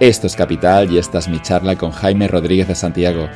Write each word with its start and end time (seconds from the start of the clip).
Esto 0.00 0.26
es 0.26 0.34
Capital 0.34 0.90
y 0.90 0.96
esta 0.96 1.18
es 1.18 1.28
mi 1.28 1.40
charla 1.40 1.76
con 1.76 1.90
Jaime 1.90 2.26
Rodríguez 2.26 2.66
de 2.68 2.74
Santiago. 2.74 3.28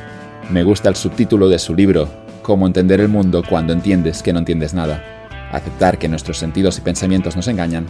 Me 0.49 0.63
gusta 0.63 0.89
el 0.89 0.95
subtítulo 0.95 1.47
de 1.47 1.59
su 1.59 1.75
libro, 1.75 2.09
Cómo 2.41 2.65
entender 2.65 2.99
el 3.01 3.07
mundo 3.07 3.43
cuando 3.47 3.71
entiendes 3.71 4.23
que 4.23 4.33
no 4.33 4.39
entiendes 4.39 4.73
nada. 4.73 5.03
Aceptar 5.51 5.99
que 5.99 6.09
nuestros 6.09 6.39
sentidos 6.39 6.79
y 6.79 6.81
pensamientos 6.81 7.35
nos 7.35 7.47
engañan 7.47 7.85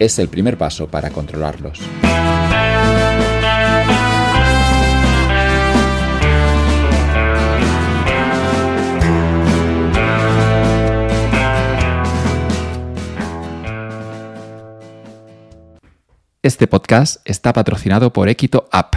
es 0.00 0.18
el 0.18 0.26
primer 0.26 0.58
paso 0.58 0.88
para 0.88 1.10
controlarlos. 1.10 1.78
Este 16.42 16.68
podcast 16.68 17.16
está 17.24 17.52
patrocinado 17.52 18.12
por 18.12 18.28
Equito 18.28 18.68
App. 18.70 18.94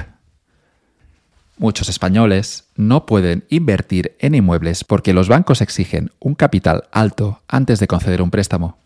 Muchos 1.57 1.89
españoles 1.89 2.65
no 2.75 3.05
pueden 3.05 3.45
invertir 3.49 4.15
en 4.19 4.35
inmuebles 4.35 4.83
porque 4.83 5.13
los 5.13 5.29
bancos 5.29 5.61
exigen 5.61 6.11
un 6.19 6.35
capital 6.35 6.83
alto 6.91 7.41
antes 7.47 7.79
de 7.79 7.87
conceder 7.87 8.21
un 8.21 8.29
préstamo. 8.29 8.77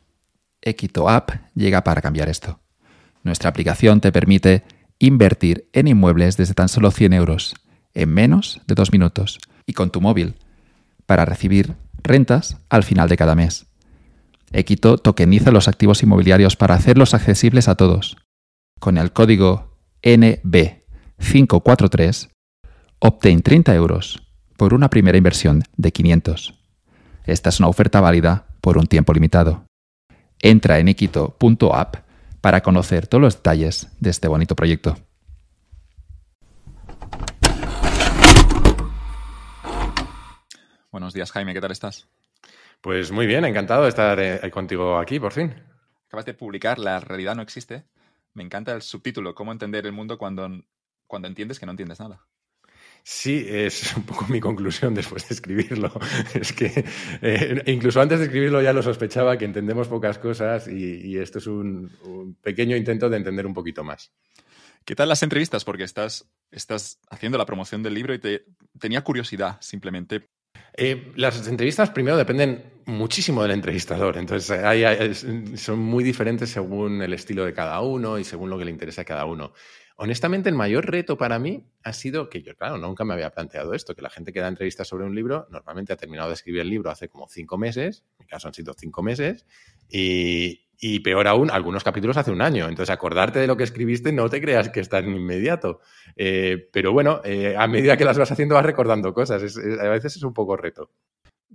Equito 0.62 1.10
App 1.10 1.32
llega 1.56 1.84
para 1.84 2.02
cambiar 2.02 2.30
esto. 2.30 2.60
Nuestra 3.24 3.50
aplicación 3.50 4.00
te 4.00 4.12
permite 4.14 4.64
invertir 4.98 5.68
en 5.74 5.88
inmuebles 5.90 6.38
desde 6.38 6.54
tan 6.54 6.70
solo 6.70 6.92
100 6.92 7.14
euros, 7.14 7.56
en 7.94 8.10
menos 8.10 8.62
de 8.66 8.76
dos 8.76 8.94
minutos, 8.94 9.40
y 9.66 9.74
con 9.74 9.90
tu 9.90 10.00
móvil, 10.00 10.36
para 11.06 11.26
recibir 11.26 11.76
rentas 12.02 12.58
al 12.70 12.84
final 12.84 13.10
de 13.10 13.18
cada 13.18 13.36
mes. 13.36 13.66
Equito 14.54 14.98
tokeniza 14.98 15.52
los 15.52 15.68
activos 15.68 16.02
inmobiliarios 16.02 16.56
para 16.56 16.76
hacerlos 16.76 17.14
accesibles 17.14 17.68
a 17.68 17.76
todos 17.76 18.23
con 18.84 18.98
el 18.98 19.14
código 19.14 19.78
NB543, 20.02 22.32
obtén 23.00 23.42
30 23.42 23.74
euros 23.76 24.28
por 24.58 24.74
una 24.74 24.90
primera 24.90 25.18
inversión 25.18 25.64
de 25.78 25.94
500. 25.94 26.60
Esta 27.24 27.48
es 27.48 27.62
una 27.62 27.70
oferta 27.70 28.02
válida 28.02 28.46
por 28.60 28.78
un 28.78 28.88
tiempo 28.88 29.14
limitado. 29.14 29.64
Entra 30.42 30.80
en 30.80 30.90
equito.app 30.90 31.96
para 32.42 32.60
conocer 32.60 33.08
todos 33.08 33.22
los 33.22 33.38
detalles 33.38 33.88
de 34.02 34.10
este 34.10 34.28
bonito 34.28 34.54
proyecto. 34.54 34.98
Buenos 40.92 41.14
días, 41.14 41.32
Jaime, 41.32 41.54
¿qué 41.54 41.62
tal 41.62 41.72
estás? 41.72 42.10
Pues 42.82 43.14
muy 43.14 43.28
bien, 43.28 43.46
encantado 43.46 43.84
de 43.84 43.90
estar 43.90 44.20
eh, 44.20 44.52
contigo 44.52 44.98
aquí, 44.98 45.22
por 45.22 45.32
fin. 45.32 45.54
Acabas 46.08 46.26
de 46.26 46.34
publicar 46.34 46.80
La 46.80 47.00
realidad 47.00 47.34
no 47.34 47.44
existe, 47.44 47.86
me 48.34 48.44
encanta 48.44 48.74
el 48.74 48.82
subtítulo, 48.82 49.36
cómo 49.36 49.52
entender 49.52 49.86
el 49.86 49.92
mundo 49.92 50.18
cuando, 50.18 50.50
cuando 51.08 51.28
entiendes 51.28 51.60
que 51.60 51.66
no 51.66 51.72
entiendes 51.72 52.00
nada. 52.00 52.26
Sí, 53.04 53.46
es 53.48 53.94
un 53.98 54.04
poco 54.04 54.26
mi 54.30 54.40
conclusión 54.40 54.94
después 54.94 55.28
de 55.28 55.36
escribirlo. 55.36 55.92
Es 56.34 56.54
que 56.54 56.86
eh, 57.22 57.64
incluso 57.68 58.02
antes 58.02 58.20
de 58.20 58.26
escribirlo 58.26 58.62
ya 58.62 58.74
lo 58.74 58.82
sospechaba 58.82 59.38
que 59.38 59.46
entendemos 59.46 59.88
pocas 59.88 60.18
cosas 60.18 60.68
y, 60.68 61.18
esto 61.18 61.40
es 61.40 61.48
un, 61.48 62.38
pequeño 62.42 62.76
intento 62.76 63.10
de 63.10 63.18
entender 63.18 63.46
un 63.46 63.54
poquito 63.54 63.84
más. 63.84 64.12
¿Qué 64.86 64.96
tal 64.96 65.10
las 65.10 65.24
entrevistas? 65.24 65.64
Porque 65.64 65.84
estás, 65.84 66.30
estás 66.52 67.00
haciendo 67.10 67.38
la 67.38 67.46
promoción 67.46 67.84
del 67.84 67.94
libro 67.94 68.14
y 68.14 68.20
te, 68.20 68.46
tenía 68.80 69.04
curiosidad 69.04 69.58
simplemente 69.62 70.30
eh, 70.76 71.12
las 71.16 71.48
entrevistas 71.48 71.90
primero 71.92 72.18
dependen 72.18 72.74
muchísimo 72.86 73.44
del 73.44 73.52
entrevistador, 73.52 74.18
entonces 74.18 75.26
son 75.56 75.80
muy 75.80 76.04
diferentes 76.04 76.50
según 76.50 77.02
el 77.02 77.14
estilo 77.14 77.46
de 77.46 77.54
cada 77.54 77.80
uno 77.82 78.20
y 78.20 78.24
según 78.24 78.50
lo 78.50 78.58
que 78.58 78.66
le 78.66 78.72
interesa 78.72 79.02
a 79.02 79.06
cada 79.06 79.26
uno. 79.26 79.54
Honestamente, 79.96 80.50
el 80.50 80.56
mayor 80.56 80.90
reto 80.90 81.18
para 81.18 81.38
mí 81.38 81.70
ha 81.84 81.94
sido 81.94 82.28
que 82.28 82.42
yo, 82.42 82.56
claro, 82.56 82.78
nunca 82.78 83.06
me 83.06 83.14
había 83.14 83.30
planteado 83.30 83.74
esto, 83.74 83.96
que 83.96 84.02
la 84.02 84.10
gente 84.10 84.34
que 84.34 84.40
da 84.40 84.48
entrevistas 84.48 84.88
sobre 84.88 85.06
un 85.06 85.14
libro 85.14 85.48
normalmente 85.52 85.94
ha 85.94 85.98
terminado 85.98 86.30
de 86.30 86.34
escribir 86.34 86.62
el 86.62 86.70
libro 86.70 86.90
hace 86.90 87.10
como 87.10 87.28
cinco 87.28 87.58
meses, 87.58 88.04
en 88.20 88.26
mi 88.26 88.28
caso 88.28 88.48
han 88.48 88.56
sido 88.56 88.74
cinco 88.74 89.04
meses, 89.04 89.46
y, 89.88 90.62
y 90.86 91.00
peor 91.00 91.30
aún, 91.30 91.50
algunos 91.50 91.82
capítulos 91.82 92.18
hace 92.18 92.30
un 92.30 92.42
año. 92.42 92.68
Entonces, 92.68 92.90
acordarte 92.90 93.40
de 93.40 93.48
lo 93.48 93.56
que 93.56 93.64
escribiste 93.64 94.12
no 94.12 94.30
te 94.30 94.42
creas 94.42 94.68
que 94.68 94.82
está 94.82 95.00
en 95.00 95.16
inmediato. 95.16 95.80
Eh, 96.18 96.68
pero 96.74 96.92
bueno, 96.92 97.22
eh, 97.24 97.56
a 97.58 97.68
medida 97.68 97.96
que 97.96 98.04
las 98.04 98.18
vas 98.18 98.34
haciendo 98.34 98.56
vas 98.56 98.66
recordando 98.66 99.14
cosas. 99.14 99.42
a 99.42 99.90
veces 99.90 100.18
es 100.18 100.24
un 100.24 100.34
poco 100.34 100.58
reto 100.58 100.90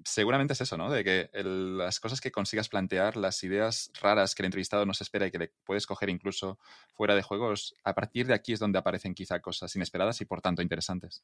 seguramente 0.05 0.53
es 0.53 0.61
eso, 0.61 0.77
¿no? 0.77 0.91
De 0.91 1.05
que 1.05 1.31
las 1.43 2.01
cosas 2.01 2.21
que 2.21 2.31
consigas 2.31 2.69
plantear, 2.69 3.17
las 3.17 3.43
ideas 3.45 3.91
raras 4.01 4.35
que 4.35 4.43
el 4.43 4.47
entrevistado 4.47 4.87
nos 4.87 5.01
espera 5.01 5.27
y 5.27 5.31
que 5.31 5.39
le 5.39 5.53
puedes 5.65 5.87
coger 5.87 6.11
incluso 6.11 6.59
fuera 6.95 7.15
de 7.15 7.23
juegos, 7.23 7.75
a 7.85 7.95
partir 7.95 8.27
de 8.27 8.35
aquí 8.35 8.53
es 8.53 8.59
donde 8.59 8.79
aparecen 8.79 9.15
quizá 9.15 9.41
cosas 9.41 9.75
inesperadas 9.77 10.21
y 10.21 10.25
por 10.25 10.41
tanto 10.41 10.63
interesantes. 10.63 11.23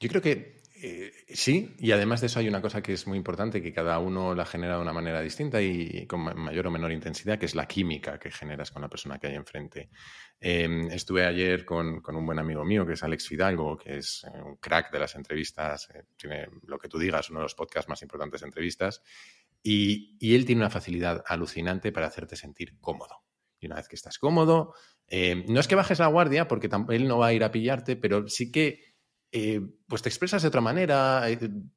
Yo 0.00 0.08
creo 0.08 0.22
que 0.22 0.62
eh, 0.82 1.12
sí, 1.28 1.74
y 1.78 1.92
además 1.92 2.20
de 2.20 2.26
eso 2.26 2.38
hay 2.38 2.48
una 2.48 2.60
cosa 2.60 2.82
que 2.82 2.92
es 2.92 3.06
muy 3.06 3.18
importante, 3.18 3.62
que 3.62 3.72
cada 3.72 3.98
uno 3.98 4.34
la 4.34 4.44
genera 4.44 4.76
de 4.76 4.82
una 4.82 4.92
manera 4.92 5.20
distinta 5.20 5.62
y 5.62 6.06
con 6.06 6.20
mayor 6.20 6.66
o 6.66 6.70
menor 6.70 6.92
intensidad, 6.92 7.38
que 7.38 7.46
es 7.46 7.54
la 7.54 7.66
química 7.66 8.18
que 8.18 8.30
generas 8.30 8.70
con 8.70 8.82
la 8.82 8.88
persona 8.88 9.18
que 9.18 9.28
hay 9.28 9.34
enfrente. 9.34 9.90
Em, 10.38 10.90
estuve 10.90 11.24
ayer 11.24 11.64
con, 11.64 12.02
un 12.06 12.26
buen 12.26 12.38
amigo 12.38 12.64
mío, 12.64 12.86
que 12.86 12.92
es 12.92 13.02
Alex 13.02 13.26
Fidalgo, 13.26 13.76
que 13.76 13.98
es 13.98 14.24
eh, 14.24 14.42
un 14.42 14.56
crack 14.56 14.92
de 14.92 14.98
las 14.98 15.14
entrevistas, 15.14 15.88
eh, 15.94 16.04
tiene 16.16 16.48
lo 16.66 16.78
que 16.78 16.88
tú 16.88 16.98
digas, 16.98 17.30
uno 17.30 17.40
de 17.40 17.44
los 17.44 17.54
podcasts 17.54 17.88
más 17.88 18.02
importantes 18.02 18.42
de 18.42 18.46
entrevistas, 18.46 19.02
y, 19.62 20.34
él 20.34 20.44
tiene 20.44 20.60
una 20.60 20.70
facilidad 20.70 21.24
alucinante 21.26 21.90
para 21.90 22.06
hacerte 22.06 22.36
sentir 22.36 22.78
cómodo. 22.80 23.24
Y 23.58 23.66
una 23.66 23.76
vez 23.76 23.88
que 23.88 23.96
estás 23.96 24.18
cómodo, 24.18 24.74
em, 25.06 25.44
no 25.48 25.58
es 25.58 25.68
que 25.68 25.74
bajes 25.74 25.98
la 25.98 26.06
guardia, 26.08 26.46
porque 26.46 26.68
él 26.90 27.08
no 27.08 27.18
va 27.18 27.28
a 27.28 27.32
ir 27.32 27.42
a 27.42 27.50
pillarte, 27.50 27.96
pero 27.96 28.28
sí 28.28 28.52
que 28.52 28.96
eh, 29.32 29.60
pues 29.88 30.02
te 30.02 30.08
expresas 30.08 30.42
de 30.42 30.48
otra 30.48 30.60
manera, 30.60 31.24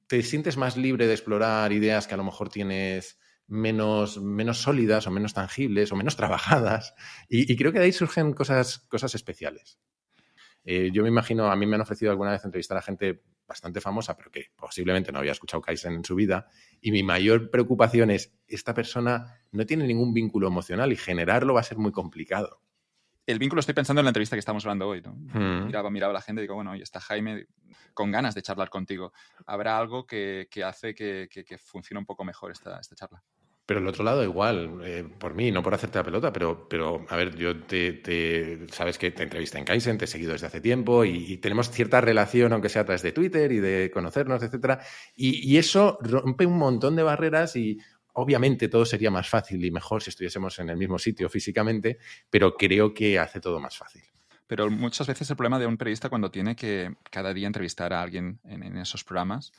te 0.07 0.21
sientes 0.21 0.55
más 0.57 0.77
libre 0.77 1.07
de 1.07 1.13
explorar 1.13 1.71
ideas 1.71 2.07
que 2.07 2.13
a 2.13 2.17
lo 2.17 2.23
mejor 2.23 2.49
tienes 2.49 3.19
menos, 3.49 4.21
menos 4.21 4.59
sólidas 4.61 5.07
o 5.07 5.11
menos 5.11 5.33
tangibles 5.33 5.91
o 5.91 5.95
menos 5.95 6.15
trabajadas. 6.15 6.93
Y, 7.27 7.55
creo 7.57 7.73
que 7.73 7.79
de 7.79 7.85
ahí 7.85 7.91
surgen 7.91 8.33
cosas, 8.33 8.79
cosas 8.87 9.15
especiales. 9.15 9.79
Eh, 10.63 10.91
yo 10.93 11.03
me 11.03 11.09
imagino, 11.09 11.51
a 11.51 11.55
mí 11.55 11.65
me 11.65 11.75
han 11.75 11.81
ofrecido 11.81 12.11
alguna 12.11 12.31
vez 12.31 12.45
entrevistar 12.45 12.77
a 12.77 12.81
gente 12.81 13.23
bastante 13.47 13.81
famosa, 13.81 14.15
pero 14.15 14.29
que 14.29 14.51
posiblemente 14.55 15.11
no 15.11 15.19
había 15.19 15.31
escuchado 15.31 15.61
Kaizen 15.61 15.93
en 15.93 16.05
su 16.05 16.15
vida. 16.15 16.47
Y 16.79 16.91
mi 16.91 17.01
mayor 17.01 17.49
preocupación 17.49 18.11
es, 18.11 18.37
esta 18.47 18.73
persona 18.75 19.41
no 19.51 19.65
tiene 19.65 19.87
ningún 19.87 20.13
vínculo 20.13 20.47
emocional 20.47 20.91
y 20.91 20.95
generarlo 20.95 21.55
va 21.55 21.61
a 21.61 21.63
ser 21.63 21.79
muy 21.79 21.91
complicado. 21.91 22.61
El 23.25 23.39
vínculo 23.39 23.59
estoy 23.59 23.75
pensando 23.75 24.01
en 24.01 24.05
la 24.05 24.09
entrevista 24.09 24.35
que 24.35 24.39
estamos 24.39 24.63
hablando 24.65 24.87
hoy. 24.87 25.01
¿no? 25.01 25.13
Hmm. 25.13 25.67
Miraba, 25.67 25.89
miraba 25.89 26.11
a 26.11 26.13
la 26.15 26.21
gente 26.21 26.41
y 26.41 26.43
digo, 26.43 26.55
bueno, 26.55 26.75
y 26.75 26.81
está 26.81 26.99
Jaime 26.99 27.47
con 27.93 28.11
ganas 28.11 28.35
de 28.35 28.41
charlar 28.41 28.69
contigo. 28.69 29.11
¿Habrá 29.45 29.77
algo 29.77 30.05
que, 30.05 30.47
hace 30.65 30.93
que, 30.93 31.27
que, 31.29 31.57
funcione 31.57 31.99
un 31.99 32.05
poco 32.05 32.23
mejor 32.23 32.51
esta, 32.51 32.79
esta 32.79 32.95
charla? 32.95 33.23
Pero 33.69 33.81
el 33.81 33.87
otro 33.87 34.03
lado 34.03 34.23
igual, 34.23 34.81
eh, 34.83 35.07
por 35.19 35.35
mí, 35.35 35.51
no 35.51 35.61
por 35.61 35.75
hacerte 35.75 35.99
la 35.99 36.03
pelota, 36.03 36.33
pero, 36.33 36.67
pero 36.67 37.05
a 37.07 37.15
ver, 37.15 37.35
yo 37.35 37.55
te, 37.55 38.65
sabes 38.71 38.97
que 38.97 39.11
te 39.11 39.21
entrevisté 39.21 39.59
en 39.59 39.65
Kaizen, 39.65 39.99
te 39.99 40.05
he 40.05 40.07
seguido 40.07 40.31
desde 40.31 40.47
hace 40.47 40.59
tiempo 40.59 41.05
y, 41.05 41.37
tenemos 41.37 41.69
cierta 41.69 42.01
relación, 42.01 42.51
aunque 42.51 42.67
sea 42.67 42.81
a 42.81 42.85
través 42.85 43.03
de 43.03 43.11
Twitter 43.11 43.51
y 43.51 43.59
de 43.59 43.91
conocernos, 43.93 44.41
etcétera. 44.41 44.79
Y, 45.15 45.55
eso 45.57 45.99
rompe 46.01 46.47
un 46.47 46.57
montón 46.57 46.95
de 46.95 47.03
barreras 47.03 47.55
y 47.57 47.77
obviamente 48.13 48.69
todo 48.69 48.85
sería 48.85 49.11
más 49.11 49.29
fácil 49.29 49.63
y 49.63 49.69
mejor 49.69 50.01
si 50.01 50.09
estuviésemos 50.09 50.57
en 50.57 50.71
el 50.71 50.77
mismo 50.77 50.97
sitio 50.97 51.29
físicamente, 51.29 51.99
pero 52.31 52.57
creo 52.57 52.91
que 52.91 53.19
hace 53.19 53.39
todo 53.39 53.59
más 53.59 53.77
fácil. 53.77 54.01
Pero 54.47 54.71
muchas 54.71 55.05
veces 55.05 55.29
el 55.29 55.35
problema 55.35 55.59
de 55.59 55.67
un 55.67 55.77
periodista 55.77 56.09
cuando 56.09 56.31
tiene 56.31 56.55
que 56.55 56.95
cada 57.11 57.35
día 57.35 57.45
entrevistar 57.45 57.93
a 57.93 58.01
alguien 58.01 58.39
en, 58.45 58.63
en 58.63 58.77
esos 58.77 59.03
programas 59.03 59.51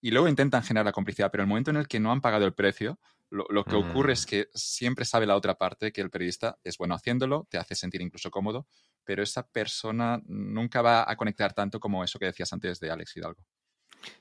y 0.00 0.12
luego 0.12 0.28
intentan 0.28 0.62
generar 0.62 0.86
la 0.86 0.92
complicidad, 0.92 1.32
pero 1.32 1.42
el 1.42 1.48
momento 1.48 1.72
en 1.72 1.76
el 1.76 1.88
que 1.88 1.98
no 1.98 2.12
han 2.12 2.20
pagado 2.20 2.44
el 2.44 2.52
precio, 2.52 3.00
lo, 3.30 3.64
que 3.64 3.76
ocurre 3.76 4.14
es 4.14 4.24
mm. 4.24 4.28
que 4.28 4.48
siempre 4.54 5.04
sabe 5.04 5.26
la 5.26 5.36
otra 5.36 5.56
parte 5.56 5.92
que 5.92 6.00
el 6.00 6.10
periodista 6.10 6.58
es 6.64 6.78
bueno 6.78 6.94
haciéndolo, 6.94 7.46
te 7.50 7.58
hace 7.58 7.74
sentir 7.74 8.00
incluso 8.00 8.30
cómodo, 8.30 8.66
pero 9.04 9.22
esa 9.22 9.46
persona 9.46 10.20
nunca 10.26 10.82
va 10.82 11.10
a 11.10 11.16
conectar 11.16 11.52
tanto 11.52 11.80
como 11.80 12.04
eso 12.04 12.18
que 12.18 12.26
decías 12.26 12.52
antes 12.52 12.80
de 12.80 12.90
Alex 12.90 13.16
Hidalgo. 13.16 13.42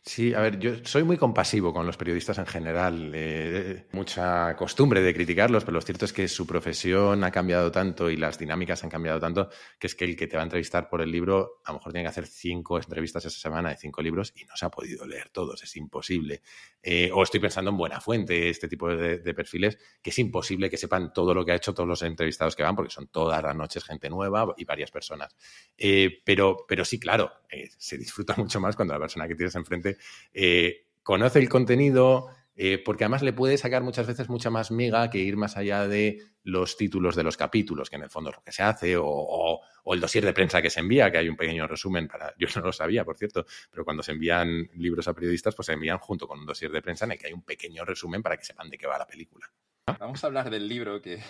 Sí, 0.08 0.34
a 0.34 0.40
ver, 0.40 0.58
yo 0.58 0.72
soy 0.86 1.04
muy 1.04 1.18
compasivo 1.18 1.74
con 1.74 1.86
los 1.86 1.98
periodistas 1.98 2.38
en 2.38 2.46
general. 2.46 3.12
Eh, 3.14 3.88
mucha 3.92 4.56
costumbre 4.56 5.02
de 5.02 5.14
criticarlos, 5.14 5.66
pero 5.66 5.76
lo 5.76 5.82
cierto 5.82 6.06
es 6.06 6.14
que 6.14 6.30
su 6.30 6.48
profesión 6.48 7.26
ha 7.26 7.32
cambiado 7.32 7.72
tanto 7.74 8.10
y 8.10 8.16
las 8.16 8.40
dinámicas 8.40 8.82
han 8.86 8.90
cambiado 8.90 9.20
tanto 9.20 9.50
que 9.78 9.88
es 9.88 9.96
que 9.96 10.06
el 10.06 10.16
que 10.16 10.28
te 10.28 10.38
va 10.38 10.44
a 10.44 10.46
entrevistar 10.46 10.88
por 10.88 11.02
el 11.02 11.12
libro 11.12 11.60
a 11.66 11.74
lo 11.74 11.80
mejor 11.80 11.92
tiene 11.92 12.06
que 12.06 12.10
hacer 12.10 12.26
cinco 12.26 12.78
entrevistas 12.78 13.26
esa 13.26 13.38
semana 13.38 13.70
de 13.70 13.76
cinco 13.76 14.02
libros 14.02 14.32
y 14.38 14.46
no 14.46 14.56
se 14.56 14.66
ha 14.66 14.70
podido 14.70 15.06
leer 15.06 15.30
todos, 15.30 15.62
es 15.62 15.76
imposible. 15.76 16.42
Eh, 16.82 17.12
o 17.14 17.22
estoy 17.22 17.42
pensando 17.42 17.72
en 17.72 17.78
Buena 17.78 18.00
Fuente, 18.00 18.50
este 18.50 18.70
tipo 18.70 18.88
de, 18.88 19.20
perfiles, 19.34 19.78
que 20.02 20.12
es 20.12 20.20
imposible 20.20 20.70
que 20.70 20.78
sepan 20.78 21.12
todo 21.12 21.34
lo 21.34 21.44
que 21.44 21.52
ha 21.52 21.56
hecho 21.56 21.74
todos 21.74 21.90
los 21.90 22.02
entrevistados 22.02 22.56
que 22.56 22.64
van, 22.64 22.78
porque 22.78 22.92
son 22.92 23.08
todas 23.08 23.44
las 23.44 23.56
noches 23.56 23.84
gente 23.84 24.10
nueva 24.10 24.54
y 24.56 24.64
varias 24.64 24.90
personas. 24.90 25.36
Eh, 25.78 26.22
pero, 26.24 26.66
pero 26.66 26.86
sí, 26.86 26.98
claro, 26.98 27.30
se 27.78 27.98
disfruta 27.98 28.36
mucho 28.38 28.62
más 28.62 28.76
cuando 28.76 28.94
la 28.94 29.00
persona 29.02 29.28
que 29.28 29.36
tienes 29.36 29.56
en 29.56 29.66
frente, 29.68 29.98
eh, 30.34 30.88
conoce 31.04 31.40
el 31.40 31.50
contenido, 31.50 32.30
eh, 32.56 32.82
porque 32.84 33.04
además 33.04 33.22
le 33.22 33.34
puede 33.34 33.58
sacar 33.58 33.84
muchas 33.84 34.08
veces 34.08 34.30
mucha 34.30 34.50
más 34.50 34.72
miga 34.72 35.10
que 35.12 35.20
ir 35.20 35.38
más 35.38 35.58
allá 35.58 35.88
de 35.88 36.24
los 36.44 36.76
títulos 36.76 37.16
de 37.16 37.24
los 37.24 37.38
capítulos, 37.38 37.90
que 37.90 37.98
en 37.98 38.04
el 38.04 38.10
fondo 38.10 38.32
es 38.32 38.36
lo 38.38 38.42
que 38.42 38.52
se 38.52 38.64
hace, 38.64 38.96
o, 38.98 39.62
el 39.86 40.00
dossier 40.00 40.26
de 40.26 40.34
prensa 40.34 40.62
que 40.62 40.70
se 40.70 40.80
envía, 40.80 41.12
que 41.12 41.20
hay 41.20 41.30
un 41.30 41.38
pequeño 41.38 41.68
resumen 41.68 42.08
para. 42.08 42.34
Yo 42.40 42.48
no 42.56 42.62
lo 42.62 42.74
sabía, 42.74 43.06
por 43.06 43.16
cierto, 43.16 43.46
pero 43.70 43.86
cuando 43.86 44.02
se 44.02 44.12
envían 44.14 44.70
libros 44.76 45.08
a 45.08 45.14
periodistas, 45.14 45.54
pues 45.54 45.68
se 45.68 45.74
envían 45.74 46.00
junto 46.00 46.28
con 46.28 46.40
un 46.40 46.46
dossier 46.46 46.72
de 46.72 46.82
prensa 46.82 47.06
en 47.06 47.12
el 47.12 47.20
que 47.20 47.28
hay 47.28 47.34
un 47.34 47.44
pequeño 47.44 47.86
resumen 47.86 48.24
para 48.24 48.36
que 48.36 48.44
sepan 48.44 48.70
de 48.70 48.78
qué 48.78 48.88
va 48.88 48.98
la 48.98 49.08
película. 49.08 49.52
Vamos 50.00 50.24
a 50.24 50.28
hablar 50.28 50.50
del 50.50 50.68
libro 50.68 51.02
que, 51.02 51.22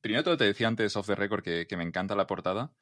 primero 0.00 0.36
te 0.36 0.44
decía 0.44 0.68
antes 0.68 0.96
off 0.96 1.06
the 1.06 1.14
record 1.14 1.42
que, 1.42 1.76
me 1.76 1.84
encanta 1.84 2.16
la 2.16 2.26
portada 2.26 2.72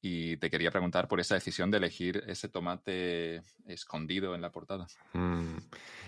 y 0.00 0.36
te 0.36 0.50
quería 0.50 0.70
preguntar 0.70 1.08
por 1.08 1.20
esa 1.20 1.34
decisión 1.34 1.70
de 1.70 1.78
elegir 1.78 2.22
ese 2.26 2.48
tomate 2.48 3.42
escondido 3.66 4.34
en 4.34 4.42
la 4.42 4.52
portada. 4.52 4.86
Mm, 5.12 5.56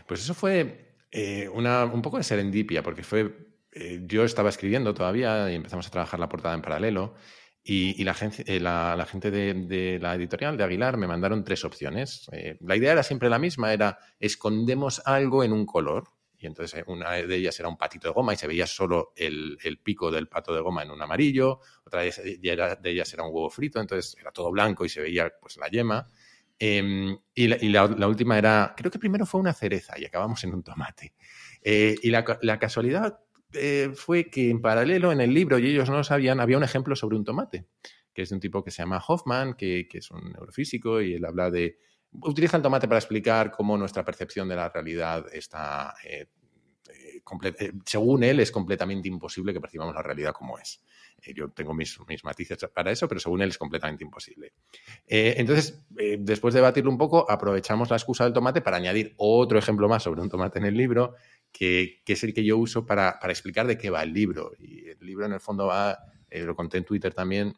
pues 0.06 0.20
eso 0.20 0.34
fue 0.34 0.94
eh, 1.10 1.48
una, 1.48 1.84
un 1.84 2.02
poco 2.02 2.18
de 2.18 2.22
serendipia, 2.22 2.82
porque 2.82 3.02
fue 3.02 3.48
eh, 3.72 4.02
yo 4.04 4.24
estaba 4.24 4.48
escribiendo 4.48 4.94
todavía 4.94 5.50
y 5.50 5.56
empezamos 5.56 5.86
a 5.86 5.90
trabajar 5.90 6.20
la 6.20 6.28
portada 6.28 6.54
en 6.54 6.62
paralelo. 6.62 7.14
Y, 7.62 8.02
la, 8.04 8.16
eh, 8.46 8.58
la, 8.58 9.06
gente 9.06 9.30
de, 9.30 9.98
la 10.00 10.14
editorial 10.14 10.56
de 10.56 10.64
Aguilar 10.64 10.96
me 10.96 11.06
mandaron 11.06 11.44
tres 11.44 11.64
opciones. 11.64 12.26
la 12.60 12.74
idea 12.74 12.92
era 12.92 13.02
siempre 13.02 13.28
la 13.28 13.38
misma, 13.38 13.72
era 13.72 13.98
escondemos 14.18 15.02
algo 15.04 15.44
en 15.44 15.52
un 15.52 15.66
color. 15.66 16.04
Y 16.40 16.46
entonces 16.46 16.82
una 16.86 17.12
de 17.12 17.36
ellas 17.36 17.60
era 17.60 17.68
un 17.68 17.76
patito 17.76 18.08
de 18.08 18.14
goma 18.14 18.32
y 18.32 18.36
se 18.36 18.46
veía 18.46 18.66
solo 18.66 19.12
el, 19.14 19.58
pico 19.82 20.10
del 20.10 20.26
pato 20.26 20.54
de 20.54 20.62
goma 20.62 20.82
en 20.82 20.90
un 20.90 21.02
amarillo. 21.02 21.60
Otra 21.84 22.00
de 22.00 22.80
ellas, 22.84 23.12
era 23.12 23.22
un 23.24 23.28
huevo 23.28 23.50
frito, 23.50 23.78
entonces 23.78 24.16
era 24.18 24.32
todo 24.32 24.50
blanco 24.50 24.86
y 24.86 24.88
se 24.88 25.02
veía 25.02 25.30
pues 25.38 25.58
la 25.58 25.68
yema. 25.68 26.08
Em, 26.58 27.16
y, 27.34 27.46
la, 27.68 27.84
última 28.06 28.38
era, 28.38 28.74
creo 28.74 28.90
que 28.90 28.98
primero 28.98 29.26
fue 29.26 29.40
una 29.40 29.52
cereza 29.52 29.98
y 29.98 30.06
acabamos 30.06 30.42
en 30.44 30.54
un 30.54 30.62
tomate. 30.62 31.14
y 31.62 32.10
la, 32.10 32.58
casualidad 32.58 33.20
eh, 33.52 33.90
fue 33.94 34.30
que 34.30 34.48
en 34.48 34.62
paralelo 34.62 35.12
en 35.12 35.20
el 35.20 35.34
libro, 35.34 35.58
y 35.58 35.66
ellos 35.66 35.90
no 35.90 35.96
lo 35.98 36.04
sabían, 36.04 36.40
había 36.40 36.56
un 36.56 36.64
ejemplo 36.64 36.96
sobre 36.96 37.16
un 37.16 37.24
tomate, 37.24 37.66
que 38.14 38.22
es 38.22 38.30
de 38.30 38.34
un 38.36 38.40
tipo 38.40 38.64
que 38.64 38.70
se 38.70 38.82
llama 38.82 39.02
Hoffman, 39.06 39.54
que, 39.54 39.86
es 39.92 40.10
un 40.10 40.32
neurofísico, 40.32 41.02
y 41.02 41.14
él 41.14 41.24
habla 41.24 41.50
de... 41.50 41.78
Utiliza 42.12 42.56
el 42.56 42.62
tomate 42.62 42.88
para 42.88 42.98
explicar 42.98 43.50
cómo 43.50 43.76
nuestra 43.76 44.04
percepción 44.04 44.48
de 44.48 44.56
la 44.56 44.68
realidad 44.68 45.26
está... 45.32 45.94
Eh, 46.04 46.26
eh, 46.88 47.72
según 47.84 48.24
él, 48.24 48.40
es 48.40 48.50
completamente 48.50 49.08
imposible 49.08 49.52
que 49.52 49.60
percibamos 49.60 49.94
la 49.94 50.02
realidad 50.02 50.32
como 50.32 50.58
es. 50.58 50.82
yo 51.34 51.50
tengo 51.50 51.74
mis, 51.74 51.98
mis, 52.08 52.24
matices 52.24 52.58
para 52.74 52.90
eso, 52.90 53.06
pero 53.06 53.20
según 53.20 53.42
él 53.42 53.50
es 53.50 53.58
completamente 53.58 54.02
imposible. 54.02 54.54
entonces, 55.06 55.84
después 56.18 56.54
de 56.54 56.58
debatirlo 56.58 56.90
un 56.90 56.98
poco, 56.98 57.30
aprovechamos 57.30 57.90
la 57.90 57.96
excusa 57.96 58.24
del 58.24 58.32
tomate 58.32 58.62
para 58.62 58.78
añadir 58.78 59.14
otro 59.18 59.58
ejemplo 59.58 59.88
más 59.88 60.02
sobre 60.02 60.22
un 60.22 60.28
tomate 60.28 60.58
en 60.58 60.64
el 60.64 60.76
libro 60.76 61.14
que, 61.52 62.02
es 62.06 62.24
el 62.24 62.34
que 62.34 62.44
yo 62.44 62.58
uso 62.58 62.86
para, 62.86 63.18
explicar 63.24 63.66
de 63.66 63.78
qué 63.78 63.90
va 63.90 64.02
el 64.02 64.12
libro. 64.12 64.52
Y 64.58 64.88
el 64.88 64.98
libro 65.00 65.26
en 65.26 65.32
el 65.32 65.40
fondo 65.40 65.66
va, 65.66 65.98
eh, 66.28 66.42
lo 66.42 66.54
conté 66.54 66.78
en 66.78 66.84
Twitter 66.84 67.12
también, 67.12 67.54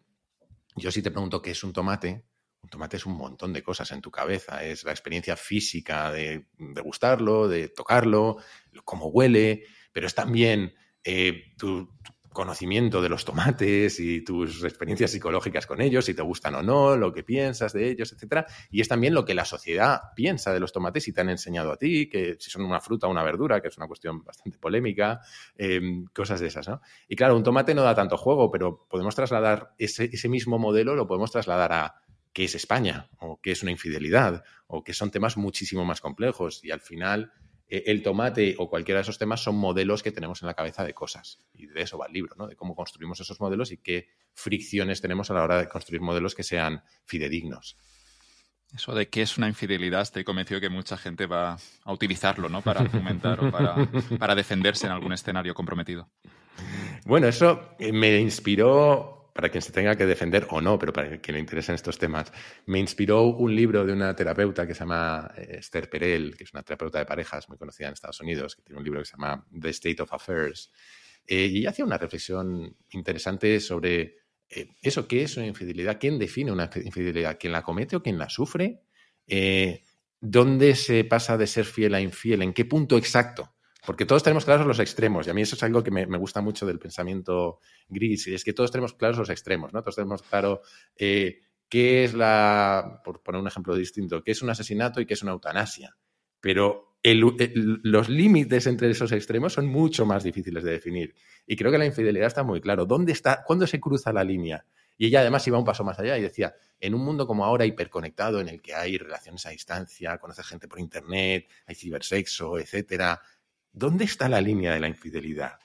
yo 0.76 0.90
si 0.90 1.02
te 1.02 1.10
pregunto 1.10 1.42
qué 1.42 1.50
es 1.50 1.64
un 1.64 1.72
tomate, 1.72 2.24
un 2.62 2.70
tomate 2.70 2.96
es 2.96 3.06
un 3.06 3.16
montón 3.16 3.52
de 3.52 3.62
cosas 3.62 3.90
en 3.92 4.00
tu 4.00 4.10
cabeza. 4.10 4.64
Es 4.64 4.84
la 4.84 4.92
experiencia 4.92 5.36
física 5.36 6.10
de, 6.12 6.46
de 6.58 6.80
gustarlo, 6.80 7.48
de 7.48 7.68
tocarlo, 7.68 8.38
cómo 8.84 9.06
huele, 9.06 9.64
pero 9.92 10.06
es 10.06 10.14
también 10.14 10.74
eh, 11.04 11.54
tu, 11.58 11.88
conocimiento 12.32 13.02
de 13.02 13.08
los 13.08 13.24
tomates 13.24 14.00
y 14.00 14.22
tus 14.22 14.64
experiencias 14.64 15.10
psicológicas 15.10 15.66
con 15.66 15.80
ellos, 15.80 16.04
si 16.04 16.14
te 16.14 16.22
gustan 16.22 16.54
o 16.54 16.62
no, 16.62 16.96
lo 16.96 17.12
que 17.12 17.22
piensas 17.22 17.72
de 17.72 17.90
ellos, 17.90 18.12
etcétera. 18.12 18.46
Y 18.70 18.80
es 18.80 18.88
también 18.88 19.14
lo 19.14 19.24
que 19.24 19.34
la 19.34 19.44
sociedad 19.44 20.00
piensa 20.16 20.52
de 20.52 20.60
los 20.60 20.72
tomates 20.72 21.06
y 21.08 21.12
te 21.12 21.20
han 21.20 21.30
enseñado 21.30 21.72
a 21.72 21.76
ti, 21.76 22.08
que 22.08 22.36
si 22.38 22.50
son 22.50 22.64
una 22.64 22.80
fruta 22.80 23.06
o 23.06 23.10
una 23.10 23.22
verdura, 23.22 23.60
que 23.60 23.68
es 23.68 23.76
una 23.76 23.86
cuestión 23.86 24.24
bastante 24.24 24.58
polémica, 24.58 25.20
em, 25.56 26.06
cosas 26.14 26.40
de 26.40 26.48
esas, 26.48 26.68
¿no? 26.68 26.80
Y 27.08 27.16
claro, 27.16 27.36
un 27.36 27.42
tomate 27.42 27.74
no 27.74 27.82
da 27.82 27.94
tanto 27.94 28.16
juego, 28.16 28.50
pero 28.50 28.86
podemos 28.88 29.14
trasladar 29.14 29.74
ese, 29.78 30.10
ese 30.12 30.28
mismo 30.28 30.58
modelo, 30.58 30.94
lo 30.94 31.06
podemos 31.06 31.30
trasladar 31.30 31.72
a 31.72 32.01
qué 32.32 32.44
es 32.44 32.54
España, 32.54 33.08
o 33.18 33.40
qué 33.40 33.52
es 33.52 33.62
una 33.62 33.72
infidelidad, 33.72 34.44
o 34.66 34.82
que 34.82 34.94
son 34.94 35.10
temas 35.10 35.36
muchísimo 35.36 35.84
más 35.84 36.00
complejos. 36.00 36.64
Y 36.64 36.70
al 36.70 36.80
final 36.80 37.32
eh, 37.68 37.84
el 37.86 38.02
tomate 38.02 38.54
o 38.58 38.68
cualquiera 38.68 38.98
de 38.98 39.02
esos 39.02 39.18
temas 39.18 39.42
son 39.42 39.56
modelos 39.56 40.02
que 40.02 40.12
tenemos 40.12 40.42
en 40.42 40.46
la 40.46 40.54
cabeza 40.54 40.84
de 40.84 40.94
cosas. 40.94 41.38
Y 41.54 41.66
de 41.66 41.82
eso 41.82 41.98
va 41.98 42.06
el 42.06 42.12
libro, 42.12 42.34
¿no? 42.36 42.46
De 42.46 42.56
cómo 42.56 42.74
construimos 42.74 43.20
esos 43.20 43.40
modelos 43.40 43.72
y 43.72 43.78
qué 43.78 44.08
fricciones 44.34 45.00
tenemos 45.00 45.30
a 45.30 45.34
la 45.34 45.42
hora 45.42 45.58
de 45.58 45.68
construir 45.68 46.02
modelos 46.02 46.34
que 46.34 46.42
sean 46.42 46.82
fidedignos. 47.04 47.78
Eso 48.74 48.94
de 48.94 49.08
qué 49.08 49.20
es 49.20 49.36
una 49.36 49.48
infidelidad, 49.48 50.00
estoy 50.00 50.24
convencido 50.24 50.60
que 50.60 50.70
mucha 50.70 50.96
gente 50.96 51.26
va 51.26 51.58
a 51.84 51.92
utilizarlo, 51.92 52.48
¿no? 52.48 52.62
Para 52.62 52.80
argumentar 52.80 53.44
o 53.44 53.50
para, 53.50 53.74
para 54.18 54.34
defenderse 54.34 54.86
en 54.86 54.92
algún 54.92 55.12
escenario 55.12 55.54
comprometido. 55.54 56.10
Bueno, 57.04 57.26
eso 57.28 57.74
eh, 57.78 57.92
me 57.92 58.18
inspiró 58.18 59.21
para 59.32 59.48
quien 59.48 59.62
se 59.62 59.72
tenga 59.72 59.96
que 59.96 60.06
defender 60.06 60.46
o 60.50 60.60
no, 60.60 60.78
pero 60.78 60.92
para 60.92 61.18
quien 61.20 61.34
le 61.34 61.40
interesen 61.40 61.74
estos 61.74 61.98
temas, 61.98 62.32
me 62.66 62.78
inspiró 62.78 63.24
un 63.24 63.54
libro 63.54 63.84
de 63.84 63.92
una 63.92 64.14
terapeuta 64.14 64.66
que 64.66 64.74
se 64.74 64.80
llama 64.80 65.30
eh, 65.36 65.56
Esther 65.58 65.88
Perel, 65.88 66.36
que 66.36 66.44
es 66.44 66.52
una 66.52 66.62
terapeuta 66.62 66.98
de 66.98 67.06
parejas 67.06 67.48
muy 67.48 67.56
conocida 67.56 67.88
en 67.88 67.94
Estados 67.94 68.20
Unidos, 68.20 68.56
que 68.56 68.62
tiene 68.62 68.78
un 68.78 68.84
libro 68.84 69.00
que 69.00 69.06
se 69.06 69.12
llama 69.12 69.46
The 69.58 69.70
State 69.70 70.02
of 70.02 70.12
Affairs. 70.12 70.70
Eh, 71.26 71.46
y 71.46 71.58
ella 71.58 71.70
hacía 71.70 71.84
una 71.84 71.98
reflexión 71.98 72.76
interesante 72.90 73.58
sobre 73.60 74.18
eh, 74.50 74.68
eso, 74.82 75.08
qué 75.08 75.22
es 75.22 75.36
una 75.36 75.46
infidelidad, 75.46 75.98
quién 75.98 76.18
define 76.18 76.52
una 76.52 76.68
infidelidad, 76.84 77.38
quién 77.40 77.52
la 77.52 77.62
comete 77.62 77.96
o 77.96 78.02
quién 78.02 78.18
la 78.18 78.28
sufre, 78.28 78.82
dónde 80.20 80.74
se 80.74 81.04
pasa 81.04 81.38
de 81.38 81.46
ser 81.46 81.64
fiel 81.64 81.94
a 81.94 82.00
infiel, 82.00 82.42
en 82.42 82.52
qué 82.52 82.64
punto 82.64 82.98
exacto 82.98 83.54
porque 83.84 84.06
todos 84.06 84.22
tenemos 84.22 84.44
claros 84.44 84.66
los 84.66 84.78
extremos, 84.78 85.26
y 85.26 85.30
a 85.30 85.34
mí 85.34 85.42
eso 85.42 85.56
es 85.56 85.62
algo 85.62 85.82
que 85.82 85.90
me, 85.90 86.04
gusta 86.18 86.40
mucho 86.40 86.66
del 86.66 86.78
pensamiento 86.78 87.58
gris, 87.88 88.28
y 88.28 88.34
es 88.34 88.44
que 88.44 88.52
todos 88.52 88.70
tenemos 88.70 88.94
claros 88.94 89.18
los 89.18 89.30
extremos, 89.30 89.72
¿no? 89.72 89.82
Todos 89.82 89.96
tenemos 89.96 90.22
claro 90.22 90.62
eh, 90.96 91.40
qué 91.68 92.04
es 92.04 92.14
la, 92.14 93.00
por 93.04 93.22
poner 93.22 93.40
un 93.40 93.48
ejemplo 93.48 93.74
distinto, 93.74 94.22
qué 94.22 94.32
es 94.32 94.42
un 94.42 94.50
asesinato 94.50 95.00
y 95.00 95.06
qué 95.06 95.14
es 95.14 95.22
una 95.22 95.32
eutanasia. 95.32 95.96
Pero 96.40 96.92
los 97.02 98.08
límites 98.08 98.66
entre 98.66 98.90
esos 98.90 99.10
extremos 99.10 99.54
son 99.54 99.66
mucho 99.66 100.06
más 100.06 100.22
difíciles 100.22 100.62
de 100.62 100.72
definir. 100.72 101.14
Y 101.46 101.56
creo 101.56 101.72
que 101.72 101.78
la 101.78 101.86
infidelidad 101.86 102.28
está 102.28 102.42
muy 102.44 102.60
claro. 102.60 102.84
¿Dónde 102.84 103.12
está, 103.12 103.42
cuándo 103.44 103.66
se 103.66 103.80
cruza 103.80 104.12
la 104.12 104.22
línea? 104.22 104.64
Y 104.96 105.06
ella 105.06 105.20
además 105.20 105.46
iba 105.48 105.58
un 105.58 105.64
paso 105.64 105.82
más 105.82 105.98
allá 105.98 106.16
y 106.16 106.22
decía, 106.22 106.54
en 106.78 106.94
un 106.94 107.04
mundo 107.04 107.26
como 107.26 107.44
ahora 107.44 107.64
hiperconectado, 107.64 108.40
en 108.40 108.48
el 108.48 108.62
que 108.62 108.74
hay 108.74 108.98
relaciones 108.98 109.44
a 109.46 109.50
distancia, 109.50 110.18
conoce 110.18 110.44
gente 110.44 110.68
por 110.68 110.78
internet, 110.78 111.48
hay 111.66 111.74
cibersexo, 111.74 112.58
etcétera, 112.58 113.20
¿Dónde 113.72 114.04
está 114.04 114.28
la 114.28 114.40
línea 114.40 114.74
de 114.74 114.80
la 114.80 114.88
infidelidad? 114.88 115.58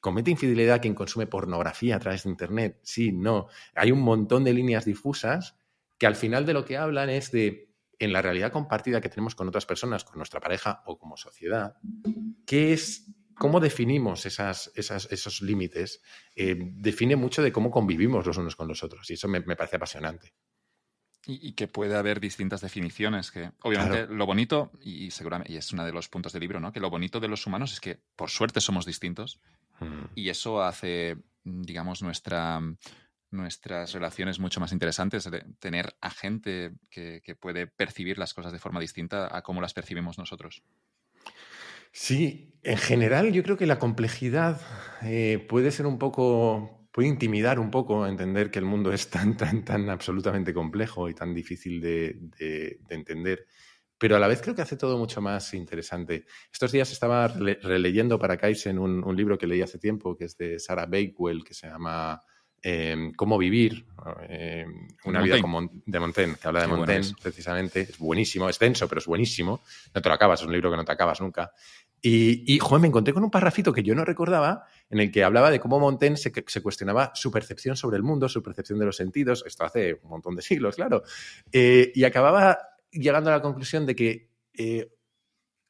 ¿Comete 0.00 0.30
infidelidad 0.30 0.80
quien 0.80 0.94
consume 0.94 1.26
pornografía 1.26 1.96
a 1.96 1.98
través 1.98 2.24
de 2.24 2.30
Internet? 2.30 2.80
Sí, 2.82 3.12
no. 3.12 3.48
Hay 3.74 3.92
un 3.92 4.00
montón 4.00 4.44
de 4.44 4.54
líneas 4.54 4.86
difusas 4.86 5.56
que 5.98 6.06
al 6.06 6.16
final 6.16 6.46
de 6.46 6.54
lo 6.54 6.64
que 6.64 6.78
hablan 6.78 7.10
es 7.10 7.30
de, 7.30 7.74
en 7.98 8.14
la 8.14 8.22
realidad 8.22 8.50
compartida 8.50 9.02
que 9.02 9.10
tenemos 9.10 9.34
con 9.34 9.46
otras 9.46 9.66
personas, 9.66 10.04
con 10.04 10.16
nuestra 10.16 10.40
pareja 10.40 10.82
o 10.86 10.98
como 10.98 11.18
sociedad, 11.18 11.76
¿qué 12.46 12.72
es, 12.72 13.12
cómo 13.34 13.60
definimos 13.60 14.24
esos 14.24 15.42
límites? 15.42 16.00
Eh, 16.34 16.56
define 16.58 17.16
mucho 17.16 17.42
de 17.42 17.52
cómo 17.52 17.70
convivimos 17.70 18.24
los 18.24 18.38
unos 18.38 18.56
con 18.56 18.68
los 18.68 18.82
otros 18.82 19.10
y 19.10 19.14
eso 19.14 19.28
me 19.28 19.42
parece 19.42 19.76
apasionante. 19.76 20.32
Y, 21.26 21.52
que 21.52 21.68
puede 21.68 21.96
haber 21.96 22.18
distintas 22.18 22.62
definiciones, 22.62 23.30
que 23.30 23.52
obviamente 23.62 24.06
lo 24.06 24.24
bonito, 24.24 24.72
y 24.80 25.10
seguramente, 25.10 25.52
y 25.52 25.56
es 25.58 25.70
uno 25.72 25.84
de 25.84 25.92
los 25.92 26.08
puntos 26.08 26.32
del 26.32 26.40
libro, 26.40 26.60
¿no? 26.60 26.72
Que 26.72 26.80
lo 26.80 26.88
bonito 26.88 27.20
de 27.20 27.28
los 27.28 27.46
humanos 27.46 27.74
es 27.74 27.80
que 27.80 28.00
por 28.16 28.30
suerte 28.30 28.62
somos 28.62 28.86
distintos 28.86 29.38
mm. 29.80 30.06
y 30.14 30.30
eso 30.30 30.62
hace, 30.62 31.18
digamos, 31.44 32.02
nuestra, 32.02 32.58
nuestras 33.30 33.92
relaciones 33.92 34.38
mucho 34.38 34.60
más 34.60 34.72
interesantes, 34.72 35.30
de 35.30 35.44
tener 35.58 35.94
a 36.00 36.10
gente 36.10 36.72
que, 36.90 37.22
puede 37.38 37.66
percibir 37.66 38.18
las 38.18 38.34
cosas 38.34 38.52
de 38.52 38.58
forma 38.58 38.80
distinta 38.80 39.34
a 39.36 39.42
cómo 39.42 39.60
las 39.60 39.72
percibimos 39.72 40.18
nosotros. 40.18 40.62
Sí, 41.92 42.54
en 42.62 42.76
general 42.76 43.32
yo 43.32 43.42
creo 43.42 43.56
que 43.56 43.66
la 43.66 43.78
complejidad 43.78 44.60
eh, 45.02 45.44
puede 45.48 45.70
ser 45.70 45.86
un 45.86 45.98
poco 45.98 46.79
puede 47.00 47.08
intimidar 47.08 47.58
un 47.58 47.70
poco 47.70 48.06
entender 48.06 48.50
que 48.50 48.58
el 48.58 48.66
mundo 48.66 48.92
es 48.92 49.08
tan, 49.08 49.34
tan, 49.34 49.64
tan 49.64 49.88
absolutamente 49.88 50.52
complejo 50.52 51.08
y 51.08 51.14
tan 51.14 51.32
difícil 51.32 51.80
de, 51.80 52.78
entender 52.90 53.46
pero 53.96 54.16
a 54.16 54.18
la 54.18 54.28
vez 54.28 54.42
creo 54.42 54.54
que 54.54 54.60
hace 54.60 54.76
todo 54.76 54.96
mucho 54.98 55.20
más 55.22 55.52
interesante. 55.52 56.24
Estos 56.52 56.72
días 56.72 56.90
estaba 56.92 57.28
releyendo 57.28 58.18
para 58.18 58.36
Kaizen 58.36 58.78
un, 58.78 59.02
un 59.02 59.16
libro 59.16 59.36
que 59.38 59.46
leí 59.46 59.60
hace 59.60 59.78
tiempo, 59.78 60.16
que 60.16 60.24
es 60.24 60.36
de 60.36 60.58
Sarah 60.58 60.86
Bakewell, 60.86 61.44
que 61.44 61.52
se 61.52 61.68
llama 61.68 62.20
em, 62.62 63.12
Cómo 63.12 63.36
vivir, 63.36 63.86
em, 64.28 64.88
una 65.04 65.20
vida 65.22 65.40
como 65.40 65.70
de 65.84 66.00
Montaigne, 66.00 66.36
que 66.40 66.48
habla 66.48 66.62
de 66.62 66.68
Montaigne 66.68 67.14
precisamente. 67.22 67.80
Es 67.80 67.98
buenísimo, 67.98 68.48
es 68.48 68.58
denso, 68.58 68.88
pero 68.88 69.00
es 69.00 69.06
buenísimo. 69.06 69.62
No 69.94 70.00
te 70.00 70.08
lo 70.08 70.14
acabas, 70.14 70.40
es 70.40 70.46
un 70.46 70.52
libro 70.52 70.70
que 70.70 70.78
no 70.78 70.84
te 70.84 70.92
acabas 70.92 71.20
nunca. 71.20 71.52
Y, 72.02 72.54
y 72.56 72.60
me 72.78 72.88
encontré 72.88 73.12
con 73.12 73.22
un 73.22 73.30
parrafito 73.30 73.72
que 73.72 73.82
yo 73.82 73.94
no 73.94 74.04
recordaba, 74.04 74.64
en 74.88 75.00
el 75.00 75.10
que 75.10 75.22
hablaba 75.22 75.50
de 75.50 75.60
cómo 75.60 75.78
Montaigne 75.78 76.16
se, 76.16 76.32
cuestionaba 76.62 77.12
su 77.14 77.30
percepción 77.30 77.76
sobre 77.76 77.98
el 77.98 78.02
mundo, 78.02 78.28
su 78.28 78.42
percepción 78.42 78.78
de 78.78 78.86
los 78.86 78.96
sentidos, 78.96 79.44
esto 79.46 79.64
hace 79.64 80.00
un 80.02 80.10
montón 80.10 80.34
de 80.34 80.42
siglos, 80.42 80.76
claro, 80.76 81.02
eh, 81.52 81.92
y 81.94 82.04
acababa 82.04 82.58
llegando 82.90 83.30
a 83.30 83.34
la 83.34 83.42
conclusión 83.42 83.86
de 83.86 83.94
que 83.94 84.30
eh, 84.54 84.90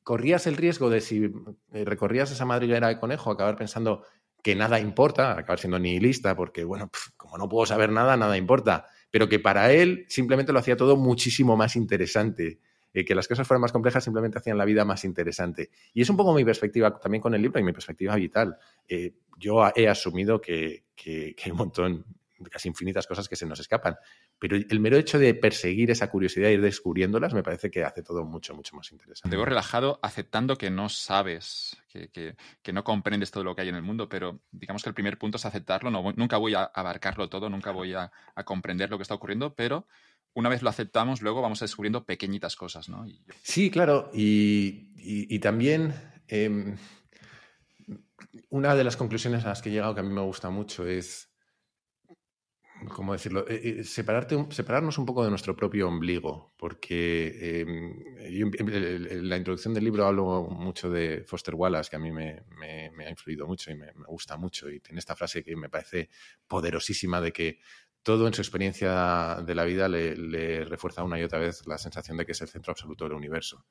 corrías 0.02 0.46
el 0.46 0.56
riesgo 0.56 0.88
de 0.88 1.00
si 1.00 1.30
eh, 1.72 1.84
recorrías 1.84 2.30
esa 2.30 2.44
madriguera 2.44 2.88
de 2.88 2.98
conejo, 2.98 3.30
acabar 3.30 3.56
pensando 3.56 4.04
que 4.42 4.54
nada 4.54 4.80
importa, 4.80 5.32
acabar 5.32 5.58
siendo 5.58 5.78
nihilista, 5.78 6.34
porque, 6.34 6.64
bueno, 6.64 6.90
como 7.16 7.36
no 7.38 7.48
puedo 7.48 7.66
saber 7.66 7.90
nada, 7.90 8.16
nada 8.16 8.36
importa, 8.36 8.86
pero 9.10 9.28
que 9.28 9.38
para 9.38 9.72
él 9.72 10.06
simplemente 10.08 10.52
lo 10.52 10.58
hacía 10.60 10.76
todo 10.76 10.96
muchísimo 10.96 11.56
más 11.56 11.76
interesante. 11.76 12.60
Eh, 12.92 13.04
que 13.04 13.14
las 13.14 13.28
cosas 13.28 13.46
fueran 13.46 13.60
más 13.60 13.72
complejas 13.72 14.02
simplemente 14.02 14.38
hacían 14.38 14.58
la 14.58 14.64
vida 14.64 14.84
más 14.84 15.04
interesante. 15.04 15.70
Y 15.94 16.02
es 16.02 16.10
un 16.10 16.16
poco 16.16 16.34
mi 16.34 16.44
perspectiva 16.44 16.98
también 16.98 17.22
con 17.22 17.34
el 17.34 17.42
libro 17.42 17.60
y 17.60 17.62
mi 17.62 17.72
perspectiva 17.72 18.16
vital. 18.16 18.56
Eh, 18.88 19.14
yo 19.38 19.62
he 19.74 19.88
asumido 19.88 20.40
que, 20.40 20.84
que, 20.94 21.34
hay 21.42 21.50
un 21.52 21.58
montón, 21.58 22.04
casi 22.50 22.68
infinitas 22.68 23.06
cosas 23.06 23.28
que 23.28 23.36
se 23.36 23.46
nos 23.46 23.60
escapan, 23.60 23.96
pero 24.38 24.56
el 24.56 24.80
mero 24.80 24.96
hecho 24.96 25.18
de 25.18 25.34
perseguir 25.34 25.90
esa 25.90 26.10
curiosidad 26.10 26.50
e 26.50 26.54
ir 26.54 26.60
descubriéndolas 26.60 27.32
me 27.32 27.42
parece 27.42 27.70
que 27.70 27.84
hace 27.84 28.02
todo 28.02 28.24
mucho, 28.24 28.54
mucho 28.54 28.76
más 28.76 28.90
interesante. 28.92 29.34
Te 29.34 29.44
relajado 29.44 29.98
aceptando 30.02 30.56
que 30.56 30.70
no 30.70 30.88
sabes, 30.88 31.76
que, 31.88 32.10
que, 32.10 32.72
no 32.72 32.84
comprendes 32.84 33.30
todo 33.30 33.44
lo 33.44 33.54
que 33.54 33.62
hay 33.62 33.68
en 33.68 33.76
el 33.76 33.82
mundo, 33.82 34.08
pero 34.08 34.40
digamos 34.50 34.82
que 34.82 34.90
el 34.90 34.94
primer 34.94 35.16
punto 35.16 35.36
es 35.36 35.44
aceptarlo. 35.46 35.90
Nunca 36.16 36.36
voy 36.38 36.54
a 36.54 36.64
abarcarlo 36.64 37.28
todo, 37.28 37.48
nunca 37.48 37.70
voy 37.70 37.94
a 37.94 38.10
comprender 38.44 38.90
lo 38.90 38.98
que 38.98 39.02
está 39.02 39.14
ocurriendo, 39.14 39.54
pero 39.54 39.86
una 40.34 40.48
vez 40.48 40.62
lo 40.62 40.70
aceptamos, 40.70 41.22
luego 41.22 41.42
vamos 41.42 41.60
descubriendo 41.60 42.04
pequeñitas 42.04 42.56
cosas, 42.56 42.88
¿no? 42.88 43.04
Sí, 43.42 43.70
claro. 43.70 44.10
Y, 44.14 44.90
y, 44.96 45.38
también 45.40 45.94
eh, 46.28 46.76
una 48.48 48.74
de 48.74 48.84
las 48.84 48.96
conclusiones 48.96 49.44
a 49.44 49.48
las 49.48 49.62
que 49.62 49.70
he 49.70 49.72
llegado 49.72 49.94
que 49.94 50.00
a 50.00 50.04
mí 50.04 50.12
me 50.12 50.20
gusta 50.20 50.50
mucho 50.50 50.86
es 50.86 51.30
¿cómo 52.88 53.12
decirlo? 53.12 53.46
Eh, 53.48 53.80
eh, 53.80 53.84
separarte, 53.84 54.46
separarnos 54.50 54.98
un 54.98 55.06
poco 55.06 55.24
de 55.24 55.30
nuestro 55.30 55.54
propio 55.54 55.88
ombligo, 55.88 56.54
porque 56.56 57.60
en 57.60 59.28
la 59.28 59.36
introducción 59.36 59.74
del 59.74 59.84
libro 59.84 60.06
hablo 60.06 60.44
mucho 60.44 60.90
de 60.90 61.24
Foster 61.26 61.54
Wallace, 61.54 61.90
que 61.90 61.96
a 61.96 61.98
mí 61.98 62.10
me, 62.10 62.42
me, 62.56 63.06
ha 63.06 63.10
influido 63.10 63.46
mucho 63.46 63.70
y 63.70 63.74
me, 63.74 63.92
gusta 64.06 64.36
mucho, 64.36 64.70
y 64.70 64.80
tiene 64.80 64.98
esta 64.98 65.16
frase 65.16 65.42
que 65.42 65.56
me 65.56 65.68
parece 65.68 66.08
poderosísima 66.46 67.20
de 67.20 67.32
que 67.32 67.58
todo 68.02 68.26
en 68.26 68.34
su 68.34 68.40
experiencia 68.40 69.42
de 69.44 69.54
la 69.54 69.64
vida 69.64 69.88
le, 69.88 70.64
refuerza 70.64 71.04
una 71.04 71.18
y 71.18 71.22
otra 71.22 71.38
vez 71.38 71.66
la 71.66 71.78
sensación 71.78 72.16
de 72.16 72.26
que 72.26 72.32
es 72.32 72.40
el 72.40 72.48
centro 72.48 72.72
absoluto 72.72 73.04
del 73.04 73.14
universo. 73.14 73.66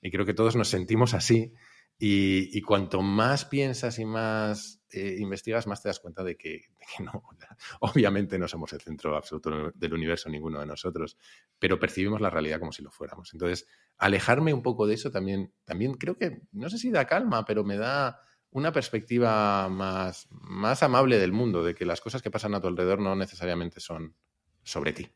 Y 0.00 0.10
creo 0.10 0.24
que 0.24 0.34
todos 0.34 0.56
nos 0.56 0.68
sentimos 0.68 1.14
así 1.14 1.52
y, 1.98 2.60
cuanto 2.62 3.02
más 3.02 3.44
piensas 3.44 3.98
y 3.98 4.04
más 4.04 4.82
eh, 4.90 5.16
investigas, 5.18 5.66
más 5.66 5.82
te 5.82 5.88
das 5.88 6.00
cuenta 6.00 6.24
de 6.24 6.36
que, 6.36 6.48
de 6.48 6.86
que, 6.96 7.04
no, 7.04 7.22
obviamente 7.80 8.38
no 8.38 8.48
somos 8.48 8.72
el 8.72 8.80
centro 8.80 9.16
absoluto 9.16 9.70
del 9.74 9.94
universo, 9.94 10.28
ninguno 10.28 10.58
de 10.58 10.66
nosotros, 10.66 11.16
pero 11.58 11.78
percibimos 11.78 12.20
la 12.20 12.30
realidad 12.30 12.58
como 12.58 12.72
si 12.72 12.82
lo 12.82 12.90
fuéramos. 12.90 13.32
Entonces, 13.32 13.68
alejarme 13.98 14.52
un 14.52 14.62
poco 14.62 14.86
de 14.86 14.94
eso 14.94 15.10
también, 15.10 15.52
también 15.64 15.94
creo 15.94 16.16
que, 16.16 16.42
no 16.52 16.68
sé 16.70 16.78
si 16.78 16.90
da 16.90 17.06
calma, 17.06 17.44
pero 17.44 17.62
me 17.62 17.76
da 17.76 18.20
una 18.52 18.72
perspectiva 18.72 19.68
más, 19.68 20.28
más 20.30 20.82
amable 20.82 21.18
del 21.18 21.32
mundo, 21.32 21.64
de 21.64 21.74
que 21.74 21.84
las 21.84 22.00
cosas 22.00 22.22
que 22.22 22.30
pasan 22.30 22.54
a 22.54 22.60
tu 22.60 22.68
alrededor 22.68 23.00
no 23.00 23.16
necesariamente 23.16 23.80
son 23.80 24.14
sobre 24.62 24.92
ti. 24.92 25.08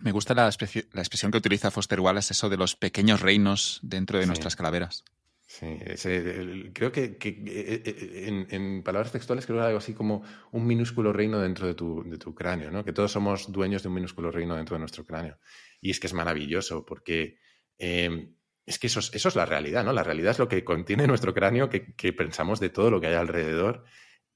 Me 0.00 0.12
gusta 0.12 0.34
la, 0.34 0.46
expresión, 0.46 0.84
la 0.92 1.02
expresión 1.02 1.30
que 1.30 1.38
utiliza 1.38 1.70
Foster 1.70 2.00
Wallace, 2.00 2.32
eso 2.32 2.48
de 2.48 2.56
los 2.56 2.76
pequeños 2.76 3.20
reinos 3.20 3.80
dentro 3.82 4.18
de 4.18 4.24
sí. 4.24 4.28
nuestras 4.28 4.56
calaveras. 4.56 5.04
Sí, 5.46 5.78
ese, 5.80 6.16
el, 6.16 6.72
creo 6.74 6.92
que, 6.92 7.16
que 7.16 7.30
eh, 7.30 7.82
eh, 7.84 8.24
en, 8.26 8.46
en, 8.50 8.82
palabras 8.82 9.12
textuales 9.12 9.46
creo 9.46 9.58
que 9.58 9.64
algo 9.64 9.78
así 9.78 9.94
como 9.94 10.22
un 10.52 10.66
minúsculo 10.66 11.10
reino 11.10 11.40
dentro 11.40 11.66
de 11.66 11.74
tu, 11.74 12.04
de 12.04 12.18
tu 12.18 12.34
cráneo, 12.34 12.70
¿no? 12.70 12.84
Que 12.84 12.92
todos 12.92 13.12
somos 13.12 13.50
dueños 13.50 13.82
de 13.82 13.88
un 13.88 13.94
minúsculo 13.94 14.30
reino 14.30 14.56
dentro 14.56 14.76
de 14.76 14.80
nuestro 14.80 15.06
cráneo. 15.06 15.38
Y 15.80 15.90
es 15.90 16.00
que 16.00 16.06
es 16.06 16.12
maravilloso 16.12 16.84
porque 16.84 17.38
eh, 17.78 18.28
es 18.68 18.78
que 18.78 18.86
eso 18.86 19.00
es, 19.00 19.34
la 19.34 19.46
realidad, 19.46 19.82
¿no? 19.82 19.94
La 19.94 20.04
realidad 20.04 20.32
es 20.32 20.38
lo 20.38 20.46
que 20.46 20.62
contiene 20.62 21.06
nuestro 21.06 21.32
cráneo, 21.32 21.70
que, 21.70 22.12
pensamos 22.12 22.60
de 22.60 22.68
todo 22.68 22.90
lo 22.90 23.00
que 23.00 23.06
hay 23.06 23.14
alrededor. 23.14 23.84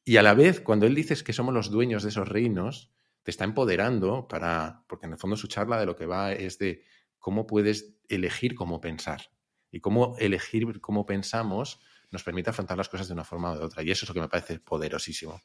Y 0.05 0.17
a 0.17 0.23
la 0.23 0.33
vez, 0.33 0.61
cuando 0.61 0.87
él 0.87 0.95
dice 0.95 1.23
que 1.23 1.35
somos 1.35 1.53
los 1.53 1.71
dueños 1.71 2.03
de 2.03 2.09
esos 2.09 2.27
reinos, 2.27 2.95
te 3.23 3.31
está 3.31 3.45
empoderando 3.45 4.27
para, 4.29 4.85
porque 4.89 5.05
en 5.05 5.13
el 5.13 5.19
fondo 5.19 5.37
su 5.37 5.49
charla 5.49 5.79
de 5.79 5.87
lo 5.87 5.97
que 5.97 6.07
va 6.07 6.33
es 6.33 6.59
de 6.59 6.83
cómo 7.19 7.47
puedes 7.47 7.95
elegir 8.09 8.55
cómo 8.55 8.81
pensar 8.81 9.31
y 9.71 9.81
cómo 9.81 10.17
elegir 10.19 10.81
cómo 10.81 11.05
pensamos 11.05 11.81
nos 12.11 12.25
permite 12.25 12.51
afrontar 12.51 12.79
las 12.79 12.89
cosas 12.89 13.09
de 13.09 13.15
una 13.15 13.25
forma 13.25 13.53
o 13.53 13.59
de 13.59 13.65
otra. 13.65 13.83
Y 13.83 13.91
eso 13.91 14.05
es 14.05 14.09
lo 14.09 14.15
que 14.15 14.21
me 14.21 14.29
parece 14.29 14.61
poderosísimo. 14.61 15.41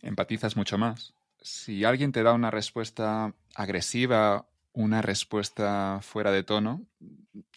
Empatizas 0.00 0.56
mucho 0.56 0.76
más. 0.76 1.14
Si 1.40 1.84
alguien 1.84 2.12
te 2.12 2.22
da 2.22 2.34
una 2.34 2.50
respuesta 2.50 3.34
agresiva, 3.54 4.49
una 4.72 5.02
respuesta 5.02 5.98
fuera 6.02 6.30
de 6.30 6.42
tono, 6.42 6.86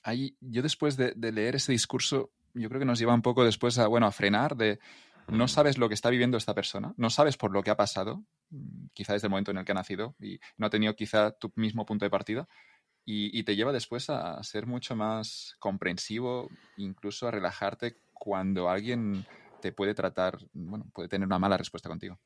ahí 0.04 0.36
yo 0.42 0.62
después 0.62 0.98
de, 0.98 1.14
de 1.16 1.32
leer 1.32 1.56
ese 1.56 1.72
discurso, 1.72 2.32
yo 2.54 2.70
creo 2.70 2.80
que 2.80 2.86
nos 2.86 3.00
lleva 3.00 3.14
un 3.14 3.22
poco 3.22 3.44
después 3.46 3.78
a, 3.78 3.88
bueno, 3.88 4.08
a 4.08 4.12
frenar 4.12 4.56
de 4.56 4.80
no 5.28 5.48
sabes 5.48 5.78
lo 5.78 5.88
que 5.88 5.94
está 5.94 6.10
viviendo 6.10 6.38
esta 6.38 6.54
persona, 6.54 6.94
no 6.98 7.10
sabes 7.10 7.38
por 7.38 7.52
lo 7.52 7.64
que 7.64 7.72
ha 7.72 7.78
pasado, 7.78 8.24
quizá 8.94 9.14
desde 9.14 9.28
el 9.28 9.32
momento 9.32 9.52
en 9.52 9.58
el 9.58 9.66
que 9.66 9.72
ha 9.72 9.76
nacido 9.76 10.16
y 10.20 10.40
no 10.58 10.68
ha 10.68 10.70
tenido 10.70 10.96
quizá 10.96 11.32
tu 11.32 11.52
mismo 11.56 11.86
punto 11.86 12.06
de 12.06 12.10
partida, 12.10 12.48
y, 13.06 13.38
y, 13.38 13.44
te 13.44 13.58
lleva 13.58 13.74
después 13.74 14.10
a 14.10 14.42
ser 14.44 14.66
mucho 14.66 14.96
más 14.96 15.58
comprensivo, 15.60 16.50
incluso 16.78 17.28
a 17.28 17.32
relajarte 17.32 17.98
cuando 18.14 18.70
alguien 18.70 19.26
te 19.62 19.74
puede 19.74 19.94
tratar, 19.94 20.38
bueno, 20.54 20.86
puede 20.94 21.10
tener 21.10 21.28
una 21.28 21.38
mala 21.38 21.58
respuesta 21.58 21.90
contigo. 21.90 22.18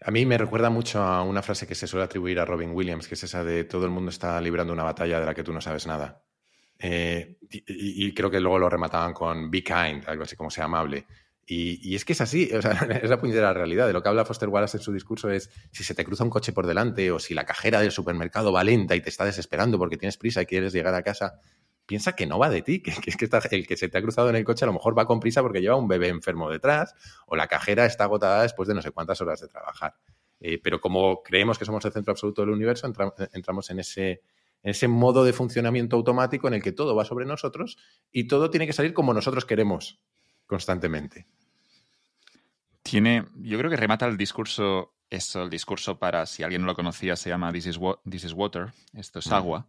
A 0.00 0.10
mí 0.10 0.24
me 0.24 0.38
recuerda 0.38 0.70
mucho 0.70 1.02
a 1.02 1.22
una 1.22 1.42
frase 1.42 1.66
que 1.66 1.74
se 1.74 1.86
suele 1.86 2.04
atribuir 2.04 2.38
a 2.38 2.44
Robin 2.44 2.70
Williams, 2.70 3.08
que 3.08 3.14
es 3.14 3.24
esa 3.24 3.42
de 3.42 3.64
todo 3.64 3.84
el 3.84 3.90
mundo 3.90 4.10
está 4.10 4.40
librando 4.40 4.72
una 4.72 4.84
batalla 4.84 5.18
de 5.18 5.26
la 5.26 5.34
que 5.34 5.42
tú 5.42 5.52
no 5.52 5.60
sabes 5.60 5.86
nada. 5.86 6.22
Eh, 6.78 7.38
y, 7.50 8.14
creo 8.14 8.30
que 8.30 8.38
luego 8.38 8.58
lo 8.60 8.70
remataban 8.70 9.12
con 9.12 9.50
be 9.50 9.64
kind, 9.64 10.04
algo 10.06 10.22
así 10.22 10.36
como 10.36 10.50
sea 10.50 10.66
amable. 10.66 11.06
Y, 11.44 11.94
es 11.94 12.04
que 12.04 12.12
es 12.12 12.20
así, 12.20 12.50
o 12.54 12.62
sea, 12.62 12.72
es 13.02 13.10
la 13.10 13.54
realidad. 13.54 13.86
De 13.86 13.92
lo 13.92 14.02
que 14.02 14.08
habla 14.08 14.24
Foster 14.24 14.48
Wallace 14.48 14.76
en 14.76 14.82
su 14.82 14.92
discurso 14.92 15.30
es 15.30 15.50
si 15.72 15.82
se 15.82 15.94
te 15.94 16.04
cruza 16.04 16.22
un 16.22 16.30
coche 16.30 16.52
por 16.52 16.66
delante 16.66 17.10
o 17.10 17.18
si 17.18 17.34
la 17.34 17.44
cajera 17.44 17.80
del 17.80 17.90
supermercado 17.90 18.52
va 18.52 18.62
lenta 18.62 18.94
y 18.94 19.00
te 19.00 19.08
está 19.08 19.24
desesperando 19.24 19.78
porque 19.78 19.96
tienes 19.96 20.16
prisa 20.16 20.42
y 20.42 20.46
quieres 20.46 20.72
llegar 20.72 20.94
a 20.94 21.02
casa, 21.02 21.40
piensa 21.88 22.14
que 22.14 22.26
no 22.26 22.38
va 22.38 22.50
de 22.50 22.60
ti, 22.60 22.80
que, 22.80 22.90
es 22.90 23.16
que 23.16 23.24
está, 23.24 23.40
el 23.50 23.66
que 23.66 23.76
se 23.76 23.88
te 23.88 23.96
ha 23.96 24.02
cruzado 24.02 24.28
en 24.28 24.36
el 24.36 24.44
coche 24.44 24.64
a 24.64 24.66
lo 24.66 24.74
mejor 24.74 24.96
va 24.96 25.06
con 25.06 25.18
prisa 25.18 25.40
porque 25.40 25.62
lleva 25.62 25.74
un 25.74 25.88
bebé 25.88 26.08
enfermo 26.08 26.50
detrás 26.50 26.94
o 27.26 27.34
la 27.34 27.48
cajera 27.48 27.86
está 27.86 28.04
agotada 28.04 28.42
después 28.42 28.68
de 28.68 28.74
no 28.74 28.82
sé 28.82 28.90
cuántas 28.90 29.20
horas 29.22 29.40
de 29.40 29.48
trabajar. 29.48 29.94
Eh, 30.38 30.60
pero 30.62 30.82
como 30.82 31.22
creemos 31.22 31.58
que 31.58 31.64
somos 31.64 31.82
el 31.86 31.92
centro 31.92 32.12
absoluto 32.12 32.42
del 32.42 32.50
universo, 32.50 32.86
entra, 32.86 33.12
entramos 33.32 33.70
en 33.70 33.80
ese, 33.80 34.10
en 34.62 34.70
ese 34.70 34.86
modo 34.86 35.24
de 35.24 35.32
funcionamiento 35.32 35.96
automático 35.96 36.46
en 36.46 36.54
el 36.54 36.62
que 36.62 36.72
todo 36.72 36.94
va 36.94 37.06
sobre 37.06 37.24
nosotros 37.24 37.78
y 38.12 38.28
todo 38.28 38.50
tiene 38.50 38.66
que 38.66 38.74
salir 38.74 38.92
como 38.92 39.14
nosotros 39.14 39.46
queremos 39.46 39.98
constantemente. 40.46 41.26
Tiene, 42.82 43.24
yo 43.36 43.56
creo 43.56 43.70
que 43.70 43.76
remata 43.76 44.06
el 44.06 44.18
discurso, 44.18 44.92
eso, 45.08 45.42
el 45.42 45.48
discurso 45.48 45.98
para, 45.98 46.26
si 46.26 46.42
alguien 46.42 46.60
no 46.60 46.66
lo 46.66 46.74
conocía, 46.74 47.16
se 47.16 47.30
llama 47.30 47.50
This 47.50 47.66
is, 47.66 47.80
This 48.08 48.24
is 48.24 48.34
Water, 48.34 48.72
esto 48.92 49.20
es 49.20 49.32
agua. 49.32 49.68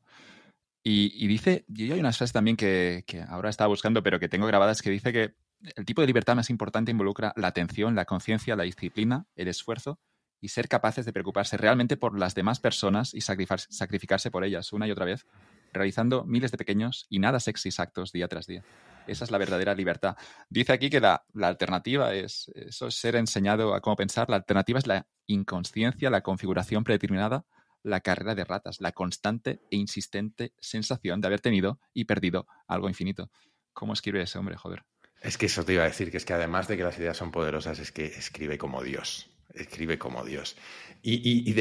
Y, 0.92 1.14
y, 1.24 1.28
dice, 1.28 1.66
y 1.68 1.92
hay 1.92 2.00
unas 2.00 2.18
frases 2.18 2.34
también 2.34 2.58
que, 2.58 3.06
ahora 3.28 3.52
estaba 3.52 3.68
buscando, 3.68 4.02
pero 4.02 4.20
que 4.20 4.28
tengo 4.28 4.48
grabadas, 4.48 4.82
que 4.82 4.90
dice 4.90 5.14
que 5.14 5.36
el 5.76 5.86
tipo 5.86 6.02
de 6.02 6.08
libertad 6.08 6.36
más 6.36 6.50
importante 6.50 6.90
involucra 6.90 7.32
la 7.36 7.50
atención, 7.50 7.94
la 7.94 8.06
conciencia, 8.06 8.56
la 8.56 8.64
disciplina, 8.64 9.28
el 9.36 9.50
esfuerzo 9.50 10.00
y 10.42 10.48
ser 10.48 10.68
capaces 10.68 11.06
de 11.06 11.14
preocuparse 11.14 11.58
realmente 11.58 11.96
por 11.96 12.18
las 12.18 12.34
demás 12.34 12.60
personas 12.60 13.14
y 13.14 13.22
sacrificarse 13.22 14.32
por 14.32 14.44
ellas 14.44 14.74
una 14.74 14.88
y 14.88 14.92
otra 14.92 15.06
vez, 15.06 15.28
realizando 15.74 16.24
miles 16.24 16.50
de 16.50 16.58
pequeños 16.58 17.06
y 17.08 17.20
nada 17.20 17.40
sexys 17.40 17.80
actos 17.80 18.12
día 18.12 18.28
tras 18.28 18.48
día. 18.48 18.64
Esa 19.06 19.26
es 19.26 19.30
la 19.30 19.38
verdadera 19.38 19.76
libertad. 19.76 20.18
Dice 20.50 20.74
aquí 20.74 20.90
que 20.90 21.02
la, 21.02 21.24
alternativa 21.40 22.16
es 22.16 22.52
eso 22.56 22.88
es 22.88 22.96
ser 22.96 23.16
enseñado 23.16 23.76
a 23.76 23.82
cómo 23.82 23.96
pensar. 23.96 24.28
La 24.28 24.38
alternativa 24.38 24.80
es 24.80 24.88
la 24.88 25.06
inconsciencia, 25.28 26.10
la 26.10 26.22
configuración 26.22 26.84
predeterminada, 26.84 27.46
la 27.84 28.02
carrera 28.02 28.36
de 28.36 28.44
ratas, 28.44 28.82
la 28.82 28.92
constante 28.92 29.62
e 29.72 29.78
insistente 29.78 30.54
sensación 30.60 31.22
de 31.22 31.28
haber 31.28 31.42
tenido 31.42 31.80
y 31.94 32.06
perdido 32.06 32.48
algo 32.68 32.90
infinito. 32.90 33.30
¿Cómo 33.74 33.94
escribe 33.94 34.22
ese 34.22 34.38
hombre, 34.38 34.58
joder? 34.58 34.84
Es 35.22 35.38
que 35.38 35.48
eso 35.48 35.66
te 35.66 35.74
iba 35.74 35.84
a 35.84 35.88
decir, 35.88 36.12
que 36.12 36.18
es 36.18 36.26
que 36.26 36.34
además 36.34 36.68
de 36.68 36.78
que 36.78 36.84
las 36.84 36.98
ideas 36.98 37.18
son 37.18 37.32
poderosas, 37.32 37.80
es 37.80 37.92
que 37.92 38.06
escribe 38.06 38.58
como 38.58 38.84
Dios 38.84 39.30
escribe 39.54 39.98
como 39.98 40.24
Dios. 40.24 40.56
Y, 41.02 41.54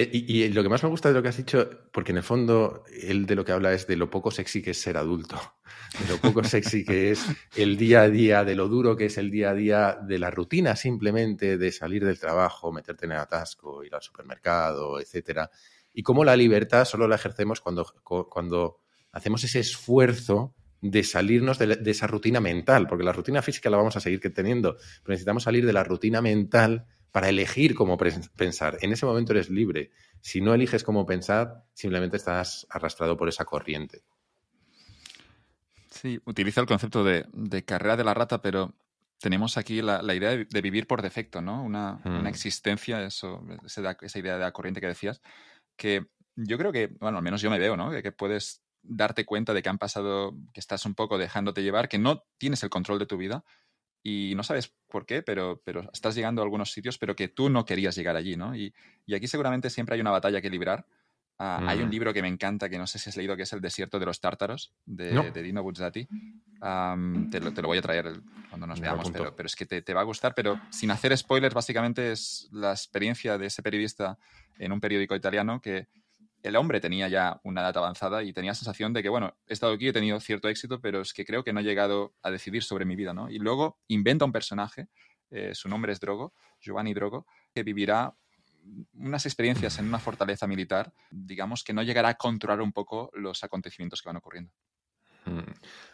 lo 0.51 0.63
que 0.63 0.69
más 0.69 0.83
me 0.83 0.89
gusta 0.89 1.09
de 1.09 1.15
lo 1.15 1.23
que 1.23 1.29
has 1.29 1.37
dicho, 1.37 1.71
porque 1.93 2.11
en 2.11 2.19
el 2.19 2.23
fondo 2.25 2.85
él 3.03 3.25
de 3.25 3.37
lo 3.37 3.45
que 3.45 3.53
habla 3.53 3.73
es 3.73 3.87
de 3.87 3.97
lo 3.97 4.11
poco 4.11 4.33
sexy 4.33 4.63
que 4.63 4.73
es 4.73 4.81
ser 4.81 4.97
adulto, 4.97 5.41
de 6.01 6.13
lo 6.13 6.19
poco 6.19 6.43
sexy 6.43 6.85
que 6.85 7.13
es 7.13 7.25
el 7.55 7.77
día 7.77 8.03
a 8.03 8.09
día, 8.09 8.45
de 8.45 8.57
lo 8.57 8.69
duro 8.69 8.97
que 8.97 9.07
es 9.07 9.17
el 9.17 9.31
día 9.31 9.51
a 9.51 9.55
día, 9.55 9.99
de 10.03 10.19
la 10.19 10.31
rutina 10.31 10.75
simplemente 10.75 11.57
de 11.57 11.71
salir 11.71 12.05
del 12.05 12.19
trabajo, 12.19 12.73
meterte 12.73 13.07
en 13.07 13.13
el 13.13 13.19
atasco, 13.19 13.85
ir 13.85 13.95
al 13.95 14.03
supermercado, 14.03 15.01
etcétera. 15.01 15.49
Y 15.99 16.05
cómo 16.05 16.23
la 16.23 16.37
libertad 16.37 16.85
solo 16.85 17.09
la 17.09 17.17
ejercemos 17.17 17.61
cuando, 17.61 17.85
cuando 18.05 18.79
hacemos 19.11 19.43
ese 19.43 19.59
esfuerzo 19.59 20.55
de 20.81 21.03
salirnos 21.03 21.59
de, 21.59 21.75
de 21.75 21.91
esa 21.91 22.07
rutina 22.07 22.41
mental, 22.41 22.87
porque 22.87 23.03
la 23.03 23.13
rutina 23.13 23.43
física 23.43 23.69
la 23.69 23.79
vamos 23.79 23.97
a 23.97 24.01
seguir 24.01 24.21
teniendo, 24.33 24.77
pero 24.77 25.15
necesitamos 25.15 25.43
salir 25.43 25.67
de 25.67 25.73
la 25.73 25.83
rutina 25.83 26.23
mental 26.23 26.87
para 27.11 27.31
elegir 27.31 27.75
cómo 27.75 27.99
pensar. 27.99 28.79
En 28.81 28.93
ese 28.93 29.07
momento 29.07 29.33
eres 29.33 29.51
libre. 29.51 29.91
Si 30.21 30.41
no 30.41 30.55
eliges 30.55 30.85
cómo 30.85 31.05
pensar, 31.05 31.65
simplemente 31.75 32.17
estás 32.17 32.65
arrastrado 32.71 33.17
por 33.17 33.29
esa 33.29 33.45
corriente. 33.45 34.03
Sí, 35.91 36.21
utiliza 36.27 36.61
el 36.61 36.69
concepto 36.69 37.03
de, 37.03 37.25
carrera 37.67 37.97
de 37.97 38.05
la 38.05 38.15
rata, 38.15 38.41
pero 38.41 38.73
tenemos 39.19 39.59
aquí 39.59 39.83
la, 39.83 40.15
idea 40.15 40.37
de, 40.37 40.63
vivir 40.63 40.87
por 40.87 41.03
defecto, 41.03 41.43
¿no? 41.43 41.65
Una, 41.65 41.95
mm. 42.05 42.29
existencia, 42.29 43.03
eso, 43.03 43.45
esa, 43.67 44.19
idea 44.21 44.35
de 44.35 44.45
la 44.45 44.53
corriente 44.53 44.81
que 44.81 44.87
decías, 44.87 45.21
que 45.79 46.07
yo 46.37 46.59
creo 46.59 46.73
que, 46.73 46.89
bueno, 47.01 47.19
al 47.19 47.25
menos 47.25 47.41
yo 47.41 47.51
me 47.51 47.59
veo, 47.59 47.77
¿no? 47.77 47.91
Que, 47.91 48.13
puedes 48.13 48.63
darte 48.83 49.25
cuenta 49.25 49.55
de 49.55 49.63
que 49.63 49.69
han 49.69 49.79
pasado, 49.79 50.37
que 50.53 50.61
estás 50.61 50.85
un 50.85 50.95
poco 50.95 51.17
dejándote 51.17 51.63
llevar, 51.63 51.89
que 51.89 51.99
no 51.99 52.25
tienes 52.37 52.63
el 52.63 52.71
control 52.71 52.99
de 52.99 53.07
tu 53.07 53.17
vida 53.17 53.45
y 54.03 54.35
no 54.37 54.43
sabes 54.43 54.75
por 54.89 55.07
qué, 55.07 55.23
pero, 55.23 55.63
pero 55.65 55.89
estás 55.93 56.15
llegando 56.15 56.43
a 56.43 56.45
algunos 56.45 56.73
sitios, 56.73 56.99
pero 56.99 57.17
que 57.17 57.29
tú 57.29 57.49
no 57.49 57.65
querías 57.65 57.97
llegar 57.97 58.17
allí, 58.17 58.37
¿no? 58.37 58.55
Y, 58.55 58.75
y 59.07 59.15
aquí 59.15 59.27
seguramente 59.27 59.71
siempre 59.71 59.95
hay 59.95 60.01
una 60.01 60.11
batalla 60.11 60.41
que 60.41 60.51
librar 60.51 60.87
Ah, 61.41 61.65
hay 61.69 61.81
un 61.81 61.87
mm. 61.87 61.91
libro 61.93 62.13
que 62.13 62.21
me 62.21 62.27
encanta, 62.27 62.69
que 62.69 62.79
no 62.79 62.87
sé 62.89 62.99
si 62.99 63.11
has 63.11 63.17
leído, 63.17 63.37
que 63.37 63.45
es 63.45 63.53
El 63.53 63.61
desierto 63.61 64.01
de 64.01 64.07
los 64.07 64.21
tártaros, 64.21 64.73
de, 64.85 65.31
Dino 65.41 65.63
Buzzati. 65.63 66.05
te, 66.05 67.41
lo, 67.41 67.69
voy 67.69 67.79
a 67.79 67.83
traer 67.83 68.21
cuando 68.49 68.67
nos 68.67 68.81
veamos, 68.81 69.09
pero, 69.13 69.37
pero, 69.37 69.47
es 69.47 69.55
que 69.55 69.65
te, 69.65 69.95
va 69.95 70.01
a 70.01 70.05
gustar. 70.05 70.35
Pero 70.35 70.61
sin 70.71 70.91
hacer 70.91 71.17
spoilers, 71.17 71.55
básicamente 71.55 72.11
es 72.11 72.49
la 72.51 72.73
experiencia 72.73 73.39
de 73.39 73.47
ese 73.47 73.63
periodista 73.63 74.19
en 74.59 74.73
un 74.73 74.81
periódico 74.81 75.15
italiano 75.15 75.61
que 75.61 75.89
el 76.43 76.57
hombre 76.57 76.81
tenía 76.81 77.09
ya 77.09 77.41
una 77.43 77.63
edad 77.63 77.77
avanzada 77.79 78.23
y 78.23 78.33
tenía 78.33 78.53
la 78.53 78.55
sensación 78.55 78.93
de 78.93 79.03
que, 79.03 79.09
bueno, 79.09 79.37
he 79.47 79.53
estado 79.53 79.73
aquí, 79.73 79.89
he 79.89 79.93
tenido 79.93 80.21
cierto 80.21 80.49
éxito, 80.49 80.81
pero 80.81 81.01
es 81.01 81.13
que 81.13 81.25
creo 81.25 81.43
que 81.43 81.53
no 81.53 81.61
he 81.61 81.65
llegado 81.65 82.15
a 82.23 82.31
decidir 82.31 82.63
sobre 82.63 82.85
mi 82.85 82.97
vida, 82.97 83.13
¿no? 83.13 83.29
Y 83.29 83.39
luego 83.39 83.79
inventa 83.89 84.25
un 84.25 84.33
personaje, 84.33 84.89
eh, 85.31 85.55
su 85.55 85.69
nombre 85.69 85.93
es 85.93 86.01
Drogo, 86.01 86.33
Giovanni 86.61 86.95
Drogo, 86.95 87.27
que 87.53 87.63
vivirá 87.63 88.15
unas 88.95 89.27
experiencias 89.27 89.79
en 89.79 89.87
una 89.87 89.99
fortaleza 89.99 90.47
militar, 90.47 90.93
digamos 91.11 91.65
que 91.65 91.73
no 91.73 91.83
llegará 91.83 92.11
a 92.11 92.15
controlar 92.15 92.61
un 92.61 92.73
poco 92.73 93.11
los 93.15 93.43
acontecimientos 93.43 94.03
que 94.03 94.09
van 94.09 94.17
ocurriendo. 94.17 94.53
Mm. 95.25 95.41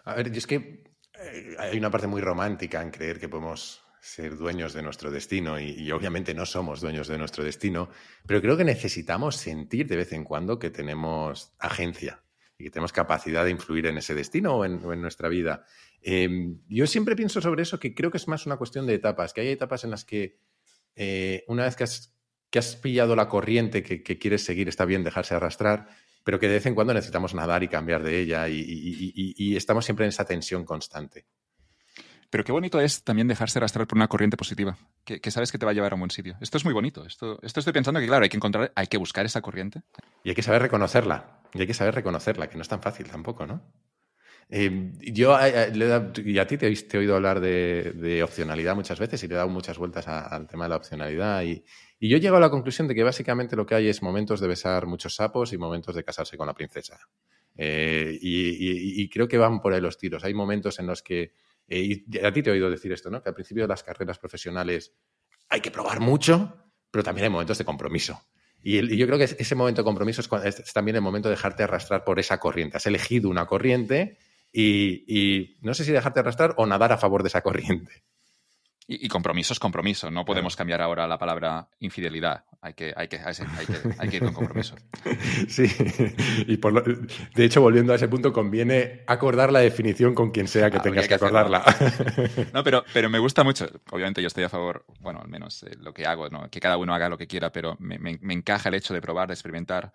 A 0.04 0.14
ver, 0.14 0.34
y 0.34 0.38
es 0.38 0.46
que 0.46 0.84
eh, 1.20 1.56
hay 1.58 1.78
una 1.78 1.90
parte 1.90 2.06
muy 2.06 2.20
romántica 2.20 2.82
en 2.82 2.90
creer 2.90 3.20
que 3.20 3.28
podemos 3.28 3.83
ser 4.04 4.36
dueños 4.36 4.72
de 4.74 4.82
nuestro 4.82 5.10
destino 5.10 5.58
y, 5.58 5.90
obviamente 5.90 6.34
no 6.34 6.46
somos 6.46 6.80
dueños 6.80 7.08
de 7.08 7.18
nuestro 7.18 7.42
destino, 7.42 7.88
pero 8.26 8.40
creo 8.42 8.56
que 8.56 8.64
necesitamos 8.64 9.36
sentir 9.36 9.86
de 9.86 9.96
vez 9.96 10.12
en 10.12 10.24
cuando 10.24 10.58
que 10.58 10.70
tenemos 10.70 11.54
agencia 11.58 12.22
y 12.58 12.64
que 12.64 12.70
tenemos 12.70 12.92
capacidad 12.92 13.44
de 13.44 13.50
influir 13.50 13.86
en 13.86 13.98
ese 13.98 14.14
destino 14.14 14.56
o 14.56 14.64
en, 14.64 15.00
nuestra 15.00 15.28
vida. 15.28 15.64
Em, 16.02 16.60
yo 16.68 16.86
siempre 16.86 17.16
pienso 17.16 17.40
sobre 17.40 17.62
eso 17.62 17.80
que 17.80 17.94
creo 17.94 18.10
que 18.10 18.18
es 18.18 18.28
más 18.28 18.46
una 18.46 18.56
cuestión 18.56 18.86
de 18.86 18.94
etapas, 18.94 19.32
que 19.32 19.40
hay 19.40 19.48
etapas 19.48 19.84
en 19.84 19.90
las 19.90 20.04
que 20.04 20.38
eh, 20.96 21.44
una 21.48 21.64
vez 21.64 21.74
que 21.74 21.84
has 21.84 22.14
que 22.54 22.60
has 22.60 22.76
pillado 22.76 23.16
la 23.16 23.28
corriente 23.28 23.82
que, 23.82 24.04
quieres 24.16 24.44
seguir, 24.44 24.68
está 24.68 24.84
bien 24.84 25.02
dejarse 25.02 25.34
arrastrar, 25.34 25.88
pero 26.22 26.38
que 26.38 26.46
de 26.46 26.54
vez 26.54 26.66
en 26.66 26.76
cuando 26.76 26.94
necesitamos 26.94 27.34
nadar 27.34 27.64
y 27.64 27.68
cambiar 27.68 28.04
de 28.04 28.20
ella 28.20 28.48
y, 28.48 29.56
estamos 29.56 29.84
siempre 29.84 30.04
en 30.04 30.10
esa 30.10 30.24
tensión 30.24 30.64
constante. 30.64 31.26
Pero 32.30 32.44
qué 32.44 32.52
bonito 32.52 32.80
es 32.80 33.04
también 33.04 33.28
dejarse 33.28 33.58
arrastrar 33.58 33.86
por 33.86 33.96
una 33.96 34.08
corriente 34.08 34.36
positiva, 34.36 34.76
que, 35.04 35.30
sabes 35.30 35.52
que 35.52 35.58
te 35.58 35.66
va 35.66 35.72
a 35.72 35.74
llevar 35.74 35.92
a 35.92 35.94
un 35.94 36.00
buen 36.00 36.10
sitio. 36.10 36.36
Esto 36.40 36.58
es 36.58 36.64
muy 36.64 36.74
bonito. 36.74 37.04
Esto, 37.04 37.38
esto 37.42 37.60
estoy 37.60 37.72
pensando 37.72 38.00
que, 38.00 38.06
claro, 38.06 38.24
hay 38.24 38.28
que 38.28 38.36
encontrar, 38.36 38.72
hay 38.74 38.86
que 38.86 38.96
buscar 38.96 39.24
esa 39.26 39.40
corriente. 39.40 39.82
Y 40.22 40.30
hay 40.30 40.34
que 40.34 40.42
saber 40.42 40.62
reconocerla. 40.62 41.40
Y 41.52 41.60
hay 41.60 41.66
que 41.66 41.74
saber 41.74 41.94
reconocerla, 41.94 42.48
que 42.48 42.56
no 42.56 42.62
es 42.62 42.68
tan 42.68 42.82
fácil 42.82 43.08
tampoco, 43.08 43.46
¿no? 43.46 43.62
Eh, 44.50 44.92
yo, 45.00 45.38
eh, 45.40 45.72
eh, 45.72 46.22
y 46.24 46.38
a 46.38 46.46
ti 46.46 46.58
te, 46.58 46.68
he 46.68 46.98
oído 46.98 47.16
hablar 47.16 47.40
de, 47.40 48.22
opcionalidad 48.22 48.74
muchas 48.74 48.98
veces 48.98 49.22
y 49.22 49.28
le 49.28 49.34
he 49.34 49.36
dado 49.36 49.48
muchas 49.48 49.78
vueltas 49.78 50.06
al 50.06 50.46
tema 50.46 50.64
de 50.64 50.70
la 50.70 50.76
opcionalidad. 50.76 51.42
Y, 51.42 51.64
y 51.98 52.08
yo 52.08 52.18
llego 52.18 52.36
a 52.36 52.40
la 52.40 52.50
conclusión 52.50 52.86
de 52.88 52.94
que 52.94 53.02
básicamente 53.02 53.56
lo 53.56 53.66
que 53.66 53.74
hay 53.74 53.88
es 53.88 54.02
momentos 54.02 54.40
de 54.40 54.48
besar 54.48 54.86
muchos 54.86 55.16
sapos 55.16 55.52
y 55.52 55.58
momentos 55.58 55.94
de 55.94 56.04
casarse 56.04 56.36
con 56.36 56.46
la 56.46 56.54
princesa. 56.54 56.98
y, 57.56 59.08
creo 59.08 59.28
que 59.28 59.38
van 59.38 59.60
por 59.60 59.72
ahí 59.72 59.80
los 59.80 59.96
tiros. 59.96 60.24
Hay 60.24 60.34
momentos 60.34 60.78
en 60.78 60.86
los 60.86 61.02
que, 61.02 61.32
y 61.68 62.04
a 62.24 62.32
ti 62.32 62.42
te 62.42 62.50
he 62.50 62.52
oído 62.52 62.70
decir 62.70 62.92
esto, 62.92 63.10
¿no? 63.10 63.22
Que 63.22 63.30
al 63.30 63.34
principio 63.34 63.64
de 63.64 63.68
las 63.68 63.82
carreras 63.82 64.18
profesionales 64.18 64.94
hay 65.48 65.60
que 65.60 65.70
probar 65.70 66.00
mucho, 66.00 66.70
pero 66.90 67.02
también 67.02 67.24
hay 67.24 67.30
momentos 67.30 67.58
de 67.58 67.64
compromiso. 67.64 68.20
Y, 68.62 68.96
yo 68.96 69.06
creo 69.06 69.18
que 69.18 69.24
ese 69.24 69.54
momento 69.54 69.82
de 69.82 69.84
compromiso 69.84 70.22
es, 70.22 70.60
es, 70.60 70.72
también 70.72 70.96
el 70.96 71.02
momento 71.02 71.28
de 71.28 71.34
dejarte 71.34 71.62
arrastrar 71.62 72.02
por 72.04 72.18
esa 72.18 72.40
corriente. 72.40 72.78
Has 72.78 72.86
elegido 72.86 73.28
una 73.28 73.46
corriente 73.46 74.18
y, 74.52 75.56
no 75.60 75.74
sé 75.74 75.84
si 75.84 75.92
dejarte 75.92 76.20
arrastrar 76.20 76.54
o 76.56 76.66
nadar 76.66 76.92
a 76.92 76.98
favor 76.98 77.22
de 77.22 77.28
esa 77.28 77.42
corriente. 77.42 78.04
Y, 78.86 79.08
compromiso 79.08 79.54
es 79.54 79.58
compromiso. 79.58 80.10
No 80.10 80.26
podemos 80.26 80.56
cambiar 80.56 80.82
ahora 80.82 81.06
la 81.06 81.16
palabra 81.16 81.68
infidelidad. 81.80 82.44
Hay 82.60 82.74
que, 82.74 82.92
hay 82.94 83.08
que, 83.08 83.18
hay 83.18 84.08
que, 84.08 84.16
ir 84.16 84.24
con 84.24 84.34
compromiso. 84.34 84.76
Sí. 85.48 85.64
Y 86.46 86.58
por 86.58 86.84
de 87.34 87.44
hecho, 87.44 87.62
volviendo 87.62 87.92
a 87.92 87.96
ese 87.96 88.08
punto, 88.08 88.32
conviene 88.32 89.02
acordar 89.06 89.52
la 89.52 89.60
definición 89.60 90.14
con 90.14 90.30
quien 90.30 90.48
sea 90.48 90.70
que 90.70 90.80
tengas 90.80 91.08
que, 91.08 91.14
acordarla. 91.14 91.64
No, 92.52 92.62
pero, 92.62 92.84
pero 92.92 93.08
me 93.08 93.18
gusta 93.18 93.42
mucho. 93.42 93.66
Obviamente 93.90 94.20
yo 94.20 94.26
estoy 94.26 94.44
a 94.44 94.48
favor, 94.50 94.84
bueno, 95.00 95.20
al 95.20 95.28
menos 95.28 95.62
eh, 95.62 95.76
lo 95.80 95.94
que 95.94 96.06
hago, 96.06 96.28
¿no? 96.28 96.50
que 96.50 96.60
cada 96.60 96.76
uno 96.76 96.94
haga 96.94 97.08
lo 97.08 97.16
que 97.16 97.26
quiera, 97.26 97.50
pero 97.50 97.76
me, 97.78 97.98
me, 97.98 98.34
encaja 98.34 98.68
el 98.68 98.74
hecho 98.74 98.92
de 98.92 99.00
probar, 99.00 99.28
de 99.28 99.34
experimentar, 99.34 99.92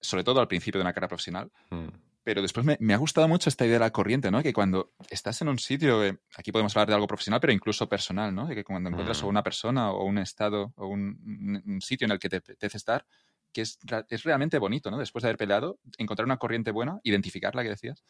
sobre 0.00 0.24
todo 0.24 0.40
al 0.40 0.48
principio 0.48 0.78
de 0.78 0.82
una 0.82 0.92
carrera 0.92 1.08
profesional. 1.08 1.50
Mm. 1.70 1.88
Pero 2.26 2.42
después 2.42 2.66
me, 2.80 2.92
ha 2.92 2.96
gustado 2.96 3.28
mucho 3.28 3.48
esta 3.48 3.64
idea 3.64 3.74
de 3.74 3.84
la 3.84 3.92
corriente, 3.92 4.32
¿no? 4.32 4.42
Que 4.42 4.52
cuando 4.52 4.90
estás 5.10 5.40
en 5.42 5.48
un 5.48 5.60
sitio, 5.60 6.04
eh, 6.04 6.18
aquí 6.36 6.50
podemos 6.50 6.74
hablar 6.74 6.88
de 6.88 6.94
algo 6.94 7.06
profesional, 7.06 7.38
pero 7.38 7.52
incluso 7.52 7.88
personal, 7.88 8.34
¿no? 8.34 8.48
Que 8.48 8.64
cuando 8.64 8.90
encuentras 8.90 9.22
a 9.22 9.26
mm. 9.26 9.28
una 9.28 9.44
persona 9.44 9.92
o 9.92 10.04
un 10.04 10.18
estado 10.18 10.72
o 10.74 10.88
un, 10.88 11.78
sitio 11.80 12.04
en 12.06 12.10
el 12.10 12.18
que 12.18 12.28
te 12.28 12.38
apetece 12.38 12.78
estar, 12.78 13.06
que 13.52 13.60
es, 13.60 13.78
es, 14.08 14.24
realmente 14.24 14.58
bonito, 14.58 14.90
¿no? 14.90 14.98
Después 14.98 15.22
de 15.22 15.28
haber 15.28 15.36
peleado, 15.36 15.78
encontrar 15.98 16.26
una 16.26 16.36
corriente 16.38 16.72
buena, 16.72 16.98
identificarla, 17.04 17.62
que 17.62 17.68
decías, 17.68 18.02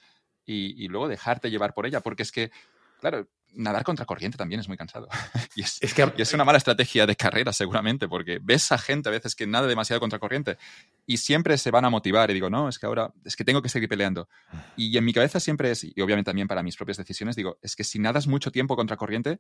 y, 0.47 0.83
y 0.83 0.89
luego 0.89 1.09
dejarte 1.09 1.51
llevar 1.51 1.75
por 1.75 1.85
ella, 1.85 2.01
porque 2.01 2.23
es 2.23 2.33
que, 2.33 2.51
claro, 3.01 3.29
nadar 3.57 3.85
contra 3.85 4.05
corriente 4.05 4.39
también 4.39 4.61
es 4.61 4.69
muy 4.69 4.77
cansado. 4.77 5.09
y, 5.57 5.63
es, 5.63 5.95
que, 5.95 6.13
es 6.17 6.35
una 6.35 6.45
mala 6.45 6.59
estrategia 6.59 7.07
de 7.07 7.17
carrera, 7.17 7.53
seguramente, 7.53 8.09
porque 8.09 8.39
ves 8.43 8.71
a 8.73 8.79
gente 8.79 9.09
a 9.09 9.13
veces 9.13 9.35
que 9.35 9.47
nada 9.47 9.67
demasiado 9.67 10.01
contra 10.01 10.19
corriente 10.19 10.59
y 11.07 11.17
siempre 11.17 11.57
se 11.59 11.71
van 11.71 11.85
a 11.85 11.91
motivar 11.91 12.31
y 12.31 12.35
digo, 12.35 12.51
no, 12.51 12.69
es 12.69 12.79
que 12.79 12.87
ahora 12.87 13.13
es 13.25 13.37
que 13.37 13.45
tengo 13.45 13.63
que 13.63 13.69
seguir 13.69 13.89
peleando. 13.89 14.29
Y 14.77 14.97
en 14.97 15.05
mi 15.05 15.13
cabeza 15.13 15.41
siempre 15.41 15.71
es, 15.71 15.85
y 15.85 16.01
obviamente 16.01 16.29
también 16.29 16.49
para 16.49 16.63
mis 16.63 16.77
propias 16.77 16.99
decisiones, 16.99 17.37
digo, 17.37 17.59
es 17.63 17.77
que 17.77 17.85
si 17.85 17.99
nadas 17.99 18.27
mucho 18.27 18.51
tiempo 18.53 18.77
contra 18.77 18.97
corriente, 18.97 19.39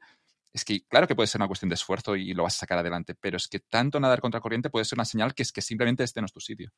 es 0.53 0.65
que 0.65 0.87
claro 0.87 1.07
que 1.07 1.15
puede 1.15 1.27
ser 1.27 1.41
una 1.41 1.49
cuestión 1.49 1.69
de 1.69 1.75
esfuerzo 1.75 2.17
y 2.17 2.33
lo 2.33 2.45
vas 2.45 2.57
a 2.57 2.61
sacar 2.61 2.79
adelante, 2.79 3.15
pero 3.15 3.37
es 3.37 3.49
que 3.49 3.61
tanto 3.61 4.01
nadar 4.01 4.21
contra 4.21 4.41
corriente 4.41 4.71
puede 4.71 4.85
ser 4.85 4.97
una 4.97 5.05
señal 5.05 5.35
que 5.35 5.43
es 5.43 5.53
que 5.53 5.61
simplemente 5.61 6.03
este 6.03 6.21
no 6.21 6.27
es 6.27 6.33
tu 6.33 6.41
sitio. 6.41 6.73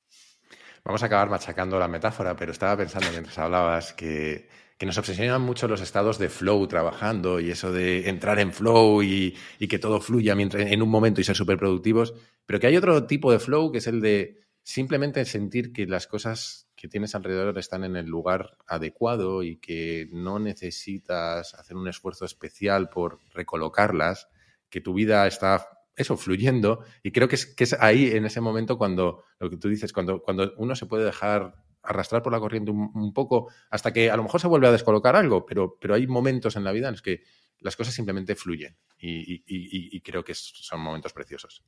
Vamos 0.84 1.02
a 1.02 1.06
acabar 1.06 1.28
machacando 1.28 1.78
la 1.78 1.88
metáfora, 1.88 2.34
pero 2.34 2.52
estaba 2.52 2.76
pensando 2.76 3.10
mientras 3.10 3.36
hablabas 3.38 3.92
que 3.92 4.48
que 4.78 4.86
nos 4.86 4.96
obsesionan 4.96 5.42
mucho 5.42 5.66
los 5.66 5.80
estados 5.80 6.18
de 6.18 6.28
flow 6.28 6.66
trabajando 6.68 7.40
y 7.40 7.50
eso 7.50 7.72
de 7.72 8.08
entrar 8.08 8.38
en 8.38 8.52
flow 8.52 9.02
y, 9.02 9.36
que 9.68 9.78
todo 9.78 10.00
fluya 10.00 10.36
mientras, 10.36 10.70
en 10.70 10.82
un 10.82 10.88
momento 10.88 11.20
y 11.20 11.24
ser 11.24 11.36
súper 11.36 11.58
productivos, 11.58 12.14
pero 12.46 12.60
que 12.60 12.68
hay 12.68 12.76
otro 12.76 13.04
tipo 13.06 13.32
de 13.32 13.40
flow 13.40 13.72
que 13.72 13.78
es 13.78 13.88
el 13.88 14.00
de 14.00 14.40
simplemente 14.62 15.24
sentir 15.24 15.72
que 15.72 15.86
las 15.86 16.06
cosas 16.06 16.68
que 16.76 16.86
tienes 16.86 17.16
alrededor 17.16 17.58
están 17.58 17.82
en 17.82 17.96
el 17.96 18.06
lugar 18.06 18.56
adecuado 18.68 19.42
y 19.42 19.56
que 19.56 20.08
no 20.12 20.38
necesitas 20.38 21.54
hacer 21.54 21.76
un 21.76 21.88
esfuerzo 21.88 22.24
especial 22.24 22.88
por 22.88 23.18
recolocarlas, 23.34 24.28
que 24.70 24.80
tu 24.80 24.94
vida 24.94 25.26
está 25.26 25.66
eso, 25.96 26.16
fluyendo. 26.16 26.84
Y 27.02 27.10
creo 27.10 27.26
que 27.26 27.34
es, 27.34 27.46
que 27.46 27.64
es 27.64 27.72
ahí, 27.80 28.12
en 28.12 28.24
ese 28.24 28.40
momento, 28.40 28.78
cuando 28.78 29.24
lo 29.40 29.50
que 29.50 29.56
tú 29.56 29.68
dices, 29.68 29.92
cuando, 29.92 30.22
cuando 30.22 30.54
uno 30.56 30.76
se 30.76 30.86
puede 30.86 31.04
dejar 31.04 31.56
arrastrar 31.88 32.22
por 32.22 32.32
la 32.32 32.38
corriente 32.38 32.70
un, 32.70 33.12
poco 33.14 33.50
hasta 33.70 33.92
que 33.92 34.10
a 34.10 34.16
lo 34.16 34.22
mejor 34.22 34.40
se 34.40 34.46
vuelve 34.46 34.68
a 34.68 34.72
descolocar 34.72 35.16
algo, 35.16 35.46
pero, 35.46 35.78
pero 35.80 35.94
hay 35.94 36.06
momentos 36.06 36.54
en 36.56 36.64
la 36.64 36.72
vida 36.72 36.88
en 36.88 36.94
los 36.94 37.02
que 37.02 37.22
las 37.60 37.76
cosas 37.76 37.94
simplemente 37.94 38.34
fluyen 38.34 38.76
y, 38.98 40.00
creo 40.00 40.22
que 40.22 40.34
son 40.34 40.80
momentos 40.80 41.12
preciosos. 41.12 41.64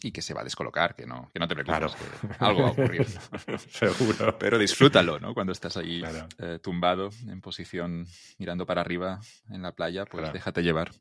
Y 0.00 0.12
que 0.12 0.22
se 0.22 0.32
va 0.32 0.42
a 0.42 0.44
descolocar, 0.44 0.94
que 0.94 1.06
no, 1.06 1.28
que 1.32 1.40
no 1.40 1.48
te 1.48 1.56
preocupes, 1.56 1.96
que 1.96 2.44
algo 2.44 2.62
va 2.62 2.68
a 2.68 2.70
ocurrir. 2.70 3.04
Seguro. 3.68 4.38
Pero 4.38 4.56
disfrútalo, 4.56 5.18
¿no? 5.18 5.34
Cuando 5.34 5.52
estás 5.52 5.76
ahí 5.76 6.04
eh, 6.38 6.60
tumbado, 6.62 7.10
en 7.26 7.40
posición 7.40 8.06
mirando 8.38 8.64
para 8.64 8.80
arriba 8.80 9.18
en 9.50 9.62
la 9.62 9.72
playa, 9.72 10.04
pues 10.04 10.32
déjate 10.32 10.62
llevar. 10.62 10.92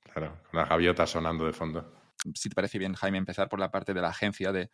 Claro, 0.00 0.42
con 0.50 0.58
las 0.58 0.68
gaviotas 0.68 1.10
sonando 1.10 1.46
de 1.46 1.52
fondo. 1.52 1.92
Si 2.34 2.48
te 2.48 2.56
parece 2.56 2.78
bien, 2.78 2.94
Jaime, 2.94 3.18
empezar 3.18 3.48
por 3.48 3.60
la 3.60 3.70
parte 3.70 3.94
de 3.94 4.00
la 4.00 4.08
agencia 4.08 4.50
de 4.50 4.68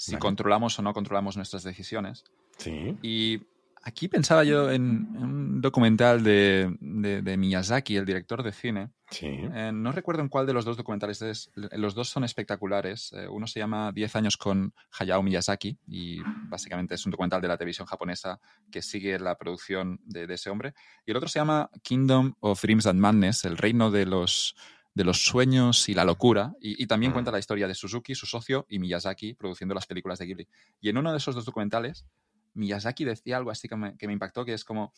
si 0.00 0.16
controlamos 0.16 0.78
o 0.78 0.82
no 0.82 0.94
controlamos 0.94 1.36
nuestras 1.36 1.62
decisiones. 1.62 2.24
Sí. 2.56 2.96
Y 3.02 3.42
aquí 3.82 4.08
pensaba 4.08 4.44
yo 4.44 4.70
en, 4.70 5.14
un 5.14 5.60
documental 5.60 6.24
de, 6.24 6.74
de, 6.80 7.36
Miyazaki, 7.36 7.96
el 7.96 8.06
director 8.06 8.42
de 8.42 8.50
cine. 8.50 8.88
Sí. 9.10 9.26
Eh, 9.26 9.70
no 9.74 9.92
recuerdo 9.92 10.22
en 10.22 10.30
cuál 10.30 10.46
de 10.46 10.54
los 10.54 10.64
dos 10.64 10.78
documentales 10.78 11.20
es. 11.20 11.50
Los 11.54 11.94
dos 11.94 12.08
son 12.08 12.24
espectaculares. 12.24 13.12
Eh, 13.12 13.28
uno 13.28 13.46
se 13.46 13.60
llama 13.60 13.92
10 13.92 14.16
años 14.16 14.38
con 14.38 14.72
Hayao 14.98 15.22
Miyazaki 15.22 15.78
y 15.86 16.22
básicamente 16.48 16.94
es 16.94 17.04
un 17.04 17.10
documental 17.10 17.42
de 17.42 17.48
la 17.48 17.58
televisión 17.58 17.86
japonesa 17.86 18.40
que 18.72 18.80
sigue 18.80 19.18
la 19.18 19.36
producción 19.36 20.00
de, 20.04 20.26
de 20.26 20.34
ese 20.34 20.48
hombre. 20.48 20.72
Y 21.04 21.10
el 21.10 21.18
otro 21.18 21.28
se 21.28 21.40
llama 21.40 21.68
Kingdom 21.82 22.36
of 22.40 22.62
Dreams 22.62 22.86
and 22.86 23.00
Madness, 23.00 23.44
el 23.44 23.58
reino 23.58 23.90
de 23.90 24.06
los 24.06 24.56
de 25.00 25.04
los 25.04 25.24
sueños 25.24 25.88
y 25.88 25.94
la 25.94 26.04
locura, 26.04 26.52
y, 26.60 26.86
también 26.86 27.12
cuenta 27.12 27.30
la 27.30 27.38
historia 27.38 27.66
de 27.66 27.74
Suzuki, 27.74 28.14
su 28.14 28.26
socio, 28.26 28.66
y 28.68 28.78
Miyazaki 28.78 29.32
produciendo 29.32 29.74
las 29.74 29.86
películas 29.86 30.18
de 30.18 30.26
Ghibli. 30.26 30.48
Y 30.78 30.90
en 30.90 30.98
uno 30.98 31.10
de 31.10 31.16
esos 31.16 31.34
dos 31.34 31.46
documentales, 31.46 32.04
Miyazaki 32.52 33.06
decía 33.06 33.38
algo 33.38 33.50
así 33.50 33.66
que 33.66 33.76
me, 33.76 34.12
impactó, 34.12 34.44
que 34.44 34.52
es 34.52 34.62
como, 34.62 34.92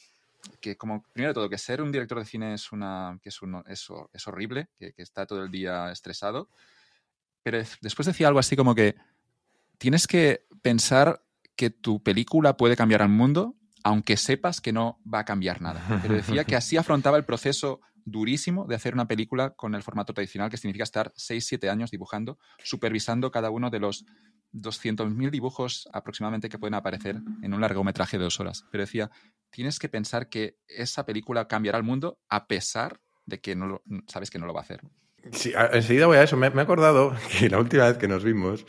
que 0.60 0.76
como, 0.76 1.04
primero 1.12 1.30
de 1.30 1.34
todo, 1.34 1.48
que 1.48 1.56
ser 1.56 1.80
un 1.82 1.92
director 1.92 2.18
de 2.18 2.24
cine 2.24 2.52
es 2.52 2.72
una, 2.72 3.16
que 3.22 3.28
es, 3.28 3.38
es, 3.68 4.26
horrible, 4.26 4.70
que, 4.76 4.92
que, 4.92 5.02
está 5.02 5.24
todo 5.24 5.44
el 5.44 5.52
día 5.52 5.92
estresado. 5.92 6.48
Pero 7.44 7.62
después 7.80 8.04
decía 8.04 8.26
algo 8.26 8.40
así 8.40 8.56
como 8.56 8.74
que 8.74 8.96
tienes 9.78 10.08
que 10.08 10.48
pensar 10.62 11.22
que 11.54 11.70
tu 11.70 12.02
película 12.02 12.56
puede 12.56 12.74
cambiar 12.74 13.02
al 13.02 13.08
mundo, 13.08 13.54
aunque 13.84 14.16
sepas 14.16 14.60
que 14.60 14.72
no 14.72 15.00
va 15.06 15.20
a 15.20 15.24
cambiar 15.24 15.62
nada. 15.62 15.80
Pero 16.02 16.14
decía 16.14 16.42
que 16.42 16.56
así 16.56 16.76
afrontaba 16.76 17.16
el 17.18 17.24
proceso 17.24 17.80
durísimo 18.04 18.66
de 18.66 18.74
hacer 18.74 18.94
una 18.94 19.06
película 19.06 19.50
con 19.50 19.74
el 19.74 19.82
formato 19.82 20.12
tradicional, 20.12 20.50
que 20.50 20.56
significa 20.56 20.84
estar 20.84 21.12
6-7 21.14 21.68
años 21.70 21.90
dibujando, 21.90 22.38
supervisando 22.62 23.30
cada 23.30 23.50
uno 23.50 23.70
de 23.70 23.80
los 23.80 24.04
200.000 24.52 25.30
dibujos 25.30 25.88
aproximadamente 25.92 26.48
que 26.48 26.58
pueden 26.58 26.74
aparecer 26.74 27.16
en 27.42 27.54
un 27.54 27.60
largometraje 27.60 28.18
de 28.18 28.24
dos 28.24 28.38
horas. 28.40 28.64
Pero 28.70 28.82
decía, 28.82 29.10
tienes 29.50 29.78
que 29.78 29.88
pensar 29.88 30.28
que 30.28 30.56
esa 30.66 31.06
película 31.06 31.48
cambiará 31.48 31.78
el 31.78 31.84
mundo 31.84 32.18
a 32.28 32.46
pesar 32.46 33.00
de 33.24 33.40
que 33.40 33.54
no 33.54 33.82
sabes 34.08 34.30
que 34.30 34.38
no 34.38 34.46
lo 34.46 34.52
va 34.52 34.60
a 34.60 34.64
hacer. 34.64 34.82
Sí, 35.30 35.52
enseguida 35.72 36.06
voy 36.06 36.16
a 36.16 36.24
eso. 36.24 36.36
Me, 36.36 36.48
he 36.48 36.60
acordado 36.60 37.14
que 37.38 37.48
la 37.48 37.58
última 37.58 37.86
vez 37.86 37.98
que 37.98 38.08
nos 38.08 38.24
vimos, 38.24 38.66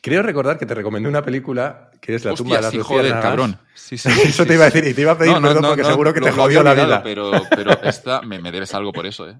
creo 0.00 0.22
recordar 0.22 0.58
que 0.58 0.66
te 0.66 0.74
recomendé 0.74 1.08
una 1.08 1.22
película 1.22 1.90
que 2.00 2.14
es 2.14 2.24
La 2.24 2.34
tumba 2.34 2.56
de 2.56 2.62
las 2.62 2.70
sí, 2.70 2.78
joder, 2.78 3.12
cabrón. 3.20 3.58
Sí, 3.74 3.98
sí, 3.98 4.08
eso 4.24 4.46
te 4.46 4.54
iba 4.54 4.64
a 4.64 4.70
decir 4.70 4.86
y 4.86 4.94
te 4.94 5.02
iba 5.02 5.12
a 5.12 5.18
pedir 5.18 5.34
perdón 5.40 5.64
porque 5.64 5.84
seguro 5.84 6.14
que 6.14 6.20
te 6.20 6.30
jodió 6.30 6.62
la 6.62 6.74
vida. 6.74 7.02
Pero, 7.02 7.32
pero 7.50 7.82
esta 7.82 8.22
me, 8.22 8.40
debes 8.50 8.74
algo 8.74 8.92
por 8.92 9.06
eso, 9.06 9.28
¿eh? 9.28 9.36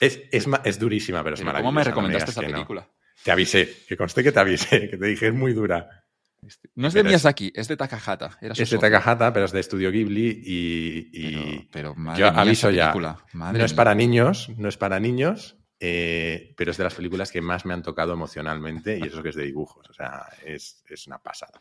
es, 0.00 0.20
es, 0.30 0.46
es, 0.64 0.78
durísima, 0.78 1.22
pero 1.22 1.34
es 1.34 1.44
maravillosa. 1.44 1.68
¿Cómo 1.68 1.72
me 1.72 1.84
recomendaste 1.84 2.30
esa 2.30 2.40
película? 2.40 2.88
Te 3.22 3.30
avisé, 3.30 3.84
que 3.86 3.96
conste 3.96 4.22
que 4.22 4.32
te 4.32 4.40
avisé, 4.40 4.90
que 4.90 4.96
te 4.96 5.06
dije 5.06 5.28
es 5.28 5.34
muy 5.34 5.52
dura. 5.52 6.02
Este, 6.46 6.68
no 6.74 6.88
es 6.88 6.94
de 6.94 7.04
Miyazaki, 7.04 7.52
es 7.54 7.68
de 7.68 7.76
Takahata. 7.76 8.36
es 8.40 8.70
de 8.70 8.78
Takahata, 8.78 9.32
pero 9.32 9.46
es 9.46 9.52
de 9.52 9.60
Estudio 9.60 9.92
Ghibli 9.92 10.42
y, 10.44 11.68
pero, 11.70 11.94
yo 12.16 12.26
aviso 12.26 12.70
ya. 12.70 12.92
no 13.32 13.64
es 13.64 13.74
para 13.74 13.94
niños, 13.94 14.50
no 14.56 14.68
es 14.68 14.76
para 14.76 14.98
niños, 14.98 15.56
eh, 15.84 16.54
pero 16.56 16.70
es 16.70 16.76
de 16.76 16.84
las 16.84 16.94
películas 16.94 17.32
que 17.32 17.42
más 17.42 17.66
me 17.66 17.74
han 17.74 17.82
tocado 17.82 18.12
emocionalmente 18.12 19.00
y 19.02 19.08
eso 19.08 19.20
que 19.20 19.30
es 19.30 19.34
de 19.34 19.42
dibujos. 19.42 19.90
O 19.90 19.92
sea, 19.92 20.28
es, 20.46 20.84
una 21.08 21.18
pasada. 21.18 21.60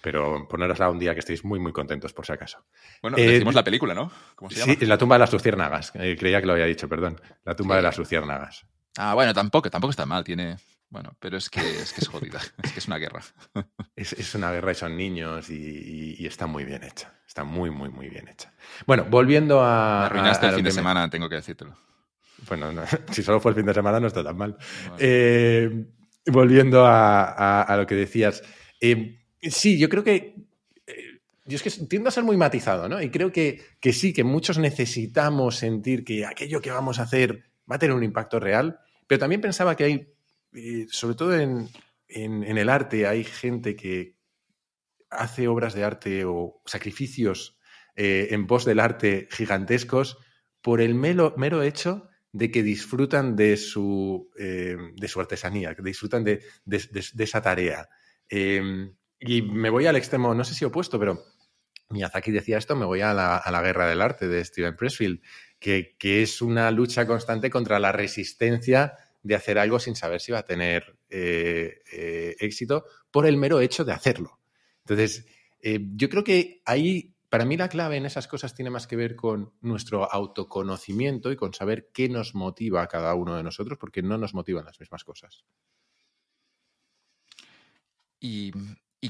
Pero 0.00 0.46
ponerosla 0.46 0.88
un 0.88 1.00
día 1.00 1.14
que 1.14 1.18
estéis 1.18 1.44
muy, 1.44 1.58
muy 1.58 1.72
contentos, 1.72 2.12
por 2.12 2.24
si 2.24 2.32
acaso. 2.32 2.64
Bueno, 3.02 3.18
eh, 3.18 3.26
decimos 3.26 3.56
la 3.56 3.64
película, 3.64 3.92
¿no? 3.92 4.12
¿Cómo 4.36 4.50
se 4.50 4.60
llama? 4.60 4.74
Sí, 4.74 4.78
es 4.82 4.88
La 4.88 4.98
tumba 4.98 5.16
de 5.16 5.18
las 5.18 5.32
luciérnagas. 5.32 5.90
Eh, 5.96 6.14
creía 6.16 6.40
que 6.40 6.46
lo 6.46 6.52
había 6.52 6.66
dicho, 6.66 6.88
perdón. 6.88 7.20
La 7.44 7.56
tumba 7.56 7.74
de 7.74 7.82
las 7.82 7.98
luciérnagas. 7.98 8.66
Ah, 8.96 9.14
bueno, 9.14 9.34
tampoco, 9.34 9.68
tampoco 9.68 9.90
está 9.90 10.06
mal. 10.06 10.22
Tiene, 10.22 10.58
bueno, 10.90 11.16
pero 11.18 11.36
es 11.36 11.50
que 11.50 11.58
es, 11.58 11.92
que 11.92 12.02
es 12.02 12.06
jodida, 12.08 12.38
es 12.62 12.72
que 12.72 12.78
es 12.78 12.86
una 12.86 12.98
guerra. 12.98 13.20
Es, 13.96 14.34
una 14.34 14.50
guerra 14.50 14.72
y 14.72 14.74
son 14.74 14.96
niños 14.96 15.50
y, 15.50 16.26
está 16.26 16.46
muy 16.46 16.64
bien 16.64 16.82
hecha. 16.82 17.14
Está 17.26 17.44
muy, 17.44 17.70
muy, 17.70 17.88
muy 17.88 18.08
bien 18.08 18.28
hecha. 18.28 18.52
Bueno, 18.86 19.06
volviendo 19.08 19.64
a. 19.64 20.00
Me 20.00 20.06
arruinaste 20.06 20.46
el 20.46 20.54
fin 20.54 20.64
de 20.64 20.72
semana, 20.72 21.08
tengo 21.10 21.28
que 21.28 21.36
decírtelo. 21.36 21.76
Bueno, 22.48 22.72
si 23.12 23.22
solo 23.22 23.40
fue 23.40 23.52
el 23.52 23.56
fin 23.56 23.66
de 23.66 23.74
semana 23.74 24.00
no 24.00 24.06
está 24.06 24.22
tan 24.22 24.36
mal. 24.36 24.56
Eh, 24.98 25.86
volviendo 26.26 26.84
a, 26.86 27.74
lo 27.76 27.86
que 27.86 27.94
decías. 27.94 28.42
Eh, 28.80 29.18
sí, 29.42 29.78
yo 29.78 29.88
creo 29.88 30.04
que. 30.04 30.34
Eh, 30.86 31.20
yo 31.46 31.56
es 31.56 31.62
que 31.62 31.70
tiendo 31.86 32.08
a 32.08 32.12
ser 32.12 32.24
muy 32.24 32.36
matizado, 32.36 32.88
¿no? 32.88 33.00
Y 33.00 33.10
creo 33.10 33.32
que, 33.32 33.60
que 33.80 33.92
sí, 33.92 34.12
que 34.12 34.24
muchos 34.24 34.58
necesitamos 34.58 35.56
sentir 35.56 36.04
que 36.04 36.24
aquello 36.24 36.60
que 36.60 36.70
vamos 36.70 36.98
a 36.98 37.02
hacer 37.02 37.44
va 37.70 37.76
a 37.76 37.78
tener 37.78 37.96
un 37.96 38.04
impacto 38.04 38.40
real, 38.40 38.78
pero 39.06 39.18
también 39.18 39.40
pensaba 39.40 39.76
que 39.76 39.84
hay 39.84 40.14
sobre 40.90 41.14
todo 41.14 41.38
en, 41.38 41.68
el 42.08 42.68
arte 42.68 43.06
hay 43.06 43.24
gente 43.24 43.74
que 43.74 44.16
hace 45.10 45.48
obras 45.48 45.74
de 45.74 45.84
arte 45.84 46.24
o 46.24 46.60
sacrificios 46.64 47.58
eh, 47.96 48.28
en 48.30 48.46
pos 48.46 48.64
del 48.64 48.80
arte 48.80 49.28
gigantescos 49.30 50.18
por 50.60 50.80
el 50.80 50.94
mero, 50.94 51.34
mero 51.36 51.62
hecho 51.62 52.08
de 52.34 52.50
que 52.50 52.64
disfrutan 52.64 53.36
de 53.36 53.56
su, 53.56 54.28
eh, 54.36 54.76
de 54.96 55.08
su 55.08 55.20
artesanía, 55.20 55.76
que 55.76 55.82
disfrutan 55.82 56.24
de, 56.24 56.42
esa 56.66 57.40
tarea. 57.40 57.88
Em, 58.28 58.92
y 59.20 59.42
me 59.42 59.70
voy 59.70 59.86
al 59.86 59.94
extremo, 59.94 60.34
no 60.34 60.42
sé 60.42 60.52
si 60.52 60.64
opuesto, 60.64 60.98
pero 60.98 61.22
Miyazaki 61.90 62.32
decía 62.32 62.58
esto, 62.58 62.74
me 62.74 62.86
voy 62.86 63.02
a 63.02 63.14
la, 63.14 63.62
guerra 63.62 63.88
del 63.88 64.02
arte 64.02 64.26
de 64.26 64.44
Steven 64.44 64.74
Pressfield, 64.74 65.20
que, 65.60 65.94
que, 65.96 66.22
es 66.22 66.42
una 66.42 66.72
lucha 66.72 67.06
constante 67.06 67.50
contra 67.50 67.78
la 67.78 67.92
resistencia 67.92 68.94
de 69.22 69.36
hacer 69.36 69.56
algo 69.56 69.78
sin 69.78 69.94
saber 69.94 70.20
si 70.20 70.32
va 70.32 70.40
a 70.40 70.44
tener 70.44 70.96
eh, 71.10 71.82
eh, 71.92 72.34
éxito 72.40 72.84
por 73.12 73.26
el 73.26 73.36
mero 73.36 73.60
hecho 73.60 73.84
de 73.84 73.92
hacerlo. 73.92 74.40
Entonces, 74.80 75.24
yo 75.62 76.10
creo 76.10 76.24
que 76.24 76.60
ahí, 76.66 77.13
para 77.34 77.46
mí 77.46 77.56
la 77.56 77.68
clave 77.68 77.96
en 77.96 78.06
esas 78.06 78.28
cosas 78.28 78.54
tiene 78.54 78.70
más 78.70 78.86
que 78.86 78.94
ver 78.94 79.16
con 79.16 79.52
nuestro 79.60 80.08
autoconocimiento 80.08 81.32
y 81.32 81.36
con 81.36 81.52
saber 81.52 81.90
qué 81.92 82.08
nos 82.08 82.36
motiva 82.36 82.80
a 82.80 82.86
cada 82.86 83.12
uno 83.16 83.34
de 83.34 83.42
nosotros, 83.42 83.76
porque 83.76 84.02
no 84.02 84.16
nos 84.18 84.34
motivan 84.34 84.64
las 84.64 84.78
mismas 84.78 85.02
cosas. 85.02 85.44
Y, 88.20 88.52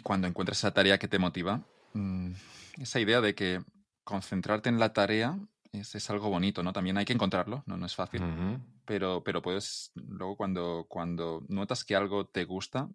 cuando 0.03 0.27
encuentras 0.27 0.57
esa 0.57 0.73
tarea 0.73 0.99
que 0.99 1.07
te 1.07 1.19
motiva, 1.19 1.67
mm, 1.93 2.33
esa 2.79 2.99
idea 2.99 3.21
de 3.21 3.35
que 3.35 3.63
concentrarte 4.05 4.71
en 4.71 4.79
la 4.79 4.95
tarea 4.95 5.39
es, 5.73 6.09
algo 6.09 6.31
bonito, 6.31 6.63
¿no? 6.63 6.73
También 6.73 6.97
hay 6.97 7.05
que 7.05 7.13
encontrarlo, 7.13 7.63
no, 7.67 7.77
no 7.77 7.85
es 7.85 7.95
fácil. 7.95 8.23
pero, 8.87 9.23
pero 9.23 9.43
puedes, 9.43 9.93
luego 9.97 10.39
cuando, 10.39 10.87
cuando 10.89 11.45
notas 11.51 11.85
que 11.85 11.95
algo 11.95 12.27
te 12.27 12.47
gusta, 12.47 12.89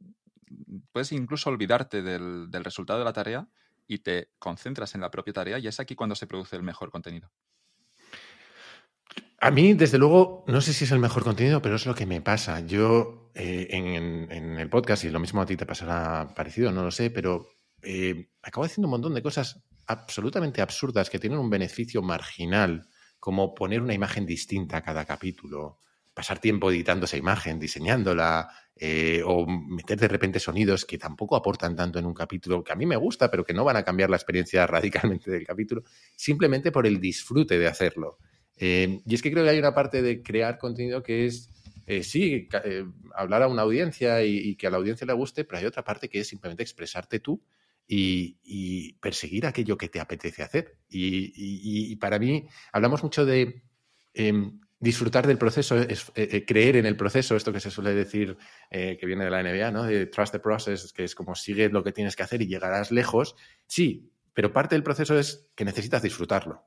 puedes 0.91 1.11
incluso 1.11 1.51
olvidarte 1.51 2.01
del, 2.01 2.49
del 2.49 2.63
resultado 2.63 2.97
de 2.97 3.05
la 3.05 3.13
tarea 3.13 3.47
y 3.89 3.99
te 3.99 4.29
concentras 4.37 4.93
en 4.93 5.01
la 5.01 5.09
propia 5.09 5.33
tarea 5.33 5.57
y 5.57 5.67
es 5.67 5.79
aquí 5.79 5.95
cuando 5.95 6.15
se 6.15 6.27
produce 6.27 6.55
el 6.55 6.61
mejor 6.63 6.91
contenido. 6.91 7.31
A 9.41 9.49
mí, 9.49 9.73
desde 9.73 9.97
luego, 9.97 10.43
no 10.47 10.61
sé 10.61 10.73
si 10.73 10.83
es 10.83 10.91
el 10.91 10.99
mejor 10.99 11.23
contenido, 11.23 11.61
pero 11.61 11.75
es 11.75 11.85
lo 11.87 11.95
que 11.95 12.05
me 12.05 12.21
pasa. 12.21 12.59
Yo 12.59 13.31
eh, 13.33 13.67
en, 13.71 14.59
el 14.59 14.69
podcast, 14.69 15.05
y 15.05 15.09
lo 15.09 15.19
mismo 15.19 15.41
a 15.41 15.45
ti 15.45 15.57
te 15.57 15.65
pasará 15.65 16.33
parecido, 16.35 16.71
no 16.71 16.83
lo 16.83 16.91
sé, 16.91 17.09
pero 17.09 17.47
eh, 17.81 18.29
acabo 18.43 18.65
haciendo 18.65 18.87
un 18.87 18.91
montón 18.91 19.15
de 19.15 19.23
cosas 19.23 19.63
absolutamente 19.87 20.61
absurdas 20.61 21.09
que 21.09 21.17
tienen 21.17 21.39
un 21.39 21.49
beneficio 21.49 22.03
marginal, 22.03 22.87
como 23.19 23.55
poner 23.55 23.81
una 23.81 23.95
imagen 23.95 24.25
distinta 24.25 24.77
a 24.77 24.83
cada 24.83 25.03
capítulo, 25.03 25.79
pasar 26.19 26.39
tiempo 26.39 26.69
editando 26.69 27.05
esa 27.05 27.15
imagen, 27.15 27.61
diseñándola, 27.61 28.49
eh, 28.75 29.21
o 29.25 29.47
meter 29.47 29.97
de 29.97 30.09
repente 30.09 30.37
sonidos 30.37 30.83
que 30.83 30.97
tampoco 30.97 31.37
aportan 31.37 31.77
tanto 31.77 31.97
en 31.97 32.05
un 32.05 32.13
capítulo, 32.13 32.61
que 32.61 32.73
a 32.73 32.75
mí 32.75 32.85
me 32.85 32.97
gusta, 32.97 33.31
pero 33.31 33.45
que 33.45 33.53
no 33.53 33.63
van 33.63 33.77
a 33.77 33.83
cambiar 33.83 34.09
la 34.09 34.17
experiencia 34.17 34.67
radicalmente 35.15 35.31
del 35.31 35.47
capítulo, 35.47 35.83
simplemente 36.17 36.73
por 36.73 36.85
el 36.85 36.99
disfrute 36.99 37.57
de 37.57 37.67
hacerlo. 37.67 38.17
Eh, 38.57 38.99
y 39.05 39.15
es 39.15 39.21
que 39.21 39.31
creo 39.31 39.45
que 39.45 39.51
hay 39.51 39.59
una 39.59 39.73
parte 39.73 40.01
de 40.01 40.21
crear 40.21 40.57
contenido 40.57 41.01
que 41.01 41.25
es, 41.25 41.49
eh, 41.87 42.03
sí, 42.03 42.49
hablar 43.15 43.43
a 43.43 43.47
una 43.47 43.61
audiencia 43.61 44.21
y, 44.21 44.57
que 44.57 44.67
a 44.67 44.71
la 44.71 44.75
audiencia 44.75 45.07
le 45.07 45.13
guste, 45.13 45.45
pero 45.45 45.59
hay 45.59 45.67
otra 45.67 45.85
parte 45.85 46.09
que 46.09 46.19
es 46.19 46.27
simplemente 46.27 46.63
expresarte 46.63 47.21
tú 47.21 47.41
y, 47.87 48.91
perseguir 48.99 49.45
aquello 49.45 49.77
que 49.77 49.87
te 49.87 50.01
apetece 50.01 50.43
hacer. 50.43 50.75
Y, 50.89 51.95
para 51.95 52.19
mí, 52.19 52.45
hablamos 52.73 53.03
mucho 53.03 53.25
de 53.25 53.63
em, 54.13 54.59
disfrutar 54.79 55.27
del 55.27 55.37
proceso, 55.37 55.77
es, 55.77 56.09
eh, 56.15 56.29
eh, 56.31 56.45
creer 56.45 56.77
en 56.77 56.85
el 56.85 56.95
proceso, 56.95 57.35
esto 57.35 57.51
que 57.51 57.59
se 57.59 57.69
suele 57.69 57.93
decir 57.93 58.37
eh, 58.69 58.97
que 58.99 59.05
viene 59.05 59.25
de 59.25 59.31
la 59.31 59.43
NBA, 59.43 59.71
¿no? 59.71 59.83
De 59.83 60.05
trust 60.05 60.31
the 60.31 60.39
process, 60.39 60.93
que 60.93 61.03
es 61.03 61.15
como 61.15 61.35
sigue 61.35 61.69
lo 61.69 61.83
que 61.83 61.91
tienes 61.91 62.15
que 62.15 62.23
hacer 62.23 62.41
y 62.41 62.47
llegarás 62.47 62.91
lejos. 62.91 63.35
Sí, 63.67 64.11
pero 64.33 64.53
parte 64.53 64.75
del 64.75 64.83
proceso 64.83 65.17
es 65.19 65.49
que 65.55 65.65
necesitas 65.65 66.01
disfrutarlo. 66.01 66.65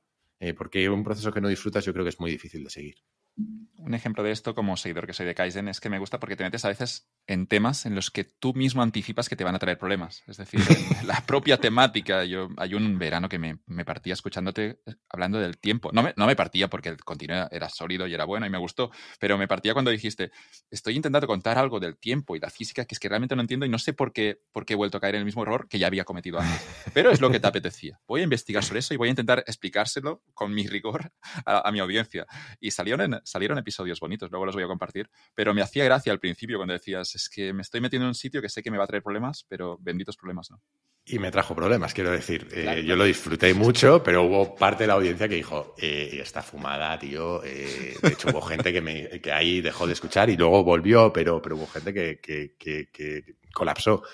porque 0.59 0.89
un 0.89 1.05
proceso 1.05 1.33
que 1.33 1.41
no 1.41 1.47
disfrutas 1.47 1.85
yo 1.85 1.93
creo 1.93 2.05
que 2.05 2.09
es 2.09 2.19
muy 2.19 2.33
difícil 2.33 2.65
de 2.65 2.71
seguir. 2.71 2.97
Un 3.37 3.95
ejemplo 3.95 4.23
de 4.23 4.31
esto, 4.31 4.55
como 4.55 4.77
seguidor 4.77 5.07
que 5.07 5.13
soy 5.13 5.27
de 5.27 5.35
Kaizen, 5.35 5.69
es 5.69 5.81
que 5.81 5.89
me 5.89 5.99
gusta 5.99 6.21
porque 6.21 6.37
te 6.37 6.45
metes 6.45 6.65
a 6.65 6.69
veces 6.69 7.09
en 7.27 7.47
temas 7.47 7.87
en 7.87 7.95
los 7.95 8.11
que 8.11 8.25
tú 8.25 8.53
mismo 8.55 8.83
anticipas 8.83 9.29
que 9.29 9.37
te 9.37 9.45
van 9.45 9.55
a 9.55 9.59
traer 9.59 9.79
problemas. 9.79 10.23
Es 10.27 10.37
decir, 10.37 10.61
la 11.05 11.25
propia 11.27 11.57
temática. 11.57 12.25
Yo, 12.25 12.49
hay 12.59 12.75
un 12.75 12.99
verano 12.99 13.29
que 13.29 13.39
me, 13.39 13.59
partía 13.85 14.13
escuchándote 14.13 14.81
eh, 14.87 14.95
hablando 15.09 15.39
del 15.39 15.59
tiempo. 15.59 15.91
No 15.93 16.03
me, 16.03 16.15
no 16.17 16.27
me 16.27 16.37
partía 16.37 16.69
porque 16.69 16.91
el 16.91 16.99
contenido 16.99 17.49
era 17.51 17.69
sólido 17.69 18.07
y 18.07 18.15
era 18.15 18.25
bueno 18.25 18.47
y 18.47 18.51
me 18.51 18.59
gustó, 18.59 18.91
pero 19.19 19.39
me 19.39 19.49
partía 19.49 19.73
cuando 19.73 19.91
dijiste, 19.91 20.31
estoy 20.71 20.97
intentando 20.97 21.27
contar 21.27 21.59
algo 21.59 21.81
del 21.81 21.97
tiempo 21.97 22.37
y 22.37 22.41
la 22.41 22.51
física 22.51 22.85
que 22.85 22.95
es 22.95 23.01
que 23.01 23.09
realmente 23.09 23.35
no 23.35 23.43
entiendo 23.43 23.67
y 23.67 23.69
no 23.69 23.79
sé 23.79 23.93
por 23.93 24.13
qué, 24.13 24.41
por 24.53 24.65
qué 24.65 24.75
he 24.75 24.77
vuelto 24.77 24.99
a 24.99 25.01
caer 25.01 25.15
en 25.15 25.21
el 25.21 25.25
mismo 25.25 25.43
error 25.43 25.69
que 25.69 25.79
ya 25.79 25.87
había 25.87 26.05
cometido 26.05 26.41
antes. 26.41 26.61
Pero 26.93 27.11
es 27.11 27.21
lo 27.21 27.31
que 27.31 27.41
te 27.41 27.47
apetecía. 27.47 28.01
Voy 28.07 28.21
a 28.21 28.25
investigar 28.25 28.63
sobre 28.63 28.81
eso 28.81 28.95
y 28.95 28.97
voy 28.97 29.09
a 29.09 29.11
intentar 29.11 29.41
explicárselo 29.47 30.23
con 30.35 30.55
mi 30.55 30.67
rigor 30.67 31.13
a, 31.47 31.71
mi 31.73 31.81
audiencia. 31.81 32.27
Y 32.61 32.71
salieron, 32.71 33.21
salieron 33.25 33.59
episodios 33.59 34.01
bonitos, 34.01 34.31
luego 34.31 34.47
los 34.47 34.55
voy 34.55 34.65
a 34.65 34.69
compartir, 34.69 35.09
pero 35.35 35.55
me 35.55 35.63
hacía 35.63 35.85
gracia 35.85 36.13
al 36.13 36.21
principio 36.21 36.57
cuando 36.59 36.75
decías, 36.75 37.15
es 37.15 37.29
que 37.29 37.53
me 37.53 37.63
estoy 37.63 37.81
metiendo 37.81 38.07
en 38.07 38.09
un 38.09 38.15
sitio 38.15 38.41
que 38.41 38.49
sé 38.49 38.63
que 38.63 38.71
me 38.71 38.79
va 38.79 38.85
a 38.85 38.87
traer 38.87 39.03
problemas, 39.03 39.45
pero 39.49 39.79
benditos 39.81 40.17
problemas, 40.17 40.51
¿no? 40.51 40.61
Y 41.05 41.19
me 41.19 41.33
trajo 41.33 41.57
problemas, 41.57 41.95
quiero 41.95 42.13
decir. 42.13 42.47
Eh, 42.53 42.85
yo 42.87 42.95
lo 42.95 43.03
disfruté 43.03 43.55
mucho, 43.55 44.05
pero 44.05 44.23
hubo 44.23 44.55
parte 44.55 44.85
de 44.85 44.87
la 44.87 44.95
audiencia 44.95 45.29
que 45.29 45.35
dijo, 45.35 45.75
eh, 45.77 46.21
está 46.23 46.43
fumada, 46.43 46.97
tío. 46.97 47.43
Eh, 47.43 47.97
de 48.01 48.09
hecho, 48.09 48.29
hubo 48.31 48.41
gente 48.41 48.73
que, 48.73 48.81
me, 48.81 49.21
que 49.21 49.33
ahí 49.33 49.61
dejó 49.61 49.89
de 49.89 49.95
escuchar 49.95 50.31
y 50.31 50.37
luego 50.37 50.63
volvió, 50.63 51.13
pero, 51.13 51.43
pero 51.43 51.57
hubo 51.57 51.67
gente 51.67 51.93
que, 51.93 52.21
que, 52.21 52.55
que, 52.57 53.25
colapsó. 53.53 54.05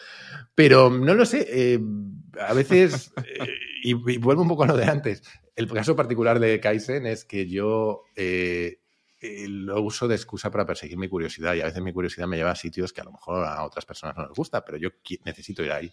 Pero 0.55 0.89
no 0.89 1.13
lo 1.13 1.27
sé, 1.27 1.79
a 2.41 2.55
veces, 2.55 3.13
y, 3.83 3.93
vuelvo 3.93 4.41
un 4.41 4.49
poco 4.49 4.65
a 4.65 4.69
lo 4.69 4.77
de 4.77 4.85
antes, 4.85 5.23
el 5.59 5.69
caso 5.73 5.97
particular 5.97 6.39
de 6.39 6.61
Kaizen 6.61 7.05
es 7.05 7.25
que 7.25 7.49
yo 7.49 8.05
eh, 8.15 8.79
eh, 8.79 8.79
lo 9.21 9.83
uso 9.83 10.07
de 10.07 10.15
excusa 10.15 10.51
para 10.51 10.67
perseguir 10.67 10.97
mi 10.97 11.09
curiosidad 11.09 11.55
y 11.55 11.61
a 11.61 11.65
veces 11.67 11.83
mi 11.83 11.93
curiosidad 11.93 12.27
me 12.27 12.37
lleva 12.37 12.53
a 12.53 12.57
sitios 12.57 12.93
que 12.93 13.01
a 13.01 13.05
lo 13.05 13.13
mejor 13.13 13.45
a 13.45 13.65
otras 13.65 13.85
personas 13.85 14.17
no 14.17 14.27
les 14.27 14.37
gusta, 14.37 14.65
pero 14.65 14.79
yo 14.79 14.91
necesito 15.25 15.63
ir 15.63 15.73
ahí. 15.73 15.93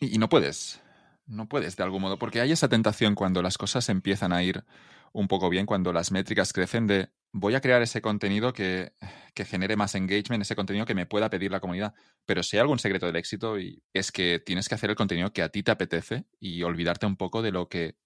Y, 0.00 0.18
no 0.18 0.28
puedes, 0.28 0.80
no 1.26 1.48
puedes 1.48 1.76
de 1.76 1.82
algún 1.82 2.02
modo, 2.02 2.18
porque 2.18 2.40
hay 2.40 2.52
esa 2.52 2.68
tentación 2.68 3.14
cuando 3.14 3.42
las 3.42 3.58
cosas 3.58 3.88
empiezan 3.88 4.32
a 4.32 4.42
ir 4.42 4.64
un 5.12 5.28
poco 5.28 5.48
bien, 5.48 5.66
cuando 5.66 5.92
las 5.92 6.12
métricas 6.12 6.52
crecen 6.52 6.86
de 6.86 7.08
voy 7.32 7.54
a 7.54 7.60
crear 7.60 7.82
ese 7.82 8.02
contenido 8.02 8.52
que, 8.52 8.92
que, 9.34 9.44
genere 9.44 9.76
más 9.76 9.94
engagement, 9.94 10.42
ese 10.42 10.56
contenido 10.56 10.86
que 10.86 10.94
me 10.94 11.06
pueda 11.06 11.30
pedir 11.30 11.50
la 11.50 11.60
comunidad. 11.60 11.94
Pero 12.26 12.42
si 12.42 12.56
hay 12.56 12.60
algún 12.60 12.78
secreto 12.78 13.06
del 13.06 13.16
éxito 13.16 13.58
y 13.58 13.82
es 13.92 14.12
que 14.12 14.38
tienes 14.38 14.68
que 14.68 14.74
hacer 14.74 14.90
el 14.90 14.96
contenido 14.96 15.32
que 15.32 15.42
a 15.42 15.48
ti 15.48 15.62
te 15.62 15.70
apetece 15.70 16.26
y 16.38 16.62
olvidarte 16.62 17.06
un 17.06 17.16
poco 17.16 17.42
de 17.42 17.52
lo 17.52 17.68
que 17.68 17.96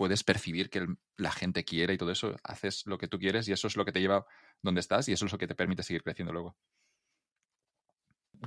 puedes 0.00 0.24
percibir 0.24 0.70
que 0.70 0.86
la 1.18 1.30
gente 1.30 1.62
quiere 1.62 1.92
y 1.92 1.98
todo 1.98 2.10
eso, 2.10 2.34
haces 2.42 2.86
lo 2.86 2.96
que 2.96 3.06
tú 3.06 3.18
quieres 3.18 3.46
y 3.48 3.52
eso 3.52 3.66
es 3.66 3.76
lo 3.76 3.84
que 3.84 3.92
te 3.92 4.00
lleva 4.00 4.24
donde 4.62 4.80
estás 4.80 5.06
y 5.10 5.12
eso 5.12 5.26
es 5.26 5.32
lo 5.32 5.36
que 5.36 5.46
te 5.46 5.54
permite 5.54 5.82
seguir 5.82 6.02
creciendo 6.02 6.32
luego. 6.32 6.56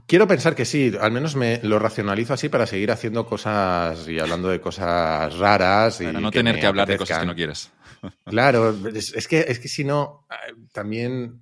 Quiero 0.07 0.27
pensar 0.27 0.55
que 0.55 0.65
sí, 0.65 0.93
al 0.99 1.11
menos 1.11 1.35
me 1.35 1.59
lo 1.61 1.77
racionalizo 1.77 2.33
así 2.33 2.49
para 2.49 2.65
seguir 2.65 2.89
haciendo 2.89 3.27
cosas 3.27 4.07
y 4.07 4.17
hablando 4.17 4.49
de 4.49 4.59
cosas 4.59 5.37
raras. 5.37 6.01
y 6.01 6.07
no 6.07 6.31
tener 6.31 6.59
que 6.59 6.65
hablar 6.65 6.87
de 6.87 6.97
cosas 6.97 7.19
que 7.19 7.25
no 7.27 7.35
quieres. 7.35 7.71
Claro, 8.25 8.75
es, 8.87 9.27
que, 9.27 9.45
es 9.47 9.59
que 9.59 9.67
si 9.67 9.83
no, 9.83 10.25
ah, 10.31 10.37
también. 10.71 11.39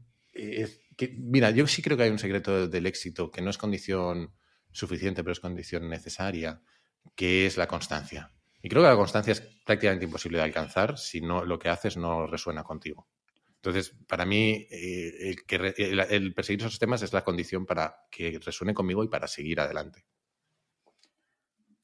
mira, 1.17 1.51
yo 1.51 1.65
sí 1.67 1.81
creo 1.81 1.95
que 1.95 2.03
hay 2.03 2.09
un 2.09 2.19
secreto 2.19 2.67
del 2.67 2.85
éxito 2.85 3.31
que 3.31 3.41
no 3.41 3.49
es 3.49 3.57
condición 3.57 4.33
suficiente, 4.73 5.23
pero 5.23 5.31
es 5.31 5.39
condición 5.39 5.89
necesaria, 5.89 6.61
que 7.15 7.45
es 7.45 7.55
la 7.55 7.67
constancia. 7.67 8.29
Y 8.61 8.69
creo 8.69 8.83
que 8.83 8.89
la 8.89 8.95
constancia 8.95 9.31
es 9.31 9.41
prácticamente 9.41 10.05
imposible 10.05 10.37
de 10.37 10.43
alcanzar 10.43 10.97
si 10.97 11.21
no 11.21 11.43
lo 11.45 11.57
que 11.57 11.69
haces 11.69 11.97
no 11.97 12.27
resuena 12.27 12.63
contigo. 12.63 13.07
Entonces, 13.55 13.95
para 14.07 14.25
mí, 14.25 14.67
eh, 14.71 15.35
el, 16.09 16.33
perseguir 16.33 16.61
esos 16.61 16.79
temas 16.79 17.03
es 17.03 17.13
la 17.13 17.23
condición 17.23 17.65
para 17.65 17.95
que 18.09 18.39
resuene 18.43 18.73
conmigo 18.73 19.03
y 19.03 19.07
para 19.07 19.27
seguir 19.27 19.59
adelante. 19.59 20.03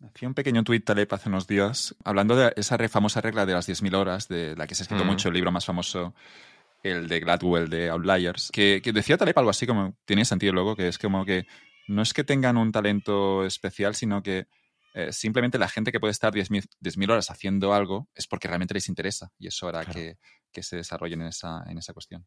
Hacía 0.01 0.27
un 0.27 0.33
pequeño 0.33 0.63
tuit 0.63 0.85
Taleb 0.85 1.07
hace 1.11 1.29
unos 1.29 1.47
días 1.47 1.95
hablando 2.03 2.35
de 2.35 2.53
esa 2.55 2.77
famosa 2.89 3.21
regla 3.21 3.45
de 3.45 3.53
las 3.53 3.67
10.000 3.67 3.95
horas, 3.95 4.27
de 4.27 4.55
la 4.55 4.65
que 4.65 4.75
se 4.75 4.81
ha 4.81 4.85
escrito 4.85 5.05
mucho 5.05 5.27
el 5.27 5.35
libro 5.35 5.51
más 5.51 5.65
famoso, 5.65 6.15
el 6.83 7.07
de 7.07 7.19
Gladwell, 7.19 7.69
de 7.69 7.89
Outliers, 7.89 8.51
que, 8.51 8.81
que 8.83 8.91
decía 8.91 9.17
Taleb 9.17 9.37
algo 9.37 9.51
así 9.51 9.67
como, 9.67 9.95
tiene 10.05 10.25
sentido 10.25 10.53
luego, 10.53 10.75
que 10.75 10.87
es 10.87 10.97
como 10.97 11.25
que 11.25 11.45
no 11.87 12.01
es 12.01 12.13
que 12.13 12.23
tengan 12.23 12.57
un 12.57 12.71
talento 12.71 13.45
especial, 13.45 13.95
sino 13.95 14.21
que 14.21 14.47
eh, 14.97 15.13
simplemente 15.13 15.59
la 15.59 15.69
gente 15.69 15.91
que 15.91 15.99
puede 15.99 16.11
estar 16.11 16.33
10.000 16.33 17.11
horas 17.11 17.29
haciendo 17.29 17.71
algo 17.71 18.09
es 18.15 18.25
porque 18.25 18.47
realmente 18.47 18.73
les 18.73 18.89
interesa 18.89 19.31
y 19.37 19.45
eso 19.45 19.67
hará 19.67 19.85
que, 19.85 20.17
se 20.59 20.75
desarrollen 20.75 21.21
en 21.21 21.27
esa, 21.27 21.63
en 21.67 21.77
esa 21.77 21.93
cuestión. 21.93 22.25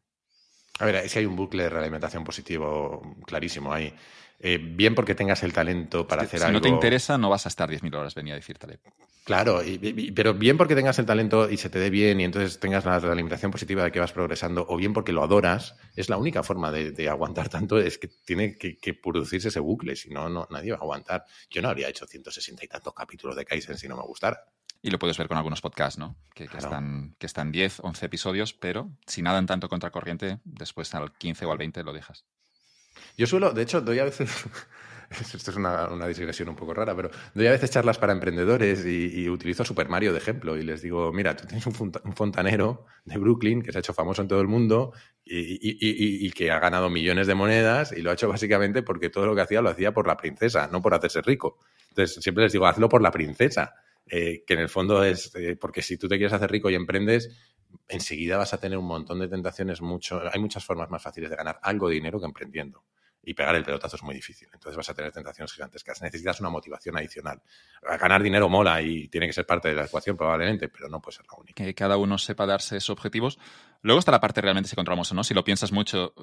A 0.81 0.85
ver, 0.85 1.07
si 1.07 1.19
hay 1.19 1.27
un 1.27 1.35
bucle 1.35 1.63
de 1.63 1.69
realimentación 1.69 2.23
positivo 2.23 3.15
clarísimo 3.25 3.71
ahí. 3.71 3.93
Eh, 4.39 4.57
bien 4.59 4.95
porque 4.95 5.13
tengas 5.13 5.43
el 5.43 5.53
talento 5.53 6.07
para 6.07 6.23
hacer 6.23 6.41
algo. 6.41 6.49
Si 6.49 6.53
no 6.53 6.61
te 6.61 6.69
interesa, 6.69 7.19
no 7.19 7.29
vas 7.29 7.45
a 7.45 7.49
estar 7.49 7.69
10.000 7.69 7.93
horas, 7.93 8.15
venía 8.15 8.33
a 8.33 8.37
decirte. 8.37 8.79
Claro, 9.23 9.61
pero 10.15 10.33
bien 10.33 10.57
porque 10.57 10.73
tengas 10.73 10.97
el 10.97 11.05
talento 11.05 11.47
y 11.47 11.57
se 11.57 11.69
te 11.69 11.77
dé 11.77 11.91
bien 11.91 12.19
y 12.19 12.23
entonces 12.23 12.59
tengas 12.59 12.83
la 12.85 12.97
realimentación 12.97 13.51
positiva 13.51 13.83
de 13.83 13.91
que 13.91 13.99
vas 13.99 14.11
progresando, 14.11 14.65
o 14.67 14.75
bien 14.77 14.93
porque 14.93 15.11
lo 15.11 15.21
adoras, 15.21 15.75
es 15.95 16.09
la 16.09 16.17
única 16.17 16.41
forma 16.41 16.71
de, 16.71 17.07
aguantar 17.07 17.47
tanto, 17.47 17.77
es 17.77 17.99
que 17.99 18.07
tiene 18.07 18.57
que, 18.57 18.93
producirse 18.95 19.49
ese 19.49 19.59
bucle, 19.59 19.95
si 19.95 20.09
no, 20.09 20.27
no, 20.27 20.47
nadie 20.49 20.71
va 20.71 20.79
a 20.79 20.81
aguantar. 20.81 21.25
Yo 21.51 21.61
no 21.61 21.69
habría 21.69 21.87
hecho 21.87 22.07
160 22.07 22.65
y 22.65 22.67
tantos 22.67 22.95
capítulos 22.95 23.35
de 23.35 23.45
Kaizen 23.45 23.77
si 23.77 23.87
no 23.87 23.95
me 23.95 24.03
gustara. 24.03 24.43
Y 24.81 24.89
lo 24.89 24.97
puedes 24.97 25.17
ver 25.17 25.27
con 25.27 25.37
algunos 25.37 25.61
podcasts, 25.61 25.99
¿no? 25.99 26.15
Que, 26.33 26.45
están, 26.45 27.15
que 27.19 27.27
están 27.27 27.51
10, 27.51 27.81
11 27.81 28.05
episodios, 28.05 28.53
pero 28.53 28.89
si 29.05 29.21
nadan 29.21 29.45
tanto 29.45 29.69
contracorriente, 29.69 30.39
después 30.43 30.93
al 30.95 31.11
15 31.13 31.45
o 31.45 31.51
al 31.51 31.57
20 31.59 31.83
lo 31.83 31.93
dejas. 31.93 32.25
Yo 33.17 33.27
suelo, 33.27 33.51
de 33.51 33.61
hecho, 33.61 33.81
doy 33.81 33.99
a 33.99 34.05
veces, 34.05 34.31
esto 35.35 35.51
es 35.51 35.55
una, 35.55 35.87
una, 35.89 36.07
digresión 36.07 36.49
un 36.49 36.55
poco 36.55 36.73
rara, 36.73 36.95
pero 36.95 37.11
doy 37.33 37.45
a 37.47 37.51
veces 37.51 37.69
charlas 37.69 37.99
para 37.99 38.13
emprendedores 38.13 38.85
y, 38.85 39.29
utilizo 39.29 39.61
a 39.63 39.65
Super 39.65 39.87
Mario 39.87 40.13
de 40.13 40.17
ejemplo 40.17 40.57
y 40.57 40.63
les 40.63 40.81
digo, 40.81 41.11
mira, 41.13 41.35
tú 41.35 41.45
tienes 41.45 41.65
un, 41.67 41.75
fontanero 42.15 42.85
de 43.05 43.17
Brooklyn 43.17 43.61
que 43.61 43.71
se 43.71 43.77
ha 43.77 43.81
hecho 43.81 43.93
famoso 43.93 44.23
en 44.23 44.27
todo 44.27 44.41
el 44.41 44.47
mundo 44.47 44.93
y, 45.23 45.59
y, 45.61 46.31
que 46.31 46.51
ha 46.51 46.59
ganado 46.59 46.89
millones 46.89 47.27
de 47.27 47.35
monedas 47.35 47.91
y 47.91 48.01
lo 48.01 48.09
ha 48.09 48.13
hecho 48.13 48.27
básicamente 48.27 48.81
porque 48.81 49.09
todo 49.09 49.27
lo 49.27 49.35
que 49.35 49.41
hacía 49.41 49.61
lo 49.61 49.69
hacía 49.69 49.93
por 49.93 50.07
la 50.07 50.17
princesa, 50.17 50.67
no 50.71 50.81
por 50.81 50.93
hacerse 50.93 51.21
rico. 51.21 51.59
Entonces, 51.89 52.23
siempre 52.23 52.45
les 52.45 52.53
digo, 52.53 52.65
hazlo 52.65 52.89
por 52.89 53.01
la 53.01 53.11
princesa 53.11 53.75
eh, 54.05 54.43
que 54.45 54.53
en 54.53 54.59
el 54.59 54.69
fondo 54.69 55.03
es, 55.03 55.33
eh, 55.35 55.55
porque 55.59 55.81
si 55.81 55.97
tú 55.97 56.07
te 56.07 56.17
quieres 56.17 56.33
hacer 56.33 56.51
rico 56.51 56.69
y 56.69 56.75
emprendes, 56.75 57.29
enseguida 57.87 58.37
vas 58.37 58.53
a 58.53 58.59
tener 58.59 58.77
un 58.77 58.85
montón 58.85 59.19
de 59.19 59.27
tentaciones, 59.27 59.81
mucho, 59.81 60.21
hay 60.31 60.39
muchas 60.39 60.65
formas 60.65 60.89
más 60.89 61.01
fáciles 61.01 61.29
de 61.29 61.35
ganar 61.35 61.59
algo 61.61 61.87
de 61.87 61.95
dinero 61.95 62.19
que 62.19 62.25
emprendiendo 62.25 62.83
y 63.23 63.33
pegar 63.33 63.55
el 63.55 63.63
pelotazo 63.63 63.95
es 63.95 64.03
muy 64.03 64.15
difícil. 64.15 64.47
Entonces 64.53 64.75
vas 64.75 64.89
a 64.89 64.93
tener 64.93 65.11
tentaciones 65.11 65.53
gigantescas. 65.53 66.01
Necesitas 66.01 66.39
una 66.39 66.49
motivación 66.49 66.97
adicional. 66.97 67.41
Ganar 67.81 68.23
dinero 68.23 68.49
mola 68.49 68.81
y 68.81 69.07
tiene 69.09 69.27
que 69.27 69.33
ser 69.33 69.45
parte 69.45 69.69
de 69.69 69.75
la 69.75 69.85
ecuación 69.85 70.17
probablemente, 70.17 70.69
pero 70.69 70.89
no 70.89 71.01
puede 71.01 71.17
ser 71.17 71.25
la 71.31 71.37
única. 71.37 71.63
Que 71.63 71.75
cada 71.75 71.97
uno 71.97 72.17
sepa 72.17 72.45
darse 72.45 72.77
esos 72.77 72.89
objetivos. 72.89 73.37
Luego 73.81 73.99
está 73.99 74.11
la 74.11 74.19
parte 74.19 74.41
realmente 74.41 74.69
si 74.69 74.75
controlamos 74.75 75.11
o 75.11 75.15
no. 75.15 75.23
Si 75.23 75.33
lo 75.33 75.43
piensas 75.43 75.71
mucho, 75.71 76.13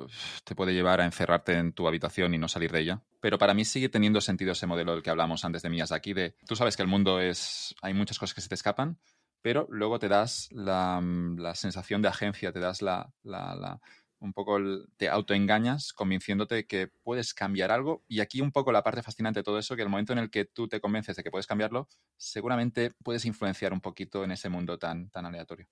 te 0.45 0.55
puede 0.55 0.75
llevar 0.75 1.01
a 1.01 1.05
encerrarte 1.05 1.55
en 1.55 1.73
tu 1.73 1.87
habitación 1.87 2.35
y 2.35 2.39
no 2.39 2.49
salir 2.49 2.73
de 2.73 2.81
ella. 2.81 3.03
Pero 3.21 3.39
para 3.39 3.55
mí 3.55 3.65
sigue 3.65 3.89
teniendo 3.89 4.21
sentido 4.21 4.53
ese 4.53 4.67
modelo 4.67 4.93
del 4.93 5.03
que 5.03 5.11
hablamos 5.11 5.45
antes 5.45 5.63
de 5.63 5.69
aquí, 5.91 6.13
de 6.13 6.35
tú 6.47 6.57
sabes 6.57 6.77
que 6.77 6.83
el 6.83 6.89
mundo 6.89 7.21
es... 7.21 7.75
hay 7.83 7.95
muchas 7.95 8.19
cosas 8.19 8.35
que 8.35 8.41
se 8.41 8.49
te 8.49 8.55
escapan, 8.55 8.99
pero 9.43 9.67
luego 9.71 9.99
te 9.99 10.09
das 10.09 10.49
la, 10.51 11.01
la 11.37 11.55
sensación 11.55 12.03
de 12.03 12.09
agencia, 12.09 12.53
te 12.53 12.59
das 12.59 12.83
la, 12.83 13.13
la 13.23 13.81
un 14.21 14.33
poco 14.33 14.59
te 14.97 15.09
autoengañas 15.09 15.93
convenciéndote 15.93 16.67
que 16.67 16.89
puedes 17.03 17.35
cambiar 17.35 17.71
algo. 17.71 18.05
Y 18.09 18.21
aquí 18.21 18.41
un 18.41 18.53
poco 18.53 18.73
la 18.73 18.83
parte 18.83 19.03
fascinante 19.03 19.41
de 19.41 19.45
todo 19.45 19.59
eso, 19.59 19.77
que 19.77 19.83
el 19.83 19.89
momento 19.89 20.13
en 20.13 20.19
el 20.19 20.31
que 20.31 20.45
tú 20.45 20.69
te 20.69 20.81
convences 20.81 21.17
de 21.17 21.23
que 21.23 21.31
puedes 21.31 21.47
cambiarlo, 21.47 21.89
seguramente 22.17 22.93
puedes 23.03 23.25
influenciar 23.25 23.73
un 23.73 23.81
poquito 23.81 24.25
en 24.25 24.33
ese 24.33 24.49
mundo 24.49 24.79
tan, 24.79 25.11
tan 25.11 25.27
aleatorio. 25.27 25.67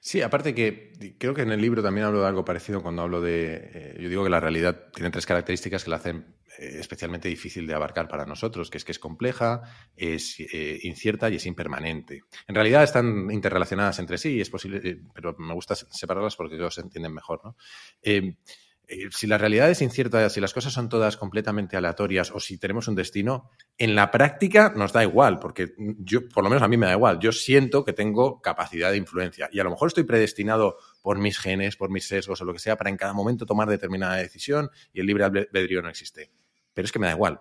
Sí, 0.00 0.20
aparte 0.20 0.54
que 0.54 0.92
creo 1.18 1.34
que 1.34 1.42
en 1.42 1.52
el 1.52 1.60
libro 1.60 1.82
también 1.82 2.06
hablo 2.06 2.22
de 2.22 2.26
algo 2.26 2.44
parecido 2.44 2.82
cuando 2.82 3.02
hablo 3.02 3.20
de, 3.20 3.70
eh, 3.72 3.96
yo 4.00 4.08
digo 4.08 4.24
que 4.24 4.30
la 4.30 4.40
realidad 4.40 4.88
tiene 4.92 5.10
tres 5.10 5.26
características 5.26 5.84
que 5.84 5.90
la 5.90 5.96
hacen 5.96 6.36
eh, 6.58 6.76
especialmente 6.80 7.28
difícil 7.28 7.66
de 7.66 7.74
abarcar 7.74 8.08
para 8.08 8.26
nosotros, 8.26 8.68
que 8.68 8.78
es 8.78 8.84
que 8.84 8.92
es 8.92 8.98
compleja, 8.98 9.62
es 9.96 10.40
eh, 10.40 10.80
incierta 10.82 11.30
y 11.30 11.36
es 11.36 11.46
impermanente. 11.46 12.22
En 12.46 12.54
realidad 12.54 12.82
están 12.82 13.30
interrelacionadas 13.30 13.98
entre 13.98 14.18
sí, 14.18 14.40
es 14.40 14.50
posible, 14.50 15.00
pero 15.14 15.34
me 15.38 15.54
gusta 15.54 15.74
separarlas 15.74 16.36
porque 16.36 16.56
todos 16.56 16.74
se 16.74 16.82
entienden 16.82 17.14
mejor. 17.14 17.40
¿no? 17.44 17.56
Eh, 18.92 19.08
si 19.10 19.26
la 19.26 19.38
realidad 19.38 19.70
es 19.70 19.80
incierta, 19.80 20.28
si 20.28 20.38
las 20.38 20.52
cosas 20.52 20.74
son 20.74 20.90
todas 20.90 21.16
completamente 21.16 21.78
aleatorias 21.78 22.30
o 22.30 22.38
si 22.38 22.58
tenemos 22.58 22.88
un 22.88 22.94
destino, 22.94 23.50
en 23.78 23.94
la 23.94 24.10
práctica 24.10 24.74
nos 24.76 24.92
da 24.92 25.02
igual, 25.02 25.38
porque 25.38 25.72
yo, 25.78 26.28
por 26.28 26.44
lo 26.44 26.50
menos 26.50 26.62
a 26.62 26.68
mí 26.68 26.76
me 26.76 26.84
da 26.84 26.92
igual. 26.92 27.18
Yo 27.18 27.32
siento 27.32 27.86
que 27.86 27.94
tengo 27.94 28.42
capacidad 28.42 28.90
de 28.90 28.98
influencia 28.98 29.48
y 29.50 29.60
a 29.60 29.64
lo 29.64 29.70
mejor 29.70 29.88
estoy 29.88 30.04
predestinado 30.04 30.76
por 31.00 31.18
mis 31.18 31.38
genes, 31.38 31.76
por 31.76 31.88
mis 31.88 32.06
sesgos 32.06 32.42
o 32.42 32.44
lo 32.44 32.52
que 32.52 32.58
sea 32.58 32.76
para 32.76 32.90
en 32.90 32.98
cada 32.98 33.14
momento 33.14 33.46
tomar 33.46 33.66
determinada 33.66 34.16
decisión 34.16 34.68
y 34.92 35.00
el 35.00 35.06
libre 35.06 35.24
albedrío 35.24 35.80
no 35.80 35.88
existe. 35.88 36.30
Pero 36.74 36.84
es 36.84 36.92
que 36.92 36.98
me 36.98 37.06
da 37.06 37.12
igual. 37.12 37.40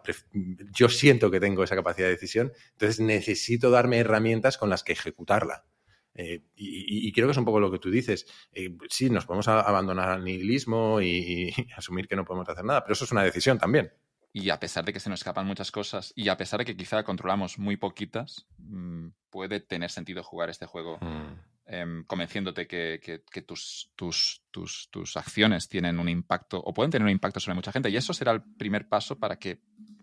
Yo 0.73 0.87
siento 0.87 1.29
que 1.29 1.41
tengo 1.41 1.65
esa 1.65 1.75
capacidad 1.75 2.07
de 2.07 2.13
decisión, 2.13 2.53
entonces 2.71 3.01
necesito 3.01 3.69
darme 3.71 3.97
herramientas 3.97 4.57
con 4.57 4.69
las 4.69 4.83
que 4.83 4.93
ejecutarla. 4.93 5.65
Eh, 6.13 6.41
y, 6.55 7.11
creo 7.11 7.27
que 7.27 7.31
es 7.31 7.37
un 7.37 7.45
poco 7.45 7.59
lo 7.59 7.71
que 7.71 7.79
tú 7.79 7.89
dices. 7.89 8.25
Eh, 8.51 8.75
sí, 8.89 9.09
nos 9.09 9.25
podemos 9.25 9.47
abandonar 9.47 10.09
al 10.09 10.23
nihilismo 10.23 11.01
y, 11.01 11.53
asumir 11.75 12.07
que 12.07 12.15
no 12.15 12.25
podemos 12.25 12.47
hacer 12.49 12.65
nada, 12.65 12.83
pero 12.83 12.93
eso 12.93 13.05
es 13.05 13.11
una 13.11 13.23
decisión 13.23 13.57
también. 13.57 13.91
Y 14.33 14.49
a 14.49 14.59
pesar 14.59 14.85
de 14.85 14.93
que 14.93 14.99
se 14.99 15.09
nos 15.09 15.19
escapan 15.19 15.45
muchas 15.45 15.71
cosas 15.71 16.13
y 16.15 16.29
a 16.29 16.37
pesar 16.37 16.59
de 16.59 16.65
que 16.65 16.77
quizá 16.77 17.03
controlamos 17.03 17.59
muy 17.59 17.75
poquitas, 17.75 18.47
mm, 18.59 19.07
puede 19.29 19.59
tener 19.59 19.91
sentido 19.91 20.23
jugar 20.23 20.49
este 20.49 20.65
juego 20.65 20.99
mm. 21.01 21.33
em, 21.65 22.03
convenciéndote 22.05 22.65
que, 22.65 23.01
que, 23.01 23.41
tus, 23.41 23.91
tus, 23.95 24.45
tus, 24.49 24.89
tus 24.89 25.17
acciones 25.17 25.67
tienen 25.67 25.99
un 25.99 26.07
impacto 26.07 26.61
o 26.63 26.73
pueden 26.73 26.91
tener 26.91 27.05
un 27.05 27.11
impacto 27.11 27.41
sobre 27.41 27.55
mucha 27.55 27.73
gente. 27.73 27.89
Y 27.89 27.97
eso 27.97 28.13
será 28.13 28.31
el 28.31 28.41
primer 28.41 28.87
paso 28.87 29.19
para 29.19 29.37
que 29.37 29.59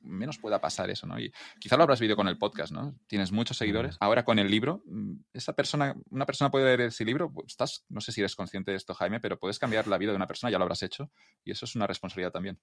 menos 0.08 0.38
pueda 0.38 0.60
pasar 0.60 0.90
eso, 0.90 1.06
¿no? 1.06 1.18
Y 1.20 1.32
quizá 1.60 1.76
lo 1.76 1.84
habrás 1.84 2.00
visto 2.00 2.16
con 2.16 2.28
el 2.28 2.38
podcast, 2.38 2.72
¿no? 2.72 2.98
Tienes 3.06 3.30
muchos 3.30 3.56
seguidores. 3.56 3.96
Ahora 4.00 4.24
con 4.24 4.38
el 4.38 4.50
libro, 4.50 4.82
mm, 4.86 5.12
esa 5.32 5.52
persona, 5.52 5.94
una 6.10 6.26
persona 6.26 6.50
puede 6.50 6.64
leer 6.64 6.80
ese 6.80 7.04
libro, 7.04 7.32
pues, 7.32 7.48
estás, 7.48 7.84
no 7.88 8.00
sé 8.00 8.12
si 8.12 8.20
eres 8.20 8.34
consciente 8.34 8.70
de 8.70 8.76
esto, 8.76 8.94
Jaime, 8.94 9.20
pero 9.20 9.38
puedes 9.38 9.58
cambiar 9.58 9.86
la 9.86 9.98
vida 9.98 10.12
de 10.12 10.16
una 10.16 10.26
persona, 10.26 10.50
ya 10.50 10.58
lo 10.58 10.64
habrás 10.64 10.82
hecho, 10.82 11.10
y 11.44 11.52
eso 11.52 11.64
es 11.66 11.76
una 11.76 11.86
responsabilidad 11.86 12.32
también. 12.32 12.58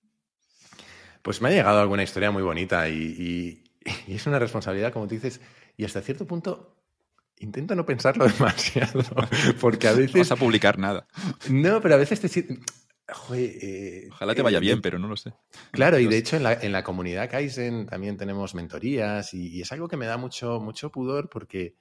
Pues 1.22 1.42
me 1.42 1.50
ha 1.50 1.52
llegado 1.52 1.80
alguna 1.80 2.04
historia 2.04 2.32
muy 2.32 2.44
bonita 2.44 2.90
y, 2.90 3.64
es 4.08 4.26
una 4.26 4.40
responsabilidad, 4.40 4.92
como 4.92 5.08
tú 5.08 5.16
dices, 5.16 5.42
y 5.78 5.86
hasta 5.86 6.02
cierto 6.02 6.26
punto 6.26 6.76
intento 7.38 7.76
no 7.76 7.86
pensarlo 7.86 8.28
demasiado, 8.40 9.04
porque 9.60 9.88
a 9.88 9.92
veces... 9.94 10.16
No 10.16 10.20
vas 10.22 10.32
a 10.32 10.36
publicar 10.36 10.80
nada. 10.80 11.08
No, 11.50 11.82
pero 11.82 11.96
a 11.96 11.98
veces 11.98 12.20
te 12.20 12.30
eh, 13.34 14.08
Ojalá 14.12 14.36
te 14.36 14.42
vaya 14.42 14.58
eh, 14.58 14.62
bien, 14.62 14.82
pero 14.82 14.98
no 14.98 15.08
lo 15.08 15.16
sé. 15.16 15.34
Claro, 15.72 16.00
y 16.00 16.08
de 16.08 16.18
hecho 16.18 16.38
en 16.38 16.44
la, 16.44 16.54
en 16.54 16.72
la 16.72 16.84
comunidad 16.84 17.30
Kaizen 17.30 17.86
también 17.86 18.18
tenemos 18.18 18.56
mentorías 18.56 19.34
y, 19.34 19.62
es 19.62 19.72
algo 19.72 19.88
que 19.88 19.98
me 19.98 20.06
da 20.06 20.18
mucho, 20.18 20.60
mucho 20.60 20.92
pudor 20.92 21.30
porque 21.30 21.76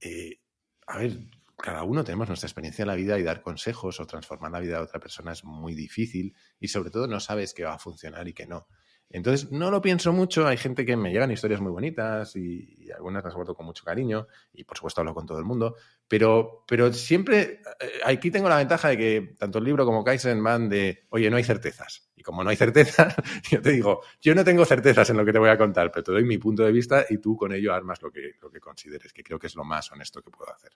eh, 0.00 0.40
a 0.86 0.98
ver, 0.98 1.12
cada 1.56 1.82
uno 1.82 2.04
tenemos 2.04 2.28
nuestra 2.28 2.46
experiencia 2.46 2.82
en 2.82 2.88
la 2.88 2.94
vida 2.94 3.18
y 3.18 3.22
dar 3.22 3.42
consejos 3.42 3.98
o 4.00 4.06
transformar 4.06 4.52
la 4.52 4.60
vida 4.60 4.76
de 4.76 4.84
otra 4.84 5.00
persona 5.00 5.32
es 5.32 5.44
muy 5.44 5.74
difícil 5.74 6.34
y 6.60 6.68
sobre 6.68 6.90
todo 6.90 7.06
no 7.06 7.20
sabes 7.20 7.52
qué 7.52 7.64
va 7.64 7.74
a 7.74 7.78
funcionar 7.78 8.28
y 8.28 8.32
qué 8.32 8.46
no. 8.46 8.68
Entonces, 9.10 9.50
no 9.50 9.70
lo 9.70 9.80
pienso 9.80 10.12
mucho. 10.12 10.46
Hay 10.46 10.58
gente 10.58 10.84
que 10.84 10.96
me 10.96 11.10
llegan 11.10 11.30
historias 11.30 11.60
muy 11.60 11.72
bonitas 11.72 12.36
y, 12.36 12.90
algunas 12.94 13.24
las 13.24 13.34
guardo 13.34 13.54
con 13.54 13.64
mucho 13.64 13.84
cariño 13.84 14.26
y, 14.52 14.64
por 14.64 14.76
supuesto, 14.76 15.00
hablo 15.00 15.14
con 15.14 15.26
todo 15.26 15.38
el 15.38 15.44
mundo. 15.44 15.76
Pero, 16.08 16.64
pero 16.66 16.92
siempre 16.92 17.60
eh, 17.80 18.00
aquí 18.04 18.30
tengo 18.30 18.48
la 18.48 18.56
ventaja 18.56 18.88
de 18.88 18.96
que 18.96 19.34
tanto 19.38 19.58
el 19.58 19.64
libro 19.64 19.84
como 19.84 20.02
Kaizen 20.02 20.42
van 20.42 20.68
de, 20.68 21.06
oye, 21.10 21.30
no 21.30 21.36
hay 21.36 21.44
certezas. 21.44 22.10
Y 22.16 22.22
como 22.22 22.42
no 22.42 22.50
hay 22.50 22.56
certezas, 22.56 23.14
yo 23.50 23.60
te 23.60 23.72
digo, 23.72 24.02
yo 24.20 24.34
no 24.34 24.44
tengo 24.44 24.64
certezas 24.64 25.10
en 25.10 25.18
lo 25.18 25.24
que 25.24 25.32
te 25.32 25.38
voy 25.38 25.50
a 25.50 25.58
contar, 25.58 25.92
pero 25.92 26.04
te 26.04 26.12
doy 26.12 26.24
mi 26.24 26.38
punto 26.38 26.64
de 26.64 26.72
vista 26.72 27.04
y 27.08 27.18
tú 27.18 27.36
con 27.36 27.52
ello 27.52 27.74
armas 27.74 28.02
lo 28.02 28.10
que, 28.10 28.36
lo 28.40 28.50
que 28.50 28.60
consideres, 28.60 29.12
que 29.12 29.22
creo 29.22 29.38
que 29.38 29.46
es 29.46 29.54
lo 29.54 29.64
más 29.64 29.92
honesto 29.92 30.22
que 30.22 30.30
puedo 30.30 30.52
hacer 30.52 30.72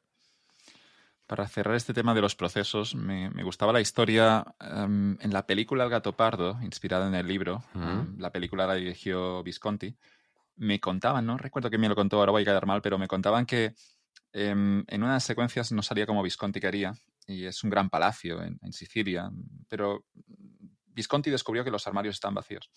para 1.32 1.48
cerrar 1.48 1.76
este 1.76 1.94
tema 1.94 2.12
de 2.12 2.20
los 2.20 2.34
procesos, 2.34 2.94
me, 2.94 3.30
gustaba 3.42 3.72
la 3.72 3.80
historia 3.80 4.44
em, 4.60 5.16
en 5.18 5.32
la 5.32 5.46
película 5.46 5.84
El 5.84 5.88
gato 5.88 6.14
pardo, 6.14 6.58
inspirada 6.60 7.08
en 7.08 7.14
el 7.14 7.26
libro. 7.26 7.64
Em, 7.74 8.18
la 8.18 8.30
película 8.30 8.66
la 8.66 8.74
dirigió 8.74 9.42
Visconti. 9.42 9.96
Me 10.56 10.78
contaban, 10.78 11.24
no 11.24 11.38
recuerdo 11.38 11.70
quién 11.70 11.80
me 11.80 11.88
lo 11.88 11.94
contó, 11.94 12.18
ahora 12.18 12.32
voy 12.32 12.42
a 12.42 12.44
quedar 12.44 12.66
mal, 12.66 12.82
pero 12.82 12.98
me 12.98 13.08
contaban 13.08 13.46
que 13.46 13.74
em, 14.32 14.84
en 14.86 15.02
unas 15.02 15.24
secuencias 15.24 15.72
no 15.72 15.82
salía 15.82 16.06
como 16.06 16.22
Visconti 16.22 16.60
quería, 16.60 16.94
y 17.26 17.44
es 17.44 17.62
un 17.64 17.70
gran 17.70 17.90
palacio 17.90 18.42
en, 18.42 18.58
en 18.62 18.72
Sicilia, 18.72 19.30
pero 19.68 20.04
Visconti 20.86 21.30
descubrió 21.30 21.64
que 21.64 21.70
los 21.70 21.86
armarios 21.86 22.16
están 22.16 22.34
vacíos 22.34 22.70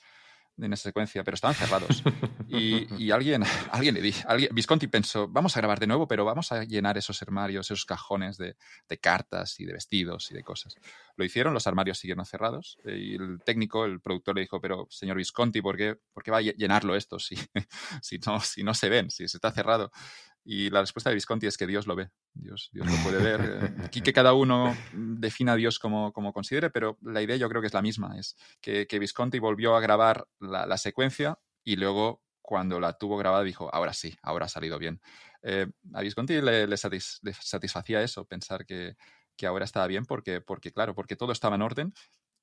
en 0.57 0.73
esa 0.73 0.83
secuencia, 0.83 1.23
pero 1.23 1.35
estaban 1.35 1.55
cerrados. 1.55 2.03
Y, 2.47 3.11
alguien, 3.11 3.43
alguien 3.71 3.95
le 3.95 4.01
dijo, 4.01 4.27
Visconti 4.51 4.87
pensó, 4.87 5.27
vamos 5.27 5.55
a 5.57 5.59
grabar 5.59 5.79
de 5.79 5.87
nuevo, 5.87 6.07
pero 6.07 6.23
vamos 6.23 6.51
a 6.51 6.63
llenar 6.63 6.97
esos 6.97 7.21
armarios, 7.21 7.67
esos 7.67 7.85
cajones 7.85 8.37
de, 8.37 8.55
cartas 9.01 9.59
y 9.59 9.65
de 9.65 9.73
vestidos 9.73 10.31
y 10.31 10.33
de 10.33 10.43
cosas. 10.43 10.75
Lo 11.17 11.25
hicieron, 11.25 11.53
los 11.53 11.67
armarios 11.67 11.99
siguieron 11.99 12.25
cerrados 12.25 12.77
y 12.85 13.15
el 13.15 13.41
técnico, 13.43 13.85
el 13.85 13.99
productor 13.99 14.35
le 14.35 14.41
dijo, 14.41 14.61
pero 14.61 14.87
señor 14.89 15.17
Visconti, 15.17 15.61
¿por 15.61 15.75
qué, 15.75 15.97
por 16.13 16.23
qué 16.23 16.31
va 16.31 16.37
a 16.37 16.41
llenarlo 16.41 16.95
esto 16.95 17.19
si, 17.19 17.35
si, 18.01 18.19
no, 18.19 18.39
si 18.39 18.63
no 18.63 18.73
se 18.73 18.89
ven, 18.89 19.11
si 19.11 19.27
se 19.27 19.37
está 19.37 19.51
cerrado? 19.51 19.91
Y 20.47 20.69
la 20.69 20.81
respuesta 20.81 21.09
de 21.09 21.15
Visconti 21.15 21.47
es 21.47 21.57
que 21.57 21.65
Dios 21.65 21.87
lo 21.87 21.95
ve, 21.95 22.11
Dios, 22.35 22.69
Dios 22.71 22.85
lo 22.85 22.95
puede 23.03 23.21
ver. 23.21 23.41
Eh, 23.41 23.83
aquí 23.85 24.01
que 24.01 24.13
cada 24.13 24.33
uno 24.33 24.77
defina 24.93 25.53
a 25.53 25.55
Dios 25.55 25.79
como, 25.79 26.13
como, 26.13 26.31
considere, 26.33 26.69
pero 26.69 26.99
la 27.01 27.23
idea 27.23 27.35
yo 27.35 27.49
creo 27.49 27.61
que 27.61 27.67
es 27.67 27.73
la 27.73 27.81
misma, 27.81 28.17
es 28.19 28.37
que, 28.61 28.85
que 28.85 28.99
Visconti 28.99 29.39
volvió 29.39 29.75
a 29.75 29.79
grabar 29.79 30.27
la, 30.39 30.67
la, 30.67 30.77
secuencia 30.77 31.39
y 31.63 31.77
luego 31.77 32.21
cuando 32.43 32.79
la 32.79 32.93
tuvo 32.93 33.17
grabada 33.17 33.43
dijo, 33.43 33.73
ahora 33.73 33.93
sí, 33.93 34.15
ahora 34.21 34.45
ha 34.45 34.49
salido 34.49 34.77
bien. 34.77 35.01
Eh, 35.41 35.65
a 35.93 36.01
Visconti 36.01 36.39
le, 36.39 36.67
le, 36.67 36.77
satisfacía 36.77 38.03
eso, 38.03 38.25
pensar 38.25 38.67
que, 38.67 38.95
que, 39.35 39.47
ahora 39.47 39.65
estaba 39.65 39.87
bien 39.87 40.05
porque, 40.05 40.41
porque, 40.41 40.71
claro, 40.71 40.93
porque 40.93 41.15
todo 41.15 41.31
estaba 41.31 41.55
en 41.55 41.63
orden 41.63 41.93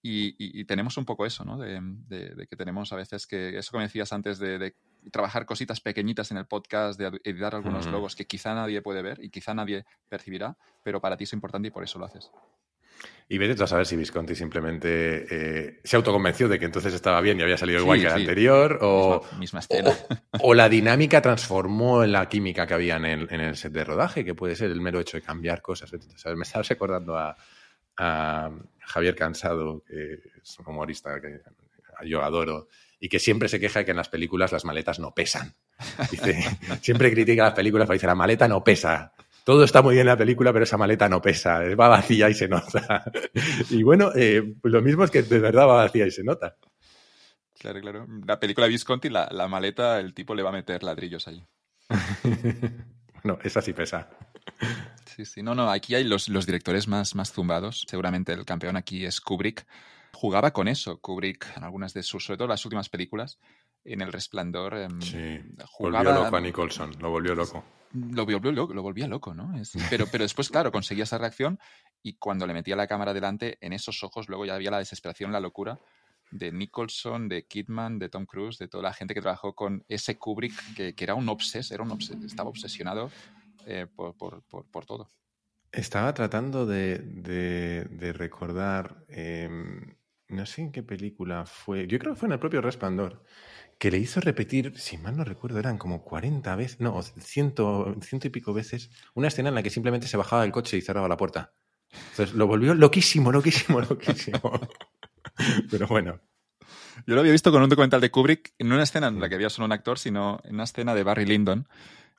y, 0.03 0.35
y, 0.61 0.65
tenemos 0.65 0.97
un 0.97 1.05
poco 1.05 1.25
eso, 1.25 1.45
¿no? 1.45 1.57
De, 1.59 1.81
de, 2.09 2.47
que 2.49 2.57
tenemos 2.57 2.93
a 2.93 2.97
veces 2.97 3.27
que, 3.27 3.57
eso 3.57 3.71
que 3.71 3.79
decías 3.79 4.13
antes 4.13 4.41
de, 4.41 4.75
trabajar 5.13 5.47
cositas 5.47 5.81
pequeñitas 5.81 6.31
en 6.33 6.39
el 6.39 6.47
podcast, 6.47 6.99
de 6.99 7.21
editar 7.25 7.55
algunos 7.55 7.87
logos 7.87 8.17
que 8.17 8.27
quizá 8.27 8.55
nadie 8.55 8.83
puede 8.83 9.03
ver 9.03 9.23
y 9.23 9.31
quizá 9.31 9.55
nadie 9.55 9.85
percibirá, 10.09 10.57
pero 10.83 11.01
para 11.01 11.17
ti 11.17 11.25
es 11.25 11.33
importante 11.33 11.69
y 11.69 11.71
por 11.71 11.85
eso 11.85 11.99
lo 11.99 12.07
haces. 12.07 12.31
Y 13.29 13.39
vete 13.39 13.63
a 13.63 13.67
saber 13.67 13.87
si 13.87 13.97
Visconti 13.97 14.35
simplemente 14.35 15.27
eh, 15.31 15.81
se 15.85 15.97
autoconvenció 15.97 16.49
de 16.49 16.59
que 16.59 16.67
entonces 16.67 16.93
estaba 16.93 17.21
bien 17.21 17.39
y 17.39 17.43
había 17.43 17.57
salido 17.57 17.81
igual 17.81 18.01
que 18.01 18.07
el 18.07 18.13
anterior, 18.13 18.79
o, 18.83 19.25
misma, 19.39 19.61
escena. 19.61 19.93
O, 20.41 20.55
la 20.55 20.69
dinámica 20.69 21.23
transformó 21.23 22.05
en 22.05 22.13
la 22.13 22.29
química 22.29 22.67
que 22.67 22.75
había 22.75 22.97
en 22.97 23.05
el, 23.05 23.57
set 23.57 23.73
de 23.73 23.85
rodaje, 23.85 24.25
que 24.25 24.35
puede 24.35 24.57
ser 24.57 24.71
el 24.71 24.81
mero 24.81 25.01
hecho 25.01 25.17
de 25.17 25.23
cambiar 25.23 25.63
cosas. 25.63 25.93
Me 25.93 26.43
estabas 26.43 26.69
recordando 26.69 27.17
a, 27.17 27.37
Javier 28.85 29.15
Cansado, 29.15 29.83
que 29.85 30.21
es 30.43 30.59
un 30.59 30.67
humorista 30.67 31.21
que 31.21 31.41
yo 32.05 32.23
adoro, 32.23 32.69
y 32.99 33.09
que 33.09 33.19
siempre 33.19 33.49
se 33.49 33.61
queja 33.61 33.81
de 33.81 33.85
que 33.85 33.91
en 33.91 33.97
las 33.97 34.09
películas 34.09 34.53
las 34.53 34.65
maletas 34.65 34.99
no 34.99 35.13
pesan. 35.13 35.55
Dice, 36.11 36.45
siempre 36.83 37.11
critica 37.11 37.45
las 37.45 37.55
películas, 37.55 37.87
pero 37.87 37.95
dice, 37.95 38.07
la 38.07 38.15
maleta 38.15 38.47
no 38.49 38.63
pesa. 38.63 39.13
Todo 39.45 39.65
está 39.65 39.83
muy 39.83 39.95
bien 39.95 40.03
en 40.03 40.13
la 40.13 40.17
película, 40.17 40.53
pero 40.53 40.65
esa 40.65 40.77
maleta 40.77 41.09
no 41.09 41.21
pesa, 41.21 41.61
va 41.75 41.89
vacía 41.89 42.31
y 42.31 42.35
se 42.35 42.49
nota. 42.49 43.05
y 43.71 43.83
bueno, 43.83 44.13
eh, 44.15 44.55
pues 44.61 44.73
lo 44.73 44.81
mismo 44.83 45.03
es 45.05 45.11
que 45.11 45.23
de 45.23 45.41
verdad 45.41 45.67
va 45.67 45.85
vacía 45.85 46.07
y 46.07 46.13
se 46.13 46.23
nota. 46.23 46.57
Claro, 47.59 47.81
claro. 47.81 48.07
La 48.25 48.39
película 48.39 48.67
Visconti, 48.67 49.09
la, 49.09 49.29
la 49.33 49.49
maleta, 49.49 49.99
el 49.99 50.15
tipo 50.15 50.35
le 50.35 50.43
va 50.43 50.51
a 50.51 50.53
meter 50.53 50.83
ladrillos 50.83 51.27
ahí. 51.27 51.45
no, 53.25 53.39
esa 53.43 53.61
sí 53.63 53.73
pesa. 53.73 54.11
Sí, 55.07 55.25
sí. 55.25 55.43
No, 55.43 55.55
no, 55.55 55.71
aquí 55.71 55.95
hay 55.95 56.05
los, 56.05 56.29
los 56.29 56.47
directores 56.47 56.89
más, 56.89 57.15
más 57.15 57.33
zumbados. 57.33 57.85
Seguramente 57.89 58.33
el 58.33 58.45
campeón 58.45 58.77
aquí 58.77 59.05
es 59.05 59.21
Kubrick. 59.21 59.67
Jugaba 60.13 60.53
con 60.53 60.69
eso, 60.69 61.01
Kubrick, 61.01 61.57
en 61.57 61.65
algunas 61.65 61.95
de 61.95 62.03
sus, 62.03 62.25
sobre 62.25 62.39
todo 62.39 62.49
las 62.49 62.65
últimas 62.65 62.89
películas, 62.89 63.39
en 63.85 64.03
El 64.03 64.13
Resplandor. 64.13 64.77
Em, 64.77 65.01
sí, 65.01 65.41
volvió 65.79 66.03
loco 66.03 66.37
a 66.37 66.41
Nicholson, 66.41 66.93
lo 67.01 67.11
volvió 67.11 67.35
loco. 67.35 67.65
Lo, 67.93 68.25
volvió 68.25 68.53
loco, 68.53 68.75
lo 68.75 68.83
volvía 68.83 69.09
loco, 69.09 69.35
¿no? 69.35 69.53
pero, 69.91 70.07
pero 70.07 70.25
después, 70.25 70.49
claro, 70.51 70.71
conseguía 70.71 71.05
esa 71.05 71.19
reacción 71.19 71.59
y 72.03 72.15
cuando 72.15 72.47
le 72.47 72.55
metía 72.55 72.77
la 72.77 72.87
cámara 72.87 73.15
delante, 73.15 73.59
en 73.61 73.73
esos 73.73 74.03
ojos 74.05 74.29
luego 74.29 74.45
ya 74.45 74.55
había 74.55 74.71
la 74.71 74.79
desesperación, 74.79 75.33
la 75.33 75.41
locura 75.41 75.81
de 76.31 76.51
Nicholson, 76.51 77.29
de 77.29 77.47
Kidman, 77.47 77.99
de 77.99 78.09
Tom 78.09 78.25
Cruise, 78.25 78.59
de 78.59 78.69
toda 78.69 78.83
la 78.85 78.95
gente 78.95 79.13
que 79.15 79.21
trabajó 79.21 79.55
con 79.55 79.85
ese 79.89 80.19
Kubrick, 80.19 80.75
que, 80.75 80.95
que 80.95 81.05
era 81.05 81.15
un 81.15 81.29
obses, 81.29 81.71
era 81.71 81.83
un 81.83 81.91
obses, 81.91 82.23
estaba 82.25 82.49
obsesionado 82.49 83.11
eh, 83.67 83.87
por, 83.87 84.17
por, 84.17 84.43
por, 84.45 84.87
todo. 84.87 85.09
Estaba 85.71 86.13
tratando 86.15 86.67
de, 86.67 86.99
de, 86.99 88.13
recordar, 88.13 89.05
em, 89.09 89.97
no 90.29 90.47
sé 90.47 90.63
en 90.63 90.73
qué 90.73 90.83
película 90.83 91.47
fue, 91.47 91.87
yo 91.87 91.99
creo 91.99 92.15
que 92.15 92.21
fue 92.21 92.29
en 92.29 92.33
el 92.33 92.39
propio 92.39 92.61
Resplandor, 92.61 93.23
que 93.79 93.91
le 93.91 93.99
hizo 93.99 94.21
repetir, 94.21 94.79
si 94.79 94.99
mal 94.99 95.17
no 95.17 95.25
recuerdo, 95.25 95.59
eran 95.59 95.79
como 95.79 96.05
40 96.05 96.55
veces, 96.57 96.81
no, 96.81 97.03
ciento, 97.03 97.97
ciento 98.01 98.29
y 98.29 98.31
pico 98.31 98.53
veces, 98.53 98.91
una 99.15 99.29
escena 99.29 99.49
en 99.49 99.55
la 99.55 99.63
que 99.63 99.71
simplemente 99.71 100.07
se 100.07 100.17
bajaba 100.17 100.43
del 100.43 100.53
coche 100.53 100.77
y 100.77 100.83
cerraba 100.83 101.09
la 101.09 101.17
puerta. 101.17 101.53
Entonces 102.11 102.35
lo 102.35 102.47
volvió 102.47 102.75
loquísimo, 102.75 103.33
loquísimo, 103.33 103.81
loquísimo. 103.81 104.61
Pero 105.71 105.87
bueno. 105.87 106.21
Yo 107.07 107.15
lo 107.15 107.21
había 107.21 107.33
visto 107.33 107.51
con 107.51 107.63
un 107.63 107.69
documental 107.69 108.01
de 108.01 108.11
Kubrick, 108.11 108.55
en 108.59 108.73
una 108.73 108.83
escena 108.83 109.09
en 109.09 109.19
la 109.19 109.29
que 109.29 109.35
había 109.35 109.51
solo 109.51 109.67
un 109.67 109.73
actor, 109.73 109.99
sino 109.99 110.41
en 110.45 110.55
una 110.55 110.65
escena 110.65 110.95
de 110.95 111.03
Barry 111.03 111.25
Lyndon, 111.25 111.67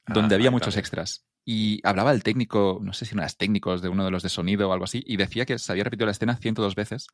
donde 0.07 0.35
ah, 0.35 0.37
había 0.37 0.51
muchos 0.51 0.77
extras. 0.77 1.25
Y 1.45 1.85
hablaba 1.85 2.11
el 2.11 2.23
técnico, 2.23 2.79
no 2.81 2.93
sé 2.93 3.05
si 3.05 3.15
eran 3.15 3.29
técnicos 3.37 3.81
de 3.81 3.89
uno 3.89 4.05
de 4.05 4.11
los 4.11 4.23
de 4.23 4.29
sonido 4.29 4.69
o 4.69 4.73
algo 4.73 4.85
así, 4.85 5.03
y 5.05 5.17
decía 5.17 5.45
que 5.45 5.59
se 5.59 5.71
había 5.71 5.83
repetido 5.83 6.05
la 6.05 6.13
escena 6.13 6.37
102 6.37 6.75
veces. 6.75 7.07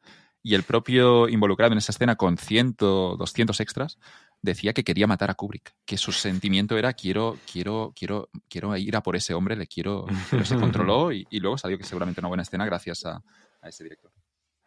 Y 0.43 0.53
el 0.53 0.63
propio 0.63 1.27
involucrado 1.27 1.71
en 1.71 1.79
esa 1.79 1.91
escena 1.91 2.15
con 2.15 2.37
100, 2.37 2.75
200 2.77 3.59
extras 3.59 3.97
decía 4.41 4.73
que 4.73 4.83
quería 4.83 5.07
matar 5.07 5.31
a 5.31 5.35
Kubrick, 5.35 5.73
que 5.85 5.97
su 5.97 6.11
sentimiento 6.11 6.77
era 6.77 6.93
quiero, 6.93 7.37
quiero, 7.51 7.93
quiero, 7.95 8.29
quiero 8.47 8.75
ir 8.77 8.95
a 8.95 9.01
por 9.03 9.15
ese 9.15 9.33
hombre, 9.33 9.55
le 9.55 9.67
quiero. 9.67 10.05
Pero 10.29 10.45
se 10.45 10.55
controló 10.55 11.11
y, 11.11 11.25
luego 11.31 11.57
salió 11.57 11.77
que 11.77 11.83
seguramente 11.83 12.21
una 12.21 12.29
buena 12.29 12.43
escena 12.43 12.65
gracias 12.65 13.05
a, 13.05 13.21
ese 13.63 13.83
director. 13.83 14.11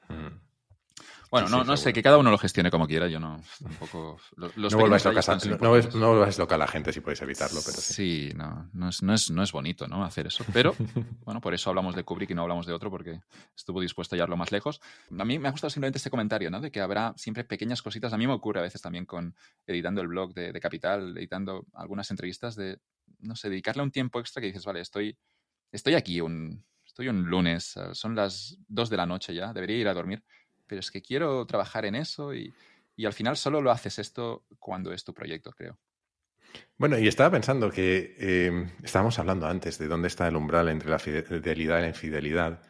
Mm. 0.08 0.41
Bueno, 1.32 1.48
no, 1.48 1.64
no 1.64 1.78
sé, 1.78 1.94
que 1.94 2.02
cada 2.02 2.18
uno 2.18 2.30
lo 2.30 2.36
gestione 2.36 2.70
como 2.70 2.86
quiera, 2.86 3.08
yo 3.08 3.18
no 3.18 3.40
tampoco... 3.62 4.20
Los 4.36 4.74
no, 4.74 4.78
vuelvas 4.78 5.02
loca, 5.06 5.22
no, 5.58 5.98
no 5.98 6.26
loca 6.38 6.54
a 6.56 6.58
la 6.58 6.68
gente 6.68 6.92
si 6.92 7.00
puedes 7.00 7.22
evitarlo, 7.22 7.58
pero 7.64 7.78
sí. 7.78 7.94
Sí, 7.94 8.32
no, 8.36 8.68
no, 8.74 8.90
es, 8.90 9.02
no, 9.02 9.14
es, 9.14 9.30
no 9.30 9.42
es 9.42 9.50
bonito 9.50 9.88
¿no? 9.88 10.04
hacer 10.04 10.26
eso. 10.26 10.44
Pero, 10.52 10.74
bueno, 11.24 11.40
por 11.40 11.54
eso 11.54 11.70
hablamos 11.70 11.96
de 11.96 12.04
Kubrick 12.04 12.32
y 12.32 12.34
no 12.34 12.42
hablamos 12.42 12.66
de 12.66 12.74
otro, 12.74 12.90
porque 12.90 13.22
estuvo 13.56 13.80
dispuesto 13.80 14.14
a 14.14 14.16
llevarlo 14.18 14.36
más 14.36 14.52
lejos. 14.52 14.82
A 15.18 15.24
mí 15.24 15.38
me 15.38 15.48
ha 15.48 15.52
gustado 15.52 15.70
simplemente 15.70 15.96
este 15.96 16.10
comentario, 16.10 16.50
¿no? 16.50 16.60
De 16.60 16.70
que 16.70 16.82
habrá 16.82 17.14
siempre 17.16 17.44
pequeñas 17.44 17.80
cositas. 17.80 18.12
A 18.12 18.18
mí 18.18 18.26
me 18.26 18.34
ocurre 18.34 18.60
a 18.60 18.64
veces 18.64 18.82
también 18.82 19.06
con 19.06 19.34
editando 19.66 20.02
el 20.02 20.08
blog 20.08 20.34
de, 20.34 20.52
de 20.52 20.60
Capital, 20.60 21.16
editando 21.16 21.64
algunas 21.72 22.10
entrevistas, 22.10 22.56
de, 22.56 22.78
no 23.20 23.36
sé, 23.36 23.48
dedicarle 23.48 23.82
un 23.82 23.90
tiempo 23.90 24.20
extra 24.20 24.42
que 24.42 24.48
dices, 24.48 24.66
vale, 24.66 24.80
estoy, 24.80 25.16
estoy 25.70 25.94
aquí 25.94 26.20
un... 26.20 26.62
Estoy 26.84 27.08
un 27.08 27.22
lunes, 27.22 27.74
son 27.92 28.14
las 28.14 28.58
dos 28.68 28.90
de 28.90 28.98
la 28.98 29.06
noche 29.06 29.32
ya, 29.32 29.54
debería 29.54 29.78
ir 29.78 29.88
a 29.88 29.94
dormir 29.94 30.22
pero 30.66 30.80
es 30.80 30.90
que 30.90 31.02
quiero 31.02 31.46
trabajar 31.46 31.84
en 31.84 31.94
eso 31.94 32.34
y, 32.34 32.52
al 33.04 33.12
final 33.12 33.36
solo 33.36 33.60
lo 33.60 33.72
haces 33.72 33.98
esto 33.98 34.46
cuando 34.60 34.92
es 34.92 35.02
tu 35.02 35.12
proyecto, 35.12 35.50
creo. 35.50 35.76
Bueno, 36.76 36.98
y 36.98 37.08
estaba 37.08 37.30
pensando 37.30 37.70
que 37.70 38.14
em, 38.18 38.70
estábamos 38.82 39.18
hablando 39.18 39.46
antes 39.46 39.78
de 39.78 39.88
dónde 39.88 40.06
está 40.08 40.28
el 40.28 40.36
umbral 40.36 40.68
entre 40.68 40.88
la 40.88 41.00
fidelidad 41.00 41.78
y 41.78 41.82
la 41.82 41.88
infidelidad. 41.88 42.62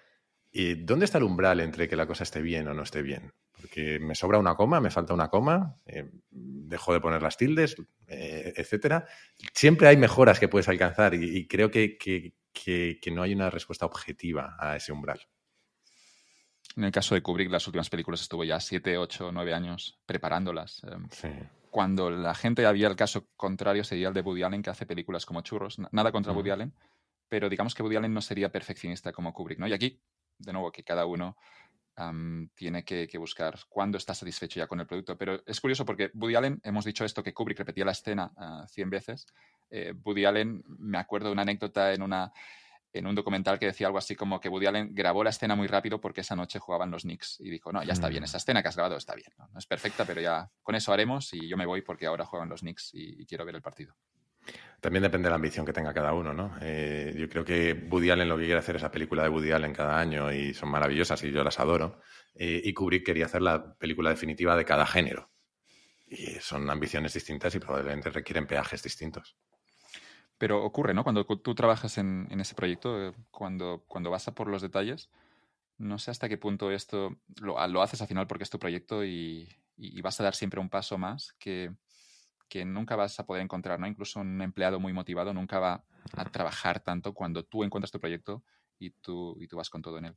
¿Y 0.51 0.74
dónde 0.74 1.05
está 1.05 1.18
el 1.18 1.24
umbral 1.24 1.61
entre 1.61 1.88
que 1.88 1.97
la 1.97 2.07
cosa 2.07 2.22
esté 2.22 2.40
bien 2.40 2.66
o 2.68 2.74
no 2.74 2.82
esté 2.82 3.03
bien? 3.03 3.32
Porque 3.53 3.99
me 3.99 4.14
sobra 4.14 4.38
una 4.38 4.55
coma, 4.55 4.80
me 4.80 4.90
falta 4.90 5.12
una 5.12 5.28
coma, 5.28 5.76
eh, 5.86 6.11
dejo 6.30 6.93
de 6.95 7.01
poner 7.01 7.22
las 7.22 7.36
tildes, 7.36 7.76
eh, 8.07 8.55
etcétera. 8.57 9.07
Siempre 9.53 9.88
hay 9.88 9.97
mejoras 9.97 10.40
que 10.40 10.49
puedes 10.49 10.68
alcanzar 10.68 11.14
y, 11.14 11.47
creo 11.47 11.70
que, 11.70 11.99
que 11.99 13.11
no 13.12 13.22
hay 13.22 13.34
una 13.34 13.51
respuesta 13.51 13.86
objetiva 13.86 14.57
a 14.59 14.76
ese 14.76 14.93
umbral. 14.93 15.20
En 16.76 16.84
el 16.84 16.92
caso 16.92 17.14
de 17.14 17.22
Kubrick, 17.22 17.50
las 17.50 17.66
últimas 17.66 17.90
películas 17.90 18.22
estuvo 18.22 18.44
ya 18.44 18.58
7, 18.58 18.98
8, 18.98 19.30
9 19.32 19.54
años 19.54 19.98
preparándolas. 20.06 20.82
Em, 20.84 21.08
cuando 21.70 22.10
la 22.10 22.34
gente 22.34 22.66
había 22.66 22.88
el 22.88 22.96
caso 22.96 23.28
contrario 23.36 23.84
sería 23.84 24.08
el 24.08 24.14
de 24.14 24.20
Woody 24.20 24.42
Allen, 24.42 24.62
que 24.62 24.70
hace 24.70 24.86
películas 24.86 25.26
como 25.26 25.42
churros. 25.42 25.78
Nada 25.90 26.12
contra 26.12 26.32
Woody 26.32 26.50
Allen, 26.50 26.74
pero 27.28 27.48
digamos 27.48 27.74
que 27.74 27.82
Woody 27.82 27.96
Allen 27.96 28.14
no 28.14 28.20
sería 28.20 28.50
perfeccionista 28.50 29.12
como 29.12 29.32
Kubrick, 29.32 29.58
¿no? 29.58 29.66
Y 29.66 29.72
aquí, 29.72 30.00
de 30.38 30.52
nuevo, 30.52 30.70
que 30.70 30.84
cada 30.84 31.06
uno 31.06 31.36
tiene 32.54 32.84
que, 32.84 33.18
buscar 33.18 33.58
cuándo 33.68 33.98
está 33.98 34.14
satisfecho 34.14 34.58
ya 34.58 34.66
con 34.66 34.80
el 34.80 34.86
producto. 34.86 35.16
Pero 35.16 35.42
es 35.46 35.60
curioso 35.60 35.84
porque 35.84 36.10
Woody 36.14 36.34
Allen, 36.34 36.60
hemos 36.64 36.84
dicho 36.84 37.04
esto, 37.04 37.22
que 37.22 37.34
Kubrick 37.34 37.58
repetía 37.58 37.84
la 37.84 37.92
escena 37.92 38.32
100 38.68 38.90
veces. 38.90 39.26
Eh, 39.70 39.94
Woody 40.04 40.24
Allen, 40.24 40.64
me 40.66 40.98
acuerdo 40.98 41.28
de 41.28 41.32
una 41.34 41.42
anécdota 41.42 41.92
en 41.92 42.02
una 42.02 42.32
en 42.93 43.07
un 43.07 43.14
documental 43.14 43.59
que 43.59 43.66
decía 43.66 43.86
algo 43.86 43.99
así 43.99 44.14
como 44.14 44.40
que 44.40 44.49
Woody 44.49 44.66
Allen 44.66 44.95
grabó 44.95 45.24
la 45.24 45.30
escena 45.30 45.55
muy 45.55 45.66
rápido 45.66 46.01
porque 46.01 46.20
esa 46.20 46.36
noche 46.36 46.59
jugaban 46.59 46.90
los 46.90 47.03
Knicks 47.03 47.40
y 47.40 47.51
dijo, 47.51 47.72
no, 47.72 47.82
ya 47.82 47.93
está 47.93 48.09
bien, 48.09 48.22
mm. 48.22 48.24
esa 48.24 48.36
escena 48.36 48.62
que 48.62 48.68
has 48.68 48.76
grabado 48.76 48.97
está 48.97 49.14
bien, 49.14 49.32
no, 49.38 49.59
es 49.59 49.66
perfecta, 49.66 50.05
pero 50.05 50.20
ya 50.20 50.51
con 50.62 50.74
eso 50.74 50.93
haremos 50.93 51.32
y 51.32 51.49
yo 51.49 51.57
me 51.57 51.66
voy 51.66 51.82
porque 51.82 52.07
ahora 52.07 52.24
juegan 52.24 52.49
los 52.49 52.61
Knicks 52.61 52.90
y, 52.93 53.24
quiero 53.26 53.45
ver 53.45 53.55
el 53.55 53.62
partido. 53.62 53.95
También 54.80 55.05
depende 55.05 55.26
de 55.26 55.30
la 55.30 55.36
ambición 55.36 55.64
que 55.64 55.72
tenga 55.72 55.95
cada 55.95 56.12
uno, 56.12 56.34
¿no? 56.34 56.57
Eh, 56.61 57.14
yo 57.16 57.28
creo 57.28 57.45
que 57.45 57.86
Woody 57.88 58.11
Allen 58.11 58.28
lo 58.28 58.36
que 58.36 58.45
quiere 58.45 58.59
hacer 58.59 58.76
es 58.76 58.82
la 58.82 58.90
película 58.90 59.22
de 59.22 59.28
Woody 59.28 59.53
Allen 59.53 59.72
cada 59.72 59.99
año 59.99 60.32
y 60.32 60.53
son 60.53 60.68
maravillosas 60.68 61.22
y 61.22 61.30
yo 61.30 61.45
las 61.45 61.61
adoro. 61.61 62.01
Eh, 62.34 62.61
y 62.64 62.74
Kubrick 62.74 63.07
quería 63.07 63.26
hacer 63.26 63.43
la 63.43 63.74
película 63.74 64.11
definitiva 64.11 64.57
de 64.57 64.64
cada 64.64 64.84
género. 64.84 65.30
Y 66.07 66.34
son 66.40 66.68
ambiciones 66.68 67.14
distintas 67.14 67.55
y 67.55 67.61
probablemente 67.61 68.11
requieren 68.11 68.47
peajes 68.47 68.82
distintos. 68.82 69.36
Pero 70.43 70.64
ocurre, 70.64 70.93
¿no? 70.93 71.05
Cuando 71.05 71.24
tú 71.24 71.55
trabajas 71.55 71.99
en, 71.99 72.26
ese 72.40 72.57
proyecto, 72.57 73.01
eh, 73.01 73.12
cuando, 73.30 73.84
vas 74.11 74.26
a 74.26 74.34
por 74.34 74.49
los 74.49 74.61
detalles, 74.61 75.09
no 75.78 76.01
sé 76.01 76.11
hasta 76.11 76.28
qué 76.28 76.36
punto 76.36 76.72
esto 76.72 77.16
lo, 77.40 77.80
haces 77.80 78.03
al 78.03 78.09
final 78.09 78.26
porque 78.26 78.43
es 78.43 78.51
tu 78.51 78.59
proyecto 78.59 79.05
y, 79.05 79.49
vas 80.03 80.18
a 80.18 80.24
dar 80.24 80.34
siempre 80.34 80.59
un 80.59 80.68
paso 80.68 80.99
más 80.99 81.32
que, 81.38 81.70
nunca 82.66 82.97
vas 82.97 83.20
a 83.20 83.24
poder 83.24 83.45
encontrar, 83.45 83.78
¿no? 83.78 83.86
Incluso 83.86 84.18
un 84.18 84.43
empleado 84.43 84.80
muy 84.80 84.93
motivado 84.93 85.32
nunca 85.32 85.61
va 85.61 85.84
a 86.16 86.24
trabajar 86.24 86.80
tanto 86.80 87.14
cuando 87.14 87.45
tú 87.45 87.62
encuentras 87.62 87.93
tu 87.93 88.01
proyecto 88.01 88.43
y 88.80 88.90
tú, 88.90 89.38
tú 89.49 89.57
vas 89.57 89.70
con 89.70 89.80
todo 89.80 89.99
en 89.99 90.07
él. 90.07 90.16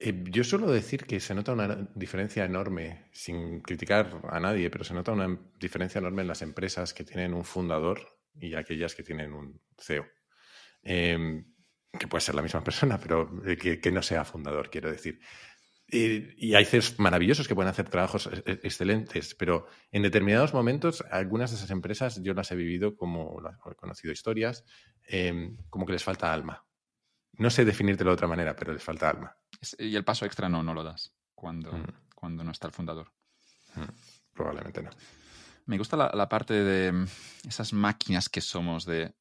Eh, 0.00 0.22
yo 0.28 0.44
suelo 0.44 0.70
decir 0.70 1.06
que 1.06 1.18
se 1.18 1.34
nota 1.34 1.54
una 1.54 1.88
diferencia 1.94 2.44
enorme, 2.44 3.06
sin 3.12 3.62
criticar 3.62 4.20
a 4.28 4.38
nadie, 4.38 4.68
pero 4.68 4.84
se 4.84 4.92
nota 4.92 5.12
una 5.12 5.34
diferencia 5.58 5.98
enorme 5.98 6.20
en 6.20 6.28
las 6.28 6.42
empresas 6.42 6.92
que 6.92 7.04
tienen 7.04 7.32
un 7.32 7.46
fundador 7.46 8.17
y 8.40 8.54
aquellas 8.54 8.94
que 8.94 9.02
tienen 9.02 9.32
un 9.32 9.60
CEO. 9.76 10.06
Em, 10.82 11.44
que 11.98 12.06
puede 12.06 12.20
ser 12.20 12.34
la 12.34 12.42
misma 12.42 12.62
persona, 12.62 12.98
pero 12.98 13.30
eh, 13.46 13.56
que, 13.56 13.92
no 13.92 14.02
sea 14.02 14.24
fundador, 14.24 14.70
quiero 14.70 14.90
decir. 14.90 15.20
Y, 15.90 16.54
hay 16.54 16.66
CEOs 16.66 16.98
maravillosos 16.98 17.48
que 17.48 17.54
pueden 17.54 17.70
hacer 17.70 17.88
trabajos 17.88 18.26
e, 18.26 18.42
e, 18.44 18.52
excelentes, 18.62 19.34
pero 19.34 19.66
en 19.90 20.02
determinados 20.02 20.52
momentos, 20.52 21.02
algunas 21.10 21.50
de 21.50 21.56
esas 21.56 21.70
empresas 21.70 22.22
yo 22.22 22.34
las 22.34 22.50
he 22.52 22.56
vivido 22.56 22.94
como, 22.94 23.40
he 23.70 23.74
conocido 23.74 24.12
historias, 24.12 24.64
em, 25.06 25.56
como 25.70 25.86
que 25.86 25.92
les 25.92 26.04
falta 26.04 26.32
alma. 26.32 26.66
No 27.38 27.50
sé 27.50 27.64
definírtelo 27.64 28.10
de 28.10 28.14
otra 28.14 28.28
manera, 28.28 28.54
pero 28.54 28.72
les 28.72 28.82
falta 28.82 29.08
alma. 29.08 29.34
Y 29.78 29.96
el 29.96 30.04
paso 30.04 30.26
extra 30.26 30.48
no, 30.48 30.62
no 30.62 30.74
lo 30.74 30.84
das 30.84 31.14
cuando, 31.34 31.72
mm. 31.72 31.86
cuando 32.14 32.44
no 32.44 32.50
está 32.50 32.66
el 32.66 32.72
fundador. 32.74 33.12
Mm, 33.76 34.34
probablemente 34.34 34.82
no. 34.82 34.90
Me 35.68 35.76
gusta 35.76 35.98
la, 35.98 36.28
parte 36.30 36.54
de 36.54 36.92
mm, 36.92 37.06
esas 37.46 37.74
máquinas 37.74 38.30
que 38.30 38.40
somos 38.40 38.86
de, 38.86 39.12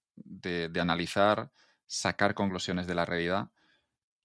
analizar, 0.79 1.51
sacar 1.85 2.35
conclusiones 2.35 2.87
de 2.87 2.95
la 2.95 3.03
realidad. 3.03 3.51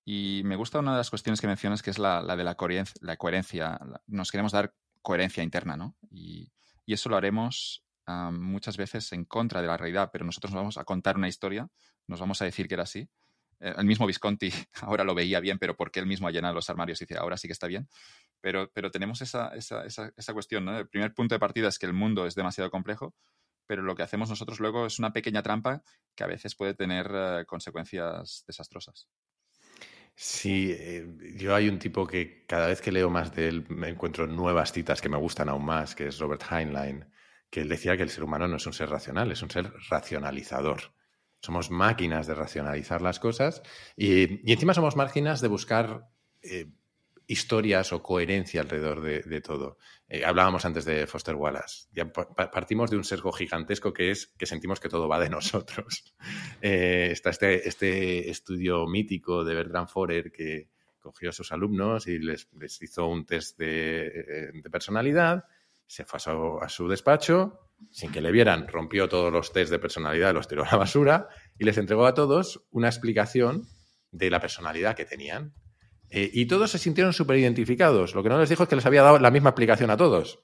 Y 0.05 0.43
me 0.45 0.55
gusta 0.55 0.79
una 0.79 0.93
de 0.93 0.99
las 0.99 1.11
cuestiones 1.11 1.41
que 1.41 1.49
mencionas, 1.49 1.83
que 1.83 1.91
es 1.91 1.99
la, 1.99 2.23
de 2.37 2.45
la 2.45 2.55
coherencia, 2.55 2.95
la 3.01 3.17
coherencia. 3.17 3.81
Nos 4.07 4.31
queremos 4.31 4.53
dar 4.53 4.73
coherencia 5.03 5.43
interna, 5.43 5.77
¿no? 5.77 5.97
Y, 6.11 6.53
eso 6.87 7.09
lo 7.09 7.17
haremos 7.17 7.85
muchas 8.31 8.77
veces 8.77 9.13
en 9.13 9.25
contra 9.25 9.61
de 9.61 9.67
la 9.67 9.79
realidad, 9.79 10.11
pero 10.13 10.25
nosotros 10.25 10.53
nos 10.53 10.61
vamos 10.61 10.79
a 10.79 10.85
contar 10.85 11.17
una 11.17 11.29
historia, 11.29 11.71
nos 12.07 12.21
vamos 12.21 12.41
a 12.41 12.45
decir 12.45 12.69
que 12.69 12.75
era 12.75 12.83
así. 12.83 13.09
Eh, 13.63 13.75
el 13.79 13.87
mismo 13.87 14.07
Visconti 14.07 14.51
ahora 14.83 15.05
lo 15.05 15.15
veía 15.15 15.41
bien, 15.41 15.59
pero 15.59 15.77
porque 15.77 16.01
él 16.01 16.07
mismo 16.07 16.27
ha 16.29 16.31
llenado 16.31 16.55
los 16.55 16.69
armarios 16.69 17.01
y 17.01 17.05
dice, 17.05 17.19
ahora 17.19 17.37
sí 17.37 17.49
que 17.49 17.53
está 17.53 17.69
bien. 17.69 17.89
Pero, 18.41 18.71
pero 18.75 18.91
tenemos 18.91 19.23
esa, 19.23 19.55
esa, 19.55 19.85
esa, 19.87 20.33
cuestión, 20.35 20.65
¿no? 20.65 20.77
El 20.77 20.89
primer 20.89 21.15
punto 21.15 21.35
de 21.35 21.39
partida 21.39 21.69
es 21.69 21.79
que 21.79 21.87
el 21.87 21.93
mundo 21.93 22.27
es 22.27 22.35
demasiado 22.35 22.71
complejo, 22.71 23.15
pero 23.67 23.83
lo 23.83 23.95
que 23.95 24.03
hacemos 24.03 24.29
nosotros 24.29 24.59
luego 24.61 24.87
es 24.87 24.99
una 24.99 25.13
pequeña 25.13 25.43
trampa 25.43 25.83
que 26.17 26.25
a 26.25 26.27
veces 26.27 26.57
puede 26.57 26.75
tener 26.75 27.11
eh, 27.15 27.45
consecuencias 27.47 28.45
desastrosas. 28.47 29.09
Sí, 30.15 30.71
eh, 30.73 31.07
yo 31.37 31.55
hay 31.55 31.69
un 31.69 31.79
tipo 31.79 32.07
que 32.07 32.45
cada 32.47 32.67
vez 32.67 32.81
que 32.83 32.93
leo 32.93 33.09
más 33.09 33.35
de 33.35 33.49
él 33.49 33.67
me 33.71 33.89
encuentro 33.89 34.27
nuevas 34.27 34.73
citas 34.73 35.01
que 35.01 35.09
me 35.09 35.17
gustan 35.17 35.49
aún 35.49 35.65
más, 35.65 35.95
que 35.95 36.09
es 36.09 36.19
Robert 36.19 36.43
Heinlein, 36.51 37.07
que 37.49 37.63
él 37.63 37.69
decía 37.69 37.97
que 37.97 38.03
el 38.03 38.11
ser 38.11 38.25
humano 38.25 38.47
no 38.47 38.57
es 38.57 38.67
un 38.67 38.73
ser 38.73 38.91
racional, 38.91 39.33
es 39.33 39.43
un 39.43 39.51
ser 39.51 39.73
racionalizador. 39.89 40.95
Somos 41.43 41.71
máquinas 41.71 42.27
de 42.27 42.35
racionalizar 42.35 43.03
las 43.03 43.19
cosas 43.19 43.63
y, 43.97 44.51
encima 44.51 44.75
somos 44.75 44.97
máquinas 44.97 45.41
de 45.41 45.49
buscar 45.49 46.09
eh, 46.41 46.71
historias 47.27 47.93
o 47.93 48.03
coherencia 48.03 48.61
alrededor 48.61 49.01
de, 49.01 49.41
todo. 49.41 49.79
Eh, 50.09 50.25
hablábamos 50.25 50.65
antes 50.65 50.85
de 50.85 51.07
Foster 51.07 51.35
Wallace. 51.35 51.89
Partimos 52.35 52.91
de 52.91 52.97
un 52.97 53.05
sesgo 53.05 53.33
gigantesco 53.33 53.93
que 53.93 54.11
es 54.11 54.29
que 54.39 54.47
sentimos 54.47 54.81
que 54.81 54.89
todo 54.89 55.09
va 55.09 55.19
de 55.19 55.31
nosotros. 55.37 56.15
Eh, 56.61 57.09
está 57.11 57.31
este, 57.31 57.69
este, 57.69 58.31
estudio 58.31 58.87
mítico 58.87 59.45
de 59.45 59.55
Bertrand 59.55 59.89
Forer 59.89 60.31
que 60.31 60.69
cogió 61.01 61.31
a 61.31 61.33
sus 61.33 61.53
alumnos 61.53 62.07
y 62.07 62.19
les, 62.19 62.49
hizo 62.81 63.07
un 63.09 63.27
test 63.27 63.59
de, 63.59 64.53
personalidad, 64.71 65.45
se 65.87 66.05
fue 66.05 66.19
a 66.63 66.69
su, 66.69 66.89
despacho, 66.89 67.72
sin 67.91 68.13
que 68.13 68.21
le 68.21 68.33
vieran, 68.33 68.69
rompió 68.69 69.09
todos 69.09 69.33
los 69.33 69.53
test 69.53 69.71
de 69.71 69.79
personalidad, 69.79 70.35
los 70.35 70.49
tiró 70.49 70.65
a 70.65 70.71
la 70.71 70.77
basura 70.77 71.29
y 71.59 71.65
les 71.65 71.79
entregó 71.79 72.07
a 72.07 72.15
todos 72.15 72.67
una 72.71 72.89
explicación 72.89 73.67
de 74.11 74.31
la 74.31 74.41
personalidad 74.41 74.95
que 74.95 75.05
tenían. 75.05 75.55
Eh, 76.11 76.31
y 76.33 76.47
todos 76.47 76.71
se 76.71 76.79
sintieron 76.79 77.13
súper 77.13 77.39
identificados. 77.39 78.15
Lo 78.15 78.23
que 78.23 78.29
no 78.29 78.39
les 78.39 78.49
dijo 78.49 78.65
es 78.65 78.69
que 78.69 78.77
les 78.77 78.87
había 78.87 79.03
dado 79.03 79.19
la 79.19 79.31
misma 79.31 79.51
explicación 79.51 79.91
a 79.91 79.97
todos. 79.97 80.41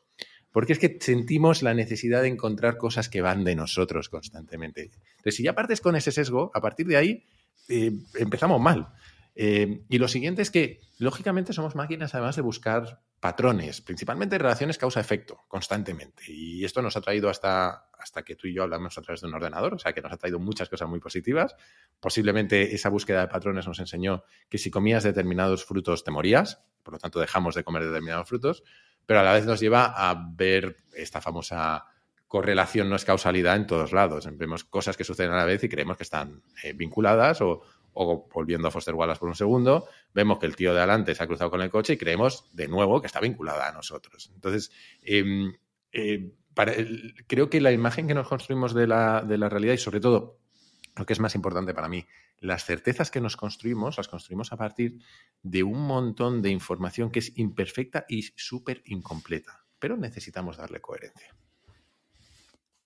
Porque 0.50 0.72
es 0.72 0.78
que 0.78 0.96
sentimos 1.00 1.62
la 1.62 1.74
necesidad 1.74 2.22
de 2.22 2.28
encontrar 2.28 2.78
cosas 2.78 3.08
que 3.10 3.20
van 3.20 3.44
de 3.44 3.54
nosotros 3.54 4.08
constantemente. 4.08 4.90
Entonces, 5.18 5.36
si 5.36 5.42
ya 5.42 5.54
partes 5.54 5.82
con 5.82 5.94
ese 5.94 6.10
sesgo, 6.10 6.50
a 6.54 6.60
partir 6.60 6.86
de 6.86 6.96
ahí 6.96 7.24
eh, 7.68 7.92
empezamos 8.14 8.60
mal. 8.60 8.88
Eh, 9.34 9.82
y 9.88 9.98
lo 9.98 10.08
siguiente 10.08 10.40
es 10.42 10.50
que, 10.50 10.80
lógicamente, 10.98 11.52
somos 11.52 11.76
máquinas 11.76 12.14
además 12.14 12.34
de 12.36 12.42
buscar 12.42 13.02
patrones, 13.20 13.80
principalmente 13.80 14.38
relaciones 14.38 14.78
causa-efecto, 14.78 15.44
constantemente. 15.48 16.22
Y 16.28 16.64
esto 16.64 16.82
nos 16.82 16.96
ha 16.96 17.00
traído 17.00 17.28
hasta, 17.28 17.88
hasta 17.98 18.22
que 18.22 18.36
tú 18.36 18.46
y 18.46 18.54
yo 18.54 18.62
hablamos 18.62 18.96
a 18.96 19.02
través 19.02 19.20
de 19.20 19.26
un 19.26 19.34
ordenador, 19.34 19.74
o 19.74 19.78
sea 19.78 19.92
que 19.92 20.00
nos 20.00 20.12
ha 20.12 20.16
traído 20.16 20.38
muchas 20.38 20.68
cosas 20.68 20.88
muy 20.88 21.00
positivas. 21.00 21.56
Posiblemente 22.00 22.74
esa 22.74 22.88
búsqueda 22.88 23.20
de 23.22 23.28
patrones 23.28 23.66
nos 23.66 23.78
enseñó 23.80 24.24
que 24.48 24.58
si 24.58 24.70
comías 24.70 25.02
determinados 25.02 25.64
frutos 25.64 26.04
te 26.04 26.10
morías, 26.10 26.62
por 26.82 26.94
lo 26.94 26.98
tanto 26.98 27.18
dejamos 27.18 27.54
de 27.54 27.64
comer 27.64 27.84
determinados 27.84 28.28
frutos, 28.28 28.62
pero 29.04 29.20
a 29.20 29.22
la 29.22 29.32
vez 29.32 29.46
nos 29.46 29.60
lleva 29.60 29.86
a 29.86 30.14
ver 30.36 30.76
esta 30.92 31.20
famosa 31.20 31.86
correlación 32.28 32.90
no 32.90 32.96
es 32.96 33.06
causalidad 33.06 33.56
en 33.56 33.66
todos 33.66 33.92
lados. 33.92 34.28
Vemos 34.36 34.62
cosas 34.64 34.96
que 34.96 35.04
suceden 35.04 35.32
a 35.32 35.38
la 35.38 35.44
vez 35.46 35.64
y 35.64 35.68
creemos 35.68 35.96
que 35.96 36.02
están 36.02 36.42
eh, 36.62 36.74
vinculadas 36.74 37.40
o, 37.40 37.62
o 38.00 38.28
volviendo 38.32 38.68
a 38.68 38.70
Foster 38.70 38.94
Wallace 38.94 39.18
por 39.18 39.28
un 39.28 39.34
segundo, 39.34 39.88
vemos 40.14 40.38
que 40.38 40.46
el 40.46 40.54
tío 40.54 40.72
de 40.72 40.78
adelante 40.78 41.14
se 41.14 41.22
ha 41.22 41.26
cruzado 41.26 41.50
con 41.50 41.60
el 41.60 41.70
coche 41.70 41.94
y 41.94 41.96
creemos 41.96 42.48
de 42.52 42.68
nuevo 42.68 43.00
que 43.00 43.08
está 43.08 43.20
vinculada 43.20 43.68
a 43.68 43.72
nosotros. 43.72 44.30
Entonces, 44.34 44.70
em, 45.02 45.52
eh, 45.92 46.32
creo 47.26 47.50
que 47.50 47.60
la 47.60 47.72
imagen 47.72 48.06
que 48.06 48.14
nos 48.14 48.28
construimos 48.28 48.72
de 48.72 48.86
la, 48.86 49.22
de 49.22 49.36
la 49.36 49.48
realidad 49.48 49.74
y 49.74 49.78
sobre 49.78 50.00
todo, 50.00 50.38
lo 50.96 51.06
que 51.06 51.12
es 51.12 51.20
más 51.20 51.34
importante 51.34 51.74
para 51.74 51.88
mí, 51.88 52.06
las 52.38 52.64
certezas 52.64 53.10
que 53.10 53.20
nos 53.20 53.36
construimos, 53.36 53.96
las 53.96 54.06
construimos 54.06 54.52
a 54.52 54.56
partir 54.56 55.00
de 55.42 55.64
un 55.64 55.80
montón 55.80 56.40
de 56.40 56.50
información 56.50 57.10
que 57.10 57.18
es 57.18 57.36
imperfecta 57.36 58.06
y 58.08 58.22
súper 58.36 58.82
incompleta, 58.86 59.64
pero 59.80 59.96
necesitamos 59.96 60.56
darle 60.56 60.80
coherencia. 60.80 61.34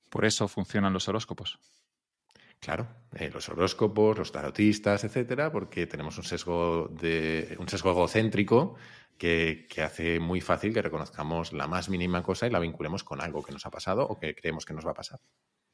Por 0.08 0.24
eso 0.24 0.48
funcionan 0.48 0.92
los 0.92 1.08
horóscopos. 1.08 1.58
Claro, 2.62 2.86
eh, 3.16 3.28
los 3.34 3.48
horóscopos, 3.48 4.16
los 4.16 4.30
tarotistas, 4.30 5.02
etcétera, 5.02 5.50
porque 5.50 5.88
tenemos 5.88 6.16
un 6.16 6.22
sesgo 6.22 6.86
de 6.92 7.56
un 7.58 7.68
sesgo 7.68 7.90
egocéntrico 7.90 8.76
que, 9.18 9.66
hace 9.84 10.20
muy 10.20 10.40
fácil 10.40 10.72
que 10.72 10.80
reconozcamos 10.80 11.52
la 11.52 11.66
más 11.66 11.88
mínima 11.88 12.22
cosa 12.22 12.46
y 12.46 12.50
la 12.50 12.60
vinculemos 12.60 13.02
con 13.02 13.20
algo 13.20 13.42
que 13.42 13.50
nos 13.50 13.66
ha 13.66 13.70
pasado 13.70 14.06
o 14.06 14.16
que 14.16 14.36
creemos 14.36 14.64
que 14.64 14.74
nos 14.74 14.86
va 14.86 14.92
a 14.92 14.94
pasar. 14.94 15.18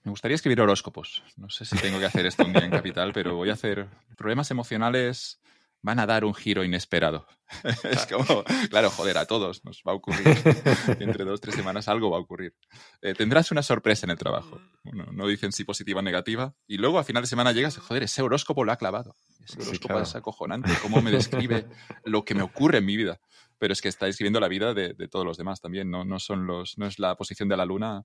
Me 0.02 0.10
gustaría 0.10 0.34
escribir 0.34 0.62
horóscopos. 0.62 1.22
No 1.36 1.50
sé 1.50 1.66
si 1.66 1.76
tengo 1.76 1.98
que 1.98 2.06
hacer 2.06 2.24
esto 2.24 2.46
un 2.46 2.54
día 2.54 2.64
en 2.64 2.70
Capital, 2.70 3.12
pero 3.12 3.36
voy 3.36 3.50
a 3.50 3.54
hacer 3.54 3.86
problemas 4.16 4.50
emocionales 4.50 5.42
van 5.82 5.98
a 5.98 6.06
dar 6.06 6.24
un 6.24 6.34
giro 6.34 6.64
inesperado. 6.64 7.26
es 7.84 8.06
como, 8.06 8.44
claro, 8.68 8.90
joder, 8.90 9.18
a 9.18 9.26
todos 9.26 9.64
nos 9.64 9.82
va 9.86 9.92
a 9.92 9.94
ocurrir. 9.94 10.26
Entre 11.00 11.24
dos, 11.24 11.40
tres 11.40 11.54
semanas 11.54 11.88
algo 11.88 12.10
va 12.10 12.18
a 12.18 12.20
ocurrir. 12.20 12.54
Eh, 13.00 13.14
tendrás 13.14 13.50
una 13.50 13.62
sorpresa 13.62 14.06
en 14.06 14.10
el 14.10 14.18
trabajo. 14.18 14.60
no 14.84 15.26
dicen 15.26 15.52
si 15.52 15.64
positiva 15.64 16.00
o 16.00 16.02
negativa. 16.02 16.54
Y 16.66 16.78
luego 16.78 16.98
a 16.98 17.04
final 17.04 17.22
de 17.22 17.28
semana 17.28 17.52
llegas, 17.52 17.78
joder, 17.78 18.02
ese 18.02 18.22
horóscopo 18.22 18.64
lo 18.64 18.72
ha 18.72 18.76
clavado. 18.76 19.14
Ese 19.44 19.62
horóscopo 19.62 20.00
es 20.00 20.14
acojonante. 20.14 20.70
Cómo 20.82 21.00
me 21.00 21.10
describe 21.10 21.66
lo 22.04 22.24
que 22.24 22.34
me 22.34 22.42
ocurre 22.42 22.78
en 22.78 22.86
mi 22.86 22.96
vida. 22.96 23.20
Pero 23.58 23.72
es 23.72 23.80
que 23.80 23.88
está 23.88 24.06
escribiendo 24.06 24.40
la 24.40 24.48
vida 24.48 24.74
de, 24.74 24.94
todos 25.08 25.24
los 25.24 25.36
demás 25.36 25.60
también. 25.60 25.90
No, 25.90 26.04
no, 26.04 26.18
son 26.18 26.46
los, 26.46 26.76
no 26.78 26.86
es 26.86 26.98
la 26.98 27.16
posición 27.16 27.48
de 27.48 27.56
la 27.56 27.64
luna, 27.64 28.04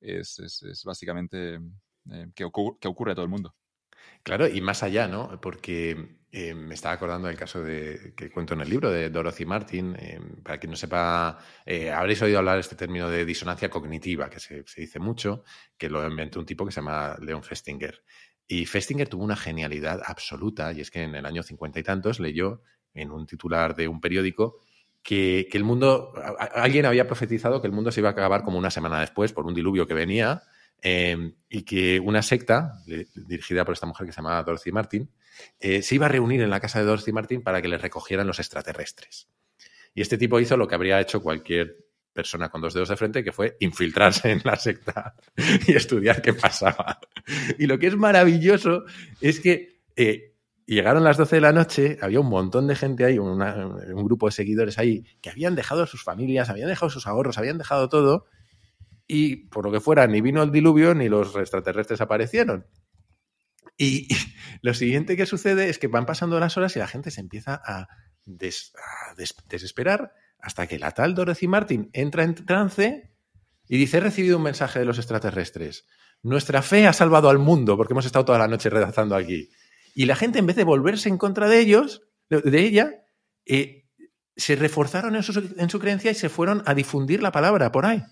es, 0.00 0.38
es, 0.38 0.82
básicamente 0.84 1.58
eh, 2.10 2.26
que, 2.34 2.44
ocurre 2.44 3.12
a 3.12 3.14
todo 3.14 3.24
el 3.24 3.30
mundo. 3.30 3.54
Claro, 4.24 4.48
y 4.48 4.62
más 4.62 4.82
allá, 4.82 5.06
¿no? 5.06 5.38
Porque 5.38 6.16
eh, 6.32 6.54
me 6.54 6.74
estaba 6.74 6.94
acordando 6.94 7.28
del 7.28 7.36
caso 7.36 7.62
de, 7.62 8.14
que 8.16 8.30
cuento 8.30 8.54
en 8.54 8.62
el 8.62 8.70
libro 8.70 8.90
de 8.90 9.10
Dorothy 9.10 9.44
Martin. 9.44 9.94
Eh, 9.98 10.18
para 10.42 10.58
quien 10.58 10.70
no 10.70 10.76
sepa, 10.76 11.38
eh, 11.66 11.90
habréis 11.90 12.22
oído 12.22 12.38
hablar 12.38 12.58
este 12.58 12.74
término 12.74 13.10
de 13.10 13.26
disonancia 13.26 13.68
cognitiva, 13.68 14.30
que 14.30 14.40
se, 14.40 14.64
dice 14.76 14.98
mucho, 14.98 15.44
que 15.76 15.90
lo 15.90 16.08
inventó 16.08 16.40
un 16.40 16.46
tipo 16.46 16.64
que 16.64 16.72
se 16.72 16.80
llama 16.80 17.16
Leon 17.20 17.42
Festinger. 17.42 18.02
Y 18.48 18.64
Festinger 18.64 19.10
tuvo 19.10 19.24
una 19.24 19.36
genialidad 19.36 20.00
absoluta, 20.06 20.72
y 20.72 20.80
es 20.80 20.90
que 20.90 21.02
en 21.02 21.14
el 21.14 21.26
año 21.26 21.42
cincuenta 21.42 21.78
y 21.78 21.82
tantos 21.82 22.18
leyó 22.18 22.62
en 22.94 23.10
un 23.10 23.26
titular 23.26 23.76
de 23.76 23.88
un 23.88 24.00
periódico 24.00 24.58
que, 25.02 25.48
que 25.50 25.58
el 25.58 25.64
mundo, 25.64 26.14
alguien 26.54 26.86
había 26.86 27.06
profetizado 27.06 27.60
que 27.60 27.66
el 27.66 27.74
mundo 27.74 27.92
se 27.92 28.00
iba 28.00 28.08
a 28.08 28.12
acabar 28.12 28.42
como 28.42 28.56
una 28.56 28.70
semana 28.70 29.00
después 29.00 29.34
por 29.34 29.44
un 29.46 29.52
diluvio 29.52 29.86
que 29.86 29.92
venía 29.92 30.42
Em, 30.86 31.34
y 31.48 31.62
que 31.62 31.98
una 31.98 32.20
secta, 32.20 32.74
dirigida 33.14 33.64
por 33.64 33.72
esta 33.72 33.86
mujer 33.86 34.06
que 34.06 34.12
se 34.12 34.18
llamaba 34.18 34.42
Dorothy 34.42 34.70
Martin, 34.70 35.10
eh, 35.58 35.80
se 35.80 35.94
iba 35.94 36.04
a 36.04 36.10
reunir 36.10 36.42
en 36.42 36.50
la 36.50 36.60
casa 36.60 36.78
de 36.78 36.84
Dorothy 36.84 37.10
Martin 37.10 37.42
para 37.42 37.62
que 37.62 37.68
le 37.68 37.78
recogieran 37.78 38.26
los 38.26 38.38
extraterrestres. 38.38 39.30
Y 39.94 40.02
este 40.02 40.18
tipo 40.18 40.38
hizo 40.40 40.58
lo 40.58 40.68
que 40.68 40.74
habría 40.74 41.00
hecho 41.00 41.22
cualquier 41.22 41.78
persona 42.12 42.50
con 42.50 42.60
dos 42.60 42.74
dedos 42.74 42.90
de 42.90 42.98
frente, 42.98 43.24
que 43.24 43.32
fue 43.32 43.56
infiltrarse 43.60 44.30
en 44.30 44.42
la 44.44 44.56
secta 44.56 45.14
y 45.66 45.72
estudiar 45.72 46.20
qué 46.20 46.34
pasaba. 46.34 47.00
Y 47.58 47.66
lo 47.66 47.78
que 47.78 47.86
es 47.86 47.96
maravilloso 47.96 48.84
es 49.22 49.40
que 49.40 49.80
eh, 49.96 50.34
llegaron 50.66 51.02
las 51.02 51.16
12 51.16 51.36
de 51.36 51.40
la 51.40 51.52
noche, 51.52 51.98
había 52.02 52.20
un 52.20 52.28
montón 52.28 52.66
de 52.66 52.76
gente 52.76 53.06
ahí, 53.06 53.18
un 53.18 54.04
grupo 54.04 54.26
de 54.26 54.32
seguidores 54.32 54.78
ahí, 54.78 55.02
que 55.22 55.30
habían 55.30 55.54
dejado 55.54 55.86
sus 55.86 56.04
familias, 56.04 56.50
habían 56.50 56.68
dejado 56.68 56.90
sus 56.90 57.06
ahorros, 57.06 57.38
habían 57.38 57.56
dejado 57.56 57.88
todo, 57.88 58.26
y 59.06 59.48
por 59.48 59.64
lo 59.64 59.72
que 59.72 59.80
fuera, 59.80 60.06
ni 60.06 60.20
vino 60.20 60.42
el 60.42 60.50
diluvio 60.50 60.94
ni 60.94 61.08
los 61.08 61.34
extraterrestres 61.36 62.00
aparecieron. 62.00 62.66
Y, 63.76 64.08
lo 64.62 64.72
siguiente 64.74 65.16
que 65.16 65.26
sucede 65.26 65.68
es 65.68 65.78
que 65.78 65.88
van 65.88 66.06
pasando 66.06 66.38
las 66.40 66.56
horas 66.56 66.74
y 66.76 66.78
la 66.78 66.88
gente 66.88 67.10
se 67.10 67.20
empieza 67.20 67.60
a, 67.64 67.88
desesperar 69.46 70.14
hasta 70.38 70.66
que 70.66 70.78
la 70.78 70.92
tal 70.92 71.14
Dorothy 71.14 71.46
Martin 71.46 71.90
entra 71.92 72.24
en 72.24 72.34
trance 72.34 73.12
y 73.68 73.76
dice, 73.76 73.98
he 73.98 74.00
recibido 74.00 74.38
un 74.38 74.42
mensaje 74.42 74.78
de 74.78 74.86
los 74.86 74.98
extraterrestres. 74.98 75.86
Nuestra 76.22 76.62
fe 76.62 76.86
ha 76.86 76.94
salvado 76.94 77.28
al 77.28 77.38
mundo 77.38 77.76
porque 77.76 77.92
hemos 77.92 78.06
estado 78.06 78.24
toda 78.24 78.38
la 78.38 78.48
noche 78.48 78.70
redactando 78.70 79.14
aquí. 79.14 79.50
Y 79.94 80.06
la 80.06 80.16
gente, 80.16 80.38
en 80.38 80.46
vez 80.46 80.56
de 80.56 80.64
volverse 80.64 81.10
en 81.10 81.18
contra 81.18 81.48
de 81.48 81.60
ellos, 81.60 82.02
de 82.30 82.60
ella, 82.60 83.04
eh, 83.44 83.84
se 84.36 84.56
reforzaron 84.56 85.16
en 85.16 85.22
su, 85.22 85.54
en 85.58 85.68
su 85.68 85.78
creencia 85.78 86.10
y 86.10 86.14
se 86.14 86.30
fueron 86.30 86.62
a 86.64 86.74
difundir 86.74 87.22
la 87.22 87.32
palabra 87.32 87.70
por 87.70 87.84
ahí. 87.84 88.02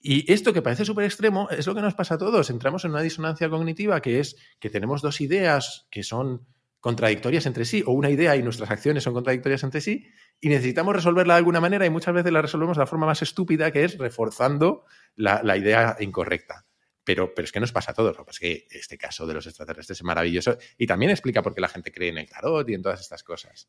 Y 0.00 0.32
esto 0.32 0.52
que 0.52 0.62
parece 0.62 0.84
súper 0.84 1.04
extremo 1.04 1.48
es 1.50 1.66
lo 1.66 1.74
que 1.74 1.80
nos 1.80 1.94
pasa 1.94 2.14
a 2.14 2.18
todos. 2.18 2.50
Entramos 2.50 2.84
en 2.84 2.92
una 2.92 3.02
disonancia 3.02 3.50
cognitiva 3.50 4.00
que 4.00 4.20
es 4.20 4.36
que 4.60 4.70
tenemos 4.70 5.02
dos 5.02 5.20
ideas 5.20 5.86
que 5.90 6.02
son 6.02 6.46
contradictorias 6.80 7.46
entre 7.46 7.64
sí, 7.64 7.82
o 7.86 7.92
una 7.92 8.10
idea 8.10 8.36
y 8.36 8.42
nuestras 8.42 8.70
acciones 8.70 9.02
son 9.02 9.14
contradictorias 9.14 9.64
entre 9.64 9.80
sí, 9.80 10.06
y 10.40 10.48
necesitamos 10.48 10.94
resolverla 10.94 11.34
de 11.34 11.38
alguna 11.38 11.60
manera 11.60 11.84
y 11.84 11.90
muchas 11.90 12.14
veces 12.14 12.32
la 12.32 12.42
resolvemos 12.42 12.76
de 12.76 12.82
la 12.82 12.86
forma 12.86 13.06
más 13.06 13.20
estúpida, 13.22 13.72
que 13.72 13.84
es 13.84 13.98
reforzando 13.98 14.84
la, 15.16 15.56
idea 15.56 15.96
incorrecta. 15.98 16.66
Pero, 17.02 17.34
pero, 17.34 17.46
es 17.46 17.52
que 17.52 17.58
nos 17.58 17.72
pasa 17.72 17.92
a 17.92 17.94
todos. 17.94 18.16
Lo 18.16 18.24
que 18.24 18.30
es 18.30 18.38
que 18.38 18.66
este 18.70 18.98
caso 18.98 19.26
de 19.26 19.34
los 19.34 19.46
extraterrestres 19.46 19.98
es 19.98 20.04
maravilloso 20.04 20.58
y 20.76 20.86
también 20.86 21.10
explica 21.10 21.42
por 21.42 21.54
qué 21.54 21.60
la 21.60 21.68
gente 21.68 21.90
cree 21.90 22.10
en 22.10 22.18
el 22.18 22.28
tarot 22.28 22.68
y 22.68 22.74
en 22.74 22.82
todas 22.82 23.00
estas 23.00 23.24
cosas. 23.24 23.68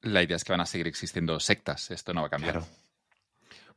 La 0.00 0.22
idea 0.22 0.36
es 0.36 0.44
que 0.44 0.52
van 0.52 0.62
a 0.62 0.66
seguir 0.66 0.88
existiendo 0.88 1.38
sectas. 1.38 1.90
Esto 1.90 2.14
no 2.14 2.22
va 2.22 2.28
a 2.28 2.30
cambiar. 2.30 2.62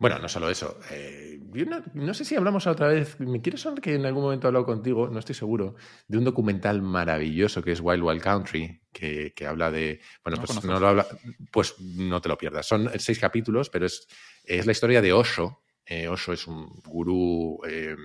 Bueno, 0.04 0.20
no 0.20 0.28
solo 0.28 0.50
eso. 0.50 0.82
Eh, 0.92 1.40
yo 1.54 1.66
no, 1.94 2.14
sé 2.14 2.26
si 2.26 2.36
hablamos 2.36 2.68
otra 2.68 2.90
vez. 2.90 3.18
Me 3.22 3.42
quiero 3.42 3.58
saber 3.58 3.80
que 3.80 3.96
en 3.96 4.06
algún 4.06 4.24
momento 4.24 4.46
he 4.46 4.50
hablado 4.50 4.66
contigo, 4.66 5.08
no 5.08 5.18
estoy 5.18 5.34
seguro, 5.34 5.76
de 6.10 6.18
un 6.18 6.26
documental 6.26 6.82
maravilloso 6.82 7.62
que 7.64 7.72
es 7.72 7.80
Wild 7.80 8.04
Wild 8.04 8.22
Country, 8.22 8.82
que, 8.92 9.34
habla 9.48 9.72
de. 9.72 10.02
Bueno, 10.22 10.44
pues 10.44 10.62
no 10.66 10.78
lo 10.78 10.88
habla. 10.90 11.08
Pues 11.54 11.80
no 11.80 12.20
te 12.20 12.28
lo 12.28 12.38
pierdas. 12.38 12.68
Son 12.68 12.92
seis 13.00 13.18
capítulos, 13.18 13.70
pero 13.70 13.86
es, 13.86 14.06
es 14.44 14.66
la 14.66 14.74
historia 14.74 15.02
de 15.02 15.14
Osho. 15.14 15.64
Eh, 15.86 16.10
Osho 16.10 16.34
es 16.34 16.48
un 16.48 16.68
gurú 16.84 17.62
eh, 17.66 17.96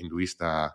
hinduista 0.00 0.74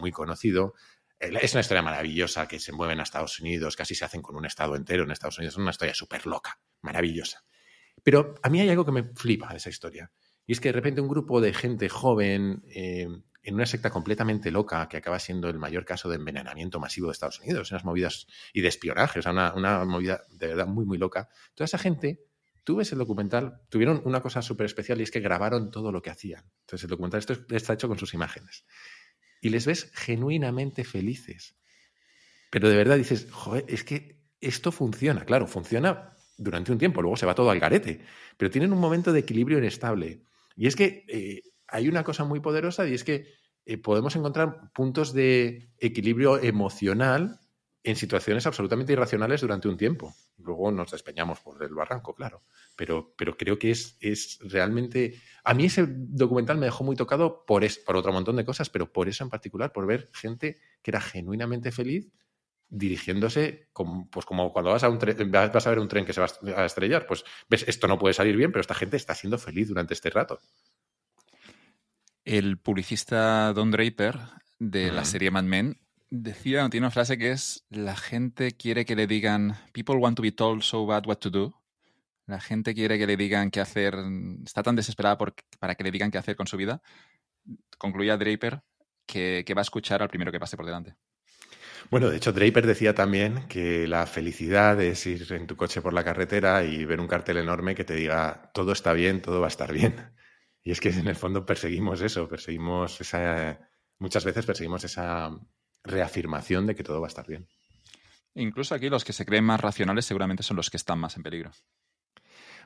muy 0.00 0.10
conocido. 0.10 0.72
Es 1.20 1.52
una 1.52 1.60
historia 1.60 1.82
maravillosa 1.82 2.48
que 2.48 2.58
se 2.58 2.72
mueven 2.72 3.00
a 3.00 3.02
Estados 3.02 3.40
Unidos, 3.40 3.76
casi 3.76 3.94
se 3.94 4.06
hacen 4.06 4.22
con 4.22 4.36
un 4.36 4.46
estado 4.46 4.74
entero 4.74 5.04
en 5.04 5.10
Estados 5.10 5.36
Unidos. 5.36 5.52
Es 5.52 5.58
una 5.58 5.72
historia 5.72 5.92
súper 5.92 6.26
loca, 6.26 6.58
maravillosa. 6.80 7.44
Pero 8.02 8.34
a 8.42 8.48
mí 8.48 8.60
hay 8.60 8.68
algo 8.68 8.84
que 8.84 8.92
me 8.92 9.04
flipa 9.14 9.50
de 9.50 9.56
esa 9.56 9.70
historia. 9.70 10.10
Y 10.46 10.52
es 10.52 10.60
que 10.60 10.68
de 10.68 10.74
repente 10.74 11.00
un 11.00 11.08
grupo 11.08 11.40
de 11.40 11.52
gente 11.52 11.88
joven 11.88 12.62
eh, 12.68 13.08
en 13.42 13.54
una 13.54 13.66
secta 13.66 13.90
completamente 13.90 14.50
loca 14.50 14.88
que 14.88 14.96
acaba 14.96 15.18
siendo 15.18 15.48
el 15.48 15.58
mayor 15.58 15.84
caso 15.84 16.08
de 16.08 16.16
envenenamiento 16.16 16.80
masivo 16.80 17.06
de 17.06 17.12
Estados 17.12 17.40
Unidos, 17.40 17.70
unas 17.70 17.84
movidas 17.84 18.26
y 18.52 18.60
de 18.60 18.68
espionaje, 18.68 19.20
o 19.20 19.22
sea, 19.22 19.32
una, 19.32 19.54
una 19.54 19.84
movida 19.84 20.22
de 20.30 20.48
verdad 20.48 20.66
muy, 20.66 20.84
muy 20.84 20.98
loca. 20.98 21.28
Toda 21.54 21.66
esa 21.66 21.78
gente, 21.78 22.24
tú 22.64 22.76
ves 22.76 22.90
el 22.90 22.98
documental, 22.98 23.60
tuvieron 23.68 24.02
una 24.04 24.20
cosa 24.20 24.42
súper 24.42 24.66
especial 24.66 24.98
y 24.98 25.04
es 25.04 25.12
que 25.12 25.20
grabaron 25.20 25.70
todo 25.70 25.92
lo 25.92 26.02
que 26.02 26.10
hacían. 26.10 26.44
Entonces 26.62 26.84
el 26.84 26.90
documental 26.90 27.20
esto 27.20 27.34
está 27.54 27.74
hecho 27.74 27.86
con 27.86 27.98
sus 27.98 28.14
imágenes. 28.14 28.64
Y 29.40 29.50
les 29.50 29.64
ves 29.64 29.92
genuinamente 29.94 30.82
felices. 30.82 31.56
Pero 32.50 32.68
de 32.68 32.76
verdad 32.76 32.96
dices, 32.96 33.28
joder, 33.30 33.64
es 33.68 33.84
que 33.84 34.24
esto 34.40 34.72
funciona. 34.72 35.24
Claro, 35.24 35.46
funciona 35.46 36.15
durante 36.36 36.72
un 36.72 36.78
tiempo, 36.78 37.02
luego 37.02 37.16
se 37.16 37.26
va 37.26 37.34
todo 37.34 37.50
al 37.50 37.60
garete, 37.60 38.00
pero 38.36 38.50
tienen 38.50 38.72
un 38.72 38.80
momento 38.80 39.12
de 39.12 39.20
equilibrio 39.20 39.58
inestable. 39.58 40.22
Y 40.56 40.66
es 40.66 40.76
que 40.76 41.04
eh, 41.08 41.42
hay 41.68 41.88
una 41.88 42.04
cosa 42.04 42.24
muy 42.24 42.40
poderosa 42.40 42.86
y 42.86 42.94
es 42.94 43.04
que 43.04 43.26
eh, 43.64 43.78
podemos 43.78 44.14
encontrar 44.16 44.72
puntos 44.72 45.12
de 45.12 45.70
equilibrio 45.78 46.40
emocional 46.40 47.40
en 47.82 47.94
situaciones 47.94 48.46
absolutamente 48.46 48.92
irracionales 48.92 49.40
durante 49.40 49.68
un 49.68 49.76
tiempo. 49.76 50.14
Luego 50.38 50.72
nos 50.72 50.90
despeñamos 50.90 51.40
por 51.40 51.62
el 51.62 51.72
barranco, 51.72 52.14
claro. 52.14 52.42
Pero, 52.76 53.14
pero 53.16 53.36
creo 53.36 53.58
que 53.58 53.70
es, 53.70 53.96
es 54.00 54.38
realmente... 54.40 55.20
A 55.44 55.54
mí 55.54 55.66
ese 55.66 55.86
documental 55.88 56.58
me 56.58 56.66
dejó 56.66 56.82
muy 56.82 56.96
tocado 56.96 57.44
por, 57.46 57.62
es, 57.62 57.78
por 57.78 57.96
otro 57.96 58.12
montón 58.12 58.36
de 58.36 58.44
cosas, 58.44 58.70
pero 58.70 58.92
por 58.92 59.08
eso 59.08 59.22
en 59.22 59.30
particular, 59.30 59.72
por 59.72 59.86
ver 59.86 60.08
gente 60.12 60.58
que 60.82 60.90
era 60.90 61.00
genuinamente 61.00 61.70
feliz 61.70 62.10
dirigiéndose 62.68 63.68
como, 63.72 64.08
pues 64.10 64.26
como 64.26 64.52
cuando 64.52 64.72
vas 64.72 64.82
a, 64.82 64.88
un 64.88 64.98
vas 64.98 65.66
a 65.66 65.70
ver 65.70 65.78
un 65.78 65.88
tren 65.88 66.04
que 66.04 66.12
se 66.12 66.20
va 66.20 66.28
a 66.56 66.64
estrellar, 66.64 67.06
pues 67.06 67.24
ves, 67.48 67.64
esto 67.68 67.86
no 67.86 67.98
puede 67.98 68.14
salir 68.14 68.36
bien, 68.36 68.50
pero 68.50 68.60
esta 68.60 68.74
gente 68.74 68.96
está 68.96 69.14
siendo 69.14 69.38
feliz 69.38 69.68
durante 69.68 69.94
este 69.94 70.10
rato. 70.10 70.38
El 72.24 72.58
publicista 72.58 73.52
Don 73.52 73.70
Draper 73.70 74.18
de 74.58 74.90
la 74.90 75.04
serie 75.04 75.30
Mad 75.30 75.44
Men 75.44 75.80
decía, 76.10 76.68
tiene 76.68 76.86
una 76.86 76.90
frase 76.90 77.18
que 77.18 77.30
es, 77.30 77.64
la 77.70 77.96
gente 77.96 78.52
quiere 78.52 78.84
que 78.84 78.96
le 78.96 79.06
digan, 79.06 79.56
people 79.72 79.96
want 79.96 80.16
to 80.16 80.22
be 80.22 80.32
told 80.32 80.62
so 80.62 80.86
bad 80.86 81.06
what 81.06 81.18
to 81.18 81.30
do. 81.30 81.62
La 82.26 82.40
gente 82.40 82.74
quiere 82.74 82.98
que 82.98 83.06
le 83.06 83.16
digan 83.16 83.52
qué 83.52 83.60
hacer, 83.60 83.94
está 84.44 84.64
tan 84.64 84.74
desesperada 84.74 85.16
por, 85.16 85.34
para 85.60 85.76
que 85.76 85.84
le 85.84 85.92
digan 85.92 86.10
qué 86.10 86.18
hacer 86.18 86.34
con 86.34 86.48
su 86.48 86.56
vida. 86.56 86.82
Concluía 87.78 88.16
Draper 88.16 88.62
que 89.06 89.44
va 89.54 89.60
a 89.60 89.62
escuchar 89.62 90.02
al 90.02 90.08
primero 90.08 90.32
que 90.32 90.40
pase 90.40 90.56
por 90.56 90.66
delante. 90.66 90.96
Bueno, 91.90 92.10
de 92.10 92.16
hecho, 92.16 92.32
Draper 92.32 92.66
decía 92.66 92.94
también 92.94 93.46
que 93.48 93.86
la 93.86 94.06
felicidad 94.06 94.80
es 94.80 95.06
ir 95.06 95.32
en 95.32 95.46
tu 95.46 95.56
coche 95.56 95.80
por 95.80 95.92
la 95.92 96.02
carretera 96.02 96.64
y 96.64 96.84
ver 96.84 97.00
un 97.00 97.06
cartel 97.06 97.36
enorme 97.36 97.74
que 97.74 97.84
te 97.84 97.94
diga 97.94 98.50
todo 98.52 98.72
está 98.72 98.92
bien, 98.92 99.22
todo 99.22 99.40
va 99.40 99.46
a 99.46 99.48
estar 99.48 99.72
bien. 99.72 99.94
Y 100.62 100.72
es 100.72 100.80
que 100.80 100.88
en 100.88 101.06
el 101.06 101.14
fondo 101.14 101.46
perseguimos 101.46 102.00
eso, 102.00 102.28
perseguimos 102.28 103.00
esa. 103.00 103.60
Muchas 104.00 104.24
veces 104.24 104.44
perseguimos 104.44 104.82
esa 104.82 105.30
reafirmación 105.84 106.66
de 106.66 106.74
que 106.74 106.82
todo 106.82 107.00
va 107.00 107.06
a 107.06 107.14
estar 107.14 107.24
bien. 107.24 107.46
Incluso 108.34 108.74
aquí 108.74 108.88
los 108.88 109.04
que 109.04 109.12
se 109.12 109.24
creen 109.24 109.44
más 109.44 109.60
racionales 109.60 110.04
seguramente 110.04 110.42
son 110.42 110.56
los 110.56 110.68
que 110.68 110.76
están 110.76 110.98
más 110.98 111.16
en 111.16 111.22
peligro. 111.22 111.52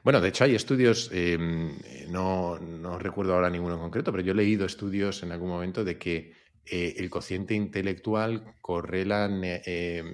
Bueno, 0.02 0.22
de 0.22 0.30
hecho 0.30 0.44
hay 0.44 0.54
estudios, 0.54 1.10
em, 1.12 1.76
no, 2.08 2.58
no, 2.58 2.98
recuerdo 2.98 3.34
ahora 3.34 3.50
ninguno 3.50 3.74
en 3.74 3.80
concreto, 3.80 4.10
pero 4.12 4.24
yo 4.24 4.32
he 4.32 4.34
leído 4.34 4.64
estudios 4.64 5.22
en 5.22 5.32
algún 5.32 5.50
momento 5.50 5.84
de 5.84 5.98
que 5.98 6.32
eh, 6.72 6.94
el 6.98 7.10
cociente 7.10 7.54
intelectual 7.54 8.54
correla, 8.60 9.28
eh, 9.42 10.04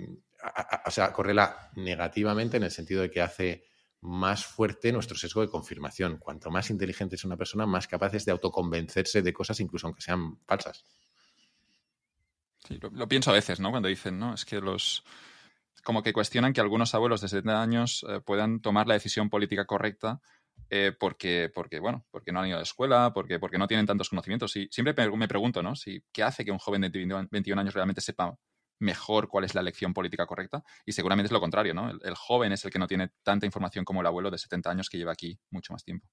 o 0.86 0.90
sea, 0.90 1.12
correla 1.12 1.70
negativamente 1.76 2.56
en 2.56 2.62
el 2.62 2.70
sentido 2.70 3.02
de 3.02 3.10
que 3.10 3.20
hace 3.20 3.64
más 4.00 4.46
fuerte 4.46 4.90
nuestro 4.92 5.18
sesgo 5.18 5.42
de 5.42 5.50
confirmación. 5.50 6.16
Cuanto 6.16 6.50
más 6.50 6.70
inteligente 6.70 7.16
es 7.16 7.24
una 7.24 7.36
persona, 7.36 7.66
más 7.66 7.86
capaz 7.86 8.14
es 8.14 8.24
de 8.24 8.32
autoconvencerse 8.32 9.20
de 9.20 9.32
cosas, 9.32 9.60
incluso 9.60 9.86
aunque 9.86 10.00
sean 10.00 10.38
falsas. 10.46 10.84
Sí, 12.66 12.78
lo, 12.80 13.06
pienso 13.06 13.30
a 13.30 13.34
veces, 13.34 13.60
¿no? 13.60 13.70
Cuando 13.70 13.88
dicen, 13.88 14.18
¿no? 14.18 14.32
Es 14.32 14.44
que 14.44 14.60
los. 14.60 15.04
Como 15.84 16.02
que 16.02 16.12
cuestionan 16.12 16.52
que 16.52 16.60
algunos 16.60 16.94
abuelos 16.94 17.20
de 17.20 17.28
70 17.28 17.62
años 17.62 18.06
eh, 18.08 18.20
puedan 18.20 18.60
tomar 18.60 18.88
la 18.88 18.94
decisión 18.94 19.28
política 19.28 19.66
correcta 19.66 20.20
eh, 20.70 20.92
porque, 20.98 21.50
porque, 21.54 21.78
bueno, 21.78 22.04
porque 22.10 22.32
no 22.32 22.40
han 22.40 22.48
ido 22.48 22.56
a 22.56 22.60
la 22.60 22.64
escuela, 22.64 23.12
porque, 23.14 23.38
porque 23.38 23.58
no 23.58 23.66
tienen 23.66 23.86
tantos 23.86 24.08
conocimientos. 24.08 24.54
Y 24.56 24.68
siempre 24.70 24.94
me 25.16 25.28
pregunto, 25.28 25.62
¿no? 25.62 25.76
Si, 25.76 26.02
¿Qué 26.12 26.22
hace 26.22 26.44
que 26.44 26.50
un 26.50 26.58
joven 26.58 26.82
de 26.82 26.88
21 26.88 27.60
años 27.60 27.74
realmente 27.74 28.00
sepa 28.00 28.36
mejor 28.78 29.28
cuál 29.28 29.44
es 29.44 29.54
la 29.54 29.60
elección 29.60 29.94
política 29.94 30.26
correcta? 30.26 30.62
Y 30.84 30.92
seguramente 30.92 31.26
es 31.26 31.32
lo 31.32 31.40
contrario, 31.40 31.74
¿no? 31.74 31.90
El, 31.90 32.14
joven 32.14 32.52
es 32.52 32.64
el 32.64 32.70
que 32.70 32.78
no 32.78 32.86
tiene 32.86 33.10
tanta 33.22 33.46
información 33.46 33.84
como 33.84 34.00
el 34.00 34.06
abuelo 34.06 34.30
de 34.30 34.38
70 34.38 34.70
años 34.70 34.90
que 34.90 34.98
lleva 34.98 35.12
aquí 35.12 35.38
mucho 35.50 35.72
más 35.72 35.84
tiempo. 35.84 36.08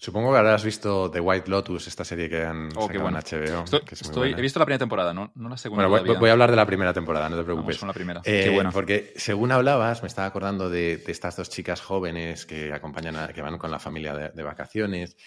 Supongo 0.00 0.32
que 0.32 0.38
habrás 0.38 0.64
visto 0.64 1.10
The 1.10 1.20
White 1.20 1.50
Lotus, 1.50 1.86
esta 1.86 2.06
serie 2.06 2.26
que 2.30 2.42
han 2.42 2.70
oh, 2.74 2.86
sacado 2.86 3.08
en 3.10 3.14
HBO. 3.16 3.64
Estoy, 3.90 4.32
he 4.32 4.40
visto 4.40 4.58
la 4.58 4.64
primera 4.64 4.78
temporada, 4.78 5.12
no, 5.12 5.30
no 5.34 5.50
la 5.50 5.58
segunda. 5.58 5.86
Bueno, 5.88 6.18
voy, 6.18 6.30
a 6.30 6.32
hablar 6.32 6.48
de 6.48 6.56
la 6.56 6.64
primera 6.64 6.94
temporada, 6.94 7.28
no 7.28 7.36
te 7.36 7.44
preocupes. 7.44 7.66
Vamos 7.66 7.78
con 7.80 7.88
la 7.88 7.92
primera. 7.92 8.22
Eh, 8.24 8.44
Qué 8.44 8.50
bueno. 8.50 8.70
Porque 8.72 9.12
según 9.16 9.52
hablabas, 9.52 10.00
me 10.00 10.08
estaba 10.08 10.26
acordando 10.26 10.70
de, 10.70 11.04
estas 11.06 11.36
dos 11.36 11.50
chicas 11.50 11.82
jóvenes 11.82 12.46
que 12.46 12.72
acompañan, 12.72 13.14
a, 13.16 13.28
que 13.28 13.42
van 13.42 13.58
con 13.58 13.70
la 13.70 13.78
familia 13.78 14.14
de, 14.14 14.42
vacaciones. 14.42 15.18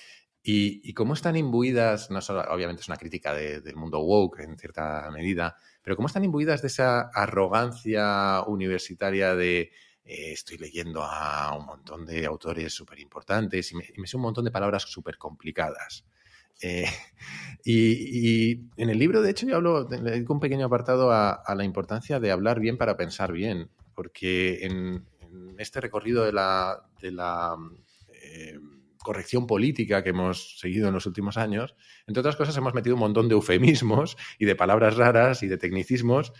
Y, 0.41 0.91
cómo 0.95 1.13
están 1.13 1.35
imbuidas, 1.35 2.09
no 2.09 2.19
solo, 2.19 2.41
obviamente 2.49 2.81
es 2.81 2.87
una 2.87 2.97
crítica 2.97 3.35
del 3.35 3.75
mundo 3.75 3.99
woke 3.99 4.39
en 4.39 4.57
cierta 4.57 5.07
medida, 5.11 5.55
pero 5.83 5.95
cómo 5.95 6.07
están 6.07 6.23
imbuidas 6.23 6.63
de 6.63 6.69
esa 6.69 7.11
arrogancia 7.13 8.41
universitaria 8.47 9.35
de 9.35 9.69
eh, 10.05 10.33
estoy 10.33 10.57
leyendo 10.57 11.01
a 11.01 11.55
un 11.57 11.65
montón 11.65 12.05
de 12.05 12.25
autores 12.25 12.73
súper 12.73 12.99
importantes 12.99 13.71
y 13.71 13.75
me, 13.75 14.07
sé 14.07 14.17
un 14.17 14.23
montón 14.23 14.43
de 14.43 14.51
palabras 14.51 14.83
súper 14.83 15.17
complicadas. 15.17 16.05
Eh, 16.61 16.85
y, 17.63 18.51
en 18.75 18.89
el 18.89 18.99
libro, 18.99 19.21
de 19.21 19.31
hecho, 19.31 19.47
yo 19.47 19.55
hablo, 19.55 19.87
le 19.89 20.11
dedico 20.11 20.33
un 20.33 20.39
pequeño 20.41 20.65
apartado 20.65 21.11
a, 21.11 21.43
la 21.55 21.63
importancia 21.63 22.19
de 22.19 22.31
hablar 22.31 22.59
bien 22.59 22.77
para 22.77 22.97
pensar 22.97 23.31
bien, 23.31 23.69
porque 23.95 24.65
en, 24.65 25.05
este 25.57 25.81
recorrido 25.81 26.25
de 26.25 26.33
la, 26.33 26.83
de 27.01 27.11
la 27.11 27.55
eh, 28.11 28.59
corrección 28.99 29.47
política 29.47 30.03
que 30.03 30.09
hemos 30.09 30.59
seguido 30.59 30.87
en 30.87 30.93
los 30.93 31.05
últimos 31.05 31.37
años, 31.37 31.75
entre 32.07 32.19
otras 32.19 32.35
cosas, 32.35 32.57
hemos 32.57 32.73
metido 32.73 32.95
un 32.95 32.99
montón 32.99 33.29
de 33.29 33.35
eufemismos 33.35 34.17
y 34.37 34.45
de 34.45 34.55
palabras 34.55 34.97
raras 34.97 35.43
y 35.43 35.47
de 35.47 35.57
tecnicismos 35.57 36.33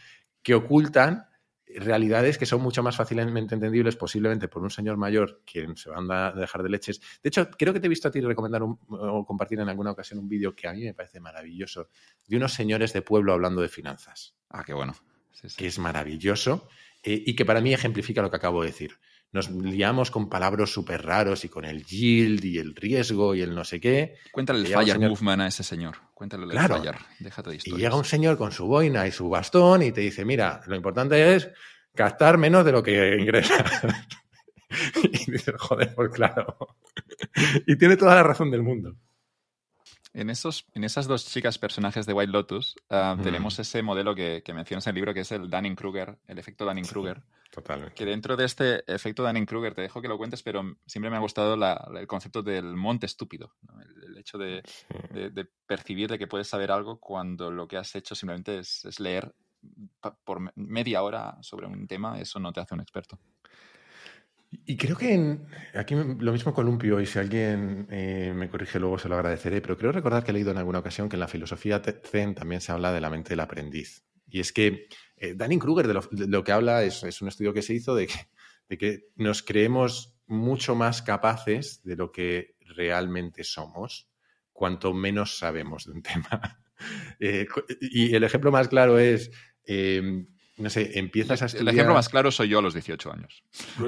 que 0.43 0.53
ocultan 0.55 1.25
realidades 1.79 2.37
que 2.37 2.45
son 2.45 2.61
mucho 2.61 2.83
más 2.83 2.95
fácilmente 2.95 3.55
entendibles 3.55 3.95
posiblemente 3.95 4.47
por 4.47 4.63
un 4.63 4.69
señor 4.69 4.97
mayor 4.97 5.41
quien 5.45 5.75
se 5.75 5.89
va 5.89 6.27
a 6.27 6.31
dejar 6.31 6.63
de 6.63 6.69
leches. 6.69 6.99
De 7.21 7.29
hecho, 7.29 7.49
creo 7.51 7.73
que 7.73 7.79
te 7.79 7.87
he 7.87 7.89
visto 7.89 8.07
a 8.07 8.11
ti 8.11 8.21
recomendar 8.21 8.61
o 8.63 9.25
compartir 9.25 9.59
en 9.59 9.69
alguna 9.69 9.91
ocasión 9.91 10.19
un 10.19 10.29
vídeo 10.29 10.55
que 10.55 10.67
a 10.67 10.73
mí 10.73 10.83
me 10.83 10.93
parece 10.93 11.19
maravilloso 11.19 11.89
de 12.27 12.37
unos 12.37 12.53
señores 12.53 12.93
de 12.93 13.01
pueblo 13.01 13.33
hablando 13.33 13.61
de 13.61 13.69
finanzas. 13.69 14.35
Ah, 14.49 14.63
qué 14.65 14.73
bueno. 14.73 14.93
Que 15.57 15.67
es 15.67 15.79
maravilloso 15.79 16.67
eh, 17.03 17.21
y 17.25 17.35
que 17.35 17.43
para 17.43 17.59
mí 17.59 17.73
ejemplifica 17.73 18.21
lo 18.21 18.29
que 18.29 18.37
acabo 18.37 18.61
de 18.61 18.67
decir. 18.67 18.97
Nos 19.33 19.49
liamos 19.49 20.11
con 20.11 20.29
palabras 20.29 20.69
súper 20.69 21.03
raros 21.03 21.43
y 21.43 21.49
con 21.49 21.65
el 21.65 21.83
yield 21.83 22.45
y 22.45 22.59
el 22.59 22.75
riesgo 22.75 23.33
y 23.33 23.41
el 23.41 23.55
no 23.55 23.63
sé 23.63 23.81
qué. 23.81 24.15
Cuéntale 24.31 24.59
el 24.59 24.67
fire 24.67 24.99
movement 24.99 25.41
a 25.41 25.47
ese 25.47 25.63
señor. 25.63 25.97
Cuéntale 26.13 26.43
el 26.43 26.51
claro. 26.51 26.77
fire. 26.77 26.95
Déjate 27.19 27.49
de 27.49 27.55
historias. 27.55 27.79
Y 27.79 27.81
llega 27.81 27.95
un 27.95 28.05
señor 28.05 28.37
con 28.37 28.51
su 28.51 28.67
boina 28.67 29.07
y 29.07 29.11
su 29.11 29.27
bastón 29.27 29.81
y 29.81 29.91
te 29.91 30.01
dice, 30.01 30.23
mira, 30.23 30.61
lo 30.67 30.75
importante 30.75 31.35
es 31.35 31.49
gastar 31.95 32.37
menos 32.37 32.63
de 32.63 32.71
lo 32.71 32.83
que 32.83 33.17
ingresa. 33.19 33.65
y 35.03 35.31
dices, 35.31 35.55
joder, 35.57 35.95
pues 35.95 36.11
claro. 36.11 36.55
y 37.65 37.75
tiene 37.75 37.97
toda 37.97 38.13
la 38.13 38.23
razón 38.23 38.51
del 38.51 38.61
mundo. 38.61 38.95
En, 40.13 40.29
esos, 40.29 40.65
en 40.73 40.83
esas 40.83 41.07
dos 41.07 41.25
chicas 41.25 41.57
personajes 41.57 42.05
de 42.05 42.13
White 42.13 42.31
Lotus 42.31 42.75
ah, 42.89 43.17
tenemos 43.21 43.57
ese 43.57 43.81
modelo 43.81 44.13
que, 44.13 44.43
mencionas 44.53 44.85
en 44.85 44.91
el 44.91 44.95
libro 44.95 45.13
que 45.13 45.21
es 45.21 45.31
el 45.31 45.49
Dunning-Kruger, 45.49 46.19
el 46.27 46.37
efecto 46.37 46.65
Dunning-Kruger. 46.65 47.23
totalmente. 47.51 47.95
Que 47.95 48.05
dentro 48.05 48.37
de 48.37 48.45
este 48.45 48.83
efecto 48.93 49.23
Dunning-Kruger, 49.23 49.73
te 49.73 49.81
dejo 49.81 50.01
que 50.01 50.07
lo 50.07 50.17
cuentes, 50.17 50.43
pero 50.43 50.77
siempre 50.85 51.09
me 51.09 51.17
ha 51.17 51.19
gustado 51.19 51.55
el 51.55 52.07
concepto 52.07 52.43
del 52.43 52.75
monte 52.75 53.07
estúpido. 53.07 53.55
El, 54.05 54.17
hecho 54.17 54.37
de, 54.37 54.63
percibir 55.65 56.09
de 56.09 56.19
que 56.19 56.27
puedes 56.27 56.47
saber 56.47 56.71
algo 56.71 56.99
cuando 56.99 57.51
lo 57.51 57.67
que 57.67 57.77
has 57.77 57.95
hecho 57.95 58.13
simplemente 58.13 58.59
es, 58.59 58.85
es 58.85 58.99
leer 58.99 59.33
por 60.23 60.51
media 60.55 61.03
hora 61.03 61.37
sobre 61.41 61.67
un 61.67 61.87
tema, 61.87 62.19
eso 62.19 62.39
no 62.39 62.53
te 62.53 62.59
hace 62.59 62.75
un 62.75 62.81
experto. 62.81 63.19
Y 64.65 64.77
creo 64.77 64.95
que 64.95 65.39
aquí 65.73 65.95
lo 65.95 66.31
mismo 66.31 66.53
columpio, 66.53 66.99
y 67.01 67.05
si 67.05 67.19
alguien 67.19 67.87
eh, 67.89 68.33
me 68.35 68.49
corrige 68.49 68.79
luego 68.79 68.97
se 68.97 69.09
lo 69.09 69.15
agradeceré, 69.15 69.61
pero 69.61 69.77
creo 69.77 69.91
recordar 69.91 70.23
que 70.23 70.31
he 70.31 70.33
leído 70.33 70.51
en 70.51 70.57
alguna 70.57 70.79
ocasión 70.79 71.09
que 71.09 71.15
en 71.15 71.21
la 71.21 71.27
filosofía 71.27 71.81
Zen 72.03 72.35
también 72.35 72.61
se 72.61 72.71
habla 72.71 72.91
de 72.91 73.01
la 73.01 73.09
mente 73.09 73.29
del 73.29 73.39
aprendiz. 73.39 74.03
Y 74.27 74.39
es 74.39 74.51
que 74.53 74.87
eh, 75.17 75.33
Dunning-Kruger 75.35 75.87
de, 75.87 76.27
lo, 76.27 76.43
que 76.43 76.51
habla 76.51 76.83
es, 76.83 77.21
un 77.21 77.27
estudio 77.27 77.53
que 77.53 77.61
se 77.61 77.73
hizo 77.73 77.95
de 77.95 78.07
que, 78.77 79.09
nos 79.15 79.43
creemos 79.43 80.15
mucho 80.25 80.75
más 80.75 81.01
capaces 81.01 81.81
de 81.83 81.95
lo 81.95 82.11
que 82.11 82.55
realmente 82.61 83.43
somos 83.43 84.09
cuanto 84.51 84.93
menos 84.93 85.37
sabemos 85.37 85.85
de 85.85 85.91
un 85.91 86.01
tema. 86.03 86.59
Eh, 87.19 87.47
y 87.79 88.13
el 88.13 88.23
ejemplo 88.23 88.51
más 88.51 88.67
claro 88.67 88.99
es, 88.99 89.31
em, 89.65 90.27
no 90.57 90.69
sé, 90.69 90.99
empiezas 90.99 91.41
a 91.41 91.45
estudiar... 91.47 91.69
El 91.69 91.73
ejemplo 91.73 91.93
más 91.95 92.09
claro 92.09 92.31
soy 92.31 92.49
yo 92.49 92.59
a 92.59 92.61
los 92.61 92.73
18 92.73 93.11
años. 93.11 93.43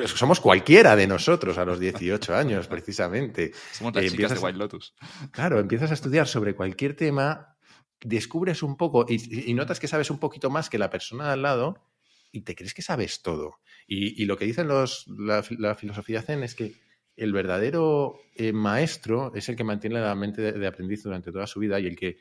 Somos 0.08 0.40
cualquiera 0.40 0.96
de 0.96 1.06
nosotros 1.06 1.58
a 1.58 1.66
los 1.66 1.80
18 1.80 2.36
años, 2.36 2.68
precisamente. 2.68 3.52
Somos 3.72 3.94
las 3.94 4.06
chicas 4.12 4.34
de 4.34 4.40
White 4.40 4.58
Lotus. 4.58 4.96
Claro, 5.32 5.60
empiezas 5.60 5.92
a 5.92 5.94
estudiar 5.94 6.28
sobre 6.28 6.56
cualquier 6.56 6.96
tema, 6.96 7.56
descubres 8.02 8.64
un 8.64 8.78
poco 8.78 9.06
y, 9.08 9.54
notas 9.54 9.80
que 9.80 9.88
sabes 9.88 10.10
un 10.10 10.20
poquito 10.20 10.50
más 10.50 10.70
que 10.70 10.80
la 10.80 10.90
persona 10.90 11.28
de 11.28 11.34
al 11.34 11.42
lado 11.44 11.84
y 12.32 12.42
te 12.42 12.56
crees 12.56 12.74
que 12.74 12.82
sabes 12.82 13.22
todo. 13.22 13.60
Y, 13.88 14.26
lo 14.26 14.38
que 14.38 14.46
dicen 14.46 14.68
los, 14.68 15.06
la, 15.08 15.44
filosofía 15.76 16.24
zen 16.24 16.42
es 16.42 16.56
que 16.56 16.74
el 17.16 17.32
verdadero 17.32 18.20
eh, 18.36 18.52
maestro 18.54 19.32
es 19.36 19.48
el 19.50 19.56
que 19.56 19.64
mantiene 19.64 20.02
la 20.02 20.16
mente 20.16 20.52
de 20.52 20.68
aprendiz 20.68 21.04
durante 21.04 21.32
toda 21.32 21.48
su 21.48 21.60
vida 21.60 21.80
y 21.80 21.86
el 21.86 21.96
que 21.96 22.18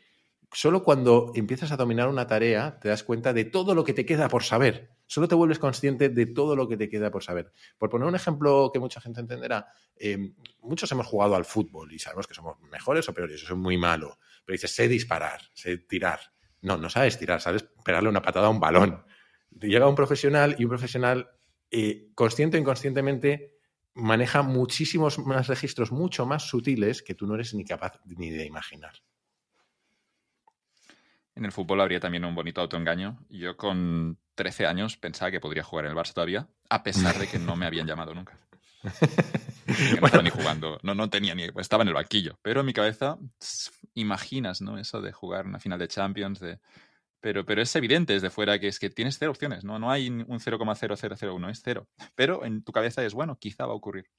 solo 0.53 0.83
cuando 0.83 1.33
empiezas 1.35 1.73
a 1.73 1.77
dominar 1.77 2.09
una 2.09 2.27
tarea 2.27 2.79
te 2.81 2.89
das 2.89 3.03
cuenta 3.03 3.33
de 3.33 3.45
todo 3.45 3.75
lo 3.75 3.85
que 3.85 3.93
te 3.93 4.07
queda 4.07 4.29
por 4.29 4.43
saber. 4.43 4.91
Solo 5.07 5.29
te 5.29 5.35
vuelves 5.35 5.59
consciente 5.59 6.09
de 6.09 6.27
todo 6.27 6.57
lo 6.57 6.69
que 6.69 6.77
te 6.77 6.89
queda 6.89 7.11
por 7.11 7.23
saber. 7.23 7.53
Por 7.79 7.91
poner 7.91 8.09
un 8.09 8.15
ejemplo 8.15 8.71
que 8.73 8.79
mucha 8.79 9.01
gente 9.01 9.21
entenderá, 9.21 9.67
em, 9.97 10.35
muchos 10.61 10.91
hemos 10.93 11.07
jugado 11.07 11.35
al 11.35 11.45
fútbol 11.45 11.93
y 11.93 11.99
sabemos 11.99 12.27
que 12.27 12.35
somos 12.35 12.59
mejores 12.71 13.09
o 13.09 13.15
peores, 13.15 13.43
eso 13.43 13.55
es 13.55 13.59
muy 13.59 13.77
malo. 13.77 14.19
Pero 14.45 14.55
dices, 14.55 14.75
sé 14.75 14.89
disparar, 14.89 15.41
sé 15.55 15.79
tirar. 15.79 16.21
No, 16.63 16.77
no 16.77 16.89
sabes 16.89 17.19
tirar, 17.19 17.41
sabes 17.41 17.65
pegarle 17.85 18.09
una 18.09 18.23
patada 18.23 18.47
a 18.47 18.51
un 18.51 18.61
balón. 18.61 19.05
Llega 19.61 19.89
un 19.89 19.95
profesional 19.95 20.57
y 20.59 20.65
un 20.65 20.71
profesional, 20.71 21.31
eh, 21.71 22.11
consciente 22.15 22.57
o 22.57 22.61
inconscientemente, 22.61 23.59
maneja 23.95 24.43
muchísimos 24.43 25.19
más 25.19 25.47
registros, 25.47 25.93
mucho 25.93 26.27
más 26.27 26.49
sutiles 26.49 27.03
que 27.03 27.15
tú 27.15 27.27
no 27.27 27.35
eres 27.35 27.55
ni 27.55 27.65
capaz 27.65 28.01
ni 28.05 28.31
de 28.31 28.45
imaginar. 28.45 28.95
En 31.37 31.45
el 31.45 31.53
fútbol 31.53 31.81
habría 31.81 32.01
también 32.01 32.25
un 32.25 32.35
bonito 32.35 32.61
autoengaño. 32.61 33.19
Yo 33.29 33.57
con 33.57 34.19
13 34.35 34.67
años 34.67 34.97
pensaba 34.97 35.31
que 35.31 35.41
podría 35.41 35.65
jugar 35.65 35.87
en 35.87 35.93
el 35.93 35.97
Barça 35.97 36.13
todavía, 36.13 36.49
a 36.69 36.83
pesar 36.83 37.19
de 37.19 37.27
que 37.27 37.39
no 37.39 37.57
me 37.57 37.67
habían 37.67 37.87
llamado 37.87 38.15
nunca. 38.15 38.39
no 38.85 40.07
estaba 40.07 40.23
ni 40.23 40.31
jugando, 40.31 40.79
no, 40.83 40.95
no 40.95 41.09
tenía 41.11 41.35
ni, 41.35 41.45
estaba 41.57 41.83
en 41.83 41.89
el 41.89 41.95
banquillo. 41.95 42.39
Pero 42.43 42.61
en 42.61 42.67
mi 42.67 42.73
cabeza 42.73 43.19
imaginas, 43.95 44.61
¿no? 44.61 44.79
Eso 44.79 45.01
de 45.01 45.13
jugar 45.13 45.47
una 45.47 45.61
final 45.61 45.79
de 45.79 45.89
Champions, 45.89 46.41
de... 46.41 46.59
Pero, 47.21 47.47
pero 47.47 47.63
es 47.63 47.75
evidente 47.75 48.13
desde 48.13 48.29
fuera 48.29 48.59
que 48.59 48.69
es 48.69 48.79
que 48.79 48.91
tienes 48.91 49.19
cero 49.19 49.31
opciones, 49.31 49.65
¿no? 49.65 49.79
No 49.79 49.91
hay 49.91 50.09
un 50.09 50.27
0,0001, 50.27 51.51
es 51.51 51.63
cero. 51.65 51.89
Pero 52.15 52.45
en 52.45 52.63
tu 52.63 52.71
cabeza 52.71 53.03
es, 53.03 53.15
bueno, 53.15 53.39
quizá 53.39 53.65
va 53.65 53.73
a 53.73 53.77
ocurrir. 53.77 54.11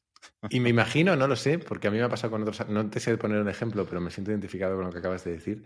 Y 0.50 0.60
me 0.60 0.70
imagino, 0.70 1.16
no 1.16 1.28
lo 1.28 1.36
sé, 1.36 1.60
porque 1.60 1.88
a 1.88 1.92
mí 1.92 1.98
me 2.00 2.04
ha 2.04 2.10
pasado 2.10 2.32
con 2.32 2.42
otros, 2.42 2.68
no 2.68 2.90
te 2.90 3.00
sé 3.00 3.16
poner 3.18 3.40
un 3.40 3.50
ejemplo, 3.50 3.86
pero 3.86 4.02
me 4.02 4.10
siento 4.10 4.32
identificado 4.32 4.76
con 4.76 4.86
lo 4.86 4.92
que 4.92 4.98
acabas 4.98 5.24
de 5.24 5.34
decir, 5.34 5.64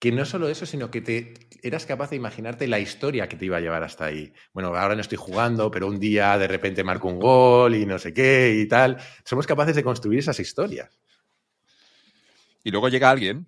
que 0.00 0.10
no 0.12 0.24
solo 0.24 0.48
eso, 0.48 0.64
sino 0.64 0.90
que 0.90 1.02
te 1.02 1.34
eras 1.62 1.84
capaz 1.84 2.10
de 2.10 2.16
imaginarte 2.16 2.66
la 2.66 2.80
historia 2.80 3.28
que 3.28 3.36
te 3.36 3.44
iba 3.44 3.58
a 3.58 3.60
llevar 3.60 3.84
hasta 3.84 4.06
ahí. 4.06 4.32
Bueno, 4.54 4.74
ahora 4.74 4.94
no 4.94 5.02
estoy 5.02 5.18
jugando, 5.18 5.70
pero 5.70 5.86
un 5.86 6.00
día 6.00 6.38
de 6.38 6.48
repente 6.48 6.82
marco 6.82 7.08
un 7.08 7.20
gol 7.20 7.74
y 7.74 7.84
no 7.84 7.98
sé 7.98 8.14
qué 8.14 8.58
y 8.58 8.66
tal. 8.66 8.96
Somos 9.24 9.46
capaces 9.46 9.76
de 9.76 9.84
construir 9.84 10.20
esas 10.20 10.40
historias. 10.40 10.98
Y 12.64 12.70
luego 12.70 12.88
llega 12.88 13.10
alguien 13.10 13.46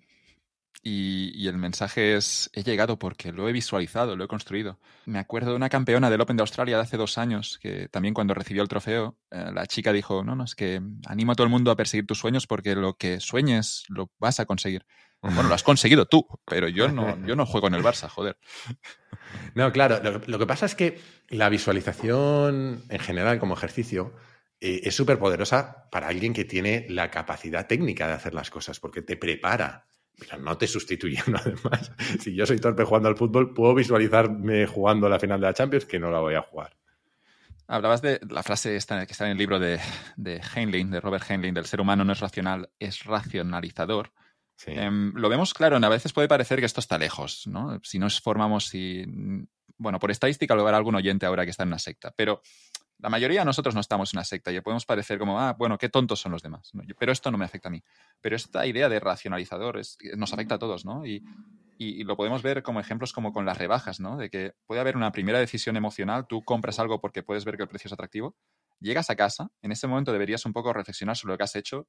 y, 0.83 1.47
el 1.47 1.57
mensaje 1.57 2.15
es, 2.15 2.51
he 2.53 2.61
llegado 2.61 2.99
porque 2.99 3.31
lo 3.31 3.49
he 3.49 3.51
visualizado, 3.51 4.15
lo 4.15 4.25
he 4.25 4.27
construido. 4.27 4.79
Me 5.05 5.17
acuerdo 5.17 5.51
de 5.51 5.55
una 5.55 5.69
campeona 5.69 6.09
del 6.11 6.21
Open 6.21 6.37
de 6.37 6.43
Australia 6.43 6.75
de 6.75 6.83
hace 6.83 6.97
dos 6.97 7.17
años, 7.17 7.57
que 7.61 7.87
también 7.87 8.13
cuando 8.13 8.35
recibió 8.35 8.61
el 8.61 8.67
trofeo, 8.67 9.17
eh, 9.31 9.51
la 9.53 9.65
chica 9.65 9.91
dijo, 9.91 10.23
no, 10.23 10.35
no, 10.35 10.43
es 10.43 10.55
que 10.55 10.81
animo 11.07 11.31
a 11.31 11.35
todo 11.35 11.45
el 11.45 11.51
mundo 11.51 11.71
a 11.71 11.75
perseguir 11.75 12.05
tus 12.05 12.19
sueños 12.19 12.45
porque 12.45 12.75
lo 12.75 12.95
que 12.95 13.19
sueñes 13.19 13.85
lo 13.87 14.11
vas 14.19 14.39
a 14.39 14.45
conseguir. 14.45 14.85
Bueno, 15.23 15.43
lo 15.43 15.55
has 15.55 15.63
conseguido 15.63 16.05
tú, 16.05 16.27
pero 16.45 16.67
yo 16.67 16.89
no, 16.89 17.17
yo 17.25 17.37
no 17.37 17.45
juego 17.45 17.67
en 17.67 17.75
el 17.75 17.81
Barça, 17.83 18.09
joder. 18.09 18.37
No, 19.55 19.71
claro, 19.71 20.01
lo, 20.27 20.39
que 20.39 20.45
pasa 20.45 20.65
es 20.65 20.75
que 20.75 20.99
la 21.29 21.47
visualización 21.47 22.83
en 22.89 22.99
general 22.99 23.39
como 23.39 23.53
ejercicio 23.53 24.13
eh, 24.59 24.81
es 24.83 24.95
súper 24.95 25.17
poderosa 25.19 25.87
para 25.91 26.09
alguien 26.09 26.33
que 26.33 26.43
tiene 26.43 26.85
la 26.89 27.09
capacidad 27.09 27.67
técnica 27.67 28.05
de 28.07 28.13
hacer 28.13 28.33
las 28.33 28.49
cosas, 28.49 28.81
porque 28.81 29.01
te 29.01 29.15
prepara, 29.15 29.85
pero 30.19 30.39
no 30.39 30.57
te 30.57 30.67
sustituye 30.67 31.23
además. 31.33 31.93
Si 32.19 32.35
yo 32.35 32.45
soy 32.45 32.59
torpe 32.59 32.83
jugando 32.83 33.07
al 33.07 33.15
fútbol, 33.15 33.53
puedo 33.53 33.73
visualizarme 33.75 34.67
jugando 34.67 35.07
la 35.07 35.19
final 35.19 35.39
de 35.39 35.47
la 35.47 35.53
Champions, 35.53 35.85
que 35.85 35.99
no 35.99 36.11
la 36.11 36.19
voy 36.19 36.35
a 36.35 36.41
jugar. 36.41 36.75
Hablabas 37.67 38.01
de 38.01 38.19
la 38.29 38.43
frase 38.43 38.75
esta, 38.75 39.05
que 39.05 39.13
está 39.13 39.23
en 39.23 39.31
el 39.31 39.37
libro 39.37 39.57
de, 39.57 39.79
de 40.17 40.41
Heinlein, 40.53 40.91
de 40.91 40.99
Robert 40.99 41.23
Heinlein, 41.29 41.53
del 41.53 41.65
ser 41.65 41.79
humano 41.79 42.03
no 42.03 42.11
es 42.11 42.19
racional, 42.19 42.69
es 42.77 43.05
racionalizador. 43.05 44.11
Em, 44.65 45.13
lo 45.15 45.29
vemos 45.29 45.53
claro, 45.53 45.77
a 45.77 45.89
veces 45.89 46.13
puede 46.13 46.27
parecer 46.27 46.59
que 46.59 46.65
esto 46.65 46.79
está 46.79 46.97
lejos, 46.97 47.47
Si 47.83 47.99
nos 47.99 48.21
formamos 48.21 48.73
y. 48.73 49.05
Bueno, 49.77 49.99
por 49.99 50.11
estadística 50.11 50.55
lo 50.55 50.63
verá 50.63 50.77
algún 50.77 50.95
oyente 50.95 51.25
ahora 51.25 51.43
que 51.43 51.51
está 51.51 51.63
en 51.63 51.69
una 51.69 51.79
secta, 51.79 52.13
pero 52.15 52.41
La 52.99 53.09
mayoría 53.09 53.41
de 53.41 53.45
nosotros 53.45 53.75
no 53.75 53.81
estamos 53.81 54.13
en 54.13 54.19
una 54.19 54.23
secta 54.23 54.49
y 54.51 54.61
podemos 54.61 54.85
parecer 54.85 55.19
como, 55.19 55.37
ah, 55.37 55.53
bueno, 55.57 55.77
qué 55.77 55.89
tontos 55.89 56.21
son 56.21 56.31
los 56.31 56.41
demás. 56.41 56.71
Pero 56.97 57.11
esto 57.11 57.31
no 57.31 57.37
me 57.37 57.43
afecta 57.43 57.67
a 57.67 57.71
mí. 57.71 57.83
Pero 58.21 58.37
esta 58.37 58.65
idea 58.65 58.87
de 58.87 58.99
racionalizador 58.99 59.81
nos 60.15 60.31
afecta 60.31 60.55
a 60.55 60.59
todos, 60.59 60.85
¿no? 60.85 61.05
Y, 61.05 61.21
y, 61.77 62.03
lo 62.05 62.15
podemos 62.15 62.41
ver 62.43 62.63
como 62.63 62.79
ejemplos 62.79 63.11
como 63.11 63.33
con 63.33 63.45
las 63.45 63.57
rebajas, 63.57 63.99
¿no? 63.99 64.15
De 64.15 64.29
que 64.29 64.53
puede 64.65 64.79
haber 64.79 64.95
una 64.95 65.11
primera 65.11 65.39
decisión 65.39 65.75
emocional, 65.75 66.27
tú 66.27 66.43
compras 66.45 66.79
algo 66.79 67.01
porque 67.01 67.23
puedes 67.23 67.43
ver 67.43 67.57
que 67.57 67.63
el 67.63 67.69
precio 67.69 67.89
es 67.89 67.93
atractivo, 67.93 68.37
llegas 68.79 69.09
a 69.09 69.15
casa, 69.15 69.49
en 69.61 69.71
ese 69.71 69.87
momento 69.87 70.11
deberías 70.11 70.45
un 70.45 70.53
poco 70.53 70.71
reflexionar 70.71 71.17
sobre 71.17 71.33
lo 71.33 71.37
que 71.37 71.43
has 71.43 71.55
hecho, 71.55 71.87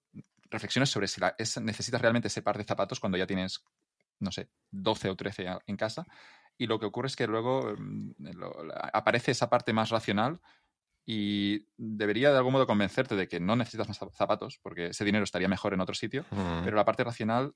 reflexiones 0.51 0.91
sobre 0.91 1.09
si 1.09 1.21
necesitas 1.61 2.01
realmente 2.01 2.29
ese 2.29 2.43
par 2.43 2.59
de 2.59 2.65
zapatos 2.65 3.01
cuando 3.01 3.19
ya 3.19 3.27
tienes, 3.27 3.65
no 4.21 4.33
sé, 4.33 4.51
12 4.71 5.11
o 5.11 5.17
13 5.17 5.47
en 5.67 5.77
casa, 5.77 6.05
y 6.57 6.67
lo 6.67 6.79
que 6.79 6.87
ocurre 6.87 7.09
es 7.09 7.17
que 7.17 7.27
luego 7.27 7.75
mm, 7.77 8.13
aparece 8.93 9.33
esa 9.33 9.51
parte 9.51 9.73
más 9.73 9.91
racional 9.91 10.41
y 11.07 11.67
debería 11.77 12.31
de 12.31 12.39
algún 12.39 12.53
modo 12.55 12.67
convencerte 12.67 13.17
de 13.17 13.29
que 13.29 13.41
no 13.41 13.57
necesitas 13.57 13.89
más 13.89 14.01
zapatos 14.17 14.59
porque 14.63 14.87
ese 14.89 15.05
dinero 15.05 15.25
estaría 15.25 15.49
mejor 15.49 15.75
en 15.75 15.81
otro 15.81 15.95
sitio, 15.95 16.25
pero 16.63 16.77
la 16.77 16.85
parte 16.85 17.05
racional 17.05 17.55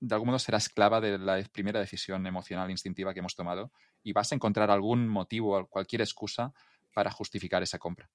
de 0.00 0.14
algún 0.14 0.28
modo 0.28 0.38
será 0.38 0.58
esclava 0.58 1.00
de 1.00 1.18
la 1.18 1.42
primera 1.52 1.80
decisión 1.80 2.26
emocional 2.26 2.70
instintiva 2.70 3.12
que 3.12 3.20
hemos 3.20 3.34
tomado 3.34 3.72
y 4.02 4.12
vas 4.12 4.32
a 4.32 4.34
encontrar 4.34 4.70
algún 4.70 5.08
motivo, 5.08 5.66
cualquier 5.68 6.02
excusa 6.02 6.52
para 6.92 7.10
justificar 7.10 7.62
esa 7.62 7.78
compra. 7.78 8.10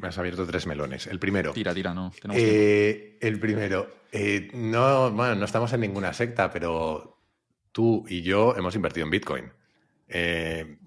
Me 0.00 0.08
has 0.08 0.18
abierto 0.18 0.46
tres 0.46 0.66
melones. 0.66 1.06
El 1.06 1.18
primero. 1.18 1.52
Tira, 1.52 1.74
tira, 1.74 1.94
no. 1.94 2.12
Eh, 2.32 3.18
el 3.20 3.38
primero. 3.38 3.88
Eh, 4.12 4.50
no, 4.54 5.10
bueno, 5.10 5.34
no 5.34 5.44
estamos 5.44 5.72
en 5.72 5.80
ninguna 5.80 6.12
secta, 6.12 6.50
pero 6.50 7.18
tú 7.72 8.04
y 8.08 8.22
yo 8.22 8.56
hemos 8.56 8.74
invertido 8.74 9.04
en 9.04 9.10
Bitcoin. 9.10 9.52
Eh, 10.08 10.78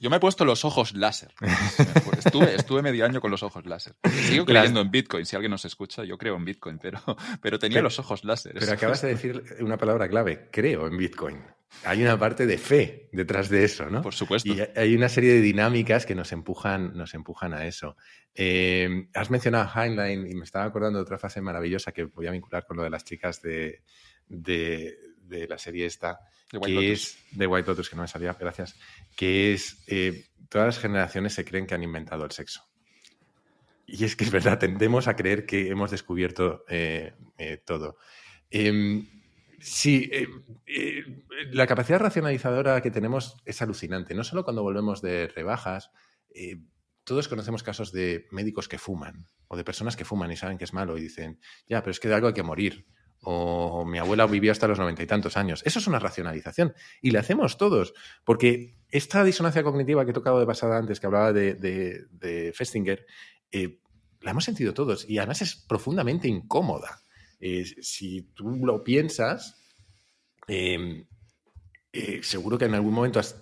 yo, 0.00 0.10
me 0.10 0.16
he 0.16 0.20
puesto 0.20 0.44
los 0.44 0.64
ojos 0.64 0.94
láser. 0.94 1.32
Estuve, 2.56 2.82
medio 2.82 3.04
año 3.04 3.20
con 3.20 3.30
los 3.30 3.42
ojos 3.42 3.66
láser. 3.66 3.94
Sigo 4.10 4.46
creyendo 4.46 4.80
en 4.80 4.90
Bitcoin. 4.90 5.26
Si 5.26 5.36
alguien 5.36 5.50
nos 5.50 5.64
escucha, 5.64 6.04
yo 6.04 6.16
creo 6.16 6.36
en 6.36 6.44
Bitcoin, 6.44 6.78
pero, 6.78 7.00
pero 7.42 7.58
tenía 7.58 7.82
los 7.82 7.98
ojos 7.98 8.24
láser. 8.24 8.54
Pero 8.58 8.72
acabas 8.72 9.02
de 9.02 9.08
decir 9.08 9.44
una 9.60 9.76
palabra 9.76 10.08
clave. 10.08 10.48
Creo 10.50 10.86
en 10.86 10.96
Bitcoin. 10.96 11.42
Hay 11.84 12.02
una 12.02 12.18
parte 12.18 12.46
de 12.46 12.56
fe 12.56 13.08
detrás 13.12 13.48
de 13.48 13.64
eso, 13.64 13.90
¿no? 13.90 14.00
Por 14.02 14.14
supuesto. 14.14 14.52
Y 14.52 14.62
hay 14.76 14.94
una 14.94 15.08
serie 15.08 15.34
de 15.34 15.40
dinámicas 15.40 16.06
que 16.06 16.14
nos 16.14 16.32
empujan, 16.32 16.96
nos 16.96 17.14
empujan 17.14 17.52
a 17.52 17.66
eso. 17.66 17.96
Eh, 18.34 19.08
has 19.14 19.30
mencionado 19.30 19.70
Heinlein 19.74 20.26
y 20.26 20.34
me 20.34 20.44
estaba 20.44 20.64
acordando 20.64 20.98
de 20.98 21.02
otra 21.02 21.18
frase 21.18 21.40
maravillosa 21.40 21.92
que 21.92 22.04
voy 22.04 22.26
a 22.26 22.30
vincular 22.30 22.64
con 22.66 22.76
lo 22.76 22.82
de 22.82 22.90
las 22.90 23.04
chicas 23.04 23.42
de, 23.42 23.82
de 24.28 25.46
la 25.48 25.58
serie 25.58 25.86
esta 25.86 26.20
que 26.60 26.92
es 26.92 27.18
de 27.32 27.46
White 27.46 27.68
Lotus, 27.68 27.88
que 27.88 27.96
no 27.96 28.02
me 28.02 28.08
salía, 28.08 28.34
gracias, 28.34 28.76
que 29.16 29.52
es 29.52 29.82
eh, 29.86 30.26
todas 30.48 30.66
las 30.66 30.78
generaciones 30.78 31.34
se 31.34 31.44
creen 31.44 31.66
que 31.66 31.74
han 31.74 31.82
inventado 31.82 32.24
el 32.24 32.30
sexo. 32.30 32.62
Y 33.86 34.04
es 34.04 34.16
que 34.16 34.24
es 34.24 34.30
verdad, 34.30 34.58
tendemos 34.58 35.08
a 35.08 35.16
creer 35.16 35.44
que 35.46 35.68
hemos 35.68 35.90
descubierto 35.90 36.64
eh, 36.68 37.12
eh, 37.38 37.62
todo. 39.64 40.10
Em, 40.12 40.44
sí, 40.66 41.02
la 41.52 41.66
capacidad 41.66 41.98
racionalizadora 41.98 42.80
que 42.80 42.90
tenemos 42.90 43.36
es 43.44 43.62
alucinante. 43.62 44.14
No 44.14 44.24
solo 44.24 44.44
cuando 44.44 44.62
volvemos 44.62 45.02
de 45.02 45.28
rebajas, 45.28 45.90
todos 47.04 47.28
conocemos 47.28 47.62
casos 47.62 47.92
de 47.92 48.26
médicos 48.30 48.68
que 48.68 48.78
fuman 48.78 49.26
o 49.48 49.56
de 49.56 49.64
personas 49.64 49.96
que 49.96 50.04
fuman 50.04 50.32
y 50.32 50.36
saben 50.36 50.58
que 50.58 50.64
es 50.64 50.72
malo 50.72 50.96
y 50.96 51.02
dicen, 51.02 51.38
ya, 51.68 51.80
pero 51.82 51.90
es 51.92 52.00
que 52.00 52.08
de 52.08 52.14
algo 52.14 52.28
hay 52.28 52.34
que 52.34 52.42
morir 52.42 52.86
o 53.24 53.84
mi 53.86 53.98
abuela 53.98 54.26
vivió 54.26 54.52
hasta 54.52 54.68
los 54.68 54.78
noventa 54.78 55.02
y 55.02 55.06
tantos 55.06 55.36
años. 55.36 55.62
Eso 55.64 55.78
es 55.78 55.86
una 55.86 55.98
racionalización 55.98 56.74
y 57.00 57.10
la 57.10 57.20
hacemos 57.20 57.56
todos, 57.56 57.94
porque 58.24 58.76
esta 58.90 59.24
disonancia 59.24 59.62
cognitiva 59.62 60.04
que 60.04 60.10
he 60.10 60.14
tocado 60.14 60.38
de 60.38 60.46
pasada 60.46 60.78
antes, 60.78 61.00
que 61.00 61.06
hablaba 61.06 61.32
de, 61.32 62.52
Festinger, 62.54 63.06
eh, 63.50 63.80
la 64.20 64.30
hemos 64.30 64.44
sentido 64.44 64.74
todos 64.74 65.08
y 65.08 65.18
además 65.18 65.42
es 65.42 65.56
profundamente 65.56 66.28
incómoda. 66.28 67.00
Eh, 67.46 67.66
si 67.82 68.22
tú 68.32 68.64
lo 68.64 68.82
piensas, 68.82 69.62
em, 70.48 71.04
eh, 71.92 72.20
seguro 72.22 72.56
que 72.56 72.64
en 72.64 72.74
algún 72.74 72.94
momento 72.94 73.20
has, 73.20 73.36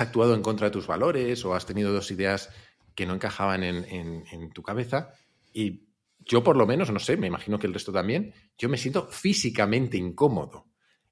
actuado 0.00 0.36
en 0.36 0.42
contra 0.42 0.68
de 0.68 0.70
tus 0.70 0.86
valores 0.86 1.44
o 1.44 1.56
has 1.56 1.66
tenido 1.66 1.92
dos 1.92 2.12
ideas 2.12 2.50
que 2.94 3.04
no 3.04 3.14
encajaban 3.14 3.64
en, 3.64 3.84
en 4.30 4.50
tu 4.52 4.62
cabeza 4.62 5.12
y 5.52 5.88
yo 6.24 6.44
por 6.44 6.56
lo 6.56 6.66
menos, 6.66 6.92
no 6.92 7.00
sé, 7.00 7.16
me 7.16 7.26
imagino 7.26 7.58
que 7.58 7.66
el 7.66 7.74
resto 7.74 7.90
también, 7.90 8.32
yo 8.56 8.68
me 8.68 8.76
siento 8.76 9.08
físicamente 9.08 9.96
incómodo. 9.96 10.66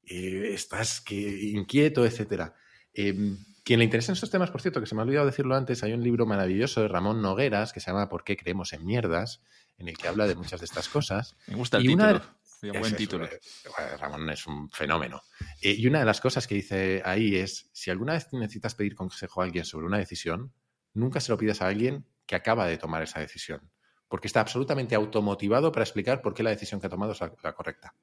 Eh, 0.05 0.51
estás 0.53 1.01
que, 1.01 1.17
inquieto, 1.51 2.07
etc. 2.07 2.53
Em, 2.95 3.39
quien 3.65 3.81
le 3.81 3.87
interesa 3.87 4.13
estos 4.13 4.31
temas, 4.31 4.53
por 4.53 4.61
cierto, 4.61 4.79
que 4.79 4.87
se 4.87 4.95
me 4.95 5.01
ha 5.01 5.05
olvidado 5.05 5.27
decirlo 5.27 5.57
antes, 5.57 5.83
hay 5.83 5.95
un 5.95 6.05
libro 6.05 6.27
maravilloso 6.27 6.83
de 6.83 6.87
Ramón 6.87 7.23
Nogueras 7.23 7.73
que 7.73 7.81
se 7.81 7.91
llama 7.91 8.09
¿Por 8.09 8.23
qué 8.23 8.37
creemos 8.37 8.73
en 8.73 8.87
mierdas? 8.87 9.43
en 9.79 9.89
el 9.89 9.99
que 9.99 10.09
habla 10.09 10.27
de 10.27 10.35
muchas 10.35 10.61
de 10.61 10.67
estas 10.67 10.89
cosas. 10.89 11.37
Me 11.47 11.57
gusta 11.57 11.77
el 11.79 11.87
título. 11.87 12.23
Buen 12.63 12.97
título. 12.97 13.27
Eh, 13.27 13.97
Ramón 13.99 14.29
es 14.31 14.47
un 14.47 14.71
fenómeno. 14.71 15.23
Eh, 15.61 15.75
y 15.79 15.87
una 15.87 16.01
de 16.01 16.05
las 16.05 16.21
cosas 16.21 16.47
que 16.47 16.55
dice 16.55 17.03
ahí 17.05 17.37
es, 17.37 17.69
si 17.73 17.91
alguna 17.91 18.15
vez 18.15 18.29
necesitas 18.33 18.75
pedir 18.75 18.95
consejo 18.95 19.41
a 19.41 19.45
alguien 19.45 19.65
sobre 19.65 19.87
una 19.87 19.99
decisión, 19.99 20.53
nunca 20.95 21.21
se 21.21 21.33
lo 21.33 21.39
pidas 21.39 21.63
a 21.63 21.67
alguien 21.67 22.07
que 22.27 22.35
acaba 22.35 22.67
de 22.67 22.79
tomar 22.79 23.03
esa 23.03 23.21
decisión 23.21 23.71
porque 24.09 24.29
está 24.29 24.41
absolutamente 24.41 24.95
automotivado 24.95 25.73
para 25.73 25.85
explicar 25.85 26.23
por 26.23 26.35
qué 26.35 26.43
la 26.43 26.51
decisión 26.51 26.81
que 26.81 26.87
ha 26.87 26.91
tomado 26.91 27.13
es 27.13 27.21
la, 27.21 27.53
correcta. 27.55 27.95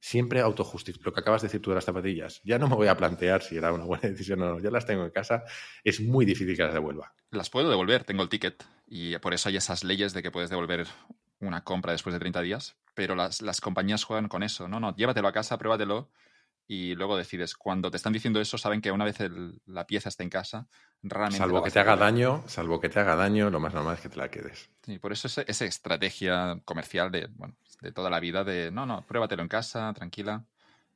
Siempre 0.00 0.40
autojusticia. 0.40 1.00
Lo 1.04 1.12
que 1.12 1.20
acabas 1.20 1.42
de 1.42 1.48
decir 1.48 1.60
tú 1.60 1.70
de 1.70 1.76
las 1.76 1.84
zapatillas. 1.84 2.40
Ya 2.44 2.58
no 2.58 2.68
me 2.68 2.76
voy 2.76 2.88
a 2.88 2.96
plantear 2.96 3.42
si 3.42 3.56
era 3.56 3.72
una 3.72 3.84
buena 3.84 4.02
decisión 4.08 4.40
o 4.42 4.54
no. 4.54 4.60
Ya 4.60 4.70
las 4.70 4.86
tengo 4.86 5.04
en 5.04 5.10
casa. 5.10 5.44
Es 5.82 6.00
muy 6.00 6.24
difícil 6.24 6.56
que 6.56 6.62
las 6.62 6.74
devuelva. 6.74 7.12
Las 7.30 7.50
puedo 7.50 7.68
devolver. 7.68 8.04
Tengo 8.04 8.22
el 8.22 8.28
ticket. 8.28 8.64
Y 8.86 9.16
por 9.18 9.34
eso 9.34 9.48
hay 9.48 9.56
esas 9.56 9.84
leyes 9.84 10.12
de 10.12 10.22
que 10.22 10.30
puedes 10.30 10.50
devolver 10.50 10.86
una 11.40 11.64
compra 11.64 11.92
después 11.92 12.12
de 12.12 12.20
30 12.20 12.40
días. 12.42 12.76
Pero 12.94 13.14
las, 13.14 13.42
las 13.42 13.60
compañías 13.60 14.04
juegan 14.04 14.28
con 14.28 14.42
eso. 14.42 14.68
No, 14.68 14.80
no, 14.80 14.94
llévatelo 14.96 15.28
a 15.28 15.32
casa, 15.32 15.56
pruébatelo 15.58 16.10
y 16.68 16.94
luego 16.94 17.16
decides. 17.16 17.54
Cuando 17.56 17.90
te 17.90 17.96
están 17.96 18.12
diciendo 18.12 18.40
eso, 18.40 18.58
saben 18.58 18.80
que 18.80 18.92
una 18.92 19.04
vez 19.04 19.16
la 19.66 19.86
pieza 19.86 20.10
está 20.10 20.22
en 20.22 20.30
casa, 20.30 20.68
realmente. 21.02 21.38
Salvo 21.38 21.62
que 21.62 21.70
te 21.70 21.80
haga 21.80 21.96
daño, 21.96 22.44
salvo 22.46 22.78
que 22.78 22.90
te 22.90 23.00
haga 23.00 23.16
daño, 23.16 23.50
lo 23.50 23.58
más 23.58 23.72
normal 23.72 23.94
es 23.94 24.02
que 24.02 24.10
te 24.10 24.16
la 24.16 24.30
quedes. 24.30 24.68
Sí, 24.82 24.98
por 24.98 25.12
eso 25.12 25.26
esa, 25.26 25.42
esa 25.42 25.64
estrategia 25.64 26.60
comercial 26.64 27.10
de, 27.10 27.28
bueno, 27.34 27.56
de 27.80 27.90
toda 27.90 28.10
la 28.10 28.20
vida 28.20 28.44
de 28.44 28.70
no, 28.70 28.84
no, 28.84 29.06
pruébatelo 29.06 29.42
en 29.42 29.48
casa, 29.48 29.92
tranquila, 29.94 30.44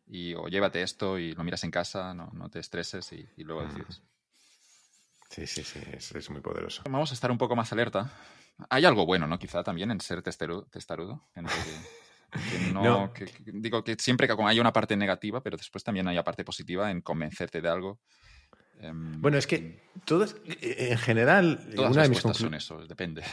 y 0.07 0.35
o 0.35 0.47
llévate 0.49 0.83
esto 0.83 1.19
y 1.19 1.33
lo 1.33 1.43
miras 1.43 1.65
en 1.65 1.71
casa, 1.71 2.13
no, 2.13 2.31
no 2.35 2.51
te 2.51 2.59
estreses 2.59 3.11
y, 3.13 3.27
luego 3.43 3.63
decides. 3.63 4.03
Sí, 5.31 5.47
sí, 5.47 5.65
sí, 5.65 5.81
es, 5.91 6.29
muy 6.29 6.43
poderoso. 6.43 6.83
Vamos 6.85 7.11
a 7.11 7.15
estar 7.15 7.31
un 7.31 7.39
poco 7.39 7.57
más 7.57 7.73
alerta. 7.73 8.11
Hay 8.71 8.85
algo 8.85 9.07
bueno, 9.07 9.27
¿no? 9.27 9.39
Quizá 9.39 9.63
también 9.63 9.91
en 9.91 10.01
ser 10.01 10.23
testarudo. 10.23 10.67
testarudo 10.71 11.29
no, 12.73 13.13
digo 13.47 13.85
que 13.85 13.97
siempre 13.99 14.27
que 14.27 14.35
hay 14.39 14.61
una 14.61 14.73
parte 14.73 14.97
negativa, 14.97 15.43
pero 15.43 15.57
después 15.57 15.85
también 15.85 16.09
hay 16.09 16.17
una 16.17 16.25
parte 16.25 16.45
positiva 16.45 16.91
en 16.91 17.03
convencerte 17.03 17.61
de 17.61 17.69
algo. 17.69 18.01
Em, 18.81 19.21
bueno, 19.21 19.39
es 19.39 19.47
que 19.47 19.81
todos, 20.05 20.37
en 20.45 20.99
general, 20.99 21.69
todas 21.77 21.93
una 21.93 22.03
de 22.03 22.09
mis 22.09 22.19
son 22.19 22.55
eso, 22.55 22.87
depende. 22.87 23.23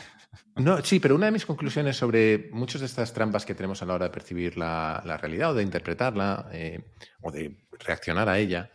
No, 0.55 0.83
sí, 0.83 0.99
pero 0.99 1.15
una 1.15 1.27
de 1.27 1.31
mis 1.31 1.45
conclusiones 1.45 1.95
sobre 1.95 2.49
muchas 2.51 2.81
de 2.81 2.87
estas 2.87 3.13
trampas 3.13 3.45
que 3.45 3.55
tenemos 3.55 3.81
a 3.81 3.85
la 3.85 3.93
hora 3.93 4.05
de 4.05 4.11
percibir 4.11 4.57
la, 4.57 5.17
realidad 5.19 5.51
o 5.51 5.53
de 5.53 5.63
interpretarla 5.63 6.49
eh, 6.51 6.83
o 7.21 7.31
de 7.31 7.65
reaccionar 7.79 8.27
a 8.27 8.37
ella 8.37 8.69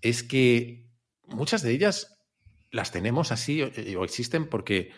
es 0.00 0.22
que 0.22 0.88
muchas 1.26 1.62
de 1.62 1.72
ellas 1.72 2.24
las 2.70 2.92
tenemos 2.92 3.32
así 3.32 3.62
o 3.62 4.04
existen 4.04 4.48
porque 4.48 4.92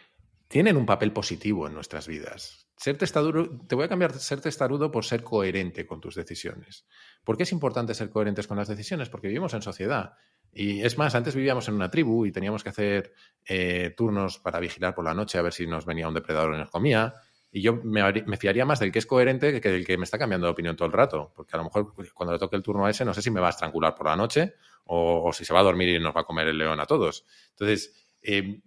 tienen 0.48 0.76
un 0.76 0.86
papel 0.86 1.12
positivo 1.12 1.66
en 1.66 1.74
nuestras 1.74 2.06
vidas. 2.06 2.68
Ser 2.76 2.98
testarudo, 2.98 3.58
te 3.66 3.74
voy 3.74 3.86
a 3.86 3.88
cambiar 3.88 4.12
ser 4.12 4.40
testarudo 4.40 4.90
por 4.90 5.04
ser 5.04 5.22
coherente 5.22 5.86
con 5.86 6.00
tus 6.00 6.14
decisiones. 6.14 6.86
¿Por 7.24 7.36
qué 7.36 7.44
es 7.44 7.52
importante 7.52 7.94
ser 7.94 8.10
coherentes 8.10 8.46
con 8.46 8.56
las 8.56 8.68
decisiones? 8.68 9.08
Porque 9.08 9.28
vivimos 9.28 9.54
en 9.54 9.62
sociedad. 9.62 10.14
Y 10.52 10.82
es 10.82 10.96
más, 10.98 11.14
antes 11.14 11.34
vivíamos 11.34 11.68
en 11.68 11.74
una 11.74 11.90
tribu 11.90 12.26
y 12.26 12.32
teníamos 12.32 12.62
que 12.62 12.70
hacer 12.70 13.12
eh, 13.44 13.94
turnos 13.96 14.38
para 14.38 14.60
vigilar 14.60 14.94
por 14.94 15.04
la 15.04 15.14
noche 15.14 15.38
a 15.38 15.42
ver 15.42 15.52
si 15.52 15.66
nos 15.66 15.84
venía 15.84 16.08
un 16.08 16.14
depredador 16.14 16.54
y 16.54 16.58
nos 16.58 16.70
comía. 16.70 17.14
Y 17.50 17.62
yo 17.62 17.76
me, 17.82 18.36
fiaría 18.36 18.66
más 18.66 18.78
del 18.80 18.92
que 18.92 18.98
es 18.98 19.06
coherente 19.06 19.60
que 19.60 19.70
del 19.70 19.86
que 19.86 19.96
me 19.96 20.04
está 20.04 20.18
cambiando 20.18 20.46
de 20.46 20.52
opinión 20.52 20.76
todo 20.76 20.86
el 20.86 20.92
rato. 20.92 21.32
Porque 21.34 21.56
a 21.56 21.58
lo 21.58 21.64
mejor 21.64 21.94
cuando 22.14 22.34
le 22.34 22.38
toque 22.38 22.56
el 22.56 22.62
turno 22.62 22.84
a 22.84 22.90
ese, 22.90 23.04
no 23.04 23.14
sé 23.14 23.22
si 23.22 23.30
me 23.30 23.40
va 23.40 23.48
a 23.48 23.50
estrangular 23.50 23.94
por 23.94 24.06
la 24.06 24.16
noche 24.16 24.54
o, 24.84 25.32
si 25.32 25.44
se 25.44 25.52
va 25.52 25.60
a 25.60 25.62
dormir 25.62 25.88
y 25.88 25.98
nos 25.98 26.14
va 26.14 26.20
a 26.20 26.24
comer 26.24 26.48
el 26.48 26.58
león 26.58 26.78
a 26.78 26.86
todos. 26.86 27.24
Entonces, 27.50 28.08
eh, 28.22 28.60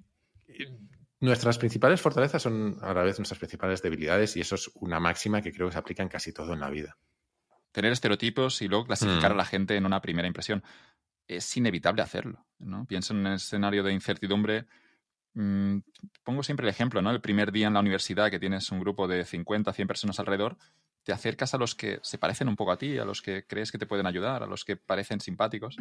Nuestras 1.22 1.57
principales 1.57 1.99
fortalezas 1.99 2.41
son 2.41 2.78
a 2.82 2.93
la 2.93 3.03
vez 3.03 3.20
nuestras 3.20 3.39
principales 3.39 3.82
debilidades 3.82 4.38
y 4.38 4.41
eso 4.41 4.55
es 4.55 4.72
una 4.76 4.99
máxima 4.99 5.41
que 5.41 5.51
creo 5.51 5.67
que 5.67 5.74
se 5.74 5.80
aplica 5.80 6.01
en 6.01 6.09
casi 6.09 6.32
todo 6.32 6.53
en 6.53 6.61
la 6.61 6.70
vida. 6.70 6.97
Tener 7.72 7.91
estereotipos 7.91 8.61
y 8.61 8.67
luego 8.67 8.86
clasificar 8.86 9.32
a 9.32 9.34
mm. 9.34 9.38
la 9.38 9.45
gente 9.45 9.76
en 9.76 9.86
una 9.86 10.01
primera 10.01 10.28
impresión. 10.28 10.63
Es 11.28 11.57
inevitable 11.57 12.01
hacerlo. 12.01 12.45
¿no? 12.57 12.86
Pienso 12.86 13.13
en 13.13 13.20
un 13.20 13.28
escenario 13.34 13.84
de 13.84 13.91
incertidumbre. 13.91 14.65
Mm, 15.34 15.80
pongo 16.24 16.41
siempre 16.41 16.65
el 16.65 16.70
ejemplo, 16.70 17.01
¿no? 17.01 17.11
El 17.11 17.22
primer 17.22 17.51
día 17.51 17.67
en 17.67 17.74
la 17.74 17.82
universidad 17.82 18.32
que 18.32 18.39
tienes 18.39 18.72
un 18.72 18.80
grupo 18.80 19.07
de 19.07 19.26
50, 19.26 19.74
100 19.74 19.88
personas 19.88 20.20
alrededor, 20.20 20.57
te 21.03 21.11
acercas 21.11 21.53
a 21.53 21.57
los 21.57 21.76
que 21.76 21.99
se 22.01 22.17
parecen 22.17 22.47
un 22.47 22.55
poco 22.55 22.72
a 22.72 22.78
ti, 22.78 22.97
a 22.97 23.05
los 23.05 23.22
que 23.22 23.45
crees 23.45 23.72
que 23.72 23.78
te 23.78 23.86
pueden 23.86 24.07
ayudar, 24.07 24.41
a 24.41 24.47
los 24.47 24.65
que 24.65 24.78
parecen 24.78 25.20
simpáticos. 25.20 25.78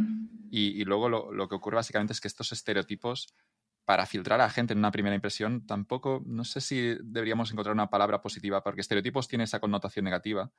Y, 0.50 0.84
luego 0.84 1.08
lo, 1.08 1.32
lo, 1.32 1.48
que 1.48 1.54
ocurre 1.54 1.76
básicamente 1.76 2.12
es 2.12 2.20
que 2.20 2.28
estos 2.28 2.52
estereotipos 2.52 3.34
para 3.88 4.04
filtrar 4.04 4.38
a 4.42 4.50
gente 4.50 4.74
en 4.74 4.80
una 4.80 4.90
primera 4.90 5.14
impresión, 5.14 5.64
tampoco, 5.64 6.22
no 6.26 6.44
sé 6.44 6.60
si 6.60 6.94
deberíamos 7.02 7.50
encontrar 7.50 7.72
una 7.72 7.88
palabra 7.88 8.20
positiva, 8.20 8.62
porque 8.62 8.82
estereotipos 8.82 9.28
tiene 9.28 9.44
esa 9.44 9.60
connotación 9.60 10.04
negativa, 10.04 10.52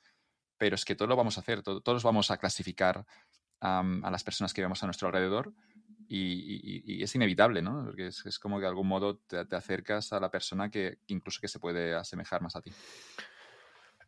pero 0.58 0.74
es 0.74 0.84
que 0.84 0.96
todo 0.96 1.10
lo 1.10 1.16
vamos 1.16 1.38
a 1.38 1.42
hacer, 1.42 1.62
todos 1.62 2.02
vamos 2.02 2.32
a 2.32 2.38
clasificar 2.38 3.06
a 3.62 4.10
las 4.12 4.24
personas 4.24 4.52
que 4.52 4.64
vemos 4.64 4.82
a 4.82 4.88
nuestro 4.88 5.10
alrededor 5.10 5.54
y, 6.08 7.04
es 7.04 7.14
inevitable, 7.14 7.62
¿no? 7.62 7.86
Porque 7.86 8.08
es, 8.08 8.40
como 8.40 8.58
que 8.58 8.64
de 8.64 8.70
algún 8.70 8.88
modo 8.88 9.20
te, 9.20 9.56
acercas 9.56 10.12
a 10.12 10.20
la 10.20 10.32
persona 10.32 10.72
que 10.72 10.98
incluso 11.06 11.40
que 11.40 11.48
se 11.48 11.60
puede 11.60 11.94
asemejar 11.94 12.42
más 12.42 12.56
a 12.56 12.64
ti. 12.64 12.72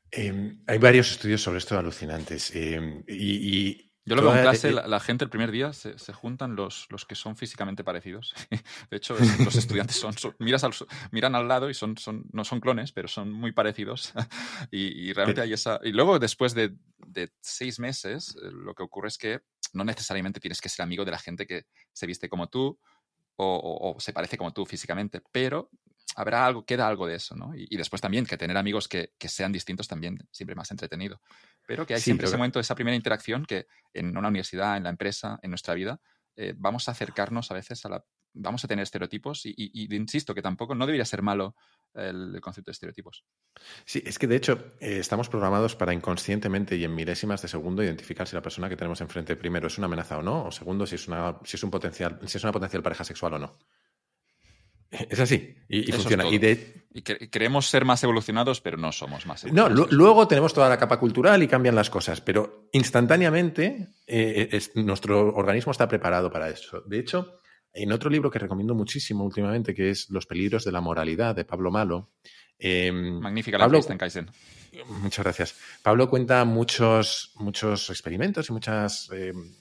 Em, 0.09 0.63
hay 0.65 0.79
varios 0.79 1.11
estudios 1.11 1.43
sobre 1.43 1.59
esto 1.59 1.77
alucinantes 1.77 2.55
em, 2.55 3.03
y 3.07 3.90
yo 4.11 4.15
lo 4.17 4.23
veo 4.23 4.35
en 4.35 4.41
clase, 4.41 4.71
la, 4.73 4.99
gente 4.99 5.23
el 5.23 5.29
primer 5.29 5.51
día 5.51 5.71
se, 5.71 5.95
juntan 6.11 6.57
los, 6.57 6.85
los, 6.89 7.05
que 7.05 7.15
son 7.15 7.37
físicamente 7.37 7.81
parecidos. 7.81 8.33
De 8.91 8.97
hecho, 8.97 9.15
los 9.39 9.55
estudiantes 9.55 9.95
son, 9.95 10.13
miras 10.39 10.65
al, 10.65 10.73
miran 11.11 11.33
al 11.33 11.47
lado 11.47 11.69
y 11.69 11.73
son, 11.73 11.97
son, 11.97 12.25
no 12.33 12.43
son 12.43 12.59
clones, 12.59 12.91
pero 12.91 13.07
son 13.07 13.31
muy 13.31 13.53
parecidos. 13.53 14.11
y, 14.71 15.13
realmente 15.13 15.39
hay 15.39 15.53
esa... 15.53 15.79
Y 15.81 15.93
luego, 15.93 16.19
después 16.19 16.53
de, 16.53 16.75
de, 17.07 17.31
seis 17.39 17.79
meses, 17.79 18.35
eh, 18.43 18.49
lo 18.51 18.75
que 18.75 18.83
ocurre 18.83 19.07
es 19.07 19.17
que 19.17 19.39
no 19.71 19.85
necesariamente 19.85 20.41
tienes 20.41 20.59
que 20.59 20.67
ser 20.67 20.83
amigo 20.83 21.05
de 21.05 21.11
la 21.11 21.19
gente 21.19 21.47
que 21.47 21.67
se 21.93 22.05
viste 22.05 22.27
como 22.27 22.49
tú 22.49 22.77
o, 23.37 23.93
o 23.95 23.99
se 24.01 24.11
parece 24.11 24.37
como 24.37 24.51
tú 24.51 24.65
físicamente, 24.65 25.21
pero 25.31 25.69
habrá 26.15 26.45
algo, 26.45 26.65
queda 26.65 26.87
algo 26.87 27.07
de 27.07 27.15
eso, 27.15 27.35
¿no? 27.35 27.53
Y, 27.55 27.75
después 27.77 28.01
también 28.01 28.25
que 28.25 28.37
tener 28.37 28.57
amigos 28.57 28.87
que, 28.87 29.13
que, 29.17 29.29
sean 29.29 29.51
distintos 29.51 29.87
también 29.87 30.17
siempre 30.31 30.55
más 30.55 30.71
entretenido. 30.71 31.21
Pero 31.67 31.85
que 31.85 31.93
hay 31.93 32.01
siempre 32.01 32.27
ese 32.27 32.37
momento, 32.37 32.59
esa 32.59 32.75
primera 32.75 32.95
interacción 32.95 33.45
que 33.45 33.67
en 33.93 34.17
una 34.17 34.27
universidad, 34.27 34.77
en 34.77 34.83
la 34.83 34.89
empresa, 34.89 35.39
en 35.41 35.51
nuestra 35.51 35.73
vida, 35.73 35.99
eh, 36.35 36.53
vamos 36.57 36.87
a 36.87 36.91
acercarnos 36.91 37.51
a 37.51 37.53
veces 37.53 37.85
a 37.85 37.89
la... 37.89 38.05
Vamos 38.33 38.63
a 38.63 38.67
tener 38.69 38.83
estereotipos 38.83 39.45
y, 39.45 39.53
y, 39.57 39.93
insisto 39.93 40.33
que 40.33 40.41
tampoco 40.41 40.73
no 40.73 40.85
debería 40.85 41.03
ser 41.03 41.21
malo 41.21 41.53
el, 41.93 42.39
concepto 42.39 42.71
de 42.71 42.73
estereotipos. 42.73 43.25
Sí, 43.83 44.01
es 44.05 44.17
que 44.17 44.25
de 44.25 44.37
hecho 44.37 44.71
eh, 44.79 44.99
estamos 44.99 45.27
programados 45.27 45.75
para 45.75 45.93
inconscientemente 45.93 46.77
y 46.77 46.85
en 46.85 46.95
milésimas 46.95 47.41
de 47.41 47.49
segundo 47.49 47.83
identificar 47.83 48.25
si 48.29 48.35
la 48.35 48.41
persona 48.41 48.69
que 48.69 48.77
tenemos 48.77 49.01
enfrente 49.01 49.35
primero 49.35 49.67
es 49.67 49.77
una 49.77 49.87
amenaza 49.87 50.17
o 50.17 50.21
no, 50.21 50.45
o 50.45 50.51
segundo 50.51 50.87
si 50.87 50.95
es 50.95 51.09
una, 51.09 51.39
si 51.43 51.57
es 51.57 51.63
un 51.63 51.71
potencial, 51.71 52.19
si 52.25 52.37
es 52.37 52.43
una 52.45 52.53
potencial 52.53 52.81
pareja 52.81 53.03
sexual 53.03 53.33
o 53.33 53.39
no. 53.39 53.57
Es 54.91 55.19
así. 55.19 55.55
Y, 55.69 55.91
funciona. 55.91 56.27
y, 56.27 56.37
de... 56.37 56.85
creemos 57.31 57.69
ser 57.69 57.85
más 57.85 58.03
evolucionados, 58.03 58.59
pero 58.59 58.77
no 58.77 58.91
somos 58.91 59.25
más 59.25 59.43
evolucionados. 59.43 59.89
No, 59.91 59.97
luego 59.97 60.27
tenemos 60.27 60.53
toda 60.53 60.67
la 60.67 60.77
capa 60.77 60.99
cultural 60.99 61.41
y 61.41 61.47
cambian 61.47 61.75
las 61.75 61.89
cosas, 61.89 62.19
pero 62.19 62.67
instantáneamente 62.73 63.87
eh, 64.05 64.59
nuestro 64.75 65.33
organismo 65.33 65.71
está 65.71 65.87
preparado 65.87 66.29
para 66.29 66.49
eso. 66.49 66.81
De 66.85 66.99
hecho, 66.99 67.39
en 67.73 67.91
otro 67.91 68.09
libro 68.09 68.29
que 68.29 68.39
recomiendo 68.39 68.75
muchísimo 68.75 69.23
últimamente, 69.23 69.73
que 69.73 69.89
es 69.89 70.09
Los 70.09 70.25
peligros 70.25 70.65
de 70.65 70.71
la 70.73 70.81
moralidad, 70.81 71.35
de 71.35 71.45
Pablo 71.45 71.71
Malo. 71.71 72.11
Em, 72.59 73.19
Magnífica 73.19 73.57
la 73.57 73.65
Pablo, 73.65 73.79
en 73.87 73.97
Kaizen. 73.97 74.29
Muchas 75.01 75.23
gracias. 75.23 75.55
Pablo 75.81 76.09
cuenta 76.09 76.43
muchos, 76.45 77.31
muchos 77.35 77.89
experimentos 77.89 78.49
y 78.49 78.53
muchas 78.53 79.09
em, 79.11 79.53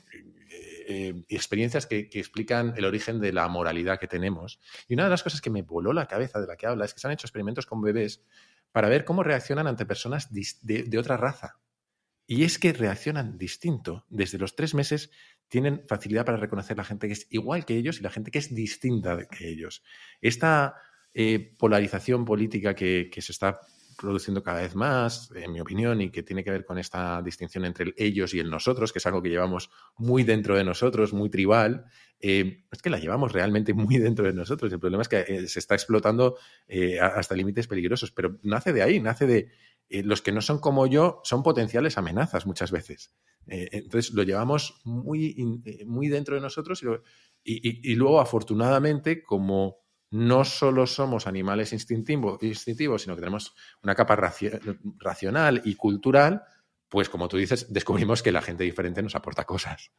eh, 0.92 1.24
experiencias 1.28 1.86
que, 1.86 2.08
explican 2.14 2.74
el 2.76 2.84
origen 2.84 3.20
de 3.20 3.32
la 3.32 3.46
moralidad 3.46 4.00
que 4.00 4.08
tenemos. 4.08 4.58
Y 4.88 4.94
una 4.94 5.04
de 5.04 5.10
las 5.10 5.22
cosas 5.22 5.40
que 5.40 5.48
me 5.48 5.62
voló 5.62 5.92
la 5.92 6.06
cabeza 6.06 6.40
de 6.40 6.48
la 6.48 6.56
que 6.56 6.66
habla 6.66 6.84
es 6.84 6.92
que 6.92 6.98
se 6.98 7.06
han 7.06 7.12
hecho 7.12 7.28
experimentos 7.28 7.64
con 7.64 7.80
bebés 7.80 8.24
para 8.72 8.88
ver 8.88 9.04
cómo 9.04 9.22
reaccionan 9.22 9.68
ante 9.68 9.86
personas 9.86 10.32
de, 10.32 10.98
otra 10.98 11.16
raza. 11.16 11.60
Y 12.26 12.42
es 12.42 12.58
que 12.58 12.72
reaccionan 12.72 13.38
distinto. 13.38 14.04
Desde 14.08 14.36
los 14.36 14.56
tres 14.56 14.74
meses 14.74 15.12
tienen 15.46 15.84
facilidad 15.86 16.24
para 16.24 16.38
reconocer 16.38 16.76
la 16.76 16.82
gente 16.82 17.06
que 17.06 17.12
es 17.12 17.28
igual 17.30 17.64
que 17.64 17.76
ellos 17.76 18.00
y 18.00 18.02
la 18.02 18.10
gente 18.10 18.32
que 18.32 18.40
es 18.40 18.52
distinta 18.52 19.16
que 19.28 19.48
ellos. 19.48 19.84
Esta 20.20 20.74
eh, 21.14 21.54
polarización 21.56 22.24
política 22.24 22.74
que, 22.74 23.10
se 23.16 23.30
está 23.30 23.60
produciendo 24.00 24.42
cada 24.42 24.62
vez 24.62 24.74
más, 24.74 25.30
en 25.34 25.52
mi 25.52 25.60
opinión, 25.60 26.00
y 26.00 26.10
que 26.10 26.22
tiene 26.22 26.42
que 26.42 26.50
ver 26.50 26.64
con 26.64 26.78
esta 26.78 27.20
distinción 27.22 27.64
entre 27.64 27.84
el 27.86 27.94
ellos 27.96 28.34
y 28.34 28.40
el 28.40 28.50
nosotros, 28.50 28.92
que 28.92 28.98
es 28.98 29.06
algo 29.06 29.22
que 29.22 29.28
llevamos 29.28 29.70
muy 29.96 30.24
dentro 30.24 30.56
de 30.56 30.64
nosotros, 30.64 31.12
muy 31.12 31.28
tribal, 31.28 31.84
eh, 32.18 32.64
es 32.70 32.82
que 32.82 32.90
la 32.90 32.98
llevamos 32.98 33.32
realmente 33.32 33.74
muy 33.74 33.98
dentro 33.98 34.26
de 34.26 34.32
nosotros. 34.32 34.72
El 34.72 34.80
problema 34.80 35.02
es 35.02 35.08
que 35.08 35.20
eh, 35.20 35.48
se 35.48 35.58
está 35.58 35.74
explotando 35.74 36.36
eh, 36.66 37.00
hasta 37.00 37.34
límites 37.34 37.66
peligrosos, 37.66 38.10
pero 38.10 38.38
nace 38.42 38.72
de 38.72 38.82
ahí, 38.82 39.00
nace 39.00 39.26
de 39.26 39.48
los 40.04 40.22
que 40.22 40.30
no 40.30 40.40
son 40.40 40.60
como 40.60 40.86
yo, 40.86 41.20
son 41.24 41.42
potenciales 41.42 41.98
amenazas 41.98 42.46
muchas 42.46 42.70
veces. 42.70 43.12
entonces 43.48 44.14
lo 44.14 44.22
llevamos 44.22 44.80
muy, 44.84 45.34
muy 45.84 46.06
dentro 46.06 46.36
de 46.36 46.40
nosotros 46.40 46.84
y 47.42 47.94
luego, 47.96 48.20
afortunadamente, 48.20 49.24
como 49.24 49.78
no 50.10 50.44
solo 50.44 50.86
somos 50.86 51.26
animales 51.26 51.72
instintivos, 51.72 52.40
sino 53.02 53.14
que 53.14 53.20
tenemos 53.20 53.54
una 53.82 53.94
capa 53.94 54.16
racional 54.98 55.62
y 55.64 55.74
cultural, 55.76 56.42
pues 56.88 57.08
como 57.08 57.28
tú 57.28 57.36
dices, 57.36 57.72
descubrimos 57.72 58.22
que 58.22 58.32
la 58.32 58.42
gente 58.42 58.64
diferente 58.64 59.02
nos 59.02 59.14
aporta 59.14 59.44
cosas. 59.44 59.90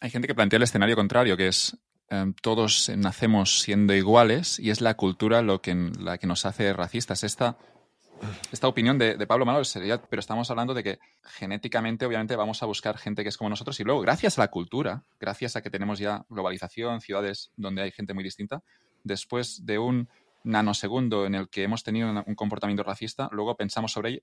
Hay 0.00 0.10
gente 0.10 0.26
que 0.26 0.34
plantea 0.34 0.56
el 0.56 0.64
escenario 0.64 0.96
contrario, 0.96 1.36
que 1.36 1.46
es 1.46 1.76
em, 2.08 2.34
todos 2.34 2.90
nacemos 2.96 3.60
siendo 3.60 3.94
iguales 3.94 4.58
y 4.58 4.70
es 4.70 4.80
la 4.80 4.94
cultura 4.94 5.42
lo 5.42 5.62
que, 5.62 5.92
la 6.00 6.18
que 6.18 6.26
nos 6.26 6.44
hace 6.44 6.72
racistas. 6.72 7.22
Esta, 7.22 7.56
esta 8.50 8.68
opinión 8.68 8.98
de, 8.98 9.26
Pablo 9.26 9.44
Malo 9.44 9.64
sería, 9.64 10.00
pero 10.00 10.20
estamos 10.20 10.50
hablando 10.50 10.74
de 10.74 10.82
que 10.82 10.98
genéticamente 11.24 12.06
obviamente 12.06 12.36
vamos 12.36 12.62
a 12.62 12.66
buscar 12.66 12.98
gente 12.98 13.22
que 13.22 13.28
es 13.28 13.36
como 13.36 13.50
nosotros 13.50 13.78
y 13.80 13.84
luego 13.84 14.00
gracias 14.00 14.38
a 14.38 14.42
la 14.42 14.48
cultura, 14.48 15.04
gracias 15.20 15.56
a 15.56 15.62
que 15.62 15.70
tenemos 15.70 15.98
ya 15.98 16.24
globalización, 16.28 17.00
ciudades 17.00 17.50
donde 17.56 17.82
hay 17.82 17.90
gente 17.90 18.14
muy 18.14 18.24
distinta, 18.24 18.62
después 19.04 19.64
de 19.66 19.78
un 19.78 20.08
nanosegundo 20.44 21.26
en 21.26 21.34
el 21.34 21.48
que 21.48 21.62
hemos 21.62 21.82
tenido 21.82 22.10
un 22.26 22.34
comportamiento 22.34 22.82
racista, 22.82 23.28
luego 23.32 23.56
pensamos 23.56 23.92
sobre 23.92 24.10
ello 24.10 24.22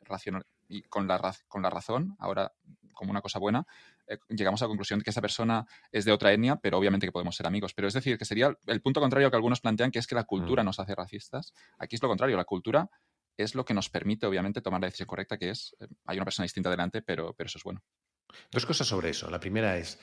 y 0.68 0.82
con 0.84 1.08
la, 1.08 1.36
con 1.48 1.62
la 1.62 1.70
razón, 1.70 2.16
ahora 2.20 2.52
como 3.00 3.12
una 3.12 3.22
cosa 3.22 3.40
buena, 3.40 3.66
eh, 4.08 4.18
llegamos 4.28 4.62
a 4.62 4.66
la 4.66 4.68
conclusión 4.68 5.00
de 5.00 5.06
que 5.06 5.12
esa 5.12 5.22
persona 5.22 5.66
es 5.90 6.04
de 6.04 6.12
otra 6.12 6.34
etnia, 6.34 6.58
pero 6.58 6.78
obviamente 6.78 7.08
que 7.08 7.14
podemos 7.14 7.34
ser 7.34 7.48
amigos. 7.48 7.74
Pero 7.74 7.88
es 7.88 7.94
decir, 7.94 8.18
que 8.18 8.26
sería 8.26 8.54
el 8.68 8.82
punto 8.82 9.00
contrario 9.00 9.30
que 9.30 9.38
algunos 9.38 9.62
plantean, 9.62 9.90
que 9.90 10.00
es 10.00 10.08
que 10.08 10.16
la 10.16 10.26
cultura 10.26 10.64
mm. 10.64 10.66
nos 10.66 10.80
hace 10.82 10.96
racistas. 10.96 11.54
Aquí 11.78 11.96
es 11.96 12.02
lo 12.02 12.10
contrario, 12.10 12.36
la 12.36 12.44
cultura 12.44 12.90
es 13.44 13.56
lo 13.56 13.64
que 13.66 13.74
nos 13.74 13.90
permite, 13.90 14.26
obviamente, 14.26 14.62
tomar 14.62 14.82
la 14.82 14.88
decisión 14.88 15.08
correcta, 15.08 15.38
que 15.38 15.52
es, 15.52 15.76
eh, 15.80 15.88
hay 16.06 16.18
una 16.18 16.26
persona 16.26 16.44
distinta 16.44 16.70
delante, 16.70 17.02
pero, 17.02 17.34
pero 17.34 17.48
eso 17.48 17.58
es 17.58 17.64
bueno. 17.64 17.82
Dos 18.52 18.66
cosas 18.66 18.88
sobre 18.88 19.10
eso. 19.10 19.30
La 19.30 19.40
primera 19.40 19.78
es, 19.78 20.00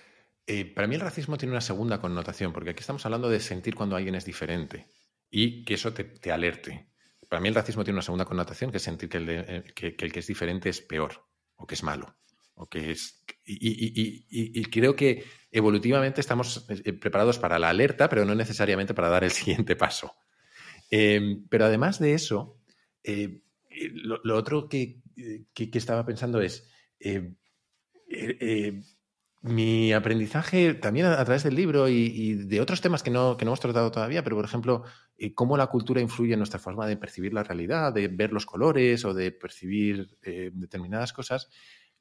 eh, 0.46 0.64
para 0.64 0.86
mí 0.86 0.94
el 0.94 1.00
racismo 1.00 1.36
tiene 1.36 1.52
una 1.52 1.60
segunda 1.60 2.00
connotación, 2.00 2.52
porque 2.52 2.70
aquí 2.70 2.80
estamos 2.80 3.04
hablando 3.04 3.28
de 3.28 3.40
sentir 3.40 3.74
cuando 3.74 3.94
alguien 3.94 4.14
es 4.14 4.24
diferente 4.24 4.90
y 5.30 5.64
que 5.64 5.74
eso 5.74 5.92
te, 5.92 6.32
alerte. 6.32 6.88
Para 7.28 7.40
mí 7.40 7.48
el 7.48 7.54
racismo 7.54 7.84
tiene 7.84 7.96
una 7.96 8.02
segunda 8.02 8.24
connotación, 8.24 8.70
que 8.70 8.78
es 8.78 8.82
sentir 8.82 9.08
que 9.08 9.18
el, 9.18 9.28
eh, 9.28 9.64
que, 9.74 9.96
el 9.98 10.12
que 10.12 10.20
es 10.20 10.26
diferente 10.26 10.70
es 10.70 10.80
peor 10.80 11.26
o 11.56 11.66
que 11.66 11.74
es 11.74 11.82
malo. 11.82 12.16
O 12.54 12.66
que 12.70 12.92
es, 12.92 13.22
y, 13.44 14.64
creo 14.70 14.96
que 14.96 15.24
evolutivamente 15.50 16.22
estamos 16.22 16.66
preparados 17.00 17.38
para 17.38 17.58
la 17.58 17.68
alerta, 17.68 18.08
pero 18.08 18.24
no 18.24 18.34
necesariamente 18.34 18.94
para 18.94 19.10
dar 19.10 19.24
el 19.24 19.30
siguiente 19.32 19.76
paso. 19.76 20.14
Em, 20.90 21.46
pero 21.48 21.66
además 21.66 21.98
de 21.98 22.14
eso, 22.14 22.56
lo, 23.94 24.36
otro 24.36 24.68
que, 24.68 25.02
estaba 25.54 26.04
pensando 26.04 26.40
es, 26.40 26.68
mi 29.46 29.92
aprendizaje 29.92 30.74
también 30.74 31.06
a, 31.06 31.24
través 31.24 31.44
del 31.44 31.54
libro 31.54 31.88
y, 31.88 32.34
de 32.34 32.60
otros 32.60 32.80
temas 32.80 33.02
que 33.02 33.10
no, 33.10 33.36
que 33.36 33.44
no 33.44 33.50
hemos 33.50 33.60
tratado 33.60 33.90
todavía, 33.90 34.24
pero 34.24 34.36
por 34.36 34.44
ejemplo, 34.44 34.82
eh, 35.18 35.34
cómo 35.34 35.56
la 35.56 35.68
cultura 35.68 36.00
influye 36.00 36.32
en 36.32 36.40
nuestra 36.40 36.58
forma 36.58 36.86
de 36.86 36.96
percibir 36.96 37.32
la 37.32 37.44
realidad, 37.44 37.92
de 37.92 38.08
ver 38.08 38.32
los 38.32 38.44
colores 38.44 39.04
o 39.04 39.14
de 39.14 39.30
percibir 39.30 40.18
eh, 40.22 40.50
determinadas 40.52 41.12
cosas, 41.12 41.48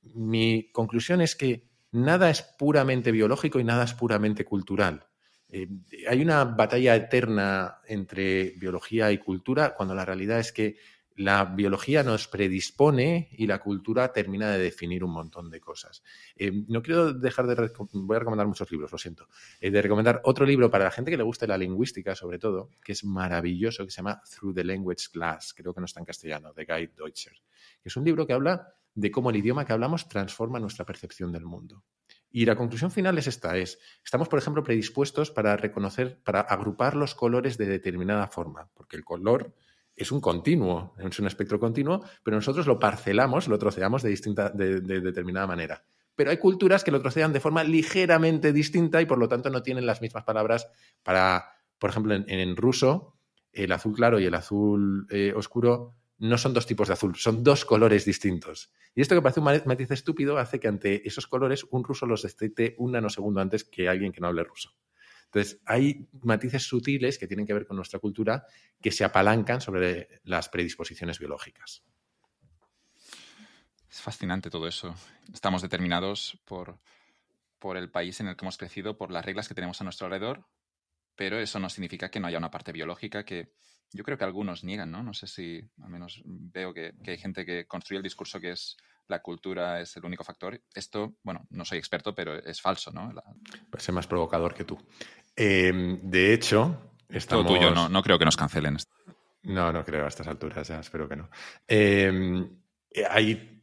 mi 0.01 0.71
conclusión 0.71 1.21
es 1.21 1.35
que 1.35 1.67
nada 1.91 2.29
es 2.29 2.41
puramente 2.41 3.11
biológico 3.11 3.59
y 3.59 3.63
nada 3.63 3.83
es 3.83 3.93
puramente 3.93 4.43
cultural. 4.43 5.05
Eh, 5.49 5.67
hay 6.09 6.21
una 6.21 6.43
batalla 6.45 6.95
eterna 6.95 7.77
entre 7.87 8.51
biología 8.57 9.11
y 9.11 9.19
cultura 9.19 9.75
cuando 9.75 9.93
la 9.93 10.05
realidad 10.05 10.39
es 10.39 10.51
que 10.51 10.77
la 11.15 11.45
biología 11.45 12.03
nos 12.03 12.27
predispone 12.27 13.29
y 13.31 13.47
la 13.47 13.59
cultura 13.59 14.11
termina 14.11 14.51
de 14.51 14.59
definir 14.59 15.03
un 15.03 15.11
montón 15.11 15.49
de 15.49 15.61
cosas. 15.61 16.03
Eh, 16.35 16.51
no 16.67 16.81
quiero 16.81 17.13
dejar 17.13 17.47
de... 17.47 17.71
Voy 17.93 18.15
a 18.15 18.19
recomendar 18.19 18.47
muchos 18.47 18.69
libros, 18.71 18.91
lo 18.91 18.97
siento. 18.97 19.27
Eh, 19.61 19.71
de 19.71 19.81
recomendar 19.81 20.21
otro 20.25 20.45
libro 20.45 20.69
para 20.69 20.85
la 20.85 20.91
gente 20.91 21.11
que 21.11 21.17
le 21.17 21.23
guste 21.23 21.47
la 21.47 21.57
lingüística, 21.57 22.15
sobre 22.15 22.37
todo, 22.37 22.69
que 22.83 22.91
es 22.91 23.05
maravilloso, 23.05 23.85
que 23.85 23.91
se 23.91 23.97
llama 23.97 24.21
Through 24.29 24.55
the 24.55 24.63
Language 24.63 25.05
Glass, 25.13 25.53
creo 25.53 25.73
que 25.73 25.79
no 25.79 25.85
está 25.85 26.01
en 26.01 26.05
castellano, 26.05 26.53
de 26.53 26.65
Guy 26.65 26.87
Deutscher, 26.95 27.33
que 27.81 27.89
es 27.89 27.95
un 27.95 28.03
libro 28.03 28.27
que 28.27 28.33
habla 28.33 28.75
de 28.93 29.11
cómo 29.11 29.29
el 29.29 29.37
idioma 29.37 29.65
que 29.65 29.73
hablamos 29.73 30.07
transforma 30.07 30.59
nuestra 30.59 30.85
percepción 30.85 31.31
del 31.31 31.45
mundo. 31.45 31.83
Y 32.31 32.45
la 32.45 32.57
conclusión 32.57 32.91
final 32.91 33.17
es 33.17 33.27
esta, 33.27 33.55
es, 33.55 33.79
estamos, 34.03 34.27
por 34.27 34.39
ejemplo, 34.39 34.63
predispuestos 34.63 35.31
para 35.31 35.55
reconocer, 35.55 36.21
para 36.21 36.41
agrupar 36.41 36.95
los 36.95 37.15
colores 37.15 37.57
de 37.57 37.65
determinada 37.65 38.27
forma, 38.27 38.69
porque 38.73 38.97
el 38.97 39.05
color 39.05 39.53
es 39.95 40.11
un 40.11 40.19
continuo, 40.19 40.93
es 40.99 41.19
un 41.19 41.27
espectro 41.27 41.59
continuo, 41.59 42.03
pero 42.23 42.37
nosotros 42.37 42.67
lo 42.67 42.79
parcelamos, 42.79 43.47
lo 43.47 43.57
troceamos 43.57 44.03
de, 44.03 44.09
distinta, 44.09 44.49
de, 44.49 44.81
determinada 44.81 45.47
manera. 45.47 45.85
Pero 46.15 46.31
hay 46.31 46.37
culturas 46.37 46.83
que 46.83 46.91
lo 46.91 47.01
trocean 47.01 47.33
de 47.33 47.39
forma 47.39 47.63
ligeramente 47.63 48.53
distinta 48.53 49.01
y 49.01 49.05
por 49.05 49.17
lo 49.17 49.27
tanto 49.27 49.49
no 49.49 49.63
tienen 49.63 49.85
las 49.85 50.01
mismas 50.01 50.23
palabras 50.23 50.67
para, 51.03 51.45
por 51.77 51.89
ejemplo, 51.89 52.15
en, 52.15 52.55
ruso, 52.55 53.17
el 53.51 53.71
azul 53.71 53.93
claro 53.95 54.19
y 54.19 54.25
el 54.25 54.35
azul 54.35 55.07
eh, 55.09 55.33
oscuro 55.35 55.95
no 56.17 56.37
son 56.37 56.53
dos 56.53 56.65
tipos 56.65 56.87
de 56.87 56.93
azul, 56.93 57.15
son 57.15 57.43
dos 57.43 57.65
colores 57.65 58.05
distintos. 58.05 58.71
Y 58.93 59.01
esto 59.01 59.15
que 59.15 59.21
parece 59.21 59.41
un 59.41 59.45
matiz 59.45 59.91
estúpido 59.91 60.37
hace 60.37 60.59
que 60.59 60.69
ante 60.69 61.05
esos 61.07 61.27
colores 61.27 61.65
un 61.69 61.83
ruso 61.83 62.05
los 62.05 62.21
detecte 62.21 62.75
un 62.77 62.93
nanosegundo 62.93 63.41
antes 63.41 63.65
que 63.65 63.89
alguien 63.89 64.13
que 64.13 64.21
no 64.21 64.27
hable 64.27 64.43
ruso. 64.43 64.71
Entonces, 65.35 65.59
hay 65.65 66.07
matices 66.21 66.63
sutiles 66.63 67.17
que 67.17 67.27
tienen 67.27 67.45
que 67.45 67.53
ver 67.53 67.67
con 67.67 67.75
nuestra 67.75 67.99
cultura 67.99 68.45
que 68.81 68.89
se 68.89 69.03
apalancan 69.03 69.59
sobre 69.59 70.21
las 70.23 70.47
predisposiciones 70.47 71.19
biológicas. 71.19 71.83
Es 73.91 73.99
fascinante 73.99 74.49
todo 74.49 74.65
eso. 74.65 74.95
Estamos 75.33 75.61
determinados 75.61 76.39
por, 76.45 76.79
por 77.59 77.75
el 77.75 77.91
país 77.91 78.17
en 78.21 78.29
el 78.29 78.37
que 78.37 78.45
hemos 78.45 78.57
crecido, 78.57 78.97
por 78.97 79.11
las 79.11 79.25
reglas 79.25 79.49
que 79.49 79.55
tenemos 79.55 79.81
a 79.81 79.83
nuestro 79.83 80.05
alrededor, 80.05 80.45
pero 81.17 81.37
eso 81.37 81.59
no 81.59 81.69
significa 81.69 82.09
que 82.09 82.21
no 82.21 82.27
haya 82.27 82.37
una 82.37 82.49
parte 82.49 82.71
biológica 82.71 83.25
que 83.25 83.51
yo 83.91 84.05
creo 84.05 84.17
que 84.17 84.23
algunos 84.23 84.63
niegan, 84.63 84.89
¿no? 84.89 85.03
No 85.03 85.13
sé 85.13 85.27
si, 85.27 85.61
al 85.81 85.89
menos 85.89 86.21
veo 86.23 86.73
que, 86.73 86.93
hay 87.05 87.17
gente 87.17 87.45
que 87.45 87.67
construye 87.67 87.97
el 87.97 88.03
discurso 88.03 88.39
que 88.39 88.51
es 88.51 88.77
la 89.07 89.21
cultura 89.21 89.81
es 89.81 89.95
el 89.97 90.05
único 90.05 90.23
factor. 90.23 90.59
Esto, 90.73 91.15
bueno, 91.23 91.45
no 91.49 91.65
soy 91.65 91.77
experto, 91.77 92.13
pero 92.13 92.35
es 92.35 92.61
falso, 92.61 92.91
¿no? 92.91 93.11
La... 93.11 93.23
Ser 93.77 93.93
más 93.93 94.07
provocador 94.07 94.53
que 94.53 94.63
tú. 94.63 94.77
Em, 95.35 95.99
de 96.01 96.33
hecho, 96.33 96.93
estamos... 97.09 97.45
Todo 97.45 97.55
tuyo, 97.55 97.71
no, 97.71 97.89
no 97.89 98.01
creo 98.01 98.17
que 98.17 98.25
nos 98.25 98.37
cancelen. 98.37 98.77
No, 99.43 99.71
no 99.71 99.85
creo 99.85 100.05
a 100.05 100.07
estas 100.07 100.27
alturas, 100.27 100.67
ya 100.67 100.79
espero 100.79 101.07
que 101.07 101.15
no. 101.15 101.29
Em, 101.67 102.49
hay 103.09 103.59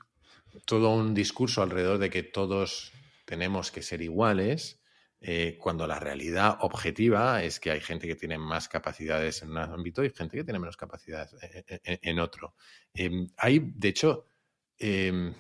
todo 0.65 0.91
un 0.91 1.15
discurso 1.15 1.63
alrededor 1.63 1.99
de 1.99 2.11
que 2.11 2.23
todos 2.23 2.93
tenemos 3.25 3.71
que 3.71 3.83
ser 3.83 4.03
iguales 4.03 4.83
eh, 5.25 5.57
cuando 5.61 5.87
la 5.87 6.01
realidad 6.01 6.59
objetiva 6.63 7.45
es 7.45 7.61
que 7.61 7.71
hay 7.71 7.81
gente 7.81 8.09
que 8.09 8.17
tiene 8.17 8.39
más 8.39 8.69
capacidades 8.69 9.43
en 9.43 9.51
un 9.51 9.59
ámbito 9.59 10.03
y 10.03 10.11
gente 10.11 10.37
que 10.37 10.43
tiene 10.43 10.59
menos 10.59 10.77
capacidades 10.77 11.35
eh, 11.41 11.65
eh, 11.69 11.99
en, 12.03 12.19
otro. 12.19 12.57
Em, 12.93 13.29
hay, 13.37 13.61
de 13.61 13.89
hecho, 13.89 14.32
em, 14.83 15.35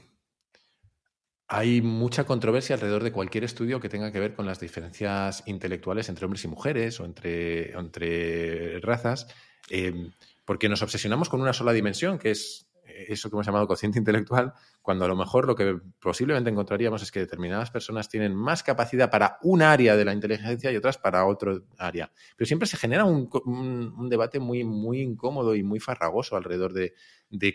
hay 1.48 1.82
mucha 1.82 2.24
controversia 2.24 2.74
alrededor 2.74 3.02
de 3.02 3.12
cualquier 3.12 3.44
estudio 3.44 3.80
que 3.80 3.88
tenga 3.88 4.10
que 4.10 4.20
ver 4.20 4.34
con 4.34 4.46
las 4.46 4.60
diferencias 4.60 5.42
intelectuales 5.46 6.08
entre 6.08 6.24
hombres 6.24 6.44
y 6.44 6.48
mujeres 6.48 6.98
o 7.00 7.04
entre, 7.04 7.72
entre 7.72 8.80
razas, 8.80 9.26
em, 9.68 10.12
porque 10.44 10.68
nos 10.68 10.82
obsesionamos 10.82 11.28
con 11.28 11.40
una 11.40 11.52
sola 11.52 11.72
dimensión, 11.72 12.18
que 12.18 12.30
es 12.30 12.72
eso 13.08 13.28
que 13.28 13.36
hemos 13.36 13.46
llamado 13.46 13.66
cociente 13.66 13.98
intelectual, 13.98 14.52
cuando 14.80 15.04
a 15.04 15.08
lo 15.08 15.16
mejor 15.16 15.46
lo 15.46 15.54
que 15.54 15.78
posiblemente 16.00 16.50
encontraríamos 16.50 17.02
es 17.02 17.10
que 17.10 17.20
determinadas 17.20 17.70
personas 17.70 18.08
tienen 18.08 18.34
más 18.34 18.62
capacidad 18.62 19.10
para 19.10 19.38
un 19.42 19.62
área 19.62 19.96
de 19.96 20.04
la 20.04 20.12
inteligencia 20.12 20.70
y 20.70 20.76
otras 20.76 20.98
para 20.98 21.26
otro 21.26 21.64
área. 21.78 22.12
Pero 22.36 22.46
siempre 22.46 22.66
se 22.68 22.76
genera 22.76 23.04
un, 23.04 24.08
debate 24.08 24.38
muy, 24.38 24.64
muy 24.64 25.00
incómodo 25.00 25.54
y 25.54 25.62
muy 25.62 25.80
farragoso 25.80 26.36
alrededor 26.36 26.72
de, 26.72 26.94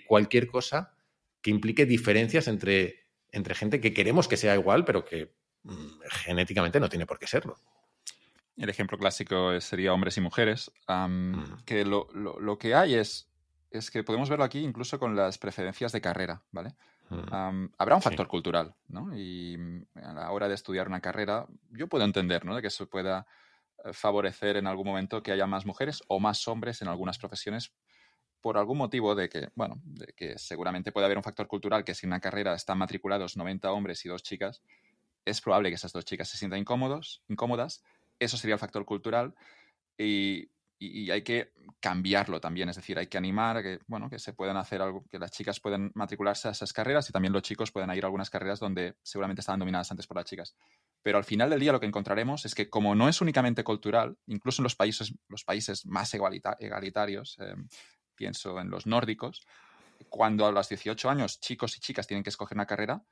cualquier 0.08 0.48
cosa 0.48 0.94
que 1.48 1.52
implique 1.52 1.86
diferencias 1.86 2.50
entre, 2.50 3.08
entre 3.32 3.56
gente 3.56 3.80
que 3.80 3.94
queremos 3.94 4.28
que 4.28 4.36
sea 4.36 4.54
igual, 4.54 4.84
pero 4.84 5.06
que 5.06 5.34
mm, 5.64 6.02
genéticamente 6.26 6.78
no 6.78 6.90
tiene 6.90 7.06
por 7.06 7.18
qué 7.18 7.26
serlo. 7.26 7.56
El 8.58 8.68
ejemplo 8.68 8.98
clásico 8.98 9.58
sería 9.62 9.94
hombres 9.94 10.18
y 10.18 10.20
mujeres, 10.20 10.70
mm. 10.90 11.64
que 11.66 11.86
lo, 11.86 12.58
que 12.60 12.76
hay 12.76 12.96
es, 12.96 13.32
es 13.72 13.90
que 13.90 14.04
podemos 14.04 14.30
verlo 14.30 14.44
aquí 14.44 14.60
incluso 14.60 15.00
con 15.00 15.16
las 15.16 15.38
preferencias 15.38 15.94
de 15.94 16.02
carrera, 16.02 16.44
¿vale? 16.52 16.76
habrá 17.78 17.96
un 17.96 18.02
factor 18.02 18.28
cultural, 18.28 18.76
¿no? 18.90 19.18
Y 19.18 19.56
mm, 19.58 19.86
a 20.04 20.14
la 20.16 20.32
hora 20.32 20.50
de 20.50 20.56
estudiar 20.56 20.90
una 20.90 21.00
carrera, 21.00 21.48
yo 21.72 21.88
puedo 21.88 22.04
entender, 22.04 22.44
¿no? 22.44 22.54
De 22.54 22.62
que 22.62 22.68
eso 22.68 22.90
pueda 22.90 23.26
eh, 23.86 23.94
favorecer 23.94 24.58
en 24.58 24.68
algún 24.68 24.86
momento 24.86 25.24
que 25.24 25.32
haya 25.32 25.48
más 25.48 25.66
mujeres 25.66 26.04
o 26.10 26.20
más 26.20 26.46
hombres 26.50 26.82
en 26.82 26.90
algunas 26.90 27.18
profesiones 27.18 27.72
por 28.42 28.58
algún 28.58 28.78
motivo 28.78 29.16
de 29.16 29.30
que, 29.30 29.50
bueno, 29.56 29.82
de 29.84 30.14
que 30.16 30.38
seguramente 30.38 30.92
puede 30.92 31.06
haber 31.06 31.18
un 31.18 31.24
factor 31.24 31.48
cultural 31.48 31.84
que 31.84 31.96
si 31.96 32.06
en 32.06 32.12
una 32.12 32.20
carrera 32.20 32.54
están 32.54 32.78
matriculados 32.78 33.38
90 33.38 33.72
hombres 33.72 34.06
y 34.06 34.10
dos 34.10 34.24
chicas, 34.24 34.62
es 35.26 35.42
probable 35.42 35.70
que 35.70 35.76
esas 35.76 35.92
dos 35.92 36.06
chicas 36.06 36.30
se 36.30 36.38
sientan 36.38 36.60
incómodos, 36.60 37.24
incómodas. 37.28 37.84
Eso 38.20 38.38
sería 38.38 38.56
el 38.56 38.60
factor 38.60 38.86
cultural. 38.86 39.36
Y 39.98 40.50
y, 40.80 41.10
hay 41.10 41.24
que 41.24 41.54
cambiarlo 41.80 42.40
también, 42.40 42.70
es 42.70 42.76
decir, 42.76 42.98
hay 43.00 43.08
que 43.08 43.18
animar 43.18 43.58
a 43.58 43.64
que, 43.64 43.80
bueno, 43.88 44.10
que 44.10 44.20
se 44.20 44.34
puedan 44.34 44.58
hacer 44.58 44.82
algo, 44.82 45.06
que 45.10 45.18
las 45.18 45.32
chicas 45.32 45.60
puedan 45.60 45.92
matricularse 45.96 46.48
a 46.48 46.52
esas 46.52 46.72
carreras 46.72 47.10
y 47.10 47.14
también 47.14 47.34
los 47.34 47.42
chicos 47.42 47.72
puedan 47.72 47.96
ir 47.96 48.04
a 48.04 48.08
algunas 48.08 48.30
carreras 48.30 48.60
donde 48.60 48.96
seguramente 49.02 49.42
estaban 49.42 49.60
dominadas 49.60 49.90
antes 49.92 50.06
por 50.06 50.18
las 50.18 50.26
chicas. 50.26 50.56
Pero 51.02 51.18
al 51.18 51.24
final 51.24 51.50
del 51.50 51.60
día 51.60 51.72
lo 51.72 51.80
que 51.80 51.88
encontraremos 51.88 52.46
es 52.46 52.54
que 52.54 52.70
como 52.70 52.94
no 52.94 53.10
es 53.10 53.22
únicamente 53.22 53.64
cultural, 53.64 54.18
incluso 54.28 54.62
en 54.62 54.64
los 54.66 54.76
países, 54.76 55.14
los 55.30 55.44
países 55.44 55.86
más 55.86 56.14
egalitarios, 56.14 57.38
eh, 57.40 57.56
pienso 58.18 58.60
en 58.60 58.70
los 58.70 58.86
nórdicos, 58.86 59.46
cuando 60.10 60.46
a 60.46 60.52
los 60.52 60.68
18 60.68 61.10
años 61.10 61.40
chicos 61.40 61.78
y 61.78 61.80
chicas 61.80 62.08
tienen 62.08 62.24
que 62.24 62.30
escoger 62.30 62.58
una 62.58 62.66
carrera, 62.66 63.04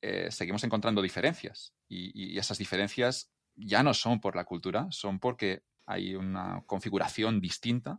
eh, 0.00 0.28
seguimos 0.30 0.62
encontrando 0.62 1.02
diferencias. 1.02 1.74
y, 1.88 2.38
esas 2.38 2.58
diferencias 2.58 3.32
ya 3.56 3.82
no 3.82 3.92
son 3.94 4.20
por 4.20 4.36
la 4.36 4.44
cultura, 4.44 4.86
son 4.90 5.18
porque 5.18 5.64
hay 5.90 6.14
una 6.14 6.62
configuración 6.66 7.40
distinta 7.40 7.98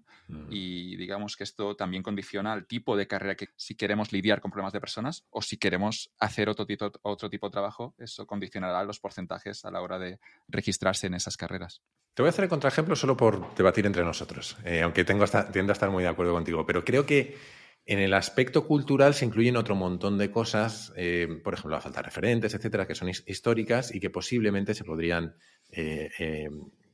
y 0.49 0.95
digamos 0.95 1.35
que 1.35 1.43
esto 1.43 1.75
también 1.75 2.03
condiciona 2.03 2.53
el 2.53 2.65
tipo 2.65 2.95
de 2.95 3.05
carrera 3.05 3.35
que 3.35 3.49
si 3.57 3.75
queremos 3.75 4.13
lidiar 4.13 4.39
con 4.39 4.49
problemas 4.49 4.71
de 4.71 4.79
personas 4.79 5.25
o 5.29 5.41
si 5.41 5.57
queremos 5.57 6.13
hacer 6.17 6.47
otro 6.47 6.65
tipo, 6.65 6.89
otro 7.01 7.29
tipo 7.29 7.47
de 7.47 7.51
trabajo, 7.51 7.93
eso 7.97 8.25
condicionará 8.25 8.85
los 8.85 9.01
porcentajes 9.01 9.65
a 9.65 9.71
la 9.71 9.81
hora 9.81 9.99
de 9.99 10.19
registrarse 10.47 11.07
en 11.07 11.15
esas 11.15 11.35
carreras. 11.35 11.81
Te 12.13 12.21
voy 12.21 12.27
a 12.27 12.29
hacer 12.29 12.45
el 12.45 12.49
contraejemplo 12.49 12.95
solo 12.95 13.17
por 13.17 13.53
debatir 13.55 13.85
entre 13.85 14.05
nosotros, 14.05 14.55
eh, 14.63 14.81
aunque 14.81 15.03
tengo 15.03 15.25
tiendo 15.51 15.71
a 15.71 15.75
estar 15.75 15.89
muy 15.89 16.03
de 16.03 16.09
acuerdo 16.09 16.31
contigo, 16.31 16.65
pero 16.65 16.85
creo 16.85 17.05
que 17.05 17.37
en 17.85 17.99
el 17.99 18.13
aspecto 18.13 18.65
cultural 18.65 19.13
se 19.13 19.25
incluyen 19.25 19.57
otro 19.57 19.75
montón 19.75 20.17
de 20.17 20.31
cosas, 20.31 20.93
eh, 20.95 21.27
por 21.43 21.55
ejemplo, 21.55 21.75
la 21.75 21.81
falta 21.81 21.99
de 21.99 22.03
referentes, 22.03 22.53
etcétera, 22.53 22.87
que 22.87 22.95
son 22.95 23.09
históricas 23.09 23.93
y 23.93 23.99
que 23.99 24.09
posiblemente 24.09 24.73
se 24.75 24.85
podrían 24.85 25.35
eh, 25.71 26.49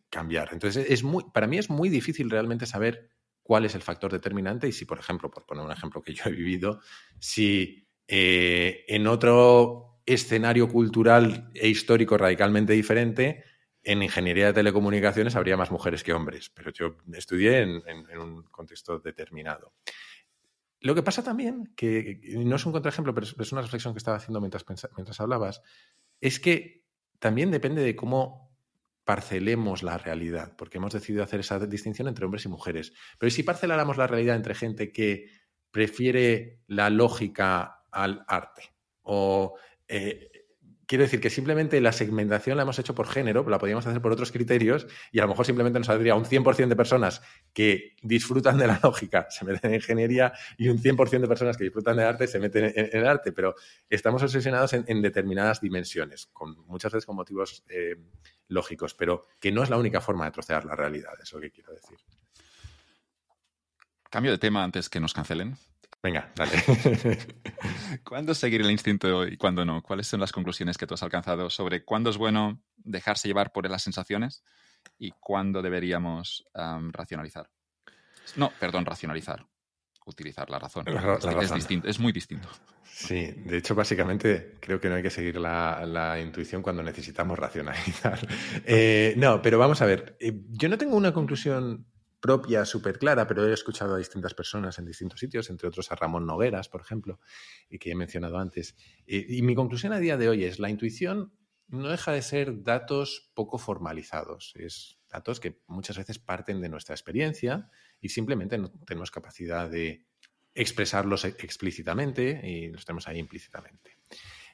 cambiar. 0.10 0.50
Entonces, 0.52 0.86
es 0.90 1.04
muy, 1.04 1.26
para 1.34 1.48
mí 1.48 1.58
es 1.58 1.70
muy 1.70 1.90
difícil 1.90 2.30
realmente 2.30 2.66
saber 2.66 3.10
cuál 3.44 3.66
es 3.66 3.76
el 3.76 3.82
factor 3.82 4.12
determinante 4.12 4.68
y 4.68 4.72
si, 4.72 4.86
por 4.86 5.00
ejemplo, 5.00 5.32
por 5.32 5.46
poner 5.46 5.66
un 5.66 5.72
ejemplo 5.72 6.02
que 6.02 6.14
yo 6.14 6.24
he 6.26 6.32
vivido, 6.32 6.82
si 7.20 7.88
eh, 8.08 8.86
en 8.88 9.08
otro 9.08 10.02
escenario 10.06 10.70
cultural 10.70 11.52
e 11.54 11.68
histórico 11.68 12.18
radicalmente 12.18 12.74
diferente, 12.74 13.44
en 13.84 14.04
ingeniería 14.04 14.48
de 14.48 14.54
telecomunicaciones 14.54 15.36
habría 15.36 15.56
más 15.56 15.72
mujeres 15.72 16.04
que 16.04 16.14
hombres, 16.14 16.50
pero 16.50 16.72
yo 16.72 16.98
estudié 17.14 17.62
en, 17.62 18.20
un 18.20 18.44
contexto 18.44 19.00
determinado. 19.00 19.74
Lo 20.82 20.94
que 20.94 21.04
pasa 21.04 21.24
también, 21.24 21.74
que 21.76 22.20
no 22.38 22.58
es 22.58 22.66
un 22.66 22.74
contraejemplo, 22.74 23.14
pero 23.14 23.26
es 23.26 23.52
una 23.52 23.62
reflexión 23.62 23.94
que 23.94 24.00
estaba 24.00 24.18
haciendo 24.18 24.42
mientras, 24.42 24.66
mientras 24.96 25.20
hablabas, 25.22 25.62
es 26.20 26.40
que 26.40 26.86
también 27.20 27.50
depende 27.50 27.82
de 27.82 27.96
cómo 27.96 28.47
parcelemos 29.08 29.84
la 29.84 29.98
realidad, 29.98 30.54
porque 30.58 30.80
hemos 30.80 30.92
decidido 30.92 31.24
hacer 31.24 31.40
esa 31.40 31.58
distinción 31.66 32.10
entre 32.10 32.26
hombres 32.26 32.44
y 32.44 32.50
mujeres. 32.50 32.92
Pero 33.18 33.30
si 33.30 33.42
parceláramos 33.42 33.96
la 33.96 34.06
realidad 34.06 34.36
entre 34.36 34.54
gente 34.54 34.92
que 34.92 35.30
prefiere 35.72 36.60
la 36.68 36.90
lógica 36.90 37.86
al 37.90 38.26
arte? 38.28 38.74
O 39.04 39.56
eh, 39.88 40.30
quiero 40.88 41.04
decir 41.04 41.20
que 41.20 41.30
simplemente 41.30 41.80
la 41.82 41.92
segmentación 41.92 42.58
la 42.58 42.64
hemos 42.64 42.80
hecho 42.80 42.96
por 42.96 43.08
género, 43.08 43.48
la 43.48 43.60
podríamos 43.60 43.86
hacer 43.86 44.02
por 44.02 44.14
otros 44.14 44.32
criterios 44.32 44.88
y 45.12 45.20
a 45.20 45.24
lo 45.24 45.28
mejor 45.28 45.46
simplemente 45.46 45.78
nos 45.80 45.88
saldría 45.88 46.16
un 46.16 46.26
100% 46.26 46.68
de 46.68 46.76
personas 46.76 47.22
que 47.54 47.96
disfrutan 48.02 48.58
de 48.58 48.68
la 48.68 48.80
lógica 48.84 49.28
se 49.30 49.46
meten 49.46 49.72
en 49.72 49.76
ingeniería 49.76 50.34
y 50.58 50.70
un 50.70 50.80
100% 50.80 51.20
de 51.20 51.28
personas 51.28 51.58
que 51.58 51.66
disfrutan 51.66 51.98
de 51.98 52.06
arte 52.06 52.26
se 52.26 52.40
meten 52.40 52.74
en, 52.76 52.90
el 52.92 53.06
arte, 53.06 53.34
pero 53.34 53.54
estamos 53.90 54.24
obsesionados 54.24 54.74
en, 54.74 55.02
determinadas 55.02 55.62
dimensiones, 55.62 56.28
con, 56.28 56.58
muchas 56.66 56.94
veces 56.94 57.06
con 57.06 57.18
motivos 57.18 57.64
eh, 57.70 57.96
lógicos, 58.48 58.94
pero 58.94 59.28
que 59.40 59.52
no 59.52 59.64
es 59.64 59.70
la 59.70 59.78
única 59.78 60.02
forma 60.02 60.26
de 60.26 60.32
trocear 60.32 60.66
la 60.66 60.76
realidad, 60.76 61.14
eso 61.22 61.40
que 61.40 61.52
quiero 61.52 61.74
decir. 61.74 61.98
Cambio 64.10 64.32
de 64.32 64.38
tema 64.38 64.64
antes 64.64 64.90
que 64.90 65.02
nos 65.02 65.14
cancelen. 65.14 65.58
Venga, 66.08 66.32
dale. 66.38 66.54
¿Cuándo 68.06 68.34
seguir 68.34 68.62
el 68.62 68.72
instinto 68.72 69.28
y 69.28 69.36
cuándo 69.36 69.66
no? 69.66 69.82
¿Cuáles 69.82 70.08
son 70.08 70.22
las 70.22 70.32
conclusiones 70.32 70.78
que 70.78 70.88
tú 70.88 70.94
has 70.94 71.04
alcanzado 71.04 71.50
sobre 71.50 71.84
cuándo 71.84 72.10
es 72.10 72.18
bueno 72.18 72.62
dejarse 72.78 73.28
llevar 73.28 73.52
por 73.52 73.70
las 73.70 73.84
sensaciones 73.84 74.42
y 74.98 75.12
cuándo 75.20 75.62
deberíamos 75.62 76.46
racionalizar? 76.94 77.50
No, 78.38 78.54
perdón, 78.58 78.86
racionalizar. 78.86 79.46
Utilizar 80.06 80.50
la 80.50 80.60
razón. 80.60 80.86
es, 81.42 81.54
distinto, 81.54 81.90
es 81.90 82.00
muy 82.00 82.14
distinto. 82.14 82.48
Sí, 82.86 83.34
de 83.46 83.58
hecho, 83.58 83.76
básicamente 83.76 84.56
creo 84.62 84.80
que 84.80 84.88
no 84.88 84.96
hay 84.96 85.04
que 85.04 85.10
seguir 85.10 85.36
la, 85.36 86.18
intuición 86.24 86.62
cuando 86.62 86.84
necesitamos 86.84 87.38
racionalizar. 87.38 88.18
Eh, 88.66 89.14
no, 89.18 89.42
pero 89.42 89.60
vamos 89.60 89.82
a 89.82 89.86
ver. 89.86 90.16
Eh, 90.22 90.40
yo 90.52 90.70
no 90.70 90.78
tengo 90.78 90.96
una 90.96 91.12
conclusión 91.12 91.86
propia 92.20 92.66
súper 92.66 92.98
clara, 92.98 93.28
pero 93.28 93.48
he 93.48 93.54
escuchado 93.54 93.96
a 93.96 93.98
distintas 93.98 94.34
personas 94.34 94.80
en 94.80 94.86
distintos 94.86 95.20
sitios, 95.20 95.50
entre 95.50 95.68
otros 95.68 95.92
a 95.92 95.96
Ramón 95.96 96.26
Nogueras, 96.26 96.70
por 96.70 96.82
ejemplo, 96.82 97.20
que 97.80 97.92
he 97.92 97.96
mencionado 97.96 98.38
antes. 98.38 98.76
Y, 99.06 99.42
mi 99.42 99.56
conclusión 99.56 99.94
a 99.94 100.00
día 100.00 100.18
de 100.18 100.30
hoy 100.30 100.44
es, 100.44 100.60
la 100.60 100.70
intuición 100.70 101.34
no 101.68 101.90
deja 101.90 102.12
de 102.12 102.22
ser 102.22 102.64
datos 102.64 103.32
poco 103.34 103.58
formalizados. 103.58 104.54
Es 104.56 105.00
datos 105.10 105.40
que 105.40 105.62
muchas 105.68 105.98
veces 105.98 106.20
parten 106.20 106.62
de 106.62 106.70
nuestra 106.70 106.96
experiencia 106.96 107.70
y 108.02 108.10
simplemente 108.10 108.58
no 108.58 108.72
tenemos 108.86 109.12
capacidad 109.12 109.70
de 109.70 110.06
expresarlos 110.54 111.24
explícitamente 111.26 112.42
y 112.44 112.70
los 112.70 112.84
tenemos 112.84 113.08
ahí 113.08 113.20
implícitamente. 113.20 113.98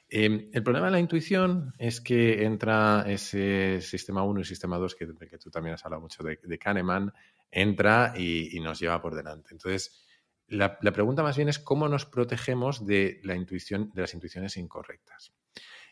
Em, 0.08 0.50
el 0.52 0.62
problema 0.62 0.86
de 0.86 0.92
la 0.92 1.00
intuición 1.00 1.72
es 1.78 2.00
que 2.00 2.44
entra 2.44 3.04
ese 3.06 3.80
sistema 3.80 4.22
1 4.22 4.40
y 4.40 4.44
sistema 4.44 4.76
2, 4.76 4.94
que, 4.94 5.08
que 5.28 5.38
tú 5.38 5.50
también 5.50 5.74
has 5.74 5.84
hablado 5.84 6.02
mucho 6.02 6.22
de, 6.22 6.58
Kahneman, 6.58 7.12
entra 7.54 8.12
y, 8.16 8.58
nos 8.60 8.80
lleva 8.80 9.00
por 9.00 9.14
delante. 9.14 9.50
Entonces, 9.52 10.04
la, 10.46 10.78
pregunta 10.78 11.22
más 11.22 11.36
bien 11.36 11.48
es 11.48 11.58
cómo 11.58 11.88
nos 11.88 12.04
protegemos 12.04 12.84
de, 12.84 13.20
la 13.22 13.36
intuición, 13.36 13.90
de 13.94 14.02
las 14.02 14.12
intuiciones 14.12 14.56
incorrectas. 14.56 15.32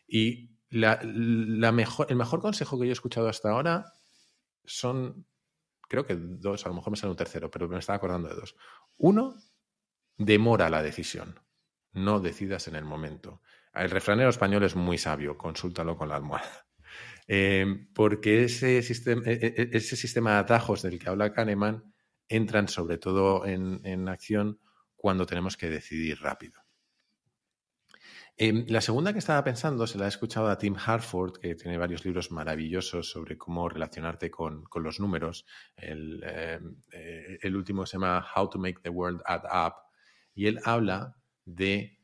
Y 0.05 0.51
el 0.69 1.73
mejor 1.73 2.41
consejo 2.41 2.77
que 2.77 2.85
yo 2.85 2.91
he 2.91 2.93
escuchado 2.93 3.29
hasta 3.29 3.49
ahora 3.49 3.85
son, 4.65 5.25
creo 5.87 6.05
que 6.05 6.15
dos, 6.15 6.65
a 6.65 6.69
lo 6.69 6.75
mejor 6.75 6.91
me 6.91 6.97
sale 6.97 7.11
un 7.11 7.17
tercero, 7.17 7.49
pero 7.49 7.69
me 7.69 7.79
estaba 7.79 7.97
acordando 7.97 8.27
de 8.27 8.35
dos. 8.35 8.55
Uno, 8.97 9.35
demora 10.17 10.69
la 10.69 10.83
decisión, 10.83 11.39
no 11.93 12.19
decidas 12.19 12.67
en 12.67 12.75
el 12.75 12.83
momento. 12.83 13.41
El 13.73 13.89
refranero 13.89 14.29
español 14.29 14.63
es 14.63 14.75
muy 14.75 14.97
sabio, 14.97 15.37
consúltalo 15.37 15.97
con 15.97 16.09
la 16.09 16.17
almohada. 16.17 16.67
Eh, 17.27 17.87
porque 17.93 18.43
ese 18.43 18.81
sistema, 18.81 19.21
e, 19.25 19.33
e, 19.33 19.61
e, 19.61 19.77
ese 19.77 19.95
sistema 19.95 20.33
de 20.33 20.39
atajos 20.39 20.81
del 20.81 20.99
que 20.99 21.09
habla 21.09 21.33
Kahneman 21.33 21.93
entran 22.27 22.67
sobre 22.67 22.97
todo 22.97 23.45
en 23.45 24.07
acción 24.09 24.59
cuando 24.95 25.25
tenemos 25.25 25.57
que 25.57 25.69
decidir 25.69 26.19
rápido. 26.21 26.63
Em, 28.35 28.65
la 28.67 28.81
segunda 28.81 29.13
que 29.13 29.19
estaba 29.19 29.43
pensando 29.43 29.85
se 29.85 29.99
la 29.99 30.05
he 30.05 30.07
escuchado 30.07 30.49
a 30.49 30.57
Tim 30.57 30.75
Harford, 30.75 31.37
que 31.39 31.53
tiene 31.53 31.77
varios 31.77 32.03
libros 32.03 32.31
maravillosos 32.31 33.07
sobre 33.07 33.37
cómo 33.37 33.69
relacionarte 33.69 34.31
con, 34.31 34.65
los 34.75 34.99
números. 34.99 35.45
Em, 35.77 36.19
eh, 36.91 37.39
el, 37.41 37.55
último 37.55 37.85
se 37.85 37.97
llama 37.97 38.25
How 38.35 38.49
to 38.49 38.57
Make 38.57 38.81
the 38.81 38.89
World 38.89 39.21
Add 39.25 39.43
Up 39.45 39.73
y 40.33 40.47
él 40.47 40.59
habla 40.63 41.15
de 41.45 41.99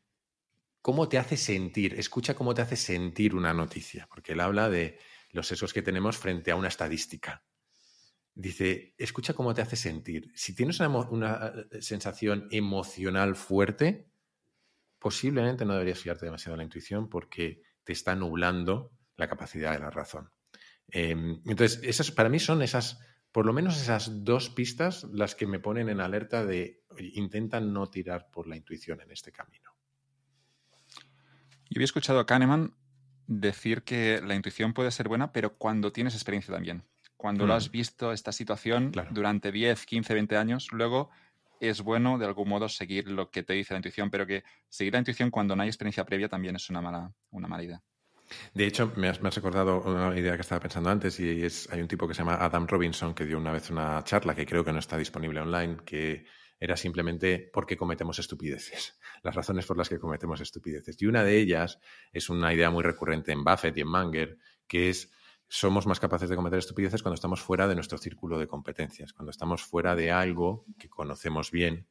cómo 0.81 1.09
te 1.09 1.17
hace 1.17 1.35
sentir, 1.35 1.95
escucha 1.95 2.35
cómo 2.35 2.53
te 2.53 2.61
hace 2.61 2.75
sentir 2.75 3.33
una 3.33 3.53
noticia, 3.53 4.07
porque 4.07 4.33
él 4.33 4.39
habla 4.39 4.69
de 4.69 4.99
los 5.31 5.47
sesgos 5.47 5.73
que 5.73 5.81
tenemos 5.81 6.17
frente 6.17 6.51
a 6.51 6.55
una 6.55 6.67
estadística. 6.67 7.43
Dice, 8.33 8.95
escucha 8.97 9.33
cómo 9.33 9.53
te 9.53 9.61
hace 9.61 9.75
sentir. 9.75 10.31
Si 10.35 10.55
tienes 10.55 10.79
una 10.79 11.53
eh, 11.71 11.81
sensación 11.81 12.47
emocional 12.51 13.35
fuerte, 13.35 14.09
posiblemente 14.97 15.65
no 15.65 15.73
deberías 15.73 15.99
fiarte 15.99 16.25
demasiado 16.25 16.53
de 16.53 16.57
la 16.57 16.63
intuición 16.63 17.09
porque 17.09 17.61
te 17.83 17.93
está 17.93 18.15
nublando 18.15 18.91
la 19.17 19.27
capacidad 19.27 19.73
de 19.73 19.79
la 19.79 19.89
razón. 19.89 20.31
Em, 20.87 21.41
entonces, 21.45 21.79
esas, 21.83 22.11
para 22.11 22.29
mí 22.29 22.39
son 22.39 22.61
esas, 22.61 22.99
por 23.31 23.45
lo 23.45 23.53
menos 23.53 23.79
esas 23.81 24.23
dos 24.23 24.49
pistas 24.49 25.05
las 25.11 25.35
que 25.35 25.47
me 25.47 25.59
ponen 25.59 25.89
en 25.89 25.99
alerta 25.99 26.45
de 26.45 26.83
intentan 27.13 27.73
no 27.73 27.89
tirar 27.89 28.29
por 28.31 28.47
la 28.47 28.57
intuición 28.57 29.01
en 29.01 29.11
este 29.11 29.31
camino. 29.31 29.71
Yo 31.69 31.77
había 31.77 31.85
escuchado 31.85 32.19
a 32.19 32.25
Kahneman 32.25 32.75
decir 33.29 33.83
que 33.83 34.21
la 34.25 34.33
intuición 34.33 34.73
puede 34.73 34.89
ser 34.89 35.07
buena, 35.07 35.31
pero 35.31 35.55
cuando 35.55 35.91
tienes 35.91 36.15
experiencia 36.15 36.53
también. 36.53 36.83
Cuando 37.15 37.45
lo 37.45 37.53
mm. 37.53 37.57
has 37.57 37.69
visto 37.69 38.11
esta 38.11 38.31
situación 38.31 38.91
durante 39.11 39.51
10, 39.51 39.85
15, 39.85 40.13
20 40.13 40.37
años, 40.37 40.67
luego 40.71 41.11
es 41.59 41.81
bueno 41.81 42.17
de 42.17 42.25
algún 42.25 42.49
modo 42.49 42.67
seguir 42.69 43.09
lo 43.09 43.29
que 43.29 43.43
te 43.43 43.53
dice 43.53 43.73
la 43.73 43.79
intuición, 43.79 44.09
pero 44.09 44.25
que 44.25 44.43
seguir 44.67 44.93
la 44.93 44.99
intuición 44.99 45.29
cuando 45.29 45.55
no 45.55 45.61
hay 45.61 45.69
experiencia 45.69 46.05
previa 46.05 46.27
también 46.27 46.55
es 46.55 46.69
una 46.69 46.81
mala, 46.81 47.11
una 47.29 47.47
mala 47.47 47.63
idea. 47.63 47.81
De 48.53 48.65
hecho, 48.65 48.93
me 48.95 49.09
has, 49.09 49.19
recordado 49.19 49.81
una 49.81 50.17
idea 50.17 50.35
que 50.35 50.41
estaba 50.41 50.61
pensando 50.61 50.89
antes 50.89 51.19
y 51.19 51.43
es, 51.43 51.69
hay 51.71 51.81
un 51.81 51.87
tipo 51.87 52.07
que 52.07 52.13
se 52.13 52.19
llama 52.19 52.35
Adam 52.35 52.67
Robinson 52.67 53.13
que 53.13 53.25
dio 53.25 53.37
una 53.37 53.51
vez 53.51 53.69
una 53.69 54.03
charla 54.03 54.33
que 54.33 54.45
creo 54.45 54.63
que 54.63 54.71
no 54.71 54.79
está 54.79 54.97
disponible 54.97 55.41
online, 55.41 55.77
que 55.85 56.25
era 56.59 56.75
simplemente 56.75 57.49
por 57.53 57.65
qué 57.65 57.77
cometemos 57.77 58.19
estupideces, 58.19 58.99
las 59.23 59.35
razones 59.35 59.65
por 59.65 59.77
las 59.77 59.89
que 59.89 59.99
cometemos 59.99 60.41
estupideces. 60.41 61.01
Y 61.01 61.05
una 61.05 61.23
de 61.23 61.37
ellas 61.37 61.79
es 62.11 62.29
una 62.29 62.53
idea 62.53 62.69
muy 62.69 62.83
recurrente 62.83 63.31
en 63.31 63.43
Buffett 63.43 63.77
y 63.77 63.81
en 63.81 63.87
Manger, 63.87 64.37
que 64.67 64.89
es 64.89 65.11
somos 65.47 65.87
más 65.87 65.99
capaces 65.99 66.29
de 66.29 66.35
cometer 66.35 66.59
estupideces 66.59 67.01
cuando 67.01 67.15
estamos 67.15 67.41
fuera 67.41 67.67
de 67.67 67.73
nuestro 67.73 67.97
círculo 67.97 68.37
de 68.37 68.47
competencias, 68.47 69.13
cuando 69.13 69.31
estamos 69.31 69.63
fuera 69.63 69.95
de 69.95 70.11
algo 70.11 70.65
que 70.77 70.89
conocemos 70.89 71.49
bien, 71.49 71.87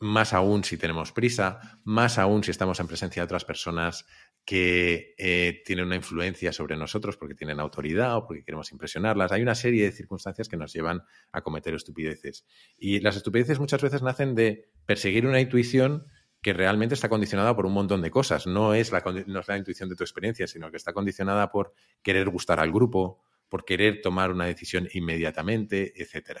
más 0.00 0.32
aún 0.32 0.64
si 0.64 0.76
tenemos 0.76 1.12
prisa, 1.12 1.80
más 1.82 2.18
aún 2.18 2.44
si 2.44 2.50
estamos 2.50 2.78
en 2.78 2.86
presencia 2.86 3.22
de 3.22 3.24
otras 3.24 3.44
personas 3.44 4.06
que 4.44 5.14
eh, 5.16 5.62
tienen 5.64 5.86
una 5.86 5.96
influencia 5.96 6.52
sobre 6.52 6.76
nosotros 6.76 7.16
porque 7.16 7.34
tienen 7.34 7.60
autoridad 7.60 8.16
o 8.16 8.26
porque 8.26 8.44
queremos 8.44 8.70
impresionarlas. 8.72 9.32
Hay 9.32 9.42
una 9.42 9.54
serie 9.54 9.84
de 9.84 9.92
circunstancias 9.92 10.48
que 10.48 10.56
nos 10.56 10.72
llevan 10.72 11.02
a 11.32 11.40
cometer 11.40 11.74
estupideces. 11.74 12.46
Y 12.76 13.00
las 13.00 13.16
estupideces 13.16 13.58
muchas 13.58 13.80
veces 13.80 14.02
nacen 14.02 14.34
de 14.34 14.70
perseguir 14.84 15.26
una 15.26 15.40
intuición 15.40 16.06
que 16.42 16.52
realmente 16.52 16.94
está 16.94 17.08
condicionada 17.08 17.56
por 17.56 17.64
un 17.64 17.72
montón 17.72 18.02
de 18.02 18.10
cosas. 18.10 18.46
No 18.46 18.74
es, 18.74 18.92
la, 18.92 19.02
no 19.26 19.40
es 19.40 19.48
la 19.48 19.56
intuición 19.56 19.88
de 19.88 19.96
tu 19.96 20.04
experiencia, 20.04 20.46
sino 20.46 20.70
que 20.70 20.76
está 20.76 20.92
condicionada 20.92 21.50
por 21.50 21.72
querer 22.02 22.28
gustar 22.28 22.60
al 22.60 22.70
grupo, 22.70 23.22
por 23.48 23.64
querer 23.64 24.02
tomar 24.02 24.30
una 24.30 24.44
decisión 24.44 24.86
inmediatamente, 24.92 25.94
etc. 25.96 26.40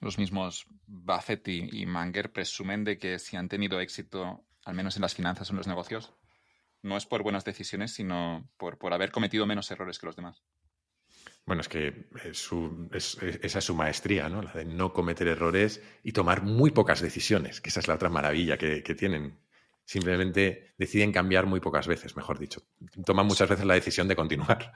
Los 0.00 0.18
mismos 0.18 0.66
Buffett 0.86 1.46
y, 1.48 1.84
Manger 1.84 2.32
presumen 2.32 2.82
de 2.82 2.96
que 2.96 3.18
si 3.18 3.36
han 3.36 3.48
tenido 3.48 3.78
éxito, 3.78 4.42
al 4.64 4.74
menos 4.74 4.96
en 4.96 5.02
las 5.02 5.14
finanzas 5.14 5.48
o 5.48 5.52
en 5.52 5.58
los 5.58 5.66
negocios, 5.66 6.14
no 6.82 6.96
es 6.96 7.06
por 7.06 7.22
buenas 7.22 7.44
decisiones, 7.44 7.92
sino 7.92 8.50
por, 8.56 8.78
por 8.78 8.92
haber 8.92 9.12
cometido 9.12 9.46
menos 9.46 9.70
errores 9.70 9.98
que 9.98 10.06
los 10.06 10.16
demás. 10.16 10.42
Bueno, 11.44 11.60
es 11.60 11.68
que 11.68 12.08
esa 12.92 13.58
es 13.58 13.64
su 13.64 13.74
maestría, 13.74 14.28
¿no? 14.28 14.42
La 14.42 14.52
de 14.52 14.64
no 14.64 14.92
cometer 14.92 15.26
errores 15.26 15.82
y 16.04 16.12
tomar 16.12 16.42
muy 16.42 16.70
pocas 16.70 17.00
decisiones, 17.00 17.60
que 17.60 17.70
esa 17.70 17.80
es 17.80 17.88
la 17.88 17.94
otra 17.94 18.08
maravilla 18.08 18.56
que, 18.56 18.80
tienen. 18.94 19.40
Simplemente 19.84 20.74
deciden 20.78 21.10
cambiar 21.10 21.46
muy 21.46 21.58
pocas 21.58 21.88
veces, 21.88 22.16
mejor 22.16 22.38
dicho. 22.38 22.62
Toman 23.04 23.26
muchas 23.26 23.48
veces 23.48 23.66
la 23.66 23.74
decisión 23.74 24.06
de 24.06 24.14
continuar. 24.14 24.72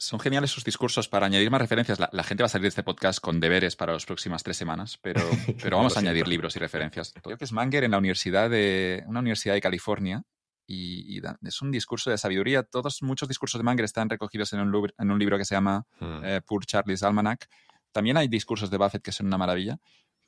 Son 0.00 0.18
geniales 0.18 0.50
sus 0.50 0.64
discursos. 0.64 1.08
Para 1.08 1.26
añadir 1.26 1.50
más 1.50 1.60
referencias, 1.60 2.00
la, 2.00 2.24
gente 2.24 2.42
va 2.42 2.46
a 2.46 2.48
salir 2.48 2.62
de 2.62 2.68
este 2.68 2.82
podcast 2.82 3.20
con 3.20 3.38
deberes 3.38 3.76
para 3.76 3.92
las 3.92 4.06
próximas 4.06 4.42
tres 4.42 4.56
semanas, 4.56 4.98
pero, 5.02 5.20
pero 5.62 5.76
vamos 5.76 5.96
a 5.96 6.00
añadir 6.00 6.26
libros 6.26 6.56
y 6.56 6.58
referencias. 6.58 7.12
Creo 7.22 7.36
que 7.36 7.44
es 7.44 7.52
Manger 7.52 7.84
en 7.84 7.90
la 7.90 7.98
universidad 7.98 8.48
de, 8.48 9.04
una 9.06 9.20
universidad 9.20 9.52
de 9.52 9.60
California 9.60 10.22
y, 10.66 11.20
es 11.42 11.60
un 11.60 11.70
discurso 11.70 12.10
de 12.10 12.16
sabiduría. 12.16 12.62
Todos, 12.62 13.02
muchos 13.02 13.28
discursos 13.28 13.58
de 13.58 13.62
Manger 13.62 13.84
están 13.84 14.08
recogidos 14.08 14.54
en 14.54 14.60
un, 14.60 14.92
en 14.98 15.10
un 15.10 15.18
libro 15.18 15.36
que 15.36 15.44
se 15.44 15.54
llama 15.54 15.86
hmm. 16.00 16.24
eh, 16.24 16.40
Poor 16.46 16.64
Charlie's 16.64 17.02
Almanac. 17.02 17.48
También 17.92 18.16
hay 18.16 18.28
discursos 18.28 18.70
de 18.70 18.78
Buffett 18.78 19.02
que 19.02 19.12
son 19.12 19.26
una 19.26 19.36
maravilla, 19.36 19.78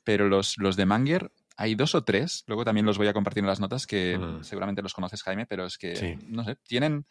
pero 0.03 0.29
los, 0.29 0.57
los 0.59 0.75
de 0.75 0.85
Manger 0.85 1.31
hay 1.57 1.73
dos 1.73 1.95
o 1.95 2.03
tres, 2.03 2.43
luego 2.45 2.63
también 2.63 2.85
los 2.85 2.99
voy 2.99 3.07
a 3.07 3.13
compartir 3.13 3.41
en 3.41 3.47
las 3.47 3.59
notas, 3.59 3.87
que 3.87 4.19
hmm. 4.19 4.43
seguramente 4.43 4.83
los 4.83 4.93
conoces, 4.93 5.23
Jaime, 5.23 5.47
pero 5.47 5.65
es 5.65 5.79
que, 5.79 6.19
no 6.27 6.43
sé, 6.43 6.57
tienen, 6.57 7.07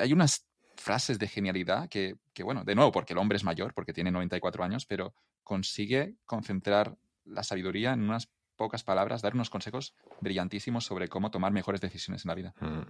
hay 0.00 0.12
unas 0.12 0.46
frases 0.80 1.18
de 1.18 1.28
genialidad 1.28 1.88
que, 1.88 2.16
que, 2.32 2.42
bueno, 2.42 2.64
de 2.64 2.74
nuevo, 2.74 2.90
porque 2.90 3.12
el 3.12 3.18
hombre 3.18 3.36
es 3.36 3.44
mayor, 3.44 3.74
porque 3.74 3.92
tiene 3.92 4.10
94 4.10 4.64
años, 4.64 4.86
pero 4.86 5.14
consigue 5.44 6.16
concentrar 6.26 6.96
la 7.24 7.42
sabiduría 7.42 7.92
en 7.92 8.02
unas 8.02 8.30
pocas 8.56 8.82
palabras, 8.82 9.22
dar 9.22 9.34
unos 9.34 9.50
consejos 9.50 9.94
brillantísimos 10.20 10.84
sobre 10.84 11.08
cómo 11.08 11.30
tomar 11.30 11.52
mejores 11.52 11.80
decisiones 11.80 12.24
en 12.24 12.28
la 12.28 12.34
vida. 12.34 12.54
Mm. 12.60 12.82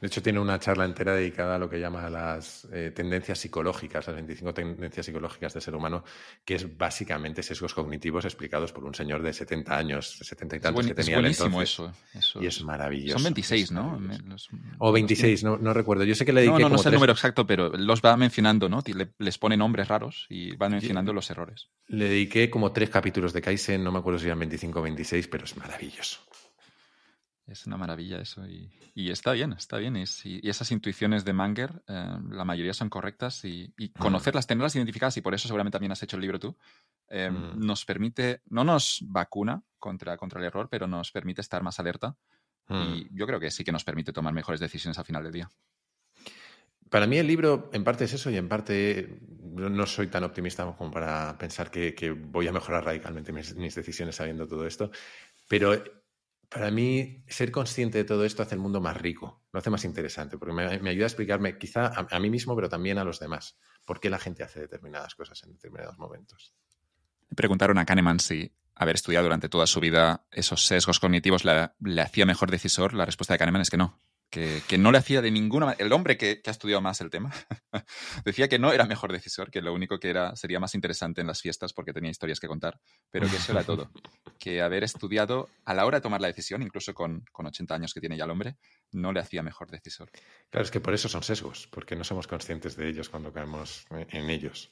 De 0.00 0.06
hecho, 0.06 0.22
tiene 0.22 0.40
una 0.40 0.58
charla 0.58 0.84
entera 0.84 1.14
dedicada 1.14 1.56
a 1.56 1.58
lo 1.58 1.68
que 1.68 1.78
llama 1.78 2.08
las 2.10 2.66
eh, 2.72 2.92
tendencias 2.94 3.38
psicológicas, 3.38 4.06
las 4.06 4.16
25 4.16 4.54
tendencias 4.54 5.06
psicológicas 5.06 5.54
del 5.54 5.62
ser 5.62 5.74
humano, 5.74 6.04
que 6.44 6.54
es 6.56 6.76
básicamente 6.76 7.42
sesgos 7.42 7.74
cognitivos 7.74 8.24
explicados 8.24 8.72
por 8.72 8.84
un 8.84 8.94
señor 8.94 9.22
de 9.22 9.32
70 9.32 9.76
años, 9.76 10.18
70 10.22 10.56
y 10.56 10.60
tantos 10.60 10.86
que 10.86 10.94
tenía. 10.94 11.16
Es 11.16 11.20
buenísimo 11.20 11.62
eso, 11.62 11.92
Y 12.40 12.46
es 12.46 12.62
maravilloso. 12.62 13.18
Son 13.18 13.24
26, 13.24 13.72
¿no? 13.72 14.00
o 14.78 14.92
26, 14.92 15.44
no, 15.44 15.56
no, 15.58 15.72
recuerdo. 15.72 16.04
Yo 16.04 16.14
sé 16.14 16.24
que 16.24 16.32
le 16.32 16.42
dediqué. 16.42 16.62
No, 16.62 16.68
no, 16.68 16.76
no 16.76 16.78
sé 16.78 16.88
el 16.88 16.94
número 16.94 17.12
exacto, 17.12 17.46
pero 17.46 17.70
los 17.70 18.02
va 18.02 18.16
mencionando, 18.16 18.68
¿no? 18.68 18.82
les 19.18 19.38
pone 19.38 19.56
nombres 19.56 19.88
raros 19.88 20.26
y 20.28 20.56
van 20.56 20.72
mencionando 20.72 21.12
los 21.12 21.30
errores. 21.30 21.68
Le 21.88 22.08
dediqué 22.08 22.50
como 22.50 22.72
tres 22.72 22.90
capítulos 22.90 23.32
de 23.32 23.42
Kaizen, 23.42 23.82
no 23.82 23.92
me 23.92 23.98
acuerdo 23.98 24.18
si 24.18 24.26
eran 24.26 24.38
25 24.38 24.78
o 24.78 24.82
26, 24.82 25.28
pero 25.28 25.44
es 25.44 25.56
maravilloso. 25.56 26.20
Es 27.46 27.64
una 27.66 27.76
maravilla 27.76 28.20
eso. 28.20 28.44
Y, 28.46 29.10
está 29.10 29.32
bien, 29.32 29.52
está 29.52 29.76
bien. 29.76 29.96
Y, 29.96 30.48
esas 30.48 30.72
intuiciones 30.72 31.24
de 31.24 31.32
Manger, 31.32 31.82
eh, 31.86 32.18
la 32.30 32.44
mayoría 32.44 32.74
son 32.74 32.88
correctas 32.88 33.44
y, 33.44 33.72
mm. 33.76 33.98
conocerlas, 33.98 34.46
tenerlas 34.46 34.74
identificadas, 34.74 35.16
y 35.16 35.20
por 35.20 35.34
eso 35.34 35.46
seguramente 35.46 35.76
también 35.76 35.92
has 35.92 36.02
hecho 36.02 36.16
el 36.16 36.22
libro 36.22 36.40
tú, 36.40 36.56
eh, 37.08 37.30
mm. 37.30 37.64
nos 37.64 37.84
permite, 37.84 38.42
no 38.46 38.64
nos 38.64 38.98
vacuna 39.06 39.62
contra, 39.78 40.16
contra 40.16 40.40
el 40.40 40.46
error, 40.46 40.68
pero 40.68 40.88
nos 40.88 41.12
permite 41.12 41.40
estar 41.40 41.62
más 41.62 41.78
alerta. 41.78 42.16
Y 42.68 42.74
mm. 42.74 43.08
yo 43.12 43.26
creo 43.26 43.38
que 43.38 43.52
sí 43.52 43.62
que 43.62 43.70
nos 43.70 43.84
permite 43.84 44.12
tomar 44.12 44.32
mejores 44.32 44.58
decisiones 44.58 44.98
al 44.98 45.04
final 45.04 45.22
del 45.22 45.32
día. 45.32 45.50
Para 46.90 47.06
mí 47.06 47.16
el 47.18 47.26
libro 47.28 47.70
en 47.72 47.84
parte 47.84 48.04
es 48.04 48.12
eso 48.12 48.30
y 48.30 48.36
en 48.36 48.48
parte 48.48 49.20
no 49.20 49.86
soy 49.86 50.08
tan 50.08 50.24
optimista 50.24 50.64
como 50.76 50.90
para 50.90 51.36
pensar 51.38 51.70
que, 51.70 52.10
voy 52.10 52.48
a 52.48 52.52
mejorar 52.52 52.84
radicalmente 52.84 53.32
mis, 53.32 53.54
mis 53.54 53.74
decisiones 53.74 54.16
sabiendo 54.16 54.46
todo 54.46 54.66
esto, 54.66 54.90
pero 55.48 55.82
Para 56.48 56.70
mí, 56.70 57.24
ser 57.28 57.50
consciente 57.50 57.98
de 57.98 58.04
todo 58.04 58.24
esto 58.24 58.42
hace 58.42 58.54
el 58.54 58.60
mundo 58.60 58.80
más 58.80 58.96
rico, 58.96 59.42
lo 59.52 59.58
hace 59.58 59.70
más 59.70 59.84
interesante, 59.84 60.38
porque 60.38 60.54
me, 60.54 60.90
ayuda 60.90 61.04
a 61.04 61.08
explicarme 61.08 61.58
quizá 61.58 61.86
a, 61.86 62.20
mí 62.20 62.30
mismo, 62.30 62.54
pero 62.54 62.68
también 62.68 62.98
a 62.98 63.04
los 63.04 63.18
demás, 63.18 63.58
por 63.84 64.00
qué 64.00 64.10
la 64.10 64.18
gente 64.18 64.42
hace 64.42 64.60
determinadas 64.60 65.14
cosas 65.14 65.42
en 65.42 65.52
determinados 65.52 65.98
momentos. 65.98 66.54
Preguntaron 67.34 67.78
a 67.78 67.84
Kahneman 67.84 68.20
si 68.20 68.52
haber 68.74 68.94
estudiado 68.94 69.24
durante 69.24 69.48
toda 69.48 69.66
su 69.66 69.80
vida 69.80 70.26
esos 70.30 70.66
sesgos 70.66 71.00
cognitivos 71.00 71.44
le 71.44 72.00
hacía 72.00 72.26
mejor 72.26 72.50
decisor. 72.50 72.94
La 72.94 73.06
respuesta 73.06 73.34
de 73.34 73.38
Kahneman 73.38 73.62
es 73.62 73.70
que 73.70 73.78
no, 73.78 74.00
que, 74.66 74.78
no 74.78 74.92
le 74.92 74.98
hacía 74.98 75.22
de 75.22 75.30
ninguna 75.30 75.66
manera. 75.66 75.84
El 75.84 75.92
hombre 75.92 76.16
que, 76.16 76.42
ha 76.44 76.50
estudiado 76.50 76.80
más 76.80 77.00
el 77.00 77.10
tema 77.10 77.32
decía 78.24 78.48
que 78.48 78.58
no 78.58 78.72
era 78.72 78.84
mejor 78.84 79.12
decisor, 79.12 79.50
que 79.50 79.62
lo 79.62 79.72
único 79.72 79.98
que 79.98 80.10
era 80.10 80.36
sería 80.36 80.60
más 80.60 80.74
interesante 80.74 81.20
en 81.20 81.26
las 81.26 81.40
fiestas 81.40 81.72
porque 81.72 81.92
tenía 81.92 82.10
historias 82.10 82.40
que 82.40 82.46
contar, 82.46 82.78
pero 83.10 83.28
que 83.28 83.36
eso 83.36 83.52
era 83.52 83.64
todo. 83.64 83.90
Que 84.38 84.60
haber 84.60 84.84
estudiado 84.84 85.48
a 85.64 85.72
la 85.72 85.86
hora 85.86 85.98
de 85.98 86.02
tomar 86.02 86.20
la 86.20 86.28
decisión, 86.28 86.62
incluso 86.62 86.92
con, 86.92 87.24
con 87.32 87.46
80 87.46 87.74
años 87.74 87.94
que 87.94 88.00
tiene 88.00 88.18
ya 88.18 88.24
el 88.24 88.30
hombre, 88.30 88.58
no 88.92 89.12
le 89.12 89.20
hacía 89.20 89.42
mejor 89.42 89.70
decisor. 89.70 90.10
Claro, 90.50 90.64
es 90.64 90.70
que 90.70 90.80
por 90.80 90.92
eso 90.92 91.08
son 91.08 91.22
sesgos, 91.22 91.66
porque 91.72 91.96
no 91.96 92.04
somos 92.04 92.26
conscientes 92.26 92.76
de 92.76 92.88
ellos 92.88 93.08
cuando 93.08 93.32
caemos 93.32 93.86
en 93.90 94.30
ellos 94.30 94.70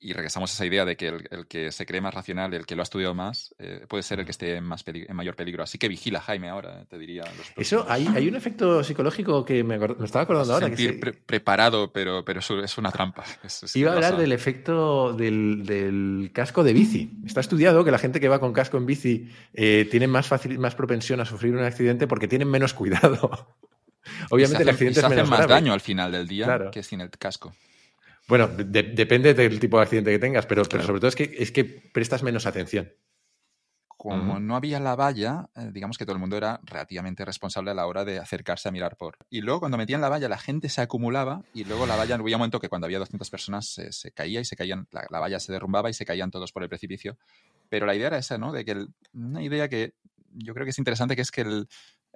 y 0.00 0.12
regresamos 0.12 0.50
a 0.50 0.54
esa 0.54 0.66
idea 0.66 0.84
de 0.84 0.96
que 0.96 1.08
el, 1.08 1.46
que 1.46 1.70
se 1.70 1.86
cree 1.86 2.00
más 2.00 2.12
racional, 2.12 2.52
el 2.54 2.66
que 2.66 2.74
lo 2.74 2.82
ha 2.82 2.84
estudiado 2.84 3.14
más, 3.14 3.54
eh, 3.58 3.84
puede 3.88 4.02
ser 4.02 4.18
el 4.18 4.24
que 4.24 4.32
esté 4.32 4.56
en, 4.56 4.64
más 4.64 4.84
en 4.86 5.14
mayor 5.14 5.36
peligro. 5.36 5.62
Así 5.62 5.78
que 5.78 5.88
vigila, 5.88 6.20
Jaime, 6.20 6.48
ahora, 6.48 6.84
te 6.86 6.98
diría. 6.98 7.24
Eso, 7.56 7.86
hay, 7.88 8.08
hay, 8.14 8.26
un 8.26 8.34
efecto 8.34 8.82
psicológico 8.82 9.44
que 9.44 9.62
me, 9.62 9.76
estaba 9.76 10.22
acordando 10.22 10.54
ahora. 10.54 10.66
Sentir 10.66 11.22
preparado, 11.24 11.92
pero, 11.92 12.24
pero 12.24 12.40
es 12.40 12.78
una 12.78 12.90
trampa. 12.90 13.24
Iba 13.74 13.92
a 13.92 13.94
hablar 13.94 14.16
del 14.16 14.32
efecto 14.32 15.12
del, 15.12 16.30
casco 16.32 16.64
de 16.64 16.72
bici. 16.72 17.12
Está 17.24 17.40
estudiado 17.40 17.84
que 17.84 17.90
la 17.92 17.98
gente 17.98 18.18
que 18.18 18.28
va 18.28 18.40
con 18.40 18.52
casco 18.52 18.78
en 18.78 18.86
bici 18.86 19.30
eh, 19.54 19.86
tiene 19.90 20.08
más, 20.08 20.26
fácil, 20.26 20.58
más 20.58 20.74
propensión 20.74 21.20
a 21.20 21.24
sufrir 21.24 21.54
un 21.54 21.62
accidente 21.62 22.06
porque 22.06 22.26
tienen 22.26 22.48
menos 22.48 22.74
cuidado. 22.74 23.54
Obviamente 24.30 24.62
el 24.62 24.68
accidente 24.68 25.00
es 25.00 25.08
menos 25.08 25.28
más 25.28 25.46
daño 25.46 25.72
al 25.72 25.80
final 25.80 26.12
del 26.12 26.26
día 26.26 26.70
que 26.72 26.82
sin 26.82 27.00
el 27.00 27.10
casco. 27.10 27.52
Bueno, 28.28 28.48
depende 28.48 29.34
del 29.34 29.60
tipo 29.60 29.76
de 29.76 29.84
accidente 29.84 30.10
que 30.10 30.18
tengas, 30.18 30.46
pero, 30.46 30.62
pero 30.64 30.82
sobre 30.82 30.98
todo 30.98 31.08
es 31.08 31.16
que, 31.16 31.36
es 31.38 31.52
que 31.52 31.64
prestas 31.64 32.22
menos 32.22 32.46
atención. 32.46 32.90
Como 33.96 34.38
no 34.38 34.56
había 34.56 34.78
la 34.78 34.94
valla, 34.94 35.48
eh, 35.56 35.70
digamos 35.72 35.96
que 35.96 36.04
todo 36.04 36.14
el 36.14 36.20
mundo 36.20 36.36
era 36.36 36.60
relativamente 36.64 37.24
responsable 37.24 37.70
a 37.70 37.74
la 37.74 37.86
hora 37.86 38.04
de 38.04 38.18
acercarse 38.18 38.68
a 38.68 38.72
mirar 38.72 38.96
por. 38.96 39.16
Y 39.30 39.40
luego 39.40 39.60
cuando 39.60 39.78
metían 39.78 40.00
la 40.00 40.08
valla, 40.08 40.28
la 40.28 40.38
gente 40.38 40.68
se 40.68 40.82
acumulaba 40.82 41.42
y 41.54 41.64
luego 41.64 41.86
la 41.86 41.96
valla, 41.96 42.14
había 42.14 42.36
un 42.36 42.40
momento 42.40 42.60
que 42.60 42.68
cuando 42.68 42.84
había 42.84 42.98
200 42.98 43.30
personas 43.30 43.66
se, 43.66 44.12
caía 44.12 44.40
y 44.40 44.44
se 44.44 44.54
caían, 44.54 44.86
la, 44.90 45.18
valla 45.18 45.40
se 45.40 45.50
derrumbaba 45.50 45.88
y 45.88 45.94
se 45.94 46.04
caían 46.04 46.30
todos 46.30 46.52
por 46.52 46.62
el 46.62 46.68
precipicio. 46.68 47.16
Pero 47.68 47.86
la 47.86 47.94
idea 47.94 48.08
era 48.08 48.18
esa, 48.18 48.38
¿no? 48.38 48.52
De 48.52 48.64
que 48.64 48.86
una 49.14 49.42
idea 49.42 49.68
que 49.68 49.94
yo 50.30 50.52
creo 50.52 50.66
que 50.66 50.70
es 50.70 50.78
interesante, 50.78 51.16
que 51.16 51.22
es 51.22 51.30
que 51.30 51.40
el, 51.40 51.66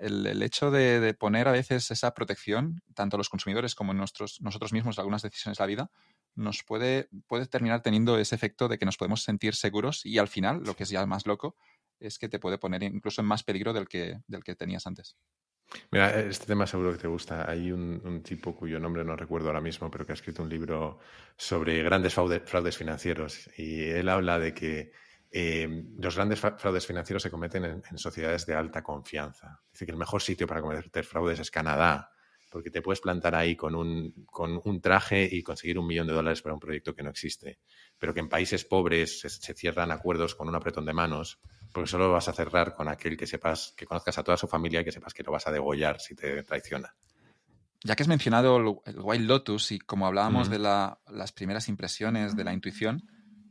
el, 0.00 0.42
hecho 0.42 0.70
de, 0.70 1.14
poner 1.14 1.48
a 1.48 1.52
veces 1.52 1.90
esa 1.90 2.12
protección, 2.14 2.82
tanto 2.94 3.16
los 3.16 3.28
consumidores 3.28 3.74
como 3.74 3.94
nosotros, 3.94 4.40
nosotros 4.40 4.72
mismos, 4.72 4.98
algunas 4.98 5.22
decisiones 5.22 5.58
de 5.58 5.62
la 5.62 5.68
vida, 5.68 5.90
nos 6.34 6.62
puede, 6.62 7.08
puede 7.26 7.46
terminar 7.46 7.82
teniendo 7.82 8.18
ese 8.18 8.34
efecto 8.34 8.68
de 8.68 8.78
que 8.78 8.86
nos 8.86 8.96
podemos 8.96 9.22
sentir 9.22 9.54
seguros 9.54 10.04
y 10.06 10.18
al 10.18 10.28
final, 10.28 10.62
lo 10.64 10.74
que 10.74 10.84
es 10.84 10.90
ya 10.90 11.04
más 11.06 11.26
loco, 11.26 11.56
es 11.98 12.18
que 12.18 12.28
te 12.28 12.38
puede 12.38 12.58
poner 12.58 12.82
incluso 12.82 13.20
en 13.20 13.26
más 13.26 13.42
peligro 13.42 13.72
del 13.72 13.88
que, 13.88 14.20
del 14.26 14.42
que 14.42 14.54
tenías 14.54 14.86
antes. 14.86 15.16
Mira, 15.90 16.18
este 16.20 16.46
tema 16.46 16.66
seguro 16.66 16.92
que 16.92 16.98
te 16.98 17.06
gusta. 17.06 17.48
Hay 17.48 17.70
un, 17.70 18.22
tipo 18.22 18.56
cuyo 18.56 18.80
nombre 18.80 19.04
no 19.04 19.14
recuerdo 19.16 19.48
ahora 19.48 19.60
mismo, 19.60 19.90
pero 19.90 20.04
que 20.04 20.12
ha 20.12 20.14
escrito 20.14 20.42
un 20.42 20.48
libro 20.48 20.98
sobre 21.36 21.82
grandes 21.82 22.14
fraudes 22.14 22.76
financieros 22.76 23.48
y 23.56 23.84
él 23.84 24.08
habla 24.08 24.38
de 24.38 24.52
que 24.52 24.92
eh, 25.32 25.84
los 25.98 26.16
grandes 26.16 26.40
fraudes 26.40 26.86
financieros 26.86 27.22
se 27.22 27.30
cometen 27.30 27.64
en, 27.64 27.98
sociedades 27.98 28.46
de 28.46 28.54
alta 28.54 28.82
confianza. 28.82 29.62
Dice 29.70 29.86
que 29.86 29.92
el 29.92 29.98
mejor 29.98 30.22
sitio 30.22 30.46
para 30.46 30.60
cometer 30.60 31.04
fraudes 31.04 31.38
es 31.38 31.50
Canadá, 31.50 32.10
porque 32.50 32.70
te 32.70 32.82
puedes 32.82 33.00
plantar 33.00 33.36
ahí 33.36 33.54
con 33.54 33.76
un, 33.76 34.24
con 34.26 34.60
un 34.64 34.80
traje 34.80 35.28
y 35.30 35.42
conseguir 35.42 35.78
un 35.78 35.86
millón 35.86 36.08
de 36.08 36.14
dólares 36.14 36.42
para 36.42 36.54
un 36.54 36.60
proyecto 36.60 36.94
que 36.96 37.04
no 37.04 37.10
existe. 37.10 37.60
Pero 37.96 38.12
que 38.12 38.20
en 38.20 38.28
países 38.28 38.64
pobres 38.64 39.20
se, 39.20 39.54
cierran 39.54 39.92
acuerdos 39.92 40.34
con 40.34 40.48
un 40.48 40.56
apretón 40.56 40.84
de 40.84 40.92
manos, 40.92 41.38
porque 41.72 41.88
solo 41.88 42.10
vas 42.10 42.26
a 42.26 42.32
cerrar 42.32 42.74
con 42.74 42.88
aquel 42.88 43.16
que 43.16 43.28
sepas, 43.28 43.72
que 43.76 43.86
conozcas 43.86 44.18
a 44.18 44.24
toda 44.24 44.36
su 44.36 44.48
familia 44.48 44.80
y 44.80 44.84
que 44.84 44.92
sepas 44.92 45.14
que 45.14 45.22
lo 45.22 45.30
vas 45.30 45.46
a 45.46 45.52
degollar 45.52 46.00
si 46.00 46.16
te 46.16 46.42
traiciona. 46.42 46.92
Ya 47.84 47.94
que 47.94 48.02
has 48.02 48.08
mencionado 48.08 48.56
el, 48.84 48.98
Wild 48.98 49.26
Lotus 49.26 49.70
y 49.70 49.78
como 49.78 50.08
hablábamos 50.08 50.50
de 50.50 50.58
las 50.58 51.32
primeras 51.32 51.68
impresiones, 51.68 52.34
de 52.36 52.44
la 52.44 52.52
intuición, 52.52 53.08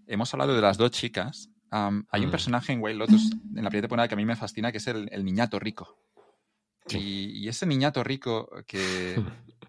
hemos 0.08 0.34
hablado 0.34 0.54
de 0.54 0.62
las 0.62 0.78
dos 0.78 0.92
chicas 0.92 1.49
hay 1.72 2.22
un 2.22 2.28
mm. 2.28 2.32
personaje 2.32 2.74
en 2.74 2.82
Wild 2.82 2.98
Lotus 2.98 3.32
en 3.32 3.64
la 3.64 3.70
primera 3.70 3.84
temporada 3.84 4.08
que 4.08 4.16
a 4.16 4.18
mí 4.18 4.26
me 4.26 4.36
fascina, 4.36 4.72
que 4.72 4.78
es 4.80 4.88
el, 4.88 5.10
niñato 5.24 5.60
rico. 5.60 5.98
Y, 6.90 7.48
ese 7.48 7.66
niñato 7.66 8.04
rico 8.04 8.50
que, 8.68 9.22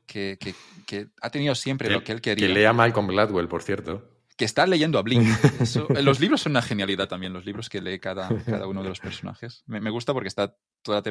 que, 0.06 0.38
que, 0.86 1.08
ha 1.20 1.30
tenido 1.30 1.54
siempre 1.54 1.90
lo 1.90 2.02
que 2.02 2.12
él 2.12 2.20
quería. 2.20 2.46
Que 2.46 2.52
lea 2.52 2.72
Malcolm 2.72 3.08
Gladwell, 3.08 3.48
por 3.48 3.62
cierto. 3.62 4.08
Que 4.36 4.46
está 4.46 4.66
leyendo 4.66 4.98
a 4.98 5.02
Blink. 5.02 5.26
los 6.02 6.18
libros 6.18 6.40
son 6.40 6.52
una 6.52 6.62
genialidad 6.62 7.08
también, 7.08 7.32
los 7.32 7.44
libros 7.44 7.68
que 7.68 7.82
lee 7.82 7.98
cada, 7.98 8.28
cada 8.44 8.66
uno 8.66 8.82
de 8.82 8.88
los 8.88 9.00
personajes. 9.00 9.64
Me, 9.66 9.80
me 9.80 9.90
gusta 9.90 10.14
porque 10.14 10.28
está 10.28 10.56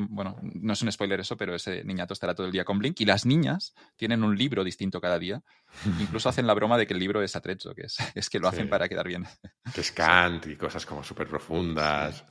bueno, 0.09 0.37
no 0.41 0.73
es 0.73 0.81
un 0.81 0.91
spoiler 0.91 1.19
eso, 1.19 1.37
pero 1.37 1.55
ese 1.55 1.83
niñato 1.83 2.13
estará 2.13 2.33
todo 2.33 2.47
el 2.47 2.51
día 2.51 2.65
con 2.65 2.79
Blink 2.79 2.99
y 3.01 3.05
las 3.05 3.25
niñas 3.25 3.73
tienen 3.95 4.23
un 4.23 4.37
libro 4.37 4.63
distinto 4.63 4.99
cada 4.99 5.19
día. 5.19 5.41
Incluso 5.99 6.29
hacen 6.29 6.47
la 6.47 6.53
broma 6.53 6.77
de 6.77 6.87
que 6.87 6.93
el 6.93 6.99
libro 6.99 7.21
es 7.21 7.35
atrecho, 7.35 7.73
que 7.73 7.83
es, 7.83 7.97
es 8.15 8.29
que 8.29 8.39
lo 8.39 8.47
hacen 8.47 8.69
para 8.69 8.89
quedar 8.89 9.07
bien. 9.07 9.25
Que 9.73 9.81
es 9.81 9.91
Kant 9.91 10.47
y 10.47 10.55
cosas 10.55 10.85
como 10.85 11.03
súper 11.03 11.27
profundas. 11.27 12.23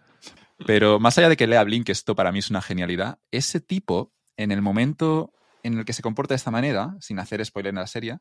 Pero 0.66 0.98
más 0.98 1.16
allá 1.18 1.28
de 1.28 1.36
que 1.36 1.46
lea 1.46 1.62
Blink, 1.62 1.88
esto 1.88 2.14
para 2.14 2.32
mí 2.32 2.40
es 2.40 2.50
una 2.50 2.60
genialidad, 2.60 3.18
ese 3.30 3.60
tipo, 3.60 4.12
en 4.36 4.50
el 4.50 4.60
momento 4.60 5.32
en 5.62 5.78
el 5.78 5.84
que 5.84 5.92
se 5.92 6.02
comporta 6.02 6.34
de 6.34 6.36
esta 6.36 6.50
manera, 6.50 6.96
sin 7.00 7.18
hacer 7.18 7.44
spoiler 7.44 7.70
en 7.70 7.76
la 7.76 7.86
serie, 7.86 8.18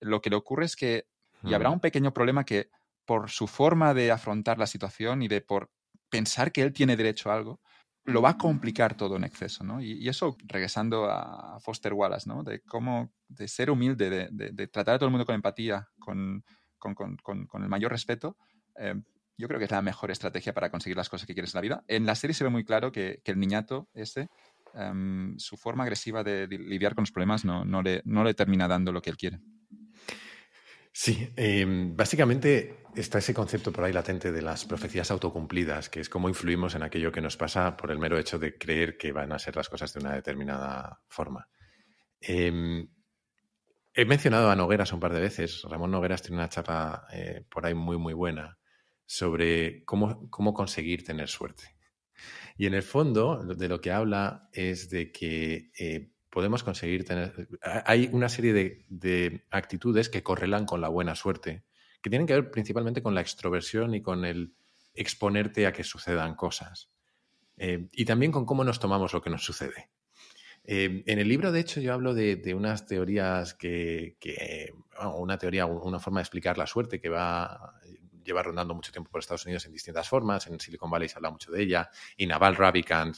lo 0.00 0.20
que 0.20 0.30
le 0.30 0.36
ocurre 0.36 0.66
es 0.66 0.76
que, 0.76 1.06
y 1.42 1.54
habrá 1.54 1.70
un 1.70 1.80
pequeño 1.80 2.12
problema 2.12 2.44
que 2.44 2.70
por 3.06 3.30
su 3.30 3.46
forma 3.46 3.94
de 3.94 4.10
afrontar 4.10 4.58
la 4.58 4.66
situación 4.66 5.22
y 5.22 5.28
de 5.28 5.40
por 5.40 5.70
pensar 6.10 6.52
que 6.52 6.62
él 6.62 6.72
tiene 6.72 6.96
derecho 6.96 7.30
a 7.30 7.34
algo, 7.34 7.60
lo 8.04 8.22
va 8.22 8.30
a 8.30 8.38
complicar 8.38 8.96
todo 8.96 9.16
en 9.16 9.24
exceso, 9.24 9.64
¿no? 9.64 9.80
Y, 9.80 10.08
eso, 10.08 10.36
regresando 10.46 11.10
a 11.10 11.58
Foster 11.60 11.92
Wallace, 11.92 12.28
¿no? 12.28 12.42
De 12.42 12.60
cómo, 12.62 13.12
de 13.28 13.48
ser 13.48 13.70
humilde, 13.70 14.28
de, 14.30 14.66
tratar 14.68 14.94
a 14.94 14.98
todo 14.98 15.06
el 15.06 15.12
mundo 15.12 15.26
con 15.26 15.34
empatía, 15.34 15.88
con, 15.98 16.44
el 16.82 17.68
mayor 17.68 17.92
respeto, 17.92 18.36
eh, 18.76 18.94
yo 19.36 19.48
creo 19.48 19.58
que 19.58 19.64
es 19.64 19.70
la 19.70 19.82
mejor 19.82 20.10
estrategia 20.10 20.52
para 20.52 20.70
conseguir 20.70 20.96
las 20.96 21.08
cosas 21.08 21.26
que 21.26 21.34
quieres 21.34 21.54
en 21.54 21.58
la 21.58 21.62
vida. 21.62 21.84
En 21.88 22.04
la 22.04 22.14
serie 22.14 22.34
se 22.34 22.44
ve 22.44 22.50
muy 22.50 22.64
claro 22.64 22.92
que, 22.92 23.22
el 23.24 23.38
niñato 23.38 23.88
ese, 23.94 24.28
em, 24.74 25.38
su 25.38 25.56
forma 25.56 25.84
agresiva 25.84 26.22
de, 26.22 26.46
lidiar 26.46 26.94
con 26.94 27.02
los 27.02 27.12
problemas 27.12 27.44
no, 27.44 27.64
no, 27.64 27.82
le, 27.82 28.02
no 28.04 28.24
le 28.24 28.34
termina 28.34 28.68
dando 28.68 28.92
lo 28.92 29.00
que 29.00 29.10
él 29.10 29.16
quiere. 29.16 29.40
Sí, 30.92 31.32
em, 31.36 31.96
básicamente 31.96 32.84
está 32.96 33.18
ese 33.18 33.32
concepto 33.32 33.72
por 33.72 33.84
ahí 33.84 33.92
latente 33.92 34.32
de 34.32 34.42
las 34.42 34.64
profecías 34.64 35.10
autocumplidas, 35.10 35.88
que 35.88 36.00
es 36.00 36.08
cómo 36.08 36.28
influimos 36.28 36.74
en 36.74 36.82
aquello 36.82 37.12
que 37.12 37.20
nos 37.20 37.36
pasa 37.36 37.76
por 37.76 37.90
el 37.90 37.98
mero 37.98 38.18
hecho 38.18 38.38
de 38.38 38.58
creer 38.58 38.96
que 38.96 39.12
van 39.12 39.32
a 39.32 39.38
ser 39.38 39.56
las 39.56 39.68
cosas 39.68 39.92
de 39.94 40.00
una 40.00 40.14
determinada 40.14 41.00
forma. 41.08 41.48
Em, 42.20 42.88
he 43.94 44.04
mencionado 44.04 44.50
a 44.50 44.56
Nogueras 44.56 44.92
un 44.92 45.00
par 45.00 45.12
de 45.12 45.20
veces. 45.20 45.62
Ramón 45.62 45.90
Nogueras 45.92 46.22
tiene 46.22 46.36
una 46.36 46.48
charla 46.48 47.06
eh, 47.12 47.44
por 47.48 47.66
ahí 47.66 47.74
muy, 47.74 47.96
muy 47.98 48.14
buena 48.14 48.58
sobre 49.06 49.84
cómo, 49.84 50.28
cómo 50.30 50.52
conseguir 50.54 51.04
tener 51.04 51.28
suerte. 51.28 51.76
Y 52.56 52.66
en 52.66 52.74
el 52.74 52.82
fondo, 52.82 53.42
de 53.44 53.68
lo 53.68 53.80
que 53.80 53.92
habla 53.92 54.48
es 54.52 54.90
de 54.90 55.10
que 55.10 55.70
eh, 55.78 56.10
podemos 56.30 56.62
conseguir 56.62 57.04
tener... 57.04 57.48
Hay 57.84 58.08
una 58.12 58.28
serie 58.28 58.84
de, 58.88 59.44
actitudes 59.50 60.08
que 60.08 60.22
correlan 60.22 60.64
con 60.64 60.80
la 60.80 60.88
buena 60.88 61.14
suerte, 61.14 61.64
que 62.00 62.10
tienen 62.10 62.26
que 62.26 62.34
ver 62.34 62.50
principalmente 62.50 63.02
con 63.02 63.14
la 63.14 63.20
extroversión 63.20 63.94
y 63.94 64.00
con 64.00 64.24
el 64.24 64.54
exponerte 64.94 65.66
a 65.66 65.72
que 65.72 65.84
sucedan 65.84 66.34
cosas. 66.34 66.90
Eh, 67.56 67.88
y 67.92 68.04
también 68.04 68.32
con 68.32 68.46
cómo 68.46 68.64
nos 68.64 68.80
tomamos 68.80 69.12
lo 69.12 69.20
que 69.20 69.30
nos 69.30 69.44
sucede. 69.44 69.90
Eh, 70.64 71.02
en 71.06 71.18
el 71.18 71.28
libro, 71.28 71.52
de 71.52 71.60
hecho, 71.60 71.80
yo 71.80 71.92
hablo 71.92 72.14
de, 72.14 72.54
unas 72.54 72.86
teorías 72.86 73.54
que, 73.54 74.16
que 74.20 74.72
una 75.14 75.38
teoría, 75.38 75.66
una 75.66 75.98
forma 75.98 76.20
de 76.20 76.24
explicar 76.24 76.58
la 76.58 76.66
suerte 76.66 77.00
que 77.00 77.08
va 77.08 77.74
lleva 78.24 78.42
rondando 78.42 78.74
mucho 78.74 78.92
tiempo 78.92 79.10
por 79.10 79.20
Estados 79.20 79.44
Unidos 79.44 79.66
en 79.66 79.72
distintas 79.72 80.08
formas. 80.08 80.46
En 80.46 80.58
Silicon 80.58 80.90
Valley 80.90 81.08
se 81.08 81.16
habla 81.16 81.30
mucho 81.30 81.50
de 81.50 81.62
ella. 81.62 81.90
Y 82.16 82.26
Naval 82.26 82.56
Ravikant, 82.56 83.16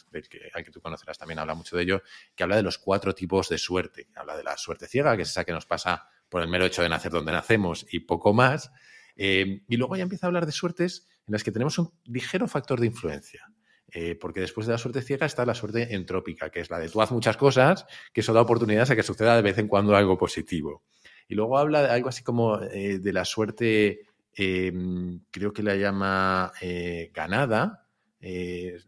al 0.55 0.65
que 0.65 0.70
tú 0.70 0.81
conocerás, 0.81 1.19
también 1.19 1.39
habla 1.39 1.55
mucho 1.55 1.77
de 1.77 1.83
ello, 1.83 2.03
que 2.35 2.43
habla 2.43 2.57
de 2.57 2.62
los 2.62 2.79
cuatro 2.79 3.15
tipos 3.15 3.49
de 3.49 3.59
suerte. 3.59 4.09
Habla 4.15 4.37
de 4.37 4.45
la 4.45 4.57
suerte 4.57 4.87
ciega, 4.87 5.16
que 5.16 5.23
es 5.23 5.31
esa 5.31 5.45
que 5.45 5.53
nos 5.53 5.66
pasa 5.66 6.09
por 6.29 6.43
el 6.43 6.49
mero 6.49 6.65
hecho 6.65 6.83
de 6.83 6.89
nacer 6.89 7.12
donde 7.12 7.33
nacemos 7.33 7.87
y 7.91 8.01
poco 8.01 8.33
más. 8.33 8.73
Eh, 9.16 9.62
y 9.69 9.77
luego 9.77 9.97
ya 9.97 10.03
empieza 10.03 10.27
a 10.27 10.29
hablar 10.29 10.47
de 10.47 10.53
suertes 10.53 11.07
en 11.27 11.33
las 11.33 11.45
que 11.45 11.53
tenemos 11.53 11.79
un 11.79 11.93
ligero 12.05 12.49
factor 12.49 12.81
de 12.81 12.87
influencia. 12.87 13.47
Eh, 13.95 14.15
porque 14.19 14.41
después 14.41 14.66
de 14.66 14.73
la 14.73 14.79
suerte 14.79 15.03
ciega 15.03 15.27
está 15.27 15.45
la 15.45 15.55
suerte 15.55 15.95
entrópica, 15.95 16.49
que 16.49 16.61
es 16.61 16.70
la 16.70 16.79
de 16.79 16.89
tú 16.89 17.03
haz 17.03 17.12
muchas 17.12 17.37
cosas, 17.37 17.85
que 18.15 18.23
eso 18.23 18.33
da 18.33 18.41
oportunidades 18.41 18.91
a 18.91 18.97
que 18.97 19.03
suceda 19.03 19.37
de 19.37 19.43
vez 19.43 19.59
en 19.59 19.69
cuando 19.69 19.95
algo 19.95 20.16
positivo. 20.16 20.83
Y 21.29 21.35
luego 21.35 21.59
habla 21.59 21.83
de 21.83 21.91
algo 21.91 22.09
así 22.09 22.23
como 22.23 22.61
eh, 22.62 22.99
de 22.99 23.12
la 23.12 23.27
suerte 23.27 24.01
Em, 24.35 25.21
creo 25.31 25.53
que 25.53 25.63
la 25.63 25.77
llama 25.77 26.53
eh, 26.61 27.11
ganada, 27.13 27.87
eh, 28.21 28.79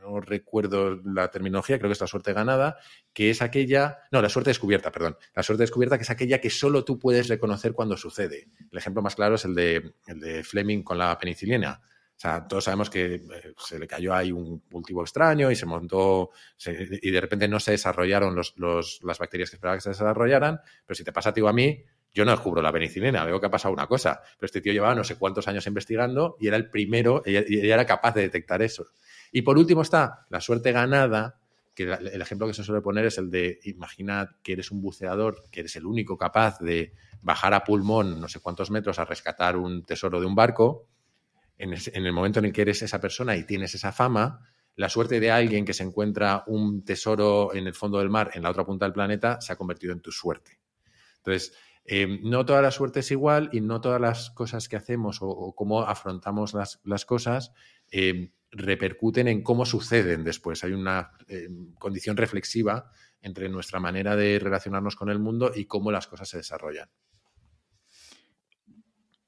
no 0.00 0.20
recuerdo 0.20 1.00
la 1.04 1.30
terminología, 1.30 1.78
creo 1.78 1.88
que 1.88 1.94
es 1.94 2.00
la 2.00 2.06
suerte 2.06 2.32
ganada, 2.32 2.76
que 3.12 3.30
es 3.30 3.42
aquella, 3.42 3.98
no, 4.10 4.20
la 4.22 4.28
suerte 4.28 4.50
descubierta, 4.50 4.90
perdón, 4.90 5.16
la 5.34 5.42
suerte 5.42 5.62
descubierta 5.62 5.96
que 5.96 6.02
es 6.02 6.10
aquella 6.10 6.40
que 6.40 6.50
solo 6.50 6.84
tú 6.84 6.98
puedes 6.98 7.28
reconocer 7.28 7.72
cuando 7.72 7.96
sucede. 7.96 8.48
El 8.70 8.78
ejemplo 8.78 9.02
más 9.02 9.14
claro 9.14 9.36
es 9.36 9.44
el 9.44 9.54
de, 9.54 9.94
el 10.06 10.20
de 10.20 10.44
Fleming 10.44 10.82
con 10.82 10.98
la 10.98 11.16
penicilina. 11.18 11.80
O 11.84 12.20
sea, 12.22 12.46
todos 12.46 12.64
sabemos 12.64 12.88
que 12.88 13.14
eh, 13.14 13.20
se 13.58 13.78
le 13.78 13.86
cayó 13.88 14.14
ahí 14.14 14.30
un 14.30 14.60
cultivo 14.60 15.02
extraño 15.02 15.50
y 15.50 15.56
se 15.56 15.66
montó, 15.66 16.30
y 16.64 17.10
de 17.10 17.20
repente 17.20 17.48
no 17.48 17.58
se 17.58 17.72
desarrollaron 17.72 18.36
los, 18.36 19.00
las 19.02 19.18
bacterias 19.18 19.50
que 19.50 19.56
esperaba 19.56 19.76
que 19.76 19.82
se 19.82 19.90
desarrollaran, 19.90 20.60
pero 20.86 20.94
si 20.96 21.02
te 21.04 21.12
pasa 21.12 21.30
a 21.30 21.34
ti 21.34 21.40
o 21.40 21.48
a 21.48 21.52
mí, 21.52 21.84
yo 22.14 22.24
no 22.24 22.30
descubro 22.30 22.60
la 22.60 22.72
penicilina, 22.72 23.24
veo 23.24 23.40
que 23.40 23.46
ha 23.46 23.50
pasado 23.50 23.72
una 23.72 23.86
cosa, 23.86 24.20
pero 24.38 24.46
este 24.46 24.60
tío 24.60 24.72
llevaba 24.72 24.94
no 24.94 25.04
sé 25.04 25.16
cuántos 25.16 25.48
años 25.48 25.66
investigando 25.66 26.36
y 26.40 26.48
era 26.48 26.56
el 26.56 26.68
primero, 26.68 27.22
y 27.24 27.68
era 27.68 27.86
capaz 27.86 28.14
de 28.14 28.22
detectar 28.22 28.62
eso. 28.62 28.88
Y 29.30 29.42
por 29.42 29.56
último 29.56 29.82
está 29.82 30.26
la 30.28 30.40
suerte 30.40 30.72
ganada, 30.72 31.38
que 31.74 31.84
el 31.84 32.20
ejemplo 32.20 32.46
que 32.46 32.52
se 32.52 32.64
suele 32.64 32.82
poner 32.82 33.06
es 33.06 33.16
el 33.16 33.30
de, 33.30 33.58
imagina 33.64 34.36
que 34.42 34.52
eres 34.52 34.70
un 34.70 34.82
buceador, 34.82 35.44
que 35.50 35.60
eres 35.60 35.74
el 35.76 35.86
único 35.86 36.18
capaz 36.18 36.58
de 36.58 36.92
bajar 37.22 37.54
a 37.54 37.64
pulmón 37.64 38.20
no 38.20 38.28
sé 38.28 38.40
cuántos 38.40 38.70
metros 38.70 38.98
a 38.98 39.04
rescatar 39.04 39.56
un 39.56 39.84
tesoro 39.84 40.20
de 40.20 40.26
un 40.26 40.34
barco, 40.34 40.88
en 41.56 41.72
el, 42.06 42.12
momento 42.12 42.40
en 42.40 42.46
el 42.46 42.52
que 42.52 42.62
eres 42.62 42.82
esa 42.82 43.00
persona 43.00 43.36
y 43.36 43.44
tienes 43.44 43.74
esa 43.74 43.92
fama, 43.92 44.40
la 44.74 44.88
suerte 44.88 45.20
de 45.20 45.30
alguien 45.30 45.64
que 45.64 45.74
se 45.74 45.84
encuentra 45.84 46.42
un 46.46 46.84
tesoro 46.84 47.54
en 47.54 47.66
el 47.66 47.74
fondo 47.74 47.98
del 47.98 48.10
mar, 48.10 48.32
en 48.34 48.42
la 48.42 48.50
otra 48.50 48.64
punta 48.64 48.84
del 48.84 48.92
planeta, 48.92 49.40
se 49.40 49.52
ha 49.52 49.56
convertido 49.56 49.92
en 49.92 50.00
tu 50.00 50.10
suerte. 50.10 50.58
Entonces, 51.18 51.54
eh, 51.84 52.20
no 52.22 52.46
toda 52.46 52.62
la 52.62 52.70
suerte 52.70 53.00
es 53.00 53.10
igual 53.10 53.50
y 53.52 53.60
no 53.60 53.80
todas 53.80 54.00
las 54.00 54.30
cosas 54.30 54.68
que 54.68 54.76
hacemos 54.76 55.18
o, 55.20 55.52
cómo 55.54 55.82
afrontamos 55.82 56.54
las, 56.54 57.04
cosas 57.04 57.52
eh, 57.90 58.30
repercuten 58.50 59.26
en 59.28 59.42
cómo 59.42 59.66
suceden 59.66 60.22
después. 60.22 60.62
Hay 60.62 60.72
una 60.72 61.10
eh, 61.26 61.48
condición 61.78 62.16
reflexiva 62.16 62.90
entre 63.20 63.48
nuestra 63.48 63.80
manera 63.80 64.14
de 64.14 64.38
relacionarnos 64.38 64.94
con 64.94 65.10
el 65.10 65.18
mundo 65.18 65.52
y 65.54 65.64
cómo 65.64 65.90
las 65.90 66.06
cosas 66.06 66.28
se 66.28 66.38
desarrollan. 66.38 66.88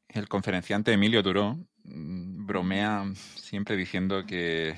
El 0.08 0.28
conferenciante 0.28 0.92
Emilio 0.92 1.24
Duró 1.24 1.56
mm, 1.82 2.46
bromea 2.46 3.04
siempre 3.14 3.76
diciendo 3.76 4.24
que 4.26 4.76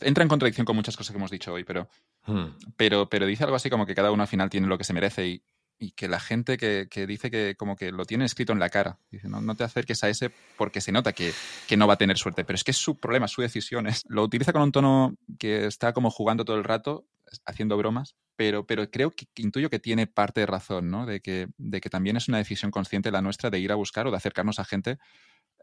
entra 0.00 0.22
en 0.22 0.28
contradicción 0.28 0.64
con 0.64 0.74
muchas 0.74 0.96
cosas 0.96 1.12
que 1.12 1.18
hemos 1.18 1.30
dicho 1.30 1.52
hoy, 1.52 1.62
pero, 1.62 1.88
hmm. 2.26 2.46
pero, 2.76 3.08
pero 3.08 3.24
dice 3.24 3.44
algo 3.44 3.56
así 3.56 3.70
como 3.70 3.86
que 3.86 3.94
cada 3.94 4.10
uno 4.10 4.22
al 4.22 4.28
final 4.28 4.50
tiene 4.50 4.66
lo 4.66 4.76
que 4.76 4.84
se 4.84 4.92
merece 4.92 5.26
y, 5.26 5.42
y 5.78 5.92
que 5.92 6.08
la 6.08 6.20
gente 6.20 6.56
que, 6.56 6.88
que, 6.90 7.06
dice 7.06 7.30
que 7.30 7.54
como 7.56 7.76
que 7.76 7.92
lo 7.92 8.04
tiene 8.04 8.24
escrito 8.24 8.52
en 8.52 8.58
la 8.58 8.68
cara, 8.68 8.98
dice, 9.10 9.28
no, 9.28 9.40
no 9.40 9.54
te 9.54 9.64
acerques 9.64 10.02
a 10.02 10.08
ese 10.08 10.30
porque 10.56 10.80
se 10.80 10.92
nota 10.92 11.12
que, 11.12 11.32
que, 11.66 11.76
no 11.76 11.86
va 11.86 11.94
a 11.94 11.98
tener 11.98 12.18
suerte, 12.18 12.44
pero 12.44 12.56
es 12.56 12.64
que 12.64 12.72
es 12.72 12.76
su 12.76 12.98
problema, 12.98 13.28
su 13.28 13.42
decisión. 13.42 13.86
Es, 13.86 14.04
lo 14.08 14.22
utiliza 14.22 14.52
con 14.52 14.62
un 14.62 14.72
tono 14.72 15.16
que 15.38 15.66
está 15.66 15.92
como 15.92 16.10
jugando 16.10 16.44
todo 16.44 16.56
el 16.56 16.64
rato, 16.64 17.06
haciendo 17.44 17.76
bromas, 17.76 18.16
pero, 18.36 18.66
pero 18.66 18.90
creo 18.90 19.10
que 19.10 19.26
intuyo 19.36 19.70
que 19.70 19.78
tiene 19.78 20.06
parte 20.06 20.40
de 20.40 20.46
razón, 20.46 20.90
¿no? 20.90 21.06
De 21.06 21.20
que, 21.20 21.48
de 21.58 21.80
que 21.80 21.90
también 21.90 22.16
es 22.16 22.28
una 22.28 22.38
decisión 22.38 22.70
consciente 22.70 23.10
la 23.10 23.22
nuestra 23.22 23.50
de 23.50 23.58
ir 23.58 23.72
a 23.72 23.76
buscar 23.76 24.06
o 24.06 24.10
de 24.10 24.16
acercarnos 24.16 24.58
a 24.58 24.64
gente 24.64 24.98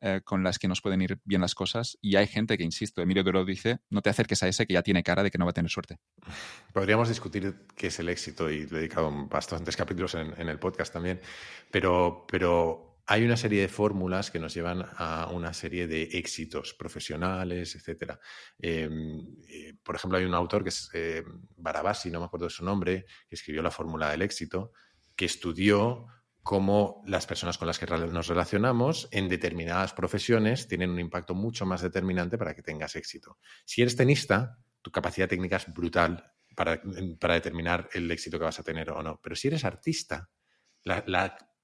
eh, 0.02 0.22
con 0.24 0.44
las 0.44 0.60
que 0.60 0.68
nos 0.68 0.82
pueden 0.82 1.02
ir 1.02 1.20
bien 1.24 1.42
las 1.42 1.56
cosas. 1.56 1.98
Y 2.02 2.16
hay 2.16 2.28
gente 2.28 2.58
que, 2.58 2.64
insisto, 2.64 3.02
Emilio 3.02 3.24
Duro 3.24 3.46
dice, 3.46 3.80
no 3.90 4.02
te 4.02 4.10
acerques 4.10 4.44
a 4.44 4.48
ese 4.48 4.68
que 4.68 4.74
ya 4.74 4.84
tiene 4.84 5.04
cara 5.04 5.24
de 5.24 5.32
que 5.32 5.38
no 5.38 5.46
va 5.46 5.52
a 5.52 5.54
tener 5.54 5.72
suerte. 5.72 6.00
Podríamos 6.74 7.10
discutir 7.10 7.66
qué 7.76 7.88
es 7.88 8.00
el 8.00 8.10
éxito 8.10 8.50
y 8.52 8.62
he 8.62 8.66
dedicado 8.66 9.12
bastantes 9.28 9.76
capítulos 9.76 10.16
en, 10.16 10.50
el 10.50 10.60
podcast 10.60 10.94
también, 10.94 11.22
pero, 11.72 12.26
pero 12.30 13.00
hay 13.08 13.24
una 13.24 13.38
serie 13.38 13.62
de 13.62 13.68
fórmulas 13.68 14.32
que 14.32 14.40
nos 14.40 14.54
llevan 14.54 14.86
a 14.98 15.30
una 15.32 15.54
serie 15.54 15.88
de 15.88 16.04
éxitos 16.04 16.74
profesionales, 16.74 17.76
etc. 17.76 18.14
Em, 18.60 19.26
eh, 19.48 19.76
por 19.84 19.96
ejemplo, 19.96 20.18
hay 20.18 20.26
un 20.26 20.34
autor 20.34 20.64
que 20.64 20.70
es 20.70 20.90
eh, 20.94 21.24
Barabasi, 21.58 22.10
no 22.10 22.20
me 22.20 22.26
acuerdo 22.26 22.48
de 22.48 22.52
su 22.52 22.66
nombre, 22.66 23.06
que 23.30 23.36
escribió 23.36 23.62
la 23.62 23.72
fórmula 23.72 24.10
del 24.10 24.24
éxito, 24.24 24.72
que 25.16 25.26
estudió 25.26 26.08
cómo 26.46 27.02
las 27.08 27.26
personas 27.26 27.58
con 27.58 27.66
las 27.66 27.80
que 27.80 27.88
nos 27.88 28.28
relacionamos 28.28 29.08
en 29.10 29.28
determinadas 29.28 29.94
profesiones 29.94 30.68
tienen 30.68 30.92
un 30.92 31.00
impacto 31.00 31.34
mucho 31.34 31.66
más 31.66 31.82
determinante 31.82 32.38
para 32.38 32.54
que 32.54 32.62
tengas 32.62 32.96
éxito. 32.96 33.40
Si 33.66 33.82
eres 33.82 33.96
tenista, 33.96 34.60
tu 34.84 34.92
capacidad 34.92 35.28
técnica 35.28 35.56
es 35.56 35.74
brutal 35.74 36.32
para, 36.56 36.80
determinar 37.34 37.90
el 37.94 38.12
éxito 38.12 38.38
que 38.38 38.46
vas 38.46 38.60
a 38.60 38.64
tener 38.64 38.92
o 38.92 39.02
no. 39.02 39.20
Pero 39.24 39.36
si 39.36 39.48
eres 39.48 39.66
artista, 39.66 40.30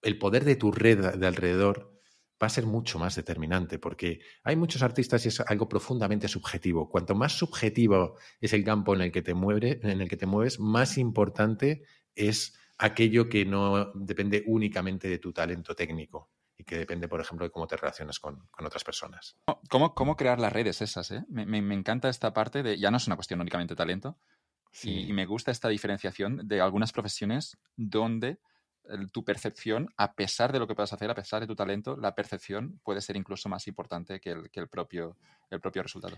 el 0.02 0.18
poder 0.18 0.46
de 0.46 0.56
tu 0.56 0.72
red 0.72 1.14
de 1.16 1.28
alrededor 1.28 1.94
va 2.42 2.48
a 2.48 2.50
ser 2.50 2.66
mucho 2.66 2.98
más 2.98 3.16
determinante, 3.16 3.78
porque 3.78 4.22
hay 4.42 4.56
muchos 4.56 4.82
artistas 4.82 5.24
y 5.26 5.28
es 5.28 5.42
algo 5.42 5.70
profundamente 5.70 6.28
subjetivo. 6.28 6.90
Cuanto 6.90 7.14
más 7.14 7.34
subjetivo 7.34 8.18
es 8.40 8.52
el 8.54 8.64
campo 8.64 8.96
en 8.96 9.02
el 9.02 9.12
que 9.12 9.22
te, 9.22 9.30
en 9.34 10.02
el 10.02 10.10
que 10.10 10.18
te 10.18 10.26
mueves, 10.26 10.60
más 10.60 10.98
importante 10.98 11.84
es 12.16 12.58
aquello 12.82 13.30
que 13.30 13.46
no 13.46 13.92
depende 13.94 14.44
únicamente 14.48 15.08
de 15.08 15.20
tu 15.20 15.32
talento 15.32 15.76
técnico 15.76 16.32
y 16.58 16.64
que 16.64 16.78
depende, 16.78 17.08
por 17.08 17.22
ejemplo, 17.22 17.46
de 17.46 17.52
cómo 17.52 17.68
te 17.68 17.78
relacionas 17.78 18.20
con, 18.20 18.50
otras 18.58 18.84
personas. 18.84 19.38
¿Cómo, 19.70 19.94
¿Cómo, 19.94 20.16
crear 20.16 20.40
las 20.40 20.52
redes 20.52 20.82
esas? 20.82 21.12
Eh? 21.12 21.24
Me, 21.30 21.60
encanta 21.74 22.10
esta 22.10 22.34
parte 22.34 22.64
de, 22.64 22.80
ya 22.80 22.90
no 22.90 22.98
es 22.98 23.06
una 23.06 23.16
cuestión 23.16 23.40
únicamente 23.40 23.74
de 23.74 23.78
talento, 23.78 24.18
y, 24.84 25.12
me 25.14 25.26
gusta 25.26 25.52
esta 25.52 25.68
diferenciación 25.68 26.48
de 26.48 26.62
algunas 26.62 26.94
profesiones 26.94 27.58
donde 27.76 28.40
tu 29.12 29.24
percepción, 29.24 29.90
a 29.98 30.14
pesar 30.14 30.52
de 30.52 30.60
lo 30.60 30.68
que 30.68 30.76
puedas 30.76 30.94
hacer, 30.94 31.12
a 31.12 31.16
pesar 31.16 31.42
de 31.42 31.48
tu 31.48 31.56
talento, 31.56 31.98
la 31.98 32.16
percepción 32.16 32.80
puede 32.84 33.02
ser 33.02 33.16
incluso 33.16 33.48
más 33.48 33.68
importante 33.68 34.20
que 34.20 34.32
el, 34.32 34.50
que 34.50 34.60
el, 34.60 34.70
propio, 34.70 35.18
el 35.50 35.60
propio 35.60 35.84
resultado. 35.84 36.18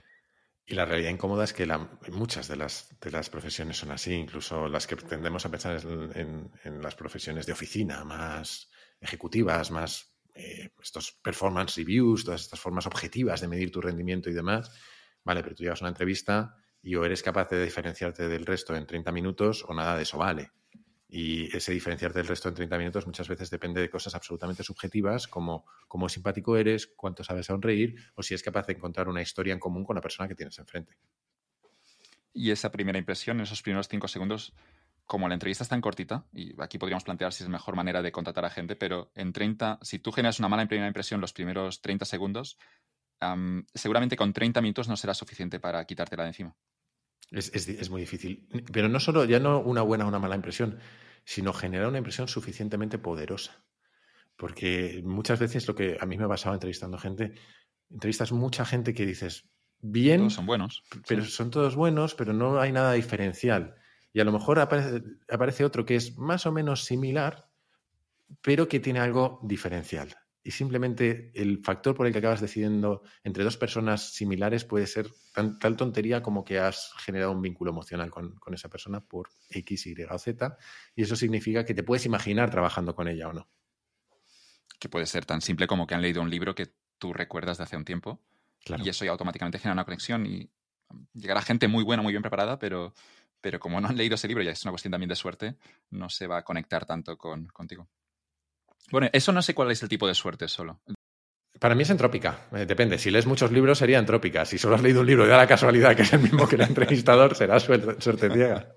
Y 0.66 0.76
la 0.76 0.86
realidad 0.86 1.10
incómoda 1.10 1.44
es 1.44 1.52
que 1.52 1.68
muchas 2.12 2.48
de 2.48 2.56
las, 2.56 2.98
de 3.02 3.12
las 3.12 3.30
profesiones 3.30 3.78
son 3.78 3.92
así, 3.92 4.14
incluso 4.14 4.70
las 4.70 4.88
que 4.88 4.96
tendemos 4.96 5.46
a 5.46 5.52
pensar 5.52 5.82
en, 6.16 6.82
las 6.82 6.96
profesiones 6.96 7.46
de 7.46 7.52
oficina, 7.52 8.06
más 8.06 8.70
ejecutivas, 9.02 9.72
más 9.72 10.16
eh, 10.36 10.72
estos 10.82 11.12
performance 11.22 11.76
reviews, 11.76 12.24
todas 12.24 12.42
estas 12.42 12.62
formas 12.62 12.88
objetivas 12.88 13.42
de 13.42 13.50
medir 13.50 13.72
tu 13.72 13.82
rendimiento 13.82 14.30
y 14.30 14.34
demás. 14.34 14.72
Vale, 15.26 15.44
pero 15.44 15.54
tú 15.54 15.64
llevas 15.64 15.82
una 15.82 15.90
entrevista 15.90 16.56
y 16.82 16.96
o 16.96 17.04
eres 17.04 17.24
capaz 17.24 17.50
de 17.50 17.64
diferenciarte 17.64 18.30
del 18.30 18.46
resto 18.46 18.76
en 18.76 18.86
30 18.86 19.12
minutos 19.12 19.66
o 19.68 19.74
nada 19.74 19.98
de 19.98 20.04
eso 20.04 20.18
vale. 20.18 20.52
Y 21.16 21.56
ese 21.56 21.72
diferenciarte 21.72 22.18
del 22.18 22.28
resto 22.28 22.50
en 22.50 22.56
30 22.56 22.76
minutos 22.76 23.06
muchas 23.06 23.28
veces 23.28 23.52
depende 23.52 23.80
de 23.80 23.88
cosas 23.88 24.16
absolutamente 24.16 24.64
subjetivas, 24.64 25.28
como 25.28 25.64
cómo 25.88 26.10
simpático 26.10 26.58
eres, 26.58 26.88
cuánto 26.88 27.24
sabes 27.24 27.46
sonreír, 27.46 27.96
o 28.16 28.24
si 28.24 28.34
es 28.34 28.42
capaz 28.42 28.66
de 28.66 28.74
encontrar 28.74 29.08
una 29.08 29.22
historia 29.22 29.54
en 29.54 29.60
común 29.60 29.84
con 29.86 29.96
la 29.96 30.02
persona 30.02 30.28
que 30.28 30.34
tienes 30.34 30.58
enfrente. 30.58 30.98
Y 32.34 32.50
esa 32.50 32.72
primera 32.72 32.98
impresión, 32.98 33.40
esos 33.42 33.62
primeros 33.62 33.88
cinco 33.90 34.08
segundos, 34.08 34.56
como 35.06 35.28
la 35.28 35.36
entrevista 35.36 35.64
es 35.64 35.70
tan 35.70 35.82
cortita, 35.82 36.26
y 36.34 36.60
aquí 36.60 36.80
podríamos 36.80 37.04
plantear 37.04 37.32
si 37.32 37.44
es 37.44 37.50
mejor 37.50 37.76
manera 37.76 38.02
de 38.02 38.12
contratar 38.12 38.46
a 38.46 38.50
gente, 38.50 38.76
pero 38.76 39.12
en 39.14 39.34
30, 39.34 39.78
si 39.84 40.00
tú 40.00 40.12
generas 40.12 40.40
una 40.40 40.50
mala 40.50 40.66
primera 40.66 40.88
impresión 40.88 41.22
los 41.22 41.32
primeros 41.32 41.80
30 41.84 42.06
segundos, 42.06 42.58
seguramente 43.76 44.18
con 44.18 44.34
30 44.34 44.62
minutos 44.62 44.88
no 44.88 44.98
será 44.98 45.14
suficiente 45.14 45.60
para 45.60 45.86
quitártela 45.86 46.24
de 46.24 46.30
encima. 46.30 46.56
Es, 47.34 47.52
es, 47.54 47.90
muy 47.90 48.02
difícil. 48.02 48.48
Pero 48.72 48.88
no 48.88 49.00
solo, 49.00 49.26
ya 49.26 49.40
no 49.40 49.60
una 49.60 49.82
buena 49.82 50.06
o 50.06 50.08
una 50.08 50.20
mala 50.20 50.36
impresión, 50.36 50.80
sino 51.26 51.52
generar 51.52 51.88
una 51.88 51.98
impresión 51.98 52.28
suficientemente 52.28 53.00
poderosa. 53.00 53.66
Porque 54.38 55.02
muchas 55.04 55.40
veces 55.40 55.68
lo 55.68 55.76
que 55.76 55.98
a 56.00 56.06
mí 56.06 56.18
me 56.18 56.26
ha 56.26 56.28
pasado 56.30 56.54
entrevistando 56.54 56.98
gente, 56.98 57.34
entrevistas 57.90 58.32
mucha 58.32 58.66
gente 58.66 58.94
que 58.94 59.06
dices, 59.06 59.50
bien. 59.80 60.20
Todos 60.22 60.34
son 60.34 60.46
buenos. 60.46 60.84
Pero 61.08 61.26
son 61.26 61.50
todos 61.50 61.76
buenos, 61.76 62.14
pero 62.14 62.34
no 62.34 62.62
hay 62.62 62.72
nada 62.72 62.94
diferencial. 62.94 63.76
Y 64.14 64.20
a 64.20 64.24
lo 64.26 64.32
mejor 64.32 64.60
aparece, 64.60 65.02
aparece 65.28 65.66
otro 65.66 65.86
que 65.86 65.96
es 65.96 66.18
más 66.18 66.46
o 66.46 66.52
menos 66.52 66.84
similar, 66.84 67.50
pero 68.42 68.68
que 68.68 68.80
tiene 68.80 69.00
algo 69.00 69.40
diferencial 69.44 70.16
y 70.44 70.52
simplemente 70.52 71.32
el 71.34 71.64
factor 71.64 71.96
por 71.96 72.06
el 72.06 72.12
que 72.12 72.20
acabas 72.20 72.42
decidiendo 72.42 73.04
entre 73.24 73.44
dos 73.44 73.56
personas 73.56 74.14
similares 74.14 74.66
puede 74.66 74.88
ser 74.88 75.10
tan, 75.34 75.58
tal 75.58 75.78
tontería 75.78 76.22
como 76.22 76.44
que 76.44 76.60
has 76.60 76.92
generado 76.98 77.32
un 77.32 77.42
vínculo 77.42 77.72
emocional 77.72 78.12
con, 78.12 78.36
esa 78.54 78.70
persona 78.70 79.00
por 79.00 79.30
X, 79.50 79.88
Y 79.88 79.96
o 80.04 80.20
Z, 80.20 80.58
y 80.96 81.04
eso 81.04 81.16
significa 81.16 81.64
que 81.66 81.74
te 81.74 81.84
puedes 81.84 82.06
imaginar 82.06 82.52
trabajando 82.52 82.94
con 82.94 83.08
ella 83.08 83.30
o 83.30 83.34
no. 83.34 83.50
Que 84.80 84.90
puede 84.90 85.06
ser 85.06 85.26
tan 85.26 85.42
simple 85.42 85.66
como 85.66 85.88
que 85.88 85.96
han 85.96 86.02
leído 86.02 86.22
un 86.22 86.30
libro 86.30 86.56
que 86.56 86.74
tú 86.98 87.14
recuerdas 87.14 87.58
de 87.58 87.64
hace 87.64 87.78
un 87.78 87.86
tiempo, 87.86 88.22
y 88.66 88.90
eso 88.90 89.06
ya 89.06 89.12
automáticamente 89.12 89.60
genera 89.60 89.74
una 89.74 89.86
conexión 89.86 90.26
y 90.26 90.50
llegará 91.14 91.42
gente 91.42 91.68
muy 91.68 91.84
buena, 91.84 92.04
muy 92.04 92.14
bien 92.14 92.22
preparada, 92.22 92.60
pero, 92.60 92.94
pero 93.40 93.60
como 93.60 93.80
no 93.80 93.88
han 93.88 93.98
leído 93.98 94.16
ese 94.16 94.28
libro, 94.28 94.44
ya 94.44 94.52
es 94.52 94.64
una 94.64 94.72
cuestión 94.72 94.92
también 94.92 95.10
de 95.10 95.16
suerte, 95.16 95.56
no 95.90 96.10
se 96.10 96.28
va 96.28 96.38
a 96.38 96.44
conectar 96.44 96.86
tanto 96.86 97.18
con, 97.18 97.48
contigo. 97.48 97.88
Bueno, 98.92 99.10
eso 99.14 99.32
no 99.32 99.42
sé 99.42 99.54
cuál 99.54 99.72
es 99.72 99.82
el 99.84 99.90
tipo 99.90 100.08
de 100.08 100.16
suerte 100.16 100.48
solo. 100.48 100.82
Para 101.60 101.76
mí 101.76 101.84
es 101.84 101.90
entrópica, 101.90 102.48
eh, 102.52 102.66
depende. 102.66 102.98
Si 102.98 103.10
lees 103.10 103.26
muchos 103.26 103.52
libros 103.52 103.78
sería 103.78 104.00
entrópica. 104.00 104.44
Si 104.44 104.58
solo 104.58 104.76
has 104.76 104.82
leído 104.82 105.02
un 105.02 105.08
libro 105.08 105.26
y 105.26 105.30
da 105.30 105.38
la 105.38 105.48
casualidad 105.48 105.96
que 105.96 106.02
es 106.02 106.12
el 106.12 106.20
mismo 106.20 106.48
que 106.48 106.56
el 106.56 106.62
entrevistador, 106.62 107.36
será 107.38 107.60
suerte, 107.60 107.96
ciega. 108.02 108.76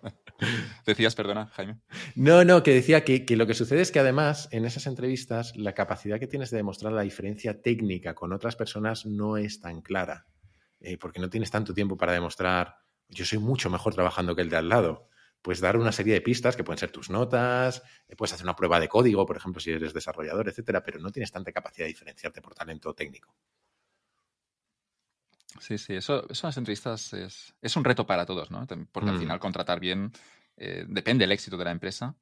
Decías, 0.86 1.14
perdona, 1.14 1.46
Jaime. 1.48 1.80
No, 2.14 2.44
no, 2.44 2.62
que 2.62 2.74
decía 2.74 3.02
que, 3.02 3.24
lo 3.36 3.46
que 3.46 3.54
sucede 3.54 3.80
es 3.80 3.90
que 3.90 3.98
además 3.98 4.48
en 4.52 4.66
esas 4.66 4.86
entrevistas 4.86 5.56
la 5.56 5.72
capacidad 5.72 6.20
que 6.20 6.26
tienes 6.26 6.50
de 6.50 6.58
demostrar 6.58 6.92
la 6.92 7.02
diferencia 7.02 7.60
técnica 7.60 8.14
con 8.14 8.32
otras 8.32 8.54
personas 8.54 9.06
no 9.06 9.36
es 9.36 9.60
tan 9.60 9.80
clara, 9.80 10.26
eh, 10.80 10.98
porque 10.98 11.18
no 11.18 11.28
tienes 11.28 11.50
tanto 11.50 11.74
tiempo 11.74 11.96
para 11.96 12.12
demostrar 12.12 12.76
yo 13.08 13.24
soy 13.24 13.38
mucho 13.38 13.70
mejor 13.70 13.94
trabajando 13.94 14.34
que 14.34 14.42
el 14.42 14.50
de 14.50 14.56
al 14.56 14.68
lado. 14.68 15.08
Puedes 15.42 15.60
dar 15.60 15.76
una 15.76 15.92
serie 15.92 16.14
de 16.14 16.20
pistas 16.20 16.56
que 16.56 16.64
pueden 16.64 16.78
ser 16.78 16.90
tus 16.90 17.08
notas, 17.08 17.82
eh, 18.08 18.16
puedes 18.16 18.32
hacer 18.32 18.44
una 18.44 18.56
prueba 18.56 18.80
de 18.80 18.88
código, 18.88 19.24
por 19.24 19.36
ejemplo, 19.36 19.60
si 19.60 19.70
eres 19.70 19.94
desarrollador, 19.94 20.48
etcétera, 20.48 20.82
pero 20.82 20.98
no 20.98 21.10
tienes 21.10 21.30
tanta 21.30 21.52
capacidad 21.52 21.84
de 21.84 21.92
diferenciarte 21.92 22.42
por 22.42 22.54
talento 22.54 22.94
técnico. 22.94 23.34
Sí, 25.60 25.78
sí, 25.78 25.94
eso, 25.94 26.28
eso 26.28 26.46
en 26.46 26.48
las 26.48 26.56
entrevistas 26.56 27.12
es, 27.12 27.76
un 27.76 27.84
reto 27.84 28.06
para 28.06 28.26
todos, 28.26 28.50
¿no? 28.50 28.66
Porque 28.92 29.10
al 29.10 29.16
mm. 29.16 29.20
final 29.20 29.38
contratar 29.38 29.80
bien 29.80 30.12
eh, 30.56 30.84
depende 30.88 31.24
del 31.24 31.32
éxito 31.32 31.56
de 31.56 31.64
la 31.64 31.70
empresa. 31.70 32.16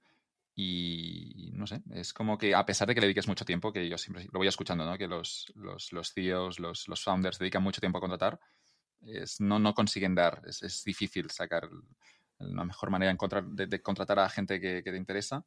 Y 0.57 1.51
no 1.55 1.67
sé, 1.67 1.83
es 1.91 2.13
como 2.13 2.39
que 2.39 2.55
a 2.55 2.65
pesar 2.65 2.87
de 2.87 2.95
que 2.95 3.01
le 3.01 3.09
dediques 3.09 3.27
mucho 3.27 3.45
tiempo, 3.45 3.73
que 3.73 3.89
yo 3.89 3.99
siempre 3.99 4.29
lo 4.33 4.39
voy 4.39 4.47
escuchando, 4.47 4.85
¿no? 4.85 4.97
Que 4.97 5.09
los, 5.09 5.53
los, 5.57 5.93
los 5.93 6.13
CEOs, 6.13 6.61
los, 6.61 6.87
los 6.87 7.03
founders 7.03 7.39
dedican 7.39 7.63
mucho 7.63 7.81
tiempo 7.81 7.99
a 7.99 8.01
contratar, 8.01 8.39
es, 9.01 9.41
no, 9.41 9.59
no 9.59 9.75
consiguen 9.75 10.15
dar, 10.15 10.43
es, 10.47 10.63
es 10.63 10.85
difícil 10.85 11.29
sacar 11.31 11.69
la 12.39 12.65
mejor 12.65 12.91
manera 12.91 13.17
de, 13.17 13.67
de, 13.67 13.83
contratar 13.83 14.19
a 14.19 14.29
gente 14.29 14.61
que, 14.61 14.83
te 14.83 14.97
interesa, 14.97 15.45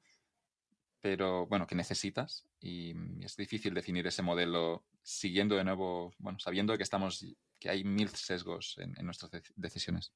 pero 1.02 1.46
bueno, 1.48 1.68
que 1.68 1.76
necesitas 1.76 2.46
y 2.60 2.94
es 3.24 3.36
difícil 3.36 3.74
definir 3.74 4.08
ese 4.08 4.24
modelo 4.24 4.86
siguiendo 5.04 5.56
de 5.56 5.64
nuevo, 5.64 6.14
bueno, 6.18 6.40
sabiendo 6.40 6.76
que 6.78 6.84
estamos, 6.84 7.26
que 7.60 7.70
hay 7.70 7.84
mil 7.84 8.10
sesgos 8.10 8.78
en, 8.78 8.98
en 8.98 9.06
nuestras 9.06 9.32
decisiones. 9.56 10.14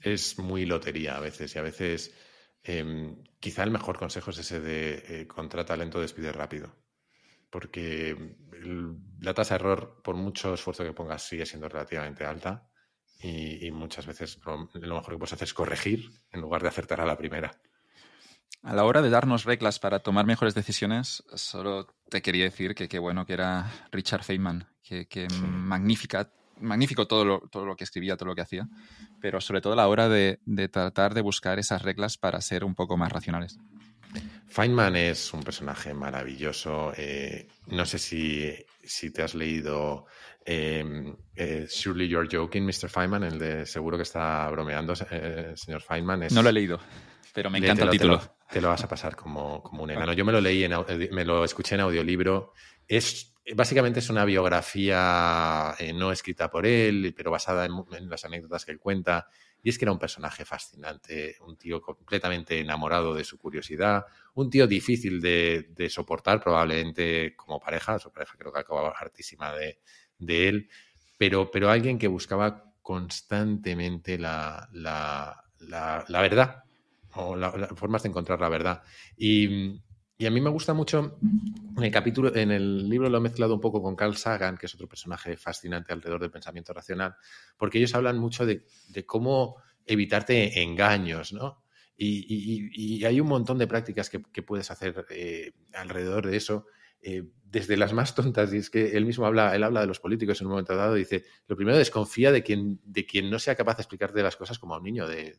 Es 0.00 0.38
muy 0.38 0.66
lotería 0.66 1.16
a 1.16 1.20
veces 1.20 1.54
y 1.54 1.58
a 1.58 1.62
veces 1.62 2.14
Em, 2.62 3.24
quizá 3.38 3.62
el 3.62 3.70
mejor 3.70 3.98
consejo 3.98 4.30
es 4.30 4.38
ese 4.38 4.60
de 4.60 5.22
eh, 5.22 5.26
contrata 5.26 5.76
lento, 5.76 6.00
despide 6.00 6.32
rápido. 6.32 6.74
Porque 7.48 8.36
la 9.20 9.34
tasa 9.34 9.54
de 9.54 9.60
error, 9.60 10.00
por 10.04 10.14
mucho 10.14 10.54
esfuerzo 10.54 10.84
que 10.84 10.92
pongas, 10.92 11.22
sigue 11.22 11.46
siendo 11.46 11.68
relativamente 11.68 12.24
alta. 12.24 12.69
Y, 13.22 13.70
muchas 13.70 14.06
veces 14.06 14.38
lo, 14.44 14.68
mejor 14.72 15.12
que 15.12 15.18
puedes 15.18 15.32
hacer 15.32 15.46
es 15.46 15.54
corregir 15.54 16.10
en 16.32 16.40
lugar 16.40 16.62
de 16.62 16.68
acertar 16.68 17.00
a 17.00 17.06
la 17.06 17.18
primera. 17.18 17.50
A 18.62 18.74
la 18.74 18.84
hora 18.84 19.02
de 19.02 19.10
darnos 19.10 19.44
reglas 19.44 19.78
para 19.78 20.00
tomar 20.00 20.26
mejores 20.26 20.54
decisiones, 20.54 21.22
solo 21.34 21.86
te 22.08 22.22
quería 22.22 22.44
decir 22.44 22.74
que 22.74 22.88
qué 22.88 22.98
bueno 22.98 23.26
que 23.26 23.34
era 23.34 23.70
Richard 23.90 24.22
Feynman, 24.22 24.66
que, 24.82 25.28
magnífica 25.30 26.30
magnífico 26.60 27.06
todo 27.06 27.24
lo, 27.24 27.40
todo 27.50 27.64
lo 27.64 27.76
que 27.76 27.84
escribía, 27.84 28.16
todo 28.16 28.28
lo 28.28 28.34
que 28.34 28.42
hacía, 28.42 28.68
pero 29.20 29.40
sobre 29.40 29.60
todo 29.60 29.72
a 29.72 29.76
la 29.76 29.88
hora 29.88 30.08
de, 30.08 30.38
tratar 30.70 31.14
de 31.14 31.20
buscar 31.20 31.58
esas 31.58 31.82
reglas 31.82 32.18
para 32.18 32.40
ser 32.40 32.64
un 32.64 32.74
poco 32.74 32.96
más 32.96 33.10
racionales. 33.10 33.58
Feynman 34.48 34.96
es 34.96 35.32
un 35.32 35.42
personaje 35.42 35.94
maravilloso. 35.94 36.92
Eh, 36.96 37.46
no 37.68 37.86
sé 37.86 37.98
si, 37.98 38.52
si, 38.82 39.10
te 39.12 39.22
has 39.22 39.34
leído 39.34 40.06
em, 40.44 41.16
eh, 41.34 41.66
Surely 41.68 42.08
You're 42.08 42.28
Joking, 42.30 42.64
Mr. 42.64 42.88
Feynman, 42.88 43.24
el 43.24 43.38
de 43.38 43.66
seguro 43.66 43.96
que 43.96 44.02
está 44.02 44.48
bromeando, 44.50 44.94
eh, 45.10 45.52
señor 45.56 45.82
Feynman. 45.82 46.28
no 46.32 46.42
lo 46.42 46.48
he 46.48 46.52
leído, 46.52 46.80
pero 47.34 47.50
me 47.50 47.58
encanta 47.58 47.84
el 47.84 47.90
título. 47.90 48.20
Te 48.50 48.60
lo, 48.60 48.68
vas 48.68 48.82
a 48.82 48.88
pasar 48.88 49.14
como, 49.14 49.62
como 49.62 49.84
un 49.84 49.90
enano. 49.90 50.12
Yo 50.12 50.24
me 50.24 50.32
lo 50.32 50.40
leí, 50.40 50.64
en, 50.64 50.72
me 51.12 51.24
lo 51.24 51.44
escuché 51.44 51.76
en 51.76 51.82
audiolibro. 51.82 52.52
Es 52.88 53.30
básicamente 53.54 54.00
es 54.00 54.10
una 54.10 54.24
biografía 54.24 55.74
eh, 55.78 55.92
no 55.92 56.12
escrita 56.12 56.50
por 56.50 56.66
él, 56.66 57.14
pero 57.16 57.30
basada 57.30 57.64
en, 57.64 58.08
las 58.08 58.24
anécdotas 58.24 58.64
que 58.64 58.72
él 58.72 58.78
cuenta. 58.78 59.28
Y 59.62 59.68
es 59.68 59.78
que 59.78 59.84
era 59.84 59.92
un 59.92 59.98
personaje 59.98 60.44
fascinante, 60.44 61.36
un 61.40 61.56
tío 61.58 61.82
completamente 61.82 62.58
enamorado 62.58 63.14
de 63.14 63.24
su 63.24 63.38
curiosidad, 63.38 64.06
un 64.34 64.48
tío 64.48 64.66
difícil 64.66 65.20
de, 65.20 65.88
soportar 65.90 66.40
probablemente 66.40 67.34
como 67.36 67.60
pareja, 67.60 67.98
su 67.98 68.10
pareja 68.10 68.36
creo 68.38 68.52
que 68.52 68.60
acababa 68.60 68.94
hartísima 68.98 69.54
de, 69.54 69.80
él, 70.28 70.68
pero, 71.18 71.50
pero 71.50 71.70
alguien 71.70 71.98
que 71.98 72.08
buscaba 72.08 72.72
constantemente 72.82 74.18
la, 74.18 74.68
verdad 76.08 76.64
o 77.14 77.36
formas 77.76 78.02
de 78.02 78.08
encontrar 78.08 78.40
la 78.40 78.48
verdad. 78.48 78.82
Y, 79.16 79.80
y 80.20 80.26
a 80.26 80.30
mí 80.30 80.42
me 80.42 80.50
gusta 80.50 80.74
mucho, 80.74 81.18
en 81.78 81.82
el 81.82 81.90
capítulo, 81.90 82.36
en 82.36 82.50
el 82.50 82.86
libro 82.90 83.08
lo 83.08 83.16
he 83.16 83.22
mezclado 83.22 83.54
un 83.54 83.60
poco 83.60 83.82
con 83.82 83.96
Carl 83.96 84.18
Sagan, 84.18 84.58
que 84.58 84.66
es 84.66 84.74
otro 84.74 84.86
personaje 84.86 85.34
fascinante 85.38 85.94
alrededor 85.94 86.20
del 86.20 86.30
pensamiento 86.30 86.74
racional, 86.74 87.16
porque 87.56 87.78
ellos 87.78 87.94
hablan 87.94 88.18
mucho 88.18 88.44
de, 88.44 88.66
cómo 89.06 89.56
evitarte 89.86 90.62
engaños, 90.62 91.32
¿no? 91.32 91.64
Y, 91.96 93.02
hay 93.02 93.18
un 93.18 93.28
montón 93.28 93.56
de 93.56 93.66
prácticas 93.66 94.10
que, 94.10 94.42
puedes 94.42 94.70
hacer 94.70 95.06
eh, 95.08 95.52
alrededor 95.72 96.26
de 96.26 96.36
eso, 96.36 96.66
eh, 97.02 97.24
desde 97.50 97.76
las 97.76 97.92
más 97.92 98.14
tontas, 98.14 98.52
y 98.54 98.58
es 98.58 98.70
que 98.70 98.96
él 98.96 99.04
mismo 99.04 99.26
habla, 99.26 99.54
él 99.56 99.64
habla 99.64 99.80
de 99.80 99.88
los 99.88 99.98
políticos 99.98 100.40
en 100.40 100.46
un 100.46 100.52
momento 100.52 100.76
dado, 100.76 100.94
dice, 100.94 101.24
lo 101.48 101.56
primero 101.56 101.76
desconfía 101.76 102.30
de 102.30 102.44
quien, 102.44 102.80
de 102.84 103.06
quien 103.06 103.28
no 103.28 103.40
sea 103.40 103.56
capaz 103.56 103.76
de 103.76 103.82
explicarte 103.82 104.22
las 104.22 104.36
cosas 104.36 104.58
como 104.60 104.74
a 104.74 104.78
un 104.78 104.84
niño 104.84 105.08
de, 105.08 105.36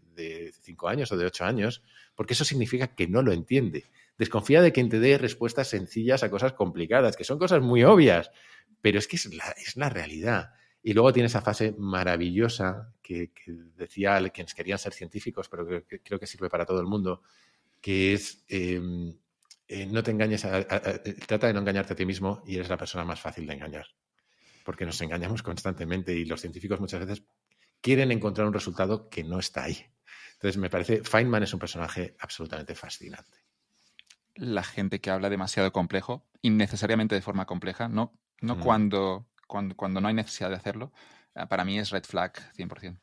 cinco 0.61 0.89
años 0.89 1.11
o 1.11 1.17
de 1.17 1.25
ocho 1.25 1.45
años, 1.45 1.83
porque 2.15 2.33
eso 2.33 2.43
significa 2.43 2.95
que 2.95 3.07
no 3.07 3.21
lo 3.21 3.31
entiende. 3.31 3.85
Desconfía 4.17 4.61
de 4.61 4.73
quien 4.73 4.89
te 4.89 4.99
dé 4.99 5.17
respuestas 5.17 5.69
sencillas 5.69 6.23
a 6.23 6.29
cosas 6.29 6.51
complicadas, 6.51 7.15
que 7.15 7.23
son 7.23 7.39
cosas 7.39 7.61
muy 7.61 7.83
obvias, 7.85 8.31
pero 8.81 8.99
es 8.99 9.07
que 9.07 9.15
es 9.15 9.29
la, 9.77 9.89
realidad. 9.89 10.51
Y 10.83 10.93
luego 10.93 11.13
tiene 11.13 11.27
esa 11.27 11.41
fase 11.41 11.73
maravillosa 11.77 12.93
que, 13.01 13.31
decía 13.77 14.19
quienes 14.31 14.53
querían 14.53 14.79
ser 14.79 14.91
científicos, 14.91 15.47
pero 15.47 15.65
que, 15.88 16.01
creo 16.01 16.19
que 16.19 16.27
sirve 16.27 16.49
para 16.49 16.65
todo 16.65 16.81
el 16.81 16.88
mundo, 16.88 17.21
que 17.79 18.13
es 18.13 18.43
em, 18.49 19.15
eh, 19.72 19.88
no 19.88 20.03
te 20.03 20.11
engañes, 20.11 20.41
trata 20.41 21.48
de 21.48 21.53
no 21.53 21.60
engañarte 21.60 21.93
a 21.93 21.95
ti 21.95 22.06
mismo 22.06 22.43
y 22.45 22.56
eres 22.56 22.69
la 22.69 22.77
persona 22.77 23.06
más 23.06 23.19
fácil 23.19 23.48
de 23.48 23.53
engañar. 23.53 23.88
Porque 24.64 24.85
nos 24.85 25.02
engañamos 25.02 25.41
constantemente 25.41 26.14
y 26.14 26.26
los 26.26 26.41
científicos 26.41 26.80
muchas 26.80 27.06
veces 27.06 27.23
quieren 27.81 28.11
encontrar 28.11 28.48
un 28.48 28.53
resultado 28.53 29.10
que 29.10 29.23
no 29.23 29.39
está 29.39 29.64
ahí. 29.64 29.85
Entonces, 30.34 30.57
me 30.57 30.69
parece, 30.69 31.03
Feynman 31.03 31.43
es 31.43 31.53
un 31.53 31.60
personaje 31.60 32.15
absolutamente 32.19 32.76
fascinante 32.76 33.38
la 34.35 34.64
gente 34.64 34.99
que 35.02 35.10
habla 35.10 35.30
demasiado 35.30 35.72
complejo, 35.72 36.26
innecesariamente 36.41 37.15
de 37.15 37.22
forma 37.22 37.45
compleja, 37.45 37.88
no, 37.88 38.14
no 38.41 38.60
cuando, 38.60 39.27
cuando, 39.48 39.76
cuando, 39.76 40.02
no 40.02 40.07
hay 40.07 40.14
necesidad 40.14 40.49
de 40.49 40.56
hacerlo, 40.56 40.91
eh, 41.35 41.45
para 41.48 41.65
mí 41.65 41.80
es 41.80 41.89
red 41.91 42.03
flag 42.03 42.34
100%. 42.56 42.99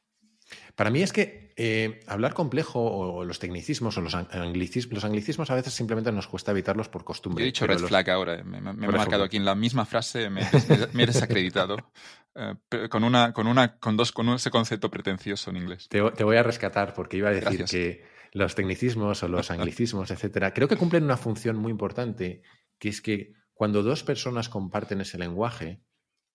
Para 0.75 0.91
mí 0.91 1.03
es 1.03 1.13
que 1.13 1.53
eh, 1.57 2.01
hablar 2.07 2.35
complejo 2.35 2.81
o 2.81 3.25
los 3.25 3.39
tecnicismos 3.39 3.99
o 3.99 4.01
los 4.01 4.15
anglicismos, 4.15 4.95
los 4.95 5.05
anglicismos 5.05 5.51
a 5.51 5.57
veces 5.57 5.75
simplemente 5.75 6.13
nos 6.13 6.29
cuesta 6.29 6.53
evitarlos 6.53 6.89
por 6.89 7.05
costumbre. 7.05 7.43
Yo 7.43 7.47
he 7.47 7.47
dicho 7.47 7.67
red 7.67 7.79
flag 7.79 8.11
ahora, 8.11 8.43
me, 8.45 8.59
he 8.59 8.61
marcado 8.61 9.25
aquí 9.25 9.37
en 9.37 9.45
la 9.45 9.55
misma 9.55 9.85
frase, 9.85 10.31
me, 10.31 10.43
he 10.43 11.07
desacreditado 11.07 11.77
eh, 12.37 12.89
con, 12.89 13.03
una, 13.03 13.33
con, 13.33 13.49
una, 13.49 13.77
con, 13.79 13.97
dos, 13.97 14.13
con 14.13 14.29
ese 14.31 14.51
concepto 14.51 14.91
pretencioso 14.91 15.51
en 15.51 15.57
inglés. 15.57 15.89
Te, 15.89 16.01
voy 16.01 16.37
a 16.37 16.43
rescatar 16.43 16.95
porque 16.95 17.17
iba 17.17 17.29
a 17.31 17.33
decir 17.33 17.65
que 17.65 18.05
los 18.33 18.55
tecnicismos 18.55 19.23
o 19.23 19.29
los 19.29 19.51
anglicismos, 19.51 20.11
etcétera, 20.11 20.55
creo 20.55 20.69
que 20.69 20.77
cumplen 20.77 21.05
una 21.05 21.17
función 21.17 21.57
muy 21.57 21.73
importante, 21.73 22.43
que 22.79 22.89
es 22.89 23.03
que 23.03 23.33
cuando 23.53 23.83
dos 23.83 24.05
personas 24.05 24.49
comparten 24.49 25.01
ese 25.01 25.19
lenguaje, 25.19 25.81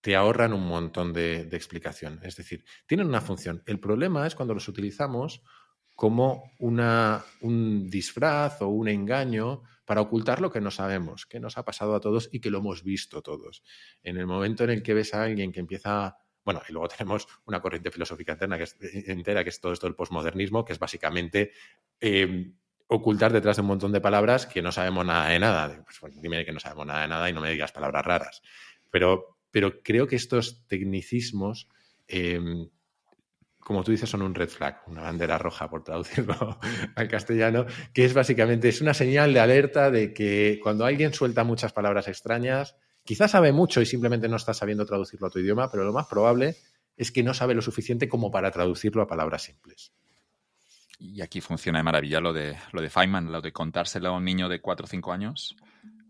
te 0.04 0.18
ahorran 0.18 0.52
un 0.52 0.68
montón 0.68 1.14
de, 1.14 1.48
explicación. 1.54 2.20
Es 2.24 2.36
decir, 2.36 2.66
tienen 2.86 3.08
una 3.08 3.22
función. 3.22 3.64
El 3.66 3.80
problema 3.80 4.28
es 4.28 4.36
cuando 4.36 4.54
los 4.54 4.68
utilizamos 4.68 5.42
como 5.96 6.52
una, 6.60 7.24
un 7.40 7.90
disfraz 7.90 8.62
o 8.62 8.68
un 8.68 8.90
engaño 8.90 9.62
para 9.86 10.02
ocultar 10.02 10.42
lo 10.42 10.52
que 10.52 10.60
no 10.60 10.72
sabemos, 10.72 11.26
que 11.26 11.40
nos 11.40 11.58
ha 11.58 11.64
pasado 11.64 11.96
a 11.96 12.02
todos 12.02 12.28
y 12.34 12.42
que 12.42 12.50
lo 12.50 12.58
hemos 12.58 12.84
visto 12.84 13.22
todos. 13.22 13.64
En 14.04 14.18
el 14.18 14.28
momento 14.28 14.66
en 14.66 14.72
el 14.72 14.84
que 14.84 14.94
ves 14.94 15.14
a 15.14 15.24
alguien 15.24 15.54
que 15.54 15.62
empieza 15.62 16.18
bueno, 16.44 16.62
y 16.68 16.74
luego 16.74 16.88
tenemos 16.98 17.26
una 17.46 17.62
corriente 17.62 17.90
filosófica 17.90 18.34
interna 18.34 18.58
que 18.58 18.64
es, 18.64 18.76
eh, 18.82 19.06
entera, 19.08 19.42
que 19.46 19.52
es 19.52 19.62
todo 19.62 19.72
esto 19.72 19.88
del 19.88 19.96
posmodernismo, 19.96 20.66
que 20.66 20.74
es 20.74 20.80
básicamente 20.80 21.54
em, 22.02 22.58
ocultar 22.88 23.32
detrás 23.32 23.56
de 23.56 23.62
un 23.62 23.70
montón 23.70 23.94
de 23.94 24.02
palabras 24.02 24.48
que 24.48 24.62
no 24.62 24.74
sabemos 24.74 25.06
nada 25.06 25.30
de 25.30 25.40
nada. 25.40 25.86
Pues, 25.98 26.22
dime 26.22 26.44
que 26.44 26.52
no 26.52 26.60
sabemos 26.60 26.88
nada 26.88 27.04
de 27.04 27.08
nada 27.08 27.30
y 27.30 27.34
no 27.34 27.40
me 27.40 27.52
digas 27.52 27.72
palabras 27.72 28.06
raras. 28.06 28.42
Pero, 28.92 29.33
pero 29.54 29.82
creo 29.82 30.08
que 30.08 30.18
estos 30.18 30.68
tecnicismos, 30.68 31.70
em, 32.10 32.68
como 33.62 33.86
tú 33.86 33.92
dices, 33.92 34.10
son 34.10 34.24
un 34.24 34.36
red 34.36 34.50
flag, 34.50 34.82
una 34.88 35.04
bandera 35.04 35.38
roja, 35.38 35.70
por 35.70 35.86
traducirlo 35.86 36.60
al 36.96 37.08
castellano, 37.08 37.66
que 37.94 38.04
es 38.04 38.14
básicamente 38.14 38.68
es 38.68 38.82
una 38.82 38.94
señal 38.94 39.34
de 39.34 39.40
alerta 39.40 39.92
de 39.92 40.14
que 40.14 40.60
cuando 40.62 40.84
alguien 40.84 41.14
suelta 41.14 41.46
muchas 41.46 41.72
palabras 41.72 42.10
extrañas, 42.10 42.76
Quizás 43.04 43.32
sabe 43.32 43.52
mucho 43.52 43.82
y 43.82 43.86
simplemente 43.86 44.30
no 44.30 44.38
está 44.38 44.54
sabiendo 44.54 44.86
traducirlo 44.86 45.28
a 45.28 45.30
tu 45.30 45.40
idioma, 45.40 45.70
pero 45.70 45.84
lo 45.84 45.92
más 45.92 46.08
probable 46.08 46.56
es 46.96 47.12
que 47.12 47.24
no 47.24 47.34
sabe 47.34 47.54
lo 47.54 47.62
suficiente 47.62 48.08
como 48.08 48.32
para 48.32 48.52
traducirlo 48.52 49.02
a 49.02 49.08
palabras 49.08 49.44
simples. 49.44 49.92
Y 51.00 51.22
aquí 51.22 51.42
funciona 51.42 51.80
de 51.80 51.84
maravilla 51.84 52.22
lo 52.22 52.32
de, 52.32 52.56
lo 52.72 52.82
de 52.82 52.90
Feynman, 52.90 53.32
lo 53.32 53.42
de 53.42 53.52
contárselo 53.52 54.10
a 54.10 54.18
un 54.18 54.24
niño 54.24 54.48
de 54.48 54.62
4 54.62 54.86
o 54.86 54.88
5 54.88 55.12
años 55.12 55.58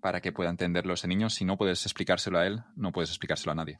para 0.03 0.19
que 0.19 0.33
pueda 0.33 0.49
entenderlo 0.49 0.93
ese 0.93 1.07
niño. 1.07 1.29
Si 1.29 1.45
no 1.45 1.57
puedes 1.57 1.85
explicárselo 1.85 2.37
a 2.37 2.45
él, 2.45 2.61
no 2.75 2.91
puedes 2.91 3.09
explicárselo 3.09 3.53
a 3.53 3.55
nadie. 3.55 3.79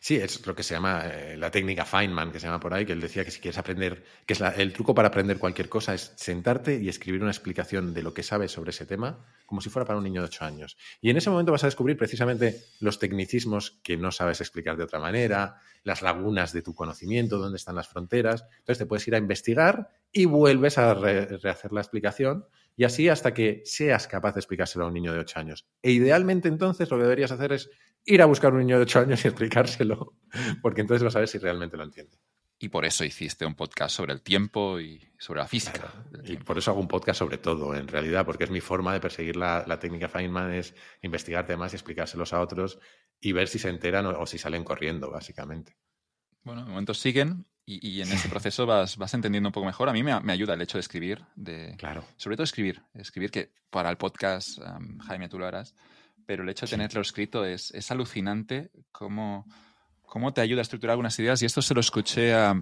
Sí, 0.00 0.16
es 0.16 0.44
lo 0.46 0.54
que 0.54 0.64
se 0.64 0.74
llama 0.74 1.02
eh, 1.06 1.36
la 1.36 1.50
técnica 1.50 1.84
Feynman, 1.84 2.32
que 2.32 2.40
se 2.40 2.46
llama 2.46 2.58
por 2.58 2.74
ahí, 2.74 2.84
que 2.84 2.92
él 2.92 3.00
decía 3.00 3.24
que 3.24 3.30
si 3.30 3.40
quieres 3.40 3.58
aprender, 3.58 4.04
que 4.26 4.34
es 4.34 4.40
el 4.40 4.72
truco 4.72 4.94
para 4.94 5.08
aprender 5.08 5.38
cualquier 5.38 5.68
cosa 5.68 5.94
es 5.94 6.12
sentarte 6.16 6.80
y 6.80 6.88
escribir 6.88 7.22
una 7.22 7.30
explicación 7.30 7.94
de 7.94 8.02
lo 8.02 8.12
que 8.12 8.22
sabes 8.24 8.50
sobre 8.50 8.70
ese 8.70 8.84
tema, 8.84 9.24
como 9.46 9.60
si 9.60 9.70
fuera 9.70 9.86
para 9.86 9.98
un 9.98 10.04
niño 10.04 10.22
de 10.22 10.26
8 10.26 10.44
años. 10.44 10.76
Y 11.00 11.10
en 11.10 11.16
ese 11.16 11.30
momento 11.30 11.52
vas 11.52 11.64
a 11.64 11.68
descubrir 11.68 11.96
precisamente 11.96 12.64
los 12.80 12.98
tecnicismos 12.98 13.80
que 13.82 13.96
no 13.96 14.10
sabes 14.10 14.40
explicar 14.40 14.76
de 14.76 14.84
otra 14.84 14.98
manera, 14.98 15.56
las 15.84 16.02
lagunas 16.02 16.52
de 16.52 16.62
tu 16.62 16.74
conocimiento, 16.74 17.38
dónde 17.38 17.56
están 17.56 17.76
las 17.76 17.88
fronteras. 17.88 18.44
Entonces 18.58 18.78
te 18.78 18.86
puedes 18.86 19.06
ir 19.06 19.14
a 19.14 19.18
investigar 19.18 19.90
y 20.12 20.24
vuelves 20.24 20.78
a 20.78 20.94
rehacer 20.94 21.72
la 21.72 21.80
explicación 21.80 22.46
y 22.80 22.84
así 22.84 23.10
hasta 23.10 23.34
que 23.34 23.60
seas 23.66 24.08
capaz 24.08 24.32
de 24.32 24.40
explicárselo 24.40 24.86
a 24.86 24.88
un 24.88 24.94
niño 24.94 25.12
de 25.12 25.18
8 25.18 25.38
años. 25.38 25.66
E 25.82 25.90
idealmente 25.90 26.48
entonces 26.48 26.90
lo 26.90 26.96
que 26.96 27.02
deberías 27.02 27.30
hacer 27.30 27.52
es 27.52 27.68
ir 28.06 28.22
a 28.22 28.24
buscar 28.24 28.52
a 28.52 28.54
un 28.54 28.60
niño 28.60 28.76
de 28.76 28.84
8 28.84 29.00
años 29.00 29.22
y 29.22 29.28
explicárselo, 29.28 30.14
porque 30.62 30.80
entonces 30.80 31.04
vas 31.04 31.14
a 31.14 31.18
ver 31.18 31.28
si 31.28 31.36
realmente 31.36 31.76
lo 31.76 31.84
entiende. 31.84 32.16
Y 32.58 32.70
por 32.70 32.86
eso 32.86 33.04
hiciste 33.04 33.44
un 33.44 33.54
podcast 33.54 33.94
sobre 33.94 34.14
el 34.14 34.22
tiempo 34.22 34.80
y 34.80 35.12
sobre 35.18 35.40
la 35.40 35.46
física. 35.46 35.92
Y 36.24 36.38
por 36.38 36.56
eso 36.56 36.70
hago 36.70 36.80
un 36.80 36.88
podcast 36.88 37.18
sobre 37.18 37.36
todo, 37.36 37.74
en 37.74 37.86
realidad, 37.86 38.24
porque 38.24 38.44
es 38.44 38.50
mi 38.50 38.62
forma 38.62 38.94
de 38.94 39.00
perseguir 39.00 39.36
la, 39.36 39.78
técnica 39.78 40.08
Feynman, 40.08 40.54
es 40.54 40.74
investigar 41.02 41.44
temas 41.44 41.74
y 41.74 41.76
explicárselos 41.76 42.32
a 42.32 42.40
otros 42.40 42.78
y 43.20 43.32
ver 43.32 43.48
si 43.48 43.58
se 43.58 43.68
enteran 43.68 44.06
o, 44.06 44.24
si 44.24 44.38
salen 44.38 44.64
corriendo, 44.64 45.10
básicamente. 45.10 45.76
Bueno, 46.44 46.64
de 46.64 46.70
momento 46.70 46.94
siguen 46.94 47.44
y, 47.78 48.02
en 48.02 48.10
ese 48.10 48.28
proceso 48.28 48.66
vas, 48.66 48.96
vas, 48.96 49.14
entendiendo 49.14 49.48
un 49.48 49.52
poco 49.52 49.66
mejor. 49.66 49.88
A 49.88 49.92
mí 49.92 50.02
me, 50.02 50.12
ayuda 50.32 50.54
el 50.54 50.62
hecho 50.62 50.78
de 50.78 50.80
escribir, 50.80 51.24
de, 51.36 51.76
claro. 51.78 52.04
sobre 52.16 52.36
todo 52.36 52.44
escribir, 52.44 52.82
escribir 52.94 53.30
que 53.30 53.52
para 53.70 53.90
el 53.90 53.96
podcast, 53.96 54.58
Jaime, 55.06 55.28
tú 55.28 55.38
lo 55.38 55.46
harás, 55.46 55.74
pero 56.26 56.42
el 56.42 56.48
hecho 56.48 56.66
de 56.66 56.70
tenerlo 56.70 57.00
escrito 57.00 57.44
es, 57.44 57.70
es 57.72 57.90
alucinante 57.90 58.70
cómo, 58.90 59.46
cómo, 60.02 60.32
te 60.32 60.40
ayuda 60.40 60.60
a 60.60 60.62
estructurar 60.62 60.92
algunas 60.92 61.18
ideas. 61.18 61.42
Y 61.42 61.46
esto 61.46 61.62
se 61.62 61.74
lo 61.74 61.80
escuché 61.80 62.34
a, 62.34 62.60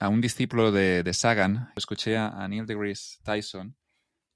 a 0.00 0.08
un 0.08 0.20
discípulo 0.20 0.72
de, 0.72 1.02
de, 1.02 1.14
Sagan, 1.14 1.70
escuché 1.76 2.16
a, 2.16 2.46
Neil 2.48 2.66
deGrasse 2.66 3.18
Tyson, 3.22 3.76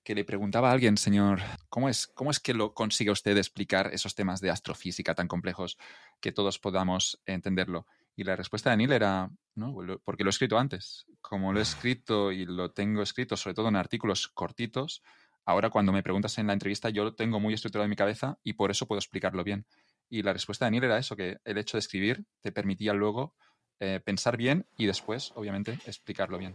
que 0.05 0.15
le 0.15 0.25
preguntaba 0.25 0.71
a 0.71 0.73
alguien, 0.73 0.97
señor, 0.97 1.41
¿cómo 1.69 1.89
es, 1.89 2.09
¿cómo 2.09 2.31
es 2.31 2.41
que 2.41 2.55
lo 2.55 2.75
consigue 2.75 3.11
usted 3.11 3.37
explicar 3.37 3.91
esos 3.93 4.15
temas 4.15 4.41
de 4.41 4.51
astrofísica 4.51 5.15
tan 5.15 5.29
complejos 5.29 5.79
que 6.21 6.33
todos 6.33 6.59
podamos 6.59 7.23
entenderlo? 7.25 7.87
Y 8.15 8.25
la 8.25 8.37
respuesta 8.37 8.71
de 8.71 8.77
Neil 8.77 8.93
era, 8.93 9.31
no, 9.55 9.75
porque 10.05 10.25
lo 10.25 10.29
he 10.29 10.33
escrito 10.33 10.59
antes. 10.59 11.07
Como 11.21 11.53
lo 11.53 11.59
he 11.59 11.63
escrito 11.63 12.31
y 12.31 12.45
lo 12.45 12.73
tengo 12.73 13.03
escrito 13.03 13.37
sobre 13.37 13.55
todo 13.55 13.69
en 13.69 13.77
artículos 13.77 14.29
cortitos, 14.29 15.03
Ahora, 15.45 15.71
cuando 15.71 15.93
me 15.93 16.03
preguntas 16.03 16.39
en 16.39 16.47
la 16.47 16.53
entrevista, 16.53 16.89
yo 16.91 17.05
lo 17.05 17.15
tengo 17.15 17.41
muy 17.41 17.55
estructurado 17.55 17.85
en 17.85 17.91
mi 17.91 17.97
cabeza 17.97 18.39
y 18.45 18.53
por 18.53 18.71
eso 18.71 18.87
puedo 18.87 18.99
explicarlo 18.99 19.43
bien. 19.43 19.67
Y 20.09 20.23
la 20.23 20.33
respuesta 20.33 20.65
de 20.65 20.67
Daniel 20.67 20.85
era 20.85 20.99
eso, 20.99 21.17
que 21.17 21.39
el 21.45 21.59
hecho 21.59 21.77
de 21.77 21.81
escribir 21.81 22.25
te 22.41 22.53
permitía 22.53 22.93
luego 22.93 23.35
eh, 23.81 24.01
pensar 24.05 24.37
bien 24.37 24.67
y 24.77 24.87
después, 24.87 25.33
obviamente, 25.35 25.79
explicarlo 25.87 26.39
bien. 26.39 26.55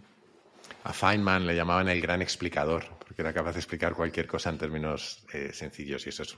A 0.84 0.94
Feynman 0.94 1.46
le 1.46 1.56
llamaban 1.56 1.90
el 1.90 2.02
gran 2.02 2.22
explicador, 2.22 2.86
porque 3.00 3.22
era 3.22 3.34
capaz 3.34 3.54
de 3.54 3.60
explicar 3.60 3.94
cualquier 3.94 4.28
cosa 4.28 4.50
en 4.50 4.58
términos 4.58 5.26
eh, 5.34 5.52
sencillos 5.52 6.06
y 6.06 6.10
eso 6.10 6.24
es, 6.24 6.36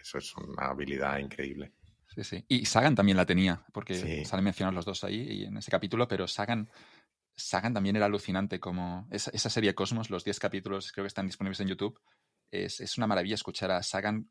eso 0.00 0.18
es 0.18 0.36
una 0.36 0.68
habilidad 0.68 1.18
increíble. 1.18 1.72
Sí, 2.14 2.24
sí. 2.24 2.44
Y 2.48 2.66
Sagan 2.66 2.94
también 2.94 3.16
la 3.16 3.26
tenía, 3.26 3.64
porque 3.72 4.24
salen 4.24 4.44
mencionados 4.44 4.74
los 4.74 4.84
dos 4.84 5.04
ahí 5.04 5.20
y 5.20 5.44
en 5.44 5.56
ese 5.56 5.70
capítulo, 5.70 6.06
pero 6.08 6.28
Sagan 6.28 6.68
Sagan 7.34 7.72
también 7.72 7.96
era 7.96 8.06
alucinante 8.06 8.60
como 8.60 9.06
esa, 9.10 9.50
serie 9.50 9.74
Cosmos, 9.74 10.10
los 10.10 10.24
10 10.24 10.38
capítulos 10.38 10.92
creo 10.92 11.04
que 11.04 11.08
están 11.08 11.26
disponibles 11.26 11.60
en 11.60 11.68
YouTube. 11.68 11.98
Es, 12.50 12.98
una 12.98 13.06
maravilla 13.06 13.34
escuchar 13.34 13.70
a 13.70 13.82
Sagan, 13.82 14.30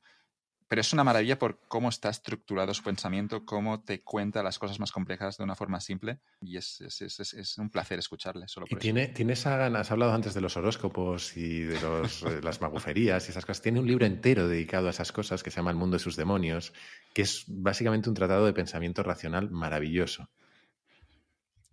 pero 0.72 0.80
es 0.80 0.93
una 0.93 1.03
maravilla 1.03 1.38
por 1.38 1.60
cómo 1.68 1.89
está 1.89 2.07
estructurado 2.10 2.73
su 2.73 2.81
pensamiento, 2.81 3.43
cómo 3.43 3.84
te 3.84 4.03
cuenta 4.03 4.41
las 4.41 4.57
cosas 4.57 4.80
más 4.80 4.93
complejas 4.93 5.35
de 5.35 5.43
una 5.43 5.53
forma 5.53 5.81
simple 5.81 6.22
y 6.41 6.56
es, 6.56 6.80
es 6.80 7.57
un 7.57 7.69
placer 7.69 7.99
escucharle. 7.99 8.48
Solo 8.48 8.68
y 8.69 8.77
tiene, 8.77 9.10
tiene 9.10 9.35
Sagan, 9.35 9.76
has 9.76 9.91
hablado 9.91 10.14
antes 10.14 10.34
de 10.34 10.39
los 10.39 10.56
horóscopos 10.56 11.35
y 11.35 11.64
de 11.64 11.76
eh, 11.76 12.39
las 12.41 12.61
maguferías 12.61 13.27
y 13.27 13.31
esas 13.31 13.45
cosas, 13.45 13.61
tiene 13.61 13.81
un 13.81 13.85
libro 13.85 14.06
entero 14.06 14.48
dedicado 14.48 14.88
a 14.88 14.91
esas 14.91 15.11
cosas 15.11 15.43
que 15.43 15.52
se 15.52 15.57
llama 15.57 15.72
El 15.72 15.76
mundo 15.77 15.98
de 15.98 16.03
sus 16.03 16.15
demonios, 16.15 16.72
que 17.14 17.23
es 17.23 17.43
básicamente 17.48 18.07
un 18.07 18.15
tratado 18.15 18.45
de 18.45 18.53
pensamiento 18.53 19.03
racional 19.03 19.52
maravilloso. 19.52 20.30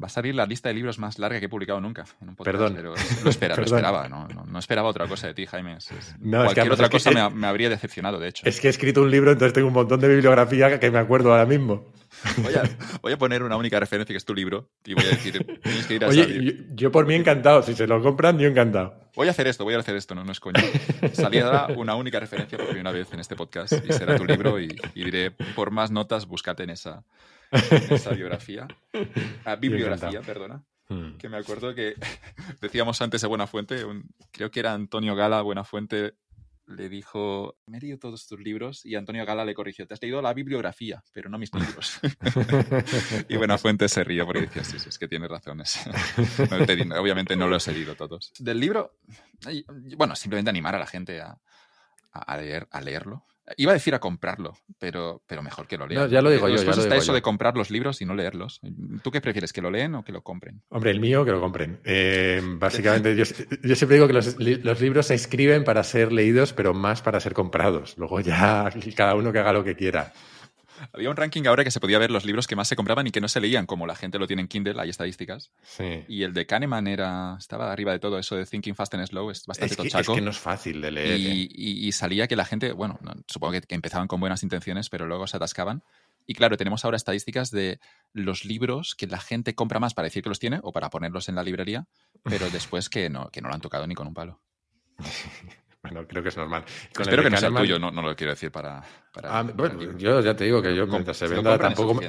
Va 0.00 0.06
a 0.06 0.10
salir 0.10 0.32
la 0.32 0.46
lista 0.46 0.68
de 0.68 0.76
libros 0.76 1.00
más 1.00 1.18
larga 1.18 1.40
que 1.40 1.46
he 1.46 1.48
publicado 1.48 1.80
nunca 1.80 2.04
en 2.22 2.28
un 2.28 2.36
podcast. 2.36 2.56
Perdón. 2.56 2.74
Pero 2.76 2.94
lo, 3.24 3.30
esperaba, 3.30 4.08
no, 4.08 4.28
no, 4.28 4.58
esperaba 4.60 4.88
otra 4.88 5.08
cosa 5.08 5.26
de 5.26 5.34
ti, 5.34 5.44
Jaime. 5.44 5.78
cualquier 6.20 6.70
otra 6.70 6.88
cosa 6.88 7.10
me, 7.30 7.46
habría 7.48 7.68
decepcionado, 7.68 8.20
de 8.20 8.28
hecho. 8.28 8.46
Es 8.46 8.60
que 8.60 8.68
he 8.68 8.70
escrito 8.70 9.02
un 9.02 9.10
libro, 9.10 9.32
entonces 9.32 9.52
tengo 9.52 9.66
un 9.66 9.74
montón 9.74 9.98
de 9.98 10.06
bibliografía 10.06 10.78
que 10.78 10.90
me 10.92 10.98
acuerdo 10.98 11.32
ahora 11.32 11.46
mismo. 11.46 11.92
Voy 13.02 13.12
a, 13.12 13.18
poner 13.18 13.42
una 13.42 13.56
única 13.56 13.80
referencia 13.80 14.12
que 14.12 14.18
es 14.18 14.24
tu 14.24 14.34
libro 14.34 14.70
y 14.84 14.94
voy 14.94 15.04
a 15.04 15.08
decir, 15.08 15.44
tienes 15.62 15.86
que 15.86 15.94
ir 15.94 16.04
a 16.04 16.08
Oye, 16.08 16.66
yo, 16.74 16.92
por 16.92 17.06
mí 17.06 17.14
encantado. 17.14 17.62
Si 17.62 17.74
se 17.74 17.88
lo 17.88 18.00
compran, 18.00 18.38
yo 18.38 18.46
encantado. 18.46 18.94
Voy 19.16 19.26
a 19.26 19.32
hacer 19.32 19.48
esto, 19.48 19.64
voy 19.64 19.74
a 19.74 19.78
hacer 19.78 19.96
esto, 19.96 20.14
no, 20.14 20.22
no 20.22 20.30
es 20.30 20.38
coño. 20.38 20.62
Salida 21.12 21.66
una 21.76 21.96
única 21.96 22.20
referencia 22.20 22.56
por 22.56 22.68
primera 22.68 22.92
vez 22.92 23.12
en 23.12 23.18
este 23.18 23.34
podcast 23.34 23.72
y 23.72 23.92
será 23.92 24.16
tu 24.16 24.24
libro 24.24 24.60
y, 24.60 24.74
y 24.94 25.04
diré, 25.04 25.32
por 25.32 25.72
más 25.72 25.90
notas, 25.90 26.26
búscate 26.26 26.62
en 26.62 26.70
esa 26.70 27.04
esa 27.90 28.10
biografía, 28.12 28.66
ah, 29.44 29.56
bibliografía, 29.56 30.20
perdona, 30.22 30.64
hmm. 30.88 31.16
que 31.16 31.28
me 31.28 31.36
acuerdo 31.36 31.74
que 31.74 31.94
decíamos 32.60 33.00
antes 33.02 33.20
de 33.20 33.28
Buenafuente, 33.28 33.84
creo 34.30 34.50
que 34.50 34.60
era 34.60 34.74
Antonio 34.74 35.14
Gala 35.14 35.42
Buenafuente, 35.42 36.14
le 36.66 36.90
dijo, 36.90 37.56
me 37.66 37.78
he 37.78 37.80
leído 37.80 37.98
todos 37.98 38.26
tus 38.26 38.38
libros 38.40 38.84
y 38.84 38.94
Antonio 38.94 39.24
Gala 39.24 39.44
le 39.44 39.54
corrigió, 39.54 39.86
te 39.86 39.94
has 39.94 40.02
leído 40.02 40.20
la 40.20 40.34
bibliografía, 40.34 41.02
pero 41.12 41.30
no 41.30 41.38
mis 41.38 41.50
libros. 41.54 41.98
y 43.28 43.36
Buenafuente 43.36 43.88
se 43.88 44.04
rió 44.04 44.26
porque 44.26 44.42
decía, 44.42 44.64
sí, 44.64 44.78
sí, 44.78 44.90
es 44.90 44.98
que 44.98 45.08
tienes 45.08 45.30
razones. 45.30 45.78
obviamente 47.00 47.36
no 47.36 47.48
los 47.48 47.66
he 47.68 47.72
leído 47.72 47.94
todos. 47.94 48.32
Del 48.38 48.60
libro, 48.60 48.98
bueno, 49.96 50.14
simplemente 50.14 50.50
animar 50.50 50.74
a 50.74 50.78
la 50.78 50.86
gente 50.86 51.20
a, 51.20 51.38
a, 52.12 52.36
leer, 52.36 52.68
a 52.70 52.80
leerlo. 52.80 53.24
Iba 53.56 53.72
a 53.72 53.74
decir 53.74 53.94
a 53.94 53.98
comprarlo, 53.98 54.54
pero, 54.78 55.22
pero 55.26 55.42
mejor 55.42 55.66
que 55.66 55.78
lo 55.78 55.86
lean. 55.86 56.08
ya 56.08 56.22
lo 56.22 56.30
digo 56.30 56.48
yo. 56.48 56.62
Ya 56.62 56.70
está 56.70 56.96
eso 56.96 57.12
de 57.12 57.22
comprar 57.22 57.56
los 57.56 57.70
libros 57.70 58.00
y 58.02 58.04
no 58.04 58.14
leerlos. 58.14 58.60
¿Tú 59.02 59.10
qué 59.10 59.20
prefieres, 59.20 59.52
que 59.52 59.62
lo 59.62 59.70
leen 59.70 59.94
o 59.94 60.04
que 60.04 60.12
lo 60.12 60.22
compren? 60.22 60.62
Hombre, 60.68 60.90
el 60.90 61.00
mío 61.00 61.24
que 61.24 61.30
lo 61.30 61.40
compren. 61.40 61.80
Eh, 61.84 62.40
básicamente, 62.58 63.16
yo, 63.16 63.24
siempre 63.24 63.96
digo 63.96 64.06
que 64.06 64.12
los, 64.12 64.36
los, 64.38 64.80
libros 64.80 65.06
se 65.06 65.14
escriben 65.14 65.64
para 65.64 65.82
ser 65.82 66.12
leídos, 66.12 66.52
pero 66.52 66.74
más 66.74 67.02
para 67.02 67.20
ser 67.20 67.34
comprados. 67.34 67.96
Luego 67.96 68.20
ya 68.20 68.70
cada 68.96 69.14
uno 69.14 69.32
que 69.32 69.38
haga 69.38 69.52
lo 69.52 69.64
que 69.64 69.74
quiera. 69.76 70.12
Había 70.92 71.10
un 71.10 71.16
ranking 71.16 71.44
ahora 71.46 71.64
que 71.64 71.70
se 71.70 71.80
podía 71.80 71.98
ver 71.98 72.10
los 72.10 72.24
libros 72.24 72.46
que 72.46 72.56
más 72.56 72.68
se 72.68 72.76
compraban 72.76 73.06
y 73.06 73.10
que 73.10 73.20
no 73.20 73.28
se 73.28 73.40
leían, 73.40 73.66
como 73.66 73.86
la 73.86 73.94
gente 73.94 74.18
lo 74.18 74.26
tiene 74.26 74.42
en 74.42 74.48
Kindle, 74.48 74.80
hay 74.80 74.90
estadísticas. 74.90 75.50
Sí. 75.62 76.04
Y 76.08 76.22
el 76.22 76.32
de 76.32 76.46
Kahneman 76.46 76.86
era, 76.86 77.36
estaba 77.38 77.72
arriba 77.72 77.92
de 77.92 77.98
todo 77.98 78.18
eso 78.18 78.36
de 78.36 78.46
Thinking 78.46 78.74
Fast 78.74 78.94
and 78.94 79.06
Slow, 79.06 79.30
es 79.30 79.44
bastante 79.46 79.74
es 79.74 79.76
que, 79.76 79.82
tochaco. 79.84 80.12
Es 80.12 80.18
que 80.18 80.24
no 80.24 80.30
es 80.30 80.38
fácil 80.38 80.80
de 80.80 80.90
leer. 80.90 81.18
Y, 81.20 81.88
¿eh? 81.88 81.92
salía 81.92 82.26
que 82.26 82.36
la 82.36 82.44
gente, 82.44 82.72
bueno, 82.72 82.98
supongo 83.26 83.60
que, 83.60 83.74
empezaban 83.74 84.08
con 84.08 84.20
buenas 84.20 84.42
intenciones, 84.42 84.88
pero 84.88 85.06
luego 85.06 85.26
se 85.26 85.36
atascaban. 85.36 85.82
Y 86.26 86.34
claro, 86.34 86.56
tenemos 86.56 86.84
ahora 86.84 86.96
estadísticas 86.96 87.50
de 87.50 87.80
los 88.12 88.44
libros 88.44 88.94
que 88.94 89.06
la 89.06 89.18
gente 89.18 89.54
compra 89.54 89.80
más 89.80 89.94
para 89.94 90.06
decir 90.06 90.22
que 90.22 90.28
los 90.28 90.38
tiene 90.38 90.60
o 90.62 90.72
para 90.72 90.90
ponerlos 90.90 91.28
en 91.28 91.34
la 91.34 91.42
librería, 91.42 91.86
pero 92.22 92.50
después 92.50 92.88
que 92.88 93.08
no, 93.08 93.30
que 93.30 93.40
no 93.40 93.48
lo 93.48 93.54
han 93.54 93.60
tocado 93.60 93.86
ni 93.86 93.94
con 93.94 94.06
un 94.06 94.14
palo. 94.14 94.40
Bueno, 95.82 96.06
creo 96.08 96.22
que 96.22 96.30
es 96.30 96.36
normal. 96.36 96.64
Espero 96.90 97.22
que 97.22 97.30
no 97.30 97.36
sea 97.36 97.50
tuyo, 97.50 97.78
no, 97.78 97.90
lo 97.90 98.16
quiero 98.16 98.32
decir 98.32 98.50
para. 98.50 98.82
Ah, 99.22 99.42
bueno, 99.54 99.96
yo 99.96 100.20
ya 100.20 100.34
te 100.34 100.44
digo 100.44 100.60
que 100.60 100.74
yo 100.74 100.86
mientras 100.86 101.16
se 101.16 101.28
venda 101.28 101.56
tampoco. 101.58 102.00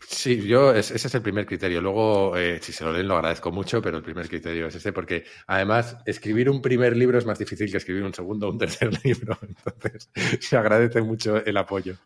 Sí, 0.00 0.46
yo 0.46 0.74
ese 0.74 0.96
es 0.96 1.14
el 1.14 1.22
primer 1.22 1.46
criterio. 1.46 1.80
Luego, 1.80 2.36
eh, 2.36 2.58
si 2.60 2.72
se 2.72 2.84
lo 2.84 2.92
leen, 2.92 3.08
lo 3.08 3.14
agradezco 3.14 3.52
mucho, 3.52 3.80
pero 3.80 3.98
el 3.98 4.02
primer 4.02 4.28
criterio 4.28 4.66
es 4.66 4.74
ese, 4.74 4.92
porque 4.92 5.24
además 5.46 5.96
escribir 6.06 6.50
un 6.50 6.60
primer 6.60 6.96
libro 6.96 7.16
es 7.16 7.24
más 7.24 7.38
difícil 7.38 7.70
que 7.70 7.76
escribir 7.76 8.02
un 8.02 8.12
segundo 8.12 8.48
o 8.48 8.50
un 8.50 8.58
tercer 8.58 8.90
libro. 9.04 9.38
Entonces, 9.42 10.10
se 10.40 10.56
agradece 10.56 11.00
mucho 11.00 11.36
el 11.36 11.56
apoyo. 11.56 11.96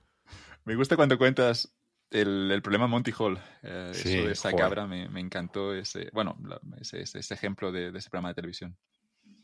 Me 0.64 0.76
gusta 0.76 0.96
cuando 0.96 1.16
cuentas 1.16 1.74
el, 2.10 2.60
problema 2.62 2.86
Monty 2.86 3.12
Hall, 3.18 3.38
eh, 3.62 3.88
eso 3.92 4.08
de 4.08 4.32
esa 4.32 4.52
cabra, 4.52 4.86
me, 4.86 5.20
encantó 5.20 5.74
ese, 5.74 6.10
bueno, 6.12 6.38
ese, 6.80 7.02
ese, 7.02 7.34
ejemplo 7.34 7.72
de, 7.72 7.88
ese 7.88 8.10
programa 8.10 8.28
de 8.28 8.34
televisión. 8.34 8.76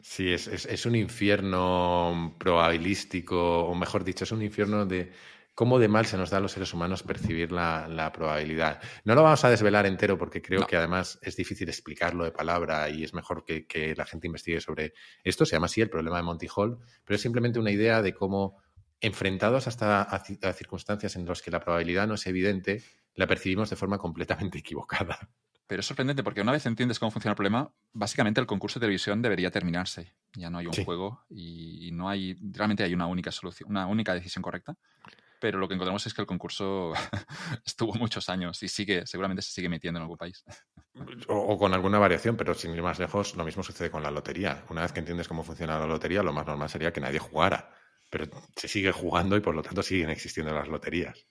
Sí, 0.07 0.31
es, 0.31 0.49
es, 0.49 0.85
un 0.85 0.97
infierno 0.97 2.37
probabilístico, 2.39 3.65
o 3.65 3.75
mejor 3.75 4.05
dicho, 4.05 4.25
es 4.25 4.33
un 4.33 4.43
infierno 4.43 4.85
de 4.85 5.11
cómo 5.55 5.79
de 5.79 5.89
mal 5.89 6.05
se 6.05 6.19
nos 6.19 6.29
da 6.29 6.37
a 6.37 6.41
los 6.41 6.53
seres 6.53 6.75
humanos 6.75 7.03
percibir 7.03 7.51
la, 7.51 8.13
probabilidad. 8.13 8.83
No 9.05 9.15
lo 9.15 9.23
vamos 9.23 9.43
a 9.47 9.51
desvelar 9.51 9.87
entero 9.87 10.19
porque 10.19 10.43
creo 10.43 10.67
que 10.67 10.77
además 10.77 11.19
es 11.23 11.37
difícil 11.37 11.71
explicarlo 11.71 12.25
de 12.25 12.33
palabra 12.33 12.91
y 12.91 13.03
es 13.03 13.15
mejor 13.15 13.47
que, 13.47 13.67
que, 13.67 13.95
la 13.97 14.05
gente 14.05 14.27
investigue 14.27 14.61
sobre 14.61 14.93
esto. 15.25 15.47
Se 15.47 15.57
llama 15.57 15.67
así 15.67 15.81
el 15.81 15.89
problema 15.89 16.19
de 16.19 16.25
Monty 16.25 16.49
Hall, 16.55 16.79
pero 17.03 17.17
es 17.17 17.23
simplemente 17.23 17.59
una 17.59 17.71
idea 17.71 18.03
de 18.03 18.13
cómo, 18.13 18.59
enfrentados 19.01 19.67
hasta 19.69 20.03
a 20.03 20.53
circunstancias 20.53 21.17
en 21.17 21.25
las 21.25 21.41
que 21.41 21.51
la 21.51 21.61
probabilidad 21.61 22.07
no 22.07 22.15
es 22.15 22.27
evidente, 22.27 22.83
la 23.15 23.27
percibimos 23.27 23.71
de 23.71 23.77
forma 23.77 23.97
completamente 23.97 24.59
equivocada. 24.59 25.31
Pero 25.67 25.81
es 25.81 25.87
sorprendente 25.87 26.23
porque 26.23 26.43
una 26.43 26.53
vez 26.53 26.67
entiendes 26.67 26.99
cómo 26.99 27.11
funciona 27.11 27.33
el 27.33 27.37
problema, 27.37 27.71
básicamente 27.93 28.41
el 28.41 28.47
concurso 28.47 28.79
de 28.79 28.85
televisión 28.85 29.23
debería 29.23 29.51
terminarse. 29.51 30.13
Ya 30.35 30.51
no 30.51 30.59
hay 30.59 30.67
un 30.67 30.85
juego 30.85 31.25
y, 31.31 31.91
no 31.93 32.09
hay, 32.09 32.37
realmente 32.53 32.83
hay 32.83 32.93
una 32.93 33.07
única 33.07 33.33
solución, 33.33 33.71
una 33.71 33.87
única 33.87 34.13
decisión 34.13 34.43
correcta. 34.43 34.77
pero 35.41 35.59
lo 35.59 35.69
que 35.69 35.75
encontramos 35.75 36.07
es 36.07 36.13
que 36.13 36.21
el 36.21 36.27
concurso 36.27 36.93
estuvo 37.65 37.95
muchos 37.95 38.29
años 38.29 38.63
y 38.63 38.69
sigue, 38.69 39.07
seguramente 39.07 39.43
se 39.43 39.53
sigue 39.53 39.69
metiendo 39.69 39.99
en 39.99 40.03
algún 40.03 40.19
país. 40.19 40.45
O, 41.27 41.59
con 41.59 41.75
alguna 41.75 41.99
variación, 41.99 42.37
pero 42.37 42.55
sin 42.55 42.73
ir 42.73 42.81
más 42.81 43.01
lejos, 43.01 43.35
lo 43.35 43.45
mismo 43.45 43.65
sucede 43.65 43.91
con 43.91 44.01
la 44.05 44.13
lotería. 44.13 44.65
Una 44.71 44.83
vez 44.83 44.93
que 44.93 45.01
entiendes 45.01 45.27
cómo 45.27 45.43
funciona 45.43 45.77
la 45.77 45.87
lotería, 45.87 46.23
lo 46.23 46.33
más 46.33 46.47
normal 46.47 46.69
sería 46.69 46.93
que 46.93 47.01
nadie 47.01 47.19
jugara, 47.19 47.75
pero 48.11 48.27
se 48.55 48.69
sigue 48.69 48.93
jugando 48.93 49.37
y 49.37 49.41
por 49.41 49.57
lo 49.57 49.63
tanto 49.63 49.83
siguen 49.83 50.11
existiendo 50.11 50.55
las 50.55 50.69
loterías. 50.69 51.27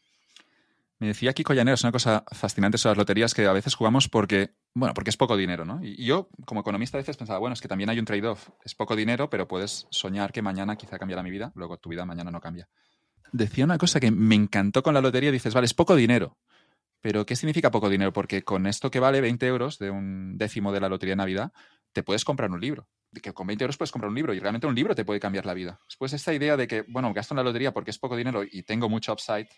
Me 1.04 1.10
decía 1.10 1.34
Kiko 1.34 1.54
Llanero, 1.54 1.76
es 1.76 1.84
una 1.84 1.92
cosa 1.92 2.24
fascinante 2.32 2.78
sobre 2.78 2.92
las 2.92 3.00
loterías 3.00 3.34
que 3.34 3.46
a 3.46 3.52
veces 3.52 3.76
jugamos 3.76 4.08
porque, 4.08 4.52
bueno, 4.74 4.94
porque 4.94 5.10
es 5.10 5.18
poco 5.18 5.36
dinero, 5.36 5.66
¿no? 5.66 5.84
Y 5.84 6.06
yo, 6.06 6.30
como 6.46 6.62
economista, 6.62 6.98
a 6.98 7.02
veces 7.02 7.18
pensaba, 7.18 7.40
bueno, 7.40 7.56
es 7.56 7.60
que 7.60 7.68
también 7.68 7.90
hay 7.90 8.00
un 8.00 8.06
trade-off. 8.06 8.48
Es 8.64 8.74
poco 8.74 8.96
dinero, 8.96 9.30
pero 9.30 9.46
puedes 9.46 9.86
soñar 9.90 10.32
que 10.32 10.42
mañana 10.42 10.78
quizá 10.78 10.98
cambiará 10.98 11.22
mi 11.22 11.30
vida, 11.30 11.52
luego 11.56 11.78
tu 11.78 11.90
vida 11.90 12.06
mañana 12.06 12.32
no 12.32 12.40
cambia 12.40 12.70
decía 13.34 13.66
una 13.66 13.78
cosa 13.78 14.00
que 14.00 14.12
me 14.12 14.36
encantó 14.36 14.82
con 14.82 14.94
la 14.94 15.02
lotería. 15.02 15.32
Dices, 15.32 15.54
vale, 15.54 15.66
es 15.66 15.74
poco 15.74 15.96
dinero. 15.96 16.38
Pero 17.02 17.26
¿qué 17.26 17.36
significa 17.36 17.70
poco 17.70 17.90
dinero? 17.90 18.14
Porque 18.14 18.44
con 18.44 18.66
esto 18.66 18.90
que 18.90 19.02
vale 19.02 19.20
20 19.20 19.46
euros 19.48 19.78
de 19.78 19.90
un 19.90 20.38
décimo 20.38 20.72
de 20.72 20.80
la 20.80 20.88
lotería 20.88 21.14
de 21.14 21.18
Navidad, 21.18 21.52
te 21.92 22.04
puedes 22.04 22.24
comprar 22.24 22.50
un 22.50 22.62
libro. 22.62 22.88
Que 23.22 23.34
con 23.34 23.46
20 23.46 23.64
euros 23.66 23.78
puedes 23.78 23.92
comprar 23.92 24.10
un 24.10 24.16
libro 24.16 24.34
y 24.34 24.40
realmente 24.40 24.68
un 24.68 24.76
libro 24.76 24.96
te 24.96 25.04
puede 25.04 25.20
cambiar 25.20 25.46
la 25.46 25.54
vida. 25.54 25.80
Después 25.86 26.14
esta 26.14 26.34
idea 26.34 26.56
de 26.56 26.68
que, 26.68 26.84
bueno, 26.88 27.12
gasto 27.14 27.34
en 27.34 27.38
la 27.38 27.44
lotería 27.44 27.74
porque 27.74 27.92
es 27.92 28.00
poco 28.00 28.16
dinero 28.16 28.44
y 28.50 28.64
tengo 28.64 28.88
mucho 28.88 29.12
upside 29.12 29.50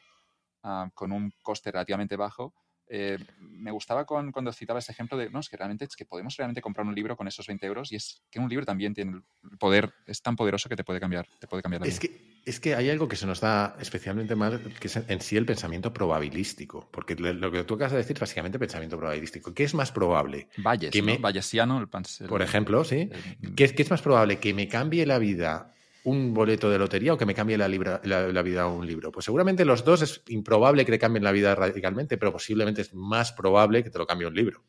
ah, 0.65 0.89
con 0.93 1.11
un 1.11 1.31
coste 1.41 1.71
relativamente 1.71 2.17
bajo, 2.17 2.53
eh, 2.87 3.17
me 3.39 3.71
gustaba 3.71 4.05
cuando 4.05 4.53
citaba 4.53 4.77
ese 4.77 4.91
ejemplo 4.91 5.17
de, 5.17 5.31
no, 5.31 5.39
es 5.39 5.49
que 5.49 5.57
realmente 5.57 5.85
es 5.85 5.95
que 5.95 6.05
podemos 6.05 6.37
realmente 6.37 6.61
comprar 6.61 6.85
un 6.85 6.93
libro 6.93 7.17
con 7.17 7.27
esos 7.27 7.47
20 7.47 7.65
euros 7.65 7.91
y 7.91 7.95
es 7.95 8.21
que 8.29 8.39
un 8.39 8.47
libro 8.47 8.63
también 8.63 8.93
tiene 8.93 9.23
el 9.43 9.57
poder, 9.57 9.91
es 10.05 10.21
tan 10.21 10.35
poderoso 10.35 10.69
que 10.69 10.75
te 10.75 10.83
puede 10.83 10.99
cambiar, 10.99 11.27
te 11.39 11.47
puede 11.47 11.63
cambiar 11.63 11.81
la 11.81 11.87
es 11.87 11.99
Que, 11.99 12.41
es 12.45 12.59
que 12.59 12.75
hay 12.75 12.91
algo 12.91 13.07
que 13.07 13.15
se 13.15 13.25
nos 13.25 13.39
da 13.39 13.75
especialmente 13.79 14.35
mal, 14.35 14.61
que 14.79 14.87
es 14.87 14.97
en 14.97 15.21
sí 15.21 15.35
el 15.35 15.47
pensamiento 15.47 15.91
probabilístico, 15.93 16.87
porque 16.91 17.15
lo 17.15 17.51
que 17.51 17.63
tú 17.63 17.73
acabas 17.73 17.93
de 17.93 17.97
decir 17.97 18.17
es 18.17 18.21
básicamente 18.21 18.59
pensamiento 18.59 18.97
probabilístico. 18.97 19.51
¿Qué 19.51 19.63
es 19.63 19.73
más 19.73 19.91
probable? 19.91 20.49
Valles, 20.57 20.91
que 20.91 21.01
me, 21.01 21.17
Vallesiano, 21.17 21.79
el, 21.79 21.87
Por 21.87 22.43
ejemplo, 22.43 22.83
sí. 22.83 23.09
¿Qué, 23.55 23.73
es 23.75 23.89
más 23.89 24.03
probable? 24.03 24.37
¿Que 24.37 24.53
me 24.53 24.67
cambie 24.67 25.07
la 25.07 25.17
vida 25.17 25.73
un 26.05 26.33
boleto 26.33 26.69
de 26.69 26.79
lotería 26.79 27.13
o 27.13 27.17
que 27.17 27.25
me 27.25 27.35
cambie 27.35 27.57
la, 27.57 27.67
la, 27.67 28.41
vida 28.41 28.67
un 28.67 28.85
libro? 28.85 29.11
Pues 29.11 29.25
seguramente 29.25 29.65
los 29.65 29.83
dos 29.83 30.01
es 30.01 30.21
improbable 30.27 30.85
que 30.85 30.91
te 30.91 30.99
cambien 30.99 31.23
la 31.23 31.31
vida 31.31 31.53
radicalmente, 31.53 32.17
pero 32.17 32.31
posiblemente 32.31 32.81
es 32.81 32.93
más 32.93 33.33
probable 33.33 33.83
que 33.83 33.89
te 33.89 33.97
lo 33.97 34.07
cambie 34.07 34.27
un 34.27 34.35
libro. 34.35 34.63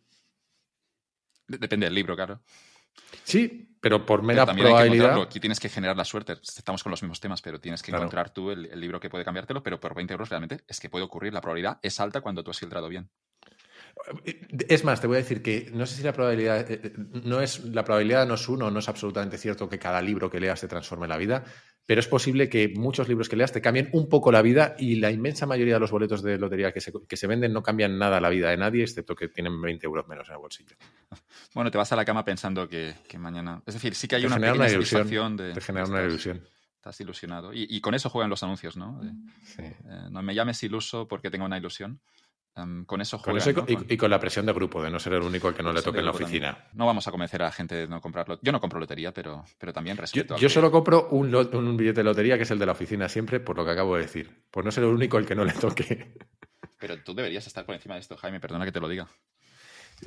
Depende 1.47 1.87
del 1.87 1.95
libro, 1.95 2.17
claro. 2.17 2.41
Sí, 3.23 3.77
pero 3.81 4.05
por 4.05 4.23
mera 4.23 4.47
probabilidad. 4.47 5.21
Aquí 5.23 5.39
tienes 5.39 5.61
que 5.61 5.69
generar 5.69 5.97
la 5.97 6.05
suerte. 6.05 6.35
Estamos 6.43 6.83
con 6.83 6.91
los 6.91 7.03
mismos 7.03 7.21
temas, 7.21 7.41
pero 7.43 7.61
tienes 7.61 7.83
que 7.83 7.93
encontrar 7.93 8.31
tú 8.31 8.51
el, 8.51 8.67
el, 8.67 8.81
libro 8.81 8.99
que 8.99 9.11
puede 9.11 9.25
cambiártelo, 9.25 9.63
pero 9.63 9.79
por 9.79 9.95
20 9.95 10.13
euros 10.15 10.29
realmente 10.29 10.65
es 10.67 10.81
que 10.81 10.91
puede 10.91 11.05
ocurrir. 11.05 11.33
La 11.33 11.41
probabilidad 11.41 11.79
es 11.83 12.01
alta 12.01 12.21
cuando 12.21 12.43
tú 12.43 12.51
has 12.51 12.59
filtrado 12.59 12.89
bien. 12.89 13.11
Es 14.69 14.85
más, 14.85 15.01
te 15.01 15.07
voy 15.07 15.17
a 15.17 15.21
decir 15.21 15.43
que 15.43 15.71
no 15.73 15.87
sé 15.87 15.97
si 15.97 16.03
la 16.03 16.13
probabilidad 16.13 16.71
eh, 16.71 16.81
eh, 16.83 16.93
no 17.25 17.41
es 17.41 17.65
la 17.65 17.85
probabilidad 17.85 18.27
no 18.27 18.35
es 18.35 18.49
uno, 18.49 18.71
no 18.71 18.79
es 18.79 18.89
absolutamente 18.89 19.39
cierto 19.39 19.69
que 19.69 19.79
cada 19.79 20.01
libro 20.01 20.31
que 20.31 20.41
leas 20.41 20.61
te 20.61 20.69
transforme 20.69 21.09
la 21.09 21.17
vida, 21.17 21.45
pero 21.87 22.01
es 22.01 22.07
posible 22.07 22.49
que 22.49 22.73
muchos 22.77 23.09
libros 23.09 23.29
que 23.29 23.37
leas 23.37 23.53
te 23.53 23.61
cambien 23.61 23.89
un 23.93 24.09
poco 24.09 24.31
la 24.31 24.43
vida 24.43 24.75
y 24.79 24.97
la 24.97 25.11
inmensa 25.11 25.47
mayoría 25.47 25.75
de 25.75 25.81
los 25.81 25.91
boletos 25.91 26.23
de 26.23 26.39
lotería 26.39 26.73
que 26.73 26.81
se, 26.81 26.93
que 27.09 27.17
se 27.17 27.27
venden 27.27 27.53
no 27.53 27.63
cambian 27.63 27.99
nada 27.99 28.21
la 28.21 28.29
vida 28.29 28.51
de 28.51 28.57
nadie, 28.57 28.83
excepto 28.83 29.15
que 29.15 29.29
tienen 29.29 29.61
20 29.61 29.87
euros 29.87 30.07
menos 30.09 30.29
en 30.29 30.35
el 30.35 30.41
bolsillo. 30.41 30.77
Bueno, 31.55 31.71
te 31.71 31.79
vas 31.79 31.91
a 31.93 31.97
la 31.97 32.05
cama 32.05 32.25
pensando 32.25 32.69
que, 32.69 32.95
mañana. 33.19 33.63
Es 33.67 33.75
decir, 33.75 33.95
sí 33.95 34.09
que 34.09 34.17
hay 34.17 34.27
una 34.27 34.37
pequeña 34.39 34.69
ilusión 34.69 35.37
de. 35.37 35.53
Te 35.53 35.61
genera 35.61 35.87
una 35.87 36.03
ilusión. 36.03 36.43
Estás 36.77 37.01
ilusionado. 37.01 37.51
Y, 37.53 37.81
con 37.81 37.95
eso 37.95 38.11
juegan 38.11 38.31
los 38.31 38.43
anuncios, 38.43 38.77
¿no? 38.77 39.01
sí. 39.43 39.63
Eh, 39.63 40.09
no 40.11 40.23
me 40.23 40.35
llames 40.35 40.63
iluso 40.63 41.09
porque 41.09 41.31
tengo 41.31 41.45
una 41.45 41.59
ilusión 41.59 42.01
con 42.87 43.03
eso 43.03 43.21
y, 43.67 43.97
con 43.99 44.11
la 44.11 44.19
presión 44.19 44.47
de 44.47 44.53
grupo, 44.55 44.83
de 44.83 44.91
no 44.91 44.99
ser 44.99 45.13
el 45.13 45.23
único 45.23 45.49
al 45.49 45.55
que 45.55 45.63
no 45.63 45.75
le 45.75 45.83
toque 45.83 45.99
en 45.99 46.07
la 46.07 46.11
oficina. 46.13 46.69
No 46.73 46.87
vamos 46.87 47.07
a 47.07 47.11
convencer 47.11 47.43
a 47.43 47.47
la 47.47 47.53
gente 47.53 47.75
de 47.75 47.87
no 47.87 48.01
comprarlo. 48.01 48.39
Yo 48.41 48.51
no 48.51 48.61
compro 48.61 48.81
lotería, 48.81 49.13
pero, 49.13 49.45
pero 49.59 49.75
también 49.75 49.99
respeto. 49.99 50.37
Yo, 50.37 50.49
solo 50.49 50.71
compro 50.71 51.09
un, 51.11 51.35
un, 51.35 51.77
billete 51.77 52.01
de 52.01 52.05
lotería 52.05 52.39
que 52.39 52.45
es 52.45 52.51
el 52.51 52.59
de 52.59 52.65
la 52.65 52.73
oficina 52.73 53.11
siempre, 53.11 53.41
por 53.41 53.59
lo 53.59 53.65
que 53.65 53.73
acabo 53.73 53.97
de 53.97 54.03
decir. 54.03 54.45
Por 54.51 54.65
no 54.65 54.71
ser 54.71 54.85
el 54.85 54.91
único 54.91 55.19
al 55.19 55.27
que 55.27 55.35
no 55.35 55.45
le 55.45 55.53
toque. 55.53 56.15
Pero 56.79 57.03
tú 57.03 57.15
deberías 57.15 57.47
estar 57.47 57.67
por 57.67 57.75
encima 57.75 57.95
de 57.95 58.01
esto, 58.01 58.17
Jaime, 58.17 58.41
perdona 58.41 58.65
que 58.65 58.73
te 58.73 58.81
lo 58.81 58.89
diga. 58.89 59.07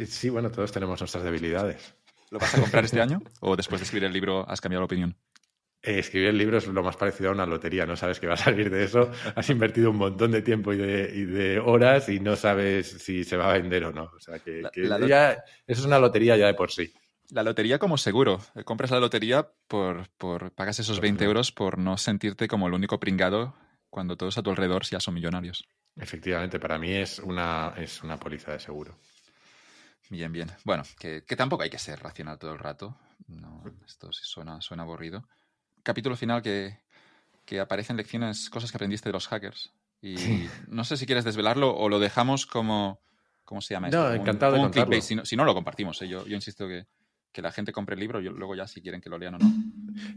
Sí, 0.07 0.30
bueno, 0.30 0.51
todos 0.51 0.71
tenemos 0.71 0.99
nuestras 0.99 1.23
debilidades. 1.23 1.95
¿Lo 2.31 2.39
vas 2.39 2.55
a 2.55 2.61
comprar 2.61 2.85
este 2.85 3.01
año? 3.01 3.21
¿O 3.41 3.55
después 3.55 3.81
de 3.81 3.85
escribir 3.85 4.05
el 4.05 4.13
libro 4.13 4.47
has 4.47 4.61
cambiado 4.61 4.81
la 4.81 4.85
opinión? 4.85 5.15
Eh, 5.81 5.99
escribir 5.99 6.30
el 6.30 6.38
libro 6.38 6.57
es 6.57 6.68
lo 6.68 6.84
más 6.84 6.97
parecido 6.97 7.30
a 7.30 7.34
una 7.34 7.45
lotería, 7.45 7.85
no 7.85 7.95
sabes 7.95 8.19
qué 8.19 8.27
va 8.27 8.34
a 8.34 8.38
salir 8.38 8.69
de 8.69 8.84
eso, 8.84 9.10
has 9.35 9.49
invertido 9.49 9.91
un 9.91 9.95
montón 9.95 10.31
de 10.31 10.41
tiempo 10.41 10.73
y 10.73 10.77
de, 10.77 11.60
horas 11.60 12.10
y 12.10 12.19
no 12.19 12.35
sabes 12.35 12.88
si 12.88 13.23
se 13.23 13.38
va 13.38 13.49
a 13.49 13.53
vender 13.53 13.85
o 13.85 13.93
no. 13.93 14.11
O 14.15 14.19
sea, 14.19 14.39
que, 14.39 14.60
eso 14.60 15.38
es 15.68 15.85
una 15.85 15.99
lotería 15.99 16.35
ya 16.35 16.47
de 16.47 16.53
por 16.53 16.72
sí. 16.72 16.91
La 17.30 17.43
lotería 17.43 17.80
como 17.80 17.97
seguro. 17.97 18.41
Compras 18.65 18.91
la 18.91 18.99
lotería 18.99 19.47
por, 19.68 20.10
pagas 20.56 20.80
esos 20.80 20.99
20 20.99 21.23
euros 21.23 21.51
por 21.51 21.77
no 21.77 21.97
sentirte 21.97 22.47
como 22.47 22.68
el 22.68 22.73
único 22.73 22.99
pringado 22.99 23.56
cuando 23.89 24.18
todos 24.18 24.38
a 24.38 24.43
tu 24.43 24.49
alrededor 24.49 24.84
ya 24.84 24.99
son 24.99 25.14
millonarios. 25.14 25.65
Efectivamente, 25.95 26.60
para 26.60 26.77
mí 26.77 26.91
es 26.91 27.19
una, 27.19 27.73
es 27.77 28.03
una 28.03 28.18
póliza 28.18 28.51
de 28.51 28.60
seguro. 28.60 28.97
Bien, 30.10 30.31
bien. 30.31 30.51
Bueno, 30.65 30.84
que, 30.99 31.22
tampoco 31.22 31.64
hay 31.64 31.69
que 31.69 31.77
ser 31.77 31.99
racional 31.99 32.38
todo 32.38 32.51
el 32.51 32.60
rato. 32.60 32.97
No, 33.27 33.64
esto 33.85 34.11
suena, 34.11 34.60
suena 34.60 34.84
aburrido 34.84 35.23
capítulo 35.90 36.16
final 36.16 36.44
que, 36.44 37.60
aparecen 37.60 37.98
lecciones, 37.98 38.49
cosas 38.49 38.72
que 38.72 38.78
aprendiste 38.78 39.10
de 39.10 39.14
los 39.14 39.28
hackers. 39.28 39.74
Y 40.02 40.16
no 40.68 40.84
sé 40.84 40.98
si 40.98 41.06
quieres 41.06 41.26
desvelarlo 41.26 41.76
o 41.76 41.90
lo 41.90 41.99
dejamos 41.99 42.45
como. 42.45 43.02
¿Cómo 43.44 43.61
se 43.61 43.74
llama 43.74 43.88
esto? 43.88 43.98
No, 43.98 44.14
encantado 44.14 44.53
de 44.53 44.60
contarlo. 44.60 45.02
Si 45.02 45.36
no, 45.36 45.44
lo 45.44 45.56
compartimos. 45.56 45.99
¿eh? 46.03 46.07
Yo, 46.07 46.24
insisto 46.28 46.68
que, 46.68 46.86
la 47.41 47.52
gente 47.52 47.72
compre 47.72 47.95
el 47.95 47.99
libro 47.99 48.22
y 48.22 48.26
luego 48.26 48.53
ya 48.53 48.68
si 48.68 48.82
quieren 48.82 49.02
que 49.02 49.10
lo 49.10 49.18
lean 49.18 49.36
o 49.36 49.38
no. 49.40 49.52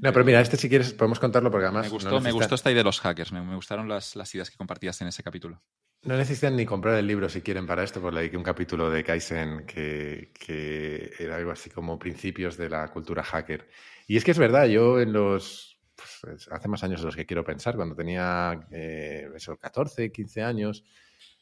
No, 0.00 0.12
pero 0.12 0.24
mira, 0.24 0.40
este 0.40 0.58
si 0.58 0.68
quieres 0.68 0.92
podemos 0.92 1.18
contarlo 1.18 1.50
porque 1.50 1.66
además... 1.66 1.84
Me 1.86 1.88
gustó, 1.88 2.20
me 2.20 2.32
gustó 2.32 2.56
esta 2.56 2.70
idea 2.70 2.80
de 2.80 2.84
los 2.84 3.00
hackers, 3.00 3.32
me, 3.32 3.54
gustaron 3.54 3.88
las, 3.88 4.16
las, 4.16 4.34
ideas 4.34 4.50
que 4.50 4.56
compartías 4.56 5.00
en 5.00 5.08
ese 5.08 5.22
capítulo. 5.22 5.62
No 6.02 6.16
necesitan 6.16 6.56
ni 6.56 6.66
comprar 6.66 6.96
el 6.96 7.06
libro 7.06 7.28
si 7.28 7.40
quieren 7.40 7.66
para 7.66 7.84
esto, 7.84 8.00
porque 8.02 8.16
leí 8.16 8.36
un 8.36 8.42
capítulo 8.42 8.90
de 8.90 9.04
Kaizen 9.04 9.64
que, 9.66 10.32
que 10.38 11.12
era 11.18 11.36
algo 11.36 11.52
así 11.52 11.70
como 11.70 11.98
principios 11.98 12.56
de 12.56 12.68
la 12.68 12.88
cultura 12.88 13.22
hacker. 13.22 13.68
Y 14.06 14.16
es 14.16 14.24
que 14.24 14.30
es 14.32 14.38
verdad, 14.38 14.66
yo 14.66 15.00
en 15.00 15.12
los, 15.12 15.78
pues, 16.22 16.48
hace 16.50 16.68
más 16.68 16.82
años 16.84 17.00
de 17.00 17.06
los 17.06 17.16
que 17.16 17.26
quiero 17.26 17.44
pensar, 17.44 17.76
cuando 17.76 17.94
tenía 17.94 18.66
eh, 18.70 19.28
14, 19.60 20.12
15 20.12 20.42
años, 20.42 20.84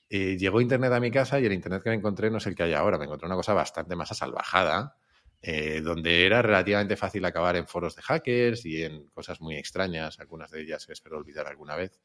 eh, 0.09 0.37
llegó 0.37 0.61
Internet 0.61 0.93
a 0.93 1.01
mi 1.01 1.11
casa 1.11 1.39
y 1.41 1.47
el 1.47 1.53
Internet 1.53 1.83
que 1.83 1.91
me 1.91 1.97
encontré 1.97 2.31
no 2.31 2.39
es 2.39 2.47
el 2.47 2.55
que 2.55 2.65
hay 2.65 2.75
ahora, 2.75 2.99
me 2.99 3.05
encontré 3.05 3.27
una 3.27 3.37
cosa 3.37 3.55
bastante 3.55 3.95
más 3.97 4.11
asalvajada, 4.11 4.97
eh, 5.43 5.81
donde 5.81 6.27
era 6.27 6.43
relativamente 6.43 6.97
fácil 6.97 7.25
acabar 7.25 7.57
en 7.57 7.67
foros 7.67 7.97
de 7.97 8.03
hackers 8.03 8.67
y 8.67 8.83
en 8.83 9.07
cosas 9.07 9.41
muy 9.41 9.57
extrañas, 9.57 10.19
algunas 10.21 10.51
de 10.51 10.63
ellas 10.63 10.85
que 10.87 10.93
espero 10.93 11.17
olvidar 11.17 11.47
alguna 11.47 11.77
vez. 11.77 12.01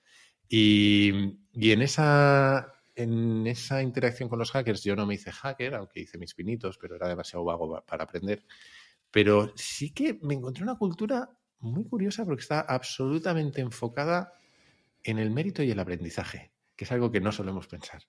Y, 0.48 1.12
y 1.54 1.72
en, 1.72 1.82
esa, 1.82 2.74
en 2.96 3.48
esa 3.48 3.82
interacción 3.82 4.30
con 4.30 4.40
los 4.40 4.52
hackers 4.52 4.84
yo 4.84 4.96
no 4.96 5.06
me 5.06 5.16
hice 5.16 5.32
hacker, 5.32 5.76
aunque 5.76 6.02
hice 6.02 6.18
mis 6.18 6.36
pinitos, 6.36 6.78
pero 6.78 6.96
era 6.96 7.08
demasiado 7.10 7.44
vago 7.44 7.84
para 7.86 8.04
aprender. 8.04 8.46
Pero 9.16 9.54
sí 9.56 9.94
que 9.94 10.20
me 10.24 10.34
encontré 10.34 10.62
una 10.62 10.76
cultura 10.76 11.30
muy 11.60 11.86
curiosa 11.86 12.26
porque 12.26 12.42
está 12.42 12.60
absolutamente 12.60 13.62
enfocada 13.62 14.34
en 15.02 15.20
el 15.20 15.32
mérito 15.32 15.64
y 15.64 15.72
el 15.72 15.80
aprendizaje, 15.80 16.52
que 16.76 16.84
es 16.84 16.92
algo 16.92 17.10
que 17.10 17.22
no 17.22 17.32
solemos 17.32 17.66
pensar. 17.66 18.02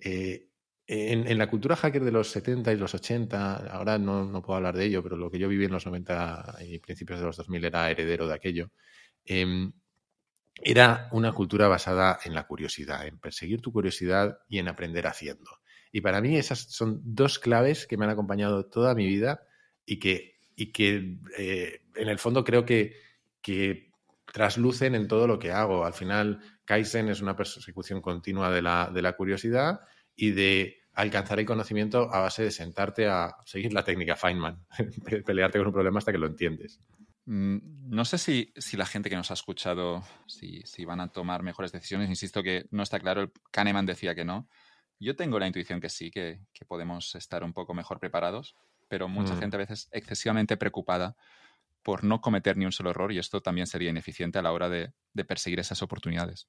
Eh, 0.00 0.48
en, 0.88 1.38
la 1.38 1.48
cultura 1.48 1.76
hacker 1.76 2.02
de 2.02 2.10
los 2.10 2.32
70 2.32 2.72
y 2.72 2.76
los 2.78 2.92
80, 2.92 3.58
ahora 3.68 3.96
no, 3.96 4.42
puedo 4.42 4.56
hablar 4.56 4.76
de 4.76 4.86
ello, 4.86 5.04
pero 5.04 5.16
lo 5.16 5.30
que 5.30 5.38
yo 5.38 5.46
viví 5.46 5.66
en 5.66 5.70
los 5.70 5.86
90 5.86 6.56
y 6.66 6.80
principios 6.80 7.20
de 7.20 7.26
los 7.26 7.36
2000 7.36 7.66
era 7.66 7.88
heredero 7.88 8.26
de 8.26 8.34
aquello. 8.34 8.72
Em, 9.24 9.72
era 10.56 11.08
una 11.12 11.30
cultura 11.30 11.68
basada 11.68 12.18
en 12.24 12.34
la 12.34 12.48
curiosidad, 12.48 13.06
en 13.06 13.20
perseguir 13.20 13.60
tu 13.60 13.72
curiosidad 13.72 14.40
y 14.48 14.58
en 14.58 14.66
aprender 14.66 15.06
haciendo. 15.06 15.60
Y 15.92 16.00
para 16.00 16.20
mí 16.20 16.36
esas 16.36 16.58
son 16.72 17.00
dos 17.04 17.38
claves 17.38 17.86
que 17.86 17.96
me 17.96 18.04
han 18.04 18.10
acompañado 18.10 18.66
toda 18.66 18.96
mi 18.96 19.06
vida 19.06 19.42
y 19.86 20.00
que 20.00 20.39
y 20.60 20.72
que 20.72 21.16
eh, 21.38 21.80
en 21.94 22.08
el 22.10 22.18
fondo 22.18 22.44
creo 22.44 22.66
que, 22.66 22.94
que 23.40 23.90
traslucen 24.26 24.94
en 24.94 25.08
todo 25.08 25.26
lo 25.26 25.38
que 25.38 25.52
hago. 25.52 25.86
Al 25.86 25.94
final, 25.94 26.38
Kaizen 26.66 27.08
es 27.08 27.22
una 27.22 27.34
persecución 27.34 28.02
continua 28.02 28.50
de 28.50 28.60
la, 28.60 28.90
de 28.92 29.00
la 29.00 29.14
curiosidad 29.14 29.80
y 30.14 30.32
de 30.32 30.82
alcanzar 30.92 31.40
el 31.40 31.46
conocimiento 31.46 32.12
a 32.12 32.20
base 32.20 32.42
de 32.42 32.50
sentarte 32.50 33.08
a 33.08 33.36
seguir 33.46 33.72
la 33.72 33.84
técnica 33.84 34.16
Feynman, 34.16 34.66
pelearte 35.24 35.56
con 35.56 35.68
un 35.68 35.72
problema 35.72 35.96
hasta 35.96 36.12
que 36.12 36.18
lo 36.18 36.26
entiendes. 36.26 36.78
Mm, 37.24 37.88
no 37.88 38.04
sé 38.04 38.18
si, 38.18 38.52
si, 38.54 38.76
la 38.76 38.84
gente 38.84 39.08
que 39.08 39.16
nos 39.16 39.30
ha 39.30 39.34
escuchado, 39.34 40.02
si, 40.26 40.60
si, 40.66 40.84
van 40.84 41.00
a 41.00 41.08
tomar 41.08 41.42
mejores 41.42 41.72
decisiones. 41.72 42.10
Insisto 42.10 42.42
que 42.42 42.66
no 42.70 42.82
está 42.82 43.00
claro. 43.00 43.32
Kahneman 43.50 43.86
decía 43.86 44.14
que 44.14 44.26
no. 44.26 44.46
Yo 44.98 45.16
tengo 45.16 45.38
la 45.38 45.46
intuición 45.46 45.80
que 45.80 45.88
sí, 45.88 46.10
que, 46.10 46.40
que 46.52 46.66
podemos 46.66 47.14
estar 47.14 47.44
un 47.44 47.54
poco 47.54 47.72
mejor 47.72 47.98
preparados 47.98 48.56
pero 48.90 49.08
mucha 49.08 49.34
mm. 49.34 49.38
gente 49.38 49.56
a 49.56 49.60
veces 49.60 49.88
excesivamente 49.92 50.56
preocupada 50.56 51.16
por 51.82 52.02
no 52.02 52.20
cometer 52.20 52.56
ni 52.56 52.66
un 52.66 52.72
solo 52.72 52.90
error 52.90 53.12
y 53.12 53.18
esto 53.18 53.40
también 53.40 53.68
sería 53.68 53.88
ineficiente 53.88 54.38
a 54.38 54.42
la 54.42 54.52
hora 54.52 54.68
de, 54.68 54.92
perseguir 55.26 55.60
esas 55.60 55.80
oportunidades. 55.82 56.48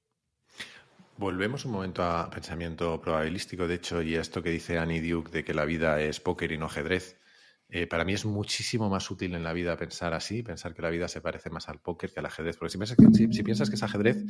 Volvemos 1.16 1.64
un 1.64 1.72
momento 1.72 2.02
a 2.02 2.28
pensamiento 2.30 3.00
probabilístico, 3.00 3.68
de 3.68 3.76
hecho, 3.76 4.02
y 4.02 4.16
a 4.16 4.20
esto 4.20 4.42
que 4.42 4.50
dice 4.50 4.78
Annie 4.78 5.00
Duke 5.00 5.30
de 5.30 5.44
que 5.44 5.54
la 5.54 5.64
vida 5.64 6.00
es 6.00 6.20
póker 6.20 6.50
y 6.50 6.58
no 6.58 6.66
ajedrez. 6.66 7.20
Eh, 7.68 7.86
para 7.86 8.04
mí 8.04 8.12
es 8.12 8.26
muchísimo 8.26 8.90
más 8.90 9.10
útil 9.10 9.34
en 9.34 9.44
la 9.44 9.52
vida 9.52 9.76
pensar 9.76 10.12
así, 10.14 10.42
pensar 10.42 10.74
que 10.74 10.82
la 10.82 10.90
vida 10.90 11.08
se 11.08 11.20
parece 11.20 11.48
más 11.48 11.68
al 11.68 11.80
póker 11.80 12.12
que 12.12 12.20
al 12.20 12.26
ajedrez. 12.26 12.56
Porque 12.56 12.72
si 12.72 12.78
piensas 12.78 12.96
que, 12.96 13.06
si, 13.32 13.42
piensas 13.42 13.70
que 13.70 13.76
es 13.76 13.82
ajedrez, 13.82 14.24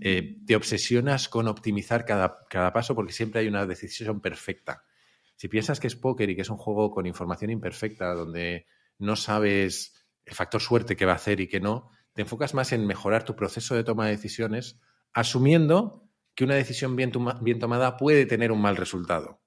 eh, 0.00 0.38
te 0.46 0.56
obsesionas 0.56 1.28
con 1.28 1.46
optimizar 1.46 2.04
cada, 2.04 2.46
cada 2.48 2.72
paso 2.72 2.94
porque 2.94 3.12
siempre 3.12 3.42
hay 3.42 3.48
una 3.48 3.66
decisión 3.66 4.20
perfecta. 4.20 4.84
Si 5.40 5.48
piensas 5.48 5.80
que 5.80 5.86
es 5.86 5.96
póker 5.96 6.28
y 6.28 6.36
que 6.36 6.42
es 6.42 6.50
un 6.50 6.58
juego 6.58 6.90
con 6.90 7.06
información 7.06 7.50
imperfecta, 7.50 8.12
donde 8.12 8.66
no 8.98 9.16
sabes 9.16 10.06
el 10.26 10.34
factor 10.34 10.60
suerte 10.60 10.96
que 10.96 11.06
va 11.06 11.12
a 11.12 11.14
hacer 11.14 11.40
y 11.40 11.48
que 11.48 11.60
no, 11.60 11.88
te 12.12 12.20
enfocas 12.20 12.52
más 12.52 12.72
en 12.72 12.86
mejorar 12.86 13.24
tu 13.24 13.34
proceso 13.36 13.74
de 13.74 13.82
toma 13.82 14.04
de 14.04 14.10
decisiones, 14.10 14.78
asumiendo 15.14 16.06
que 16.34 16.44
una 16.44 16.56
decisión 16.56 16.94
bien, 16.94 17.10
tomada 17.10 17.96
puede 17.96 18.26
tener 18.26 18.52
un 18.52 18.60
mal 18.60 18.76
resultado. 18.76 19.40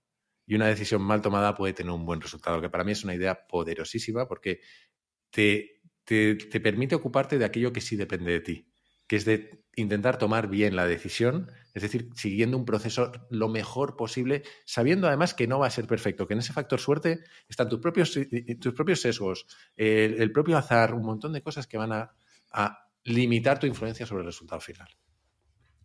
Y 0.48 0.56
una 0.56 0.66
decisión 0.66 1.04
mal 1.04 1.22
tomada 1.22 1.54
puede 1.54 1.74
tener 1.74 1.92
un 1.92 2.08
buen 2.08 2.22
resultado, 2.22 2.60
que 2.60 2.72
para 2.72 2.84
mí 2.84 2.94
es 2.94 3.04
una 3.04 3.14
idea 3.14 3.46
poderosísima 3.46 4.28
porque 4.28 4.62
te, 5.30 5.80
te, 6.06 6.60
permite 6.60 6.96
ocuparte 6.96 7.38
de 7.38 7.46
aquello 7.46 7.72
que 7.72 7.82
sí 7.82 7.98
depende 7.98 8.32
de 8.32 8.40
ti, 8.40 8.73
que 9.14 9.18
es 9.18 9.26
de 9.26 9.64
intentar 9.76 10.18
tomar 10.18 10.48
bien 10.48 10.76
la 10.76 10.88
decisión, 10.88 11.52
es 11.76 11.84
decir, 11.84 12.10
siguiendo 12.16 12.58
un 12.58 12.66
proceso 12.66 13.12
lo 13.30 13.48
mejor 13.48 13.96
posible, 13.96 14.42
sabiendo 14.66 15.06
además 15.08 15.36
que 15.36 15.46
no 15.46 15.60
va 15.60 15.68
a 15.68 15.70
ser 15.70 15.86
perfecto, 15.86 16.26
que 16.26 16.34
en 16.34 16.40
ese 16.40 16.52
factor 16.52 16.80
suerte 16.80 17.20
están 17.48 17.70
tus 17.70 17.80
propios, 17.80 18.18
tus 18.60 18.74
propios 18.74 19.02
sesgos, 19.02 19.46
el, 19.76 20.32
propio 20.32 20.58
azar, 20.58 20.96
un 20.96 21.06
montón 21.06 21.32
de 21.32 21.44
cosas 21.44 21.68
que 21.68 21.78
van 21.78 21.92
a, 21.92 22.16
a 22.54 22.90
limitar 23.04 23.60
tu 23.60 23.68
influencia 23.68 24.08
sobre 24.08 24.22
el 24.22 24.26
resultado 24.26 24.60
final 24.60 24.90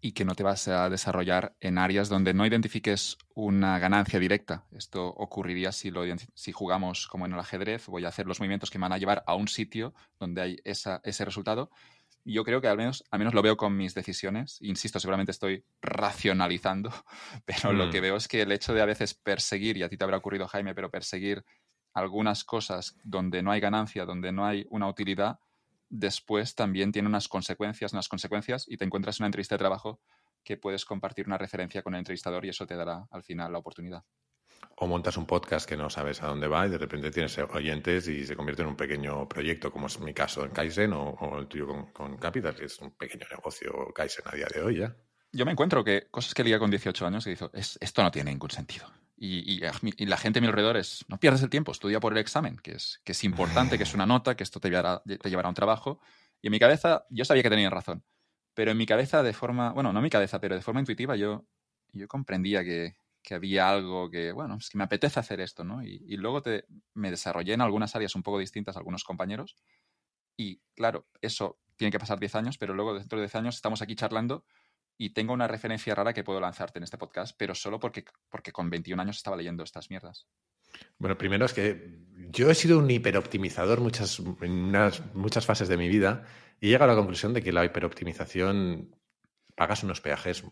y 0.00 0.12
que 0.12 0.24
no 0.24 0.34
te 0.34 0.42
vas 0.42 0.68
a 0.68 0.88
desarrollar 0.88 1.56
en 1.60 1.78
áreas 1.78 2.08
donde 2.08 2.34
no 2.34 2.46
identifiques 2.46 3.18
una 3.34 3.78
ganancia 3.78 4.18
directa. 4.18 4.64
Esto 4.72 5.06
ocurriría 5.06 5.72
si, 5.72 5.90
lo, 5.90 6.02
si 6.34 6.52
jugamos 6.52 7.08
como 7.08 7.26
en 7.26 7.32
el 7.32 7.40
ajedrez, 7.40 7.86
voy 7.86 8.04
a 8.04 8.08
hacer 8.08 8.26
los 8.26 8.38
movimientos 8.40 8.70
que 8.70 8.78
me 8.78 8.82
van 8.82 8.92
a 8.92 8.98
llevar 8.98 9.24
a 9.26 9.34
un 9.34 9.48
sitio 9.48 9.94
donde 10.18 10.42
hay 10.42 10.56
esa, 10.64 11.00
ese 11.04 11.24
resultado. 11.24 11.70
Yo 12.32 12.44
creo 12.44 12.60
que 12.60 12.68
al 12.68 12.76
menos, 12.76 13.04
al 13.10 13.18
menos 13.18 13.32
lo 13.32 13.40
veo 13.40 13.56
con 13.56 13.76
mis 13.76 13.94
decisiones. 13.94 14.58
Insisto, 14.60 15.00
seguramente 15.00 15.32
estoy 15.32 15.64
racionalizando, 15.80 16.90
pero 17.46 17.72
lo 17.72 17.90
que 17.90 18.00
mm. 18.00 18.02
veo 18.02 18.16
es 18.16 18.28
que 18.28 18.42
el 18.42 18.52
hecho 18.52 18.74
de 18.74 18.82
a 18.82 18.86
veces 18.86 19.14
perseguir, 19.14 19.78
y 19.78 19.82
a 19.82 19.88
ti 19.88 19.96
te 19.96 20.04
habrá 20.04 20.18
ocurrido 20.18 20.46
Jaime, 20.46 20.74
pero 20.74 20.90
perseguir 20.90 21.44
algunas 21.94 22.44
cosas 22.44 22.96
donde 23.02 23.42
no 23.42 23.50
hay 23.50 23.60
ganancia, 23.60 24.04
donde 24.04 24.30
no 24.30 24.46
hay 24.46 24.66
una 24.68 24.88
utilidad, 24.88 25.38
después 25.88 26.54
también 26.54 26.92
tiene 26.92 27.08
unas 27.08 27.28
consecuencias, 27.28 27.94
unas 27.94 28.08
consecuencias, 28.08 28.66
y 28.68 28.76
te 28.76 28.84
encuentras 28.84 29.18
en 29.18 29.24
una 29.24 29.28
entrevista 29.28 29.54
de 29.54 29.60
trabajo 29.60 30.00
que 30.44 30.56
puedes 30.56 30.84
compartir 30.84 31.26
una 31.26 31.38
referencia 31.38 31.82
con 31.82 31.94
el 31.94 32.00
entrevistador 32.00 32.44
y 32.44 32.50
eso 32.50 32.66
te 32.66 32.76
dará 32.76 33.06
al 33.10 33.22
final 33.22 33.52
la 33.52 33.58
oportunidad. 33.58 34.04
O 34.76 34.86
montas 34.86 35.16
un 35.16 35.26
podcast 35.26 35.68
que 35.68 35.76
no 35.76 35.90
sabes 35.90 36.22
a 36.22 36.28
dónde 36.28 36.46
va 36.46 36.66
y 36.66 36.70
de 36.70 36.78
repente 36.78 37.10
tienes 37.10 37.36
oyentes 37.38 38.06
y 38.08 38.24
se 38.24 38.36
convierte 38.36 38.62
en 38.62 38.68
un 38.68 38.76
pequeño 38.76 39.28
proyecto, 39.28 39.72
como 39.72 39.88
es 39.88 39.98
mi 39.98 40.14
caso 40.14 40.44
en 40.44 40.52
Kaizen 40.52 40.92
o, 40.92 41.38
el 41.38 41.46
tuyo 41.46 41.66
con, 41.92 42.16
Capital, 42.16 42.54
que 42.54 42.66
es 42.66 42.78
un 42.78 42.92
pequeño 42.92 43.26
negocio 43.30 43.92
Kaizen 43.94 44.24
a 44.26 44.36
día 44.36 44.46
de 44.54 44.62
hoy 44.62 44.78
ya. 44.78 44.94
Yo 45.32 45.44
me 45.44 45.52
encuentro 45.52 45.82
que 45.84 46.06
cosas 46.10 46.32
que 46.32 46.44
leía 46.44 46.58
con 46.58 46.70
18 46.70 47.06
años 47.06 47.26
y 47.26 47.30
digo, 47.30 47.50
esto 47.52 48.02
no 48.02 48.10
tiene 48.10 48.30
ningún 48.30 48.50
sentido. 48.50 48.86
Y, 49.20 49.60
la 50.06 50.16
gente 50.16 50.38
a 50.38 50.42
mi 50.42 50.46
alrededor 50.46 50.76
es, 50.76 51.04
no 51.08 51.18
pierdas 51.18 51.42
el 51.42 51.50
tiempo, 51.50 51.72
estudia 51.72 51.98
por 51.98 52.12
el 52.12 52.18
examen, 52.18 52.56
que 52.62 52.72
es, 52.72 53.00
que 53.04 53.12
es 53.12 53.24
importante, 53.24 53.76
que 53.76 53.82
es 53.82 53.94
una 53.94 54.06
nota, 54.06 54.36
que 54.36 54.44
esto 54.44 54.60
te 54.60 54.68
llevará, 54.68 55.02
te 55.04 55.28
llevará 55.28 55.48
a 55.48 55.50
un 55.50 55.56
trabajo. 55.56 56.00
Y 56.40 56.46
en 56.46 56.52
mi 56.52 56.60
cabeza, 56.60 57.04
yo 57.10 57.24
sabía 57.24 57.42
que 57.42 57.50
tenían 57.50 57.72
razón, 57.72 58.04
pero 58.54 58.70
en 58.70 58.76
mi 58.76 58.86
cabeza 58.86 59.24
de 59.24 59.32
forma, 59.32 59.72
bueno, 59.72 59.92
no 59.92 59.98
en 59.98 60.04
mi 60.04 60.10
cabeza, 60.10 60.40
pero 60.40 60.54
de 60.54 60.62
forma 60.62 60.80
intuitiva 60.80 61.16
yo, 61.16 61.46
yo 61.92 62.06
comprendía 62.06 62.62
que, 62.62 62.96
que 63.28 63.34
había 63.34 63.68
algo 63.68 64.10
que, 64.10 64.32
bueno, 64.32 64.56
es 64.58 64.70
que 64.70 64.78
me 64.78 64.84
apetece 64.84 65.20
hacer 65.20 65.40
esto, 65.42 65.62
¿no? 65.62 65.82
Y, 65.82 66.16
luego 66.16 66.40
te, 66.40 66.64
me 66.94 67.10
desarrollé 67.10 67.52
en 67.52 67.60
algunas 67.60 67.94
áreas 67.94 68.14
un 68.14 68.22
poco 68.22 68.38
distintas 68.38 68.74
a 68.74 68.78
algunos 68.78 69.04
compañeros. 69.04 69.54
Y 70.34 70.62
claro, 70.74 71.06
eso 71.20 71.60
tiene 71.76 71.90
que 71.90 71.98
pasar 71.98 72.18
10 72.18 72.34
años, 72.36 72.56
pero 72.56 72.72
luego 72.72 72.94
dentro 72.94 73.18
de 73.18 73.24
10 73.24 73.34
años 73.34 73.56
estamos 73.56 73.82
aquí 73.82 73.94
charlando 73.96 74.46
y 74.96 75.10
tengo 75.10 75.34
una 75.34 75.46
referencia 75.46 75.94
rara 75.94 76.14
que 76.14 76.24
puedo 76.24 76.40
lanzarte 76.40 76.78
en 76.78 76.84
este 76.84 76.96
podcast, 76.96 77.36
pero 77.38 77.54
solo 77.54 77.78
porque, 77.78 78.06
porque 78.30 78.50
con 78.50 78.70
21 78.70 79.02
años 79.02 79.18
estaba 79.18 79.36
leyendo 79.36 79.62
estas 79.62 79.90
mierdas. 79.90 80.26
Bueno, 80.96 81.18
primero 81.18 81.44
es 81.44 81.52
que 81.52 81.98
yo 82.30 82.50
he 82.50 82.54
sido 82.54 82.78
un 82.78 82.90
hiperoptimizador 82.90 83.82
muchas, 83.82 84.22
en 84.40 84.72
muchas 85.12 85.44
fases 85.44 85.68
de 85.68 85.76
mi 85.76 85.88
vida 85.88 86.24
y 86.60 86.68
he 86.68 86.70
llegado 86.70 86.92
a 86.92 86.94
la 86.94 87.00
conclusión 87.00 87.34
de 87.34 87.42
que 87.42 87.52
la 87.52 87.66
hiperoptimización 87.66 88.96
pagas 89.58 89.82
unos 89.82 90.00
peajes 90.00 90.44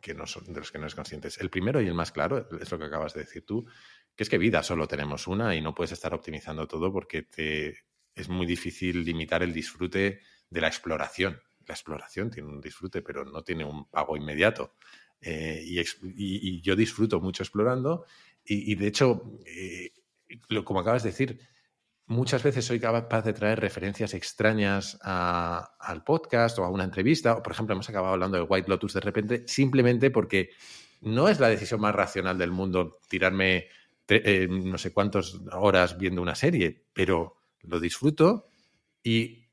que 0.00 0.14
no 0.14 0.26
son, 0.26 0.44
de 0.44 0.60
los 0.60 0.70
que 0.70 0.78
no 0.78 0.84
eres 0.84 0.94
conscientes. 0.94 1.38
El 1.38 1.50
primero 1.50 1.80
y 1.80 1.88
el 1.88 1.94
más 1.94 2.12
claro 2.12 2.46
es 2.60 2.70
lo 2.70 2.78
que 2.78 2.84
acabas 2.84 3.14
de 3.14 3.20
decir 3.20 3.44
tú, 3.44 3.66
que 4.14 4.22
es 4.22 4.30
que 4.30 4.38
vida 4.38 4.62
solo 4.62 4.86
tenemos 4.86 5.26
una 5.26 5.56
y 5.56 5.60
no 5.60 5.74
puedes 5.74 5.92
estar 5.92 6.14
optimizando 6.14 6.68
todo 6.68 6.92
porque 6.92 7.22
te, 7.22 7.78
es 8.14 8.28
muy 8.28 8.46
difícil 8.46 9.02
limitar 9.04 9.42
el 9.42 9.52
disfrute 9.52 10.20
de 10.48 10.60
la 10.60 10.68
exploración 10.68 11.40
la 11.70 11.74
exploración 11.74 12.30
tiene 12.30 12.48
un 12.48 12.60
disfrute, 12.60 13.00
pero 13.00 13.24
no 13.24 13.42
tiene 13.42 13.64
un 13.64 13.88
pago 13.88 14.16
inmediato. 14.16 14.74
Eh, 15.20 15.62
y, 15.64 16.60
yo 16.62 16.74
disfruto 16.74 17.20
mucho 17.20 17.42
explorando 17.42 18.06
y, 18.44 18.74
de 18.74 18.86
hecho, 18.86 19.38
eh, 19.46 19.92
como 20.64 20.80
acabas 20.80 21.02
de 21.04 21.10
decir, 21.10 21.38
muchas 22.10 22.42
veces 22.42 22.64
soy 22.64 22.80
capaz 22.80 23.22
de 23.22 23.32
traer 23.32 23.60
referencias 23.60 24.14
extrañas 24.14 24.98
al 25.00 26.02
podcast 26.02 26.58
o 26.58 26.64
a 26.64 26.68
una 26.68 26.82
entrevista, 26.82 27.34
o 27.36 27.42
por 27.42 27.52
ejemplo 27.52 27.72
hemos 27.72 27.88
acabado 27.88 28.14
hablando 28.14 28.36
de 28.36 28.42
White 28.42 28.68
Lotus 28.68 28.94
de 28.94 29.00
repente, 29.00 29.44
simplemente 29.46 30.10
porque 30.10 30.50
no 31.02 31.28
es 31.28 31.38
la 31.38 31.48
decisión 31.48 31.80
más 31.80 31.94
racional 31.94 32.36
del 32.36 32.50
mundo 32.50 32.98
tirarme 33.08 33.68
eh, 34.08 34.48
no 34.50 34.76
sé 34.76 34.92
cuántas 34.92 35.36
horas 35.52 35.96
viendo 35.98 36.20
una 36.20 36.34
serie, 36.34 36.84
pero 36.92 37.36
lo 37.62 37.78
disfruto 37.78 38.48
y 39.04 39.46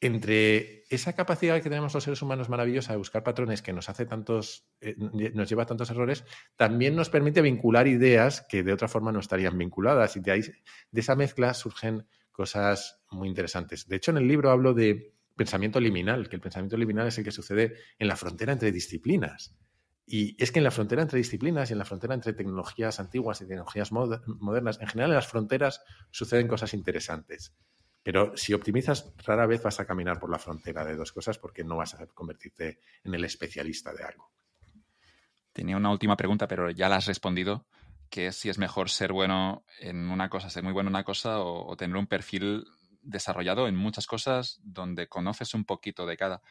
entre 0.00 0.84
esa 0.90 1.14
capacidad 1.14 1.56
que 1.56 1.70
tenemos 1.70 1.94
los 1.94 2.04
seres 2.04 2.20
humanos 2.20 2.48
maravillosa 2.48 2.92
de 2.92 2.98
buscar 2.98 3.22
patrones 3.22 3.62
que 3.62 3.72
nos 3.72 3.88
hace 3.88 4.04
tantos, 4.04 4.68
eh, 4.80 4.94
nos 4.98 5.48
lleva 5.48 5.62
a 5.62 5.66
tantos 5.66 5.90
errores, 5.90 6.24
también 6.56 6.94
nos 6.94 7.08
permite 7.08 7.40
vincular 7.40 7.88
ideas 7.88 8.44
que 8.48 8.62
de 8.62 8.72
otra 8.72 8.88
forma 8.88 9.12
no 9.12 9.20
estarían 9.20 9.56
vinculadas. 9.56 10.16
Y 10.16 10.20
de, 10.20 10.32
ahí, 10.32 10.42
de 10.90 11.00
esa 11.00 11.16
mezcla 11.16 11.54
surgen 11.54 12.06
cosas 12.30 13.02
muy 13.10 13.28
interesantes. 13.28 13.88
De 13.88 13.96
hecho, 13.96 14.10
en 14.10 14.18
el 14.18 14.28
libro 14.28 14.50
hablo 14.50 14.74
de 14.74 15.14
pensamiento 15.34 15.80
liminal, 15.80 16.28
que 16.28 16.36
el 16.36 16.42
pensamiento 16.42 16.76
liminal 16.76 17.08
es 17.08 17.18
el 17.18 17.24
que 17.24 17.32
sucede 17.32 17.74
en 17.98 18.08
la 18.08 18.16
frontera 18.16 18.52
entre 18.52 18.72
disciplinas. 18.72 19.56
Y 20.06 20.40
es 20.42 20.52
que 20.52 20.60
en 20.60 20.64
la 20.64 20.70
frontera 20.70 21.02
entre 21.02 21.18
disciplinas 21.18 21.68
y 21.68 21.72
en 21.72 21.78
la 21.78 21.84
frontera 21.84 22.14
entre 22.14 22.32
tecnologías 22.32 23.00
antiguas 23.00 23.40
y 23.40 23.46
tecnologías 23.46 23.90
modernas, 23.92 24.80
en 24.80 24.86
general 24.86 25.10
en 25.10 25.16
las 25.16 25.26
fronteras 25.26 25.82
suceden 26.10 26.46
cosas 26.46 26.74
interesantes. 26.74 27.54
Pero 28.06 28.36
si 28.36 28.54
optimizas, 28.54 29.12
rara 29.24 29.46
vez 29.46 29.64
vas 29.64 29.80
a 29.80 29.84
caminar 29.84 30.20
por 30.20 30.30
la 30.30 30.38
frontera 30.38 30.84
de 30.84 30.94
dos 30.94 31.10
cosas 31.10 31.38
porque 31.38 31.64
no 31.64 31.76
vas 31.76 31.94
a 31.94 32.06
convertirte 32.06 32.78
en 33.02 33.12
el 33.16 33.24
especialista 33.24 33.92
de 33.92 34.04
algo. 34.04 34.30
Tenía 35.52 35.76
una 35.76 35.90
última 35.90 36.16
pregunta, 36.16 36.46
pero 36.46 36.70
ya 36.70 36.88
la 36.88 36.98
has 36.98 37.06
respondido, 37.06 37.66
que 38.08 38.28
es 38.28 38.36
si 38.36 38.48
es 38.48 38.58
mejor 38.58 38.90
ser 38.90 39.12
bueno 39.12 39.64
en 39.80 40.08
una 40.08 40.30
cosa, 40.30 40.50
ser 40.50 40.62
muy 40.62 40.72
bueno 40.72 40.86
en 40.86 40.94
una 40.94 41.02
cosa 41.02 41.40
o, 41.40 41.76
tener 41.76 41.96
un 41.96 42.06
perfil 42.06 42.64
desarrollado 43.02 43.66
en 43.66 43.74
muchas 43.74 44.06
cosas 44.06 44.60
donde 44.62 45.08
conoces 45.08 45.52
un 45.52 45.64
poquito 45.64 46.06
de 46.06 46.16
cada. 46.16 46.42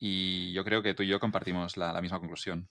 Y 0.00 0.52
yo 0.52 0.64
creo 0.64 0.82
que 0.82 0.94
tú 0.94 1.04
y 1.04 1.06
yo 1.06 1.20
compartimos 1.20 1.76
la, 1.76 2.00
misma 2.00 2.18
conclusión. 2.18 2.70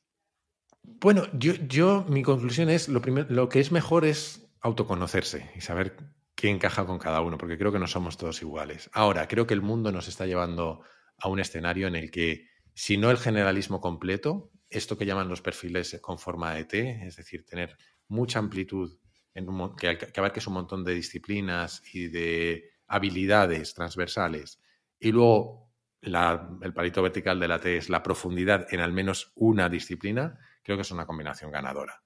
Bueno, 0.84 1.24
yo, 1.32 1.54
yo 1.54 2.04
mi 2.10 2.24
conclusión 2.24 2.70
es 2.70 2.90
lo, 2.90 3.00
lo 3.00 3.48
que 3.48 3.62
es 3.62 3.72
mejor 3.72 4.04
es 4.04 4.46
autoconocerse 4.60 5.50
y 5.56 5.62
saber 5.62 6.17
qué 6.38 6.50
encaja 6.50 6.86
con 6.86 7.00
cada 7.00 7.22
uno, 7.22 7.36
porque 7.40 7.58
creo 7.58 7.72
que 7.72 7.80
no 7.80 7.88
somos 7.88 8.16
todos 8.16 8.44
iguales. 8.44 8.92
Ahora, 8.94 9.28
creo 9.28 9.48
que 9.48 9.56
el 9.56 9.64
mundo 9.64 9.92
nos 9.92 10.08
está 10.08 10.28
llevando 10.28 10.84
a 11.18 11.30
un 11.30 11.40
escenario 11.40 11.88
en 11.88 11.96
el 11.96 12.12
que, 12.12 12.48
si 12.76 12.96
no 12.96 13.10
el 13.10 13.18
generalismo 13.18 13.82
completo, 13.82 14.52
esto 14.70 15.00
que 15.00 15.08
llaman 15.08 15.30
los 15.30 15.42
perfiles 15.42 15.98
con 16.00 16.20
forma 16.20 16.54
de 16.54 16.66
T, 16.66 17.08
es 17.08 17.16
decir, 17.16 17.44
tener 17.44 17.76
mucha 18.08 18.38
amplitud, 18.38 19.00
en 19.34 19.48
que, 19.76 19.98
que 19.98 20.20
abarques 20.20 20.46
un 20.46 20.54
montón 20.54 20.84
de 20.84 20.94
disciplinas 20.94 21.82
y 21.92 22.08
de 22.08 22.70
habilidades 22.86 23.74
transversales, 23.74 24.62
y 25.00 25.12
luego 25.12 25.72
el 26.04 26.74
palito 26.76 27.02
vertical 27.02 27.40
de 27.40 27.48
la 27.48 27.60
T 27.60 27.78
es 27.78 27.90
la 27.90 28.04
profundidad 28.04 28.72
en 28.72 28.80
al 28.82 28.94
menos 28.94 29.32
una 29.34 29.70
disciplina, 29.70 30.38
creo 30.62 30.78
que 30.78 30.84
es 30.84 30.92
una 30.92 31.08
combinación 31.08 31.50
ganadora. 31.50 32.04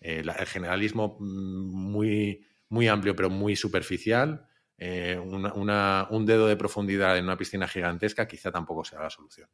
Eh, 0.00 0.22
el 0.24 0.46
generalismo 0.46 1.18
mm, 1.20 1.90
muy 1.92 2.46
muy 2.74 2.88
amplio 2.88 3.16
pero 3.16 3.30
muy 3.30 3.56
superficial, 3.56 4.46
eh, 4.76 5.18
un 5.18 6.26
dedo 6.26 6.46
de 6.46 6.56
profundidad 6.56 7.16
en 7.16 7.24
una 7.24 7.36
piscina 7.36 7.68
gigantesca 7.68 8.26
quizá 8.26 8.50
tampoco 8.50 8.84
sea 8.84 9.00
la 9.00 9.10
solución. 9.10 9.48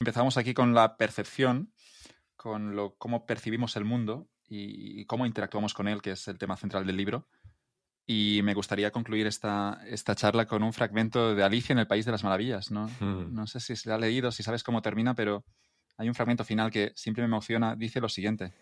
Empezamos 0.00 0.38
aquí 0.38 0.54
con 0.54 0.72
la 0.72 0.96
percepción, 0.96 1.72
con 2.34 2.74
lo, 2.74 2.96
cómo 2.96 3.26
percibimos 3.26 3.76
el 3.76 3.84
mundo 3.84 4.28
y, 4.48 5.04
cómo 5.04 5.26
interactuamos 5.26 5.74
con 5.74 5.86
él, 5.88 6.00
que 6.00 6.12
es 6.12 6.26
el 6.26 6.38
tema 6.38 6.56
central 6.56 6.86
del 6.86 6.96
libro. 6.96 7.28
Y 8.06 8.40
me 8.42 8.54
gustaría 8.54 8.90
concluir 8.90 9.26
esta, 9.26 9.80
esta 9.86 10.16
charla 10.16 10.46
con 10.46 10.62
un 10.62 10.72
fragmento 10.72 11.34
de 11.34 11.44
Alicia 11.44 11.74
en 11.74 11.78
el 11.78 11.86
País 11.86 12.06
de 12.06 12.12
las 12.12 12.24
Maravillas. 12.24 12.70
No, 12.70 12.88
mm. 12.98 13.34
no 13.34 13.46
sé 13.46 13.60
si 13.60 13.76
se 13.76 13.92
ha 13.92 13.98
leído, 13.98 14.32
si 14.32 14.42
sabes 14.42 14.64
cómo 14.64 14.80
termina, 14.80 15.14
pero 15.14 15.44
hay 15.98 16.08
un 16.08 16.14
fragmento 16.14 16.44
final 16.44 16.70
que 16.70 16.92
siempre 16.96 17.22
me 17.22 17.26
emociona. 17.26 17.76
Dice 17.76 18.00
lo 18.00 18.08
siguiente. 18.08 18.52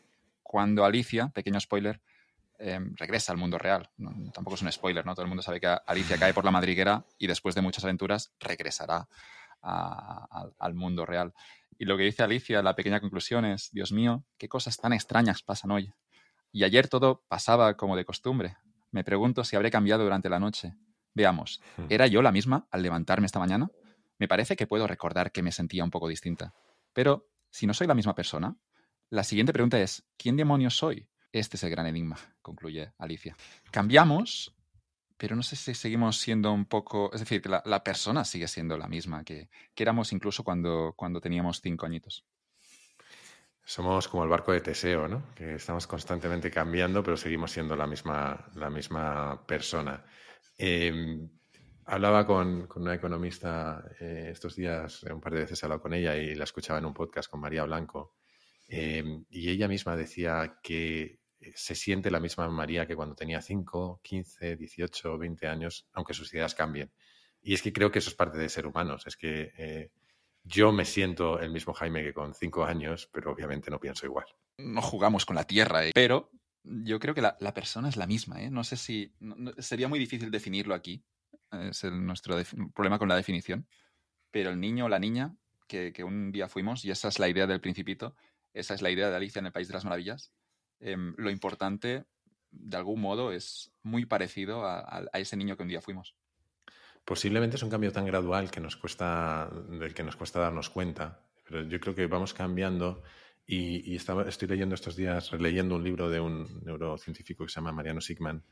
Cuando 0.42 0.84
Alicia, 0.84 1.28
pequeño 1.28 1.60
spoiler, 1.60 2.00
em, 2.58 2.94
regresa 2.96 3.32
al 3.32 3.38
mundo 3.38 3.58
real. 3.58 3.90
tampoco 4.32 4.54
es 4.56 4.62
un 4.62 4.72
spoiler, 4.72 5.04
¿no? 5.04 5.14
Todo 5.14 5.24
el 5.24 5.28
mundo 5.28 5.42
sabe 5.42 5.60
que 5.60 5.76
Alicia 5.86 6.18
cae 6.18 6.34
por 6.34 6.44
la 6.44 6.50
madriguera 6.50 7.04
y 7.18 7.26
después 7.26 7.54
de 7.54 7.62
muchas 7.62 7.84
aventuras 7.84 8.32
regresará 8.38 9.08
al 9.62 10.74
mundo 10.74 11.04
real. 11.04 11.32
Y 11.78 11.84
lo 11.84 11.96
que 11.96 12.04
dice 12.04 12.22
Alicia, 12.22 12.62
la 12.62 12.74
pequeña 12.74 13.00
conclusión 13.00 13.44
es, 13.44 13.70
Dios 13.72 13.92
mío, 13.92 14.24
qué 14.36 14.48
cosas 14.48 14.76
tan 14.76 14.92
extrañas 14.92 15.42
pasan 15.42 15.70
hoy. 15.70 15.92
Y 16.52 16.64
ayer 16.64 16.88
todo 16.88 17.24
pasaba 17.28 17.76
como 17.76 17.96
de 17.96 18.04
costumbre. 18.04 18.56
Me 18.90 19.04
pregunto 19.04 19.44
si 19.44 19.54
habré 19.54 19.70
cambiado 19.70 20.02
durante 20.02 20.28
la 20.28 20.40
noche. 20.40 20.74
Veamos, 21.14 21.60
hmm. 21.76 21.86
¿era 21.88 22.06
yo 22.06 22.22
la 22.22 22.32
misma 22.32 22.66
al 22.70 22.82
levantarme 22.82 23.26
esta 23.26 23.38
mañana? 23.38 23.70
Me 24.18 24.28
parece 24.28 24.56
que 24.56 24.66
puedo 24.66 24.86
recordar 24.86 25.30
que 25.30 25.42
me 25.42 25.52
sentía 25.52 25.84
un 25.84 25.90
poco 25.90 26.08
distinta. 26.08 26.54
Pero, 26.92 27.28
si 27.50 27.66
no 27.66 27.74
soy 27.74 27.86
la 27.86 27.94
misma 27.94 28.14
persona, 28.14 28.56
la 29.10 29.24
siguiente 29.24 29.52
pregunta 29.52 29.80
es, 29.80 30.04
¿quién 30.16 30.36
demonios 30.36 30.76
soy? 30.76 31.07
Este 31.32 31.56
es 31.56 31.62
el 31.64 31.70
gran 31.70 31.86
enigma, 31.86 32.16
concluye 32.40 32.92
Alicia. 32.98 33.36
Cambiamos, 33.70 34.54
pero 35.18 35.36
no 35.36 35.42
sé 35.42 35.56
si 35.56 35.74
seguimos 35.74 36.18
siendo 36.18 36.52
un 36.52 36.64
poco, 36.64 37.10
es 37.12 37.20
decir, 37.20 37.42
la, 37.46 37.84
persona 37.84 38.24
sigue 38.24 38.48
siendo 38.48 38.78
la 38.78 38.88
misma 38.88 39.24
que, 39.24 39.50
éramos 39.76 40.12
incluso 40.12 40.42
cuando, 40.44 40.94
cuando 40.96 41.20
teníamos 41.20 41.60
cinco 41.60 41.86
añitos. 41.86 42.24
Somos 43.62 44.08
como 44.08 44.24
el 44.24 44.30
barco 44.30 44.52
de 44.52 44.62
Teseo, 44.62 45.08
¿no? 45.08 45.34
Que 45.34 45.56
estamos 45.56 45.86
constantemente 45.86 46.50
cambiando, 46.50 47.02
pero 47.02 47.18
seguimos 47.18 47.50
siendo 47.50 47.76
la 47.76 47.86
misma, 47.86 48.48
la 48.54 48.70
misma 48.70 49.46
persona. 49.46 50.02
Em, 50.56 51.28
hablaba 51.84 52.26
con, 52.26 52.66
una 52.76 52.94
economista 52.94 53.84
eh, 54.00 54.28
estos 54.32 54.56
días, 54.56 55.02
un 55.02 55.20
par 55.20 55.34
de 55.34 55.40
veces 55.40 55.62
he 55.62 55.66
hablado 55.66 55.82
con 55.82 55.92
ella 55.92 56.16
y 56.16 56.34
la 56.34 56.44
escuchaba 56.44 56.78
en 56.78 56.86
un 56.86 56.94
podcast 56.94 57.30
con 57.30 57.40
María 57.40 57.64
Blanco. 57.64 58.17
Em, 58.68 59.24
y 59.30 59.48
ella 59.48 59.66
misma 59.66 59.96
decía 59.96 60.58
que 60.62 61.20
se 61.54 61.74
siente 61.74 62.10
la 62.10 62.20
misma 62.20 62.48
María 62.48 62.86
que 62.86 62.94
cuando 62.94 63.14
tenía 63.14 63.40
5, 63.40 64.00
15, 64.02 64.56
18, 64.56 65.18
20 65.18 65.46
años, 65.46 65.88
aunque 65.92 66.14
sus 66.14 66.32
ideas 66.34 66.54
cambien. 66.54 66.92
Y 67.40 67.54
es 67.54 67.62
que 67.62 67.72
creo 67.72 67.90
que 67.90 68.00
eso 68.00 68.10
es 68.10 68.16
parte 68.16 68.38
de 68.38 68.48
ser 68.48 68.66
humanos. 68.66 69.06
Es 69.06 69.16
que 69.16 69.52
eh, 69.56 69.90
yo 70.44 70.72
me 70.72 70.84
siento 70.84 71.40
el 71.40 71.50
mismo 71.50 71.72
Jaime 71.72 72.02
que 72.02 72.12
con 72.12 72.34
cinco 72.34 72.64
años, 72.64 73.08
pero 73.12 73.32
obviamente 73.32 73.70
no 73.70 73.80
pienso 73.80 74.04
igual. 74.04 74.26
No 74.58 74.82
jugamos 74.82 75.24
con 75.24 75.36
la 75.36 75.44
tierra, 75.44 75.86
¿eh? 75.86 75.92
pero 75.94 76.30
yo 76.62 76.98
creo 76.98 77.14
que 77.14 77.22
la, 77.22 77.54
persona 77.54 77.88
es 77.88 77.96
la 77.96 78.06
misma. 78.06 78.42
¿eh? 78.42 78.50
No 78.50 78.64
sé 78.64 78.76
si. 78.76 79.14
sería 79.58 79.88
muy 79.88 79.98
difícil 79.98 80.30
definirlo 80.30 80.74
aquí. 80.74 81.02
Es 81.50 81.84
nuestro 81.84 82.36
problema 82.74 82.98
con 82.98 83.08
la 83.08 83.16
definición. 83.16 83.66
Pero 84.30 84.50
el 84.50 84.60
niño 84.60 84.86
o 84.86 84.88
la 84.88 84.98
niña 84.98 85.34
que, 85.68 86.02
un 86.02 86.32
día 86.32 86.48
fuimos, 86.48 86.84
y 86.84 86.90
esa 86.90 87.08
es 87.08 87.18
la 87.18 87.28
idea 87.28 87.46
del 87.46 87.60
Principito, 87.60 88.16
esa 88.58 88.74
es 88.74 88.82
la 88.82 88.90
idea 88.90 89.10
de 89.10 89.16
Alicia 89.16 89.40
en 89.40 89.46
el 89.46 89.52
País 89.52 89.68
de 89.68 89.74
las 89.74 89.84
Maravillas, 89.84 90.32
em, 90.80 91.14
lo 91.16 91.30
importante, 91.30 92.04
de 92.50 92.76
algún 92.76 93.00
modo, 93.00 93.32
es 93.32 93.72
muy 93.82 94.06
parecido 94.06 94.64
a 94.64 95.10
ese 95.14 95.36
niño 95.36 95.56
que 95.56 95.62
un 95.62 95.68
día 95.68 95.82
fuimos. 95.82 96.16
Posiblemente 97.08 97.56
es 97.56 97.62
un 97.62 97.70
cambio 97.70 97.90
tan 97.90 98.04
gradual 98.04 98.50
que 98.50 98.60
nos 98.60 98.76
cuesta, 98.76 99.48
del 99.70 99.94
que 99.94 100.02
nos 100.02 100.16
cuesta 100.16 100.40
darnos 100.40 100.68
cuenta, 100.68 101.24
pero 101.42 101.62
yo 101.62 101.80
creo 101.80 101.94
que 101.94 102.06
vamos 102.06 102.34
cambiando 102.34 103.02
y, 103.46 103.96
estaba, 103.96 104.28
estoy 104.28 104.46
leyendo 104.46 104.74
estos 104.74 104.94
días, 104.94 105.30
releyendo 105.30 105.76
un 105.76 105.84
libro 105.84 106.10
de 106.10 106.20
un 106.20 106.60
neurocientífico 106.66 107.46
que 107.46 107.50
se 107.50 107.60
llama 107.60 107.72
Mariano 107.72 108.02
Sigman, 108.02 108.44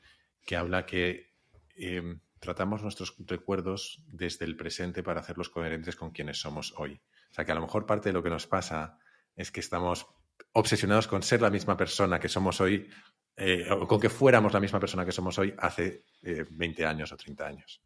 que 0.46 0.56
habla 0.56 0.86
que 0.86 1.34
em, 1.76 2.20
tratamos 2.40 2.82
nuestros 2.82 3.14
recuerdos 3.26 4.02
desde 4.06 4.46
el 4.46 4.56
presente 4.56 5.02
para 5.02 5.20
hacerlos 5.20 5.50
coherentes 5.50 5.94
con 5.94 6.12
quienes 6.12 6.40
somos 6.40 6.72
hoy. 6.78 6.98
O 7.30 7.34
sea 7.34 7.44
que 7.44 7.52
a 7.52 7.56
lo 7.56 7.60
mejor 7.60 7.84
parte 7.84 8.08
de 8.08 8.14
lo 8.14 8.22
que 8.22 8.30
nos 8.30 8.46
pasa 8.46 8.98
es 9.36 9.52
que 9.52 9.60
estamos 9.60 10.06
obsesionados 10.52 11.06
con 11.06 11.22
ser 11.22 11.42
la 11.42 11.50
misma 11.50 11.76
persona 11.76 12.18
que 12.18 12.28
somos 12.28 12.60
hoy, 12.60 12.88
eh, 13.36 13.70
o 13.70 13.86
con 13.86 14.00
que 14.00 14.08
fuéramos 14.08 14.52
la 14.52 14.60
misma 14.60 14.80
persona 14.80 15.04
que 15.04 15.12
somos 15.12 15.38
hoy 15.38 15.54
hace 15.58 16.04
20 16.22 16.82
eh, 16.82 16.86
años 16.86 17.12
o 17.12 17.16
30 17.16 17.46
años. 17.46 17.82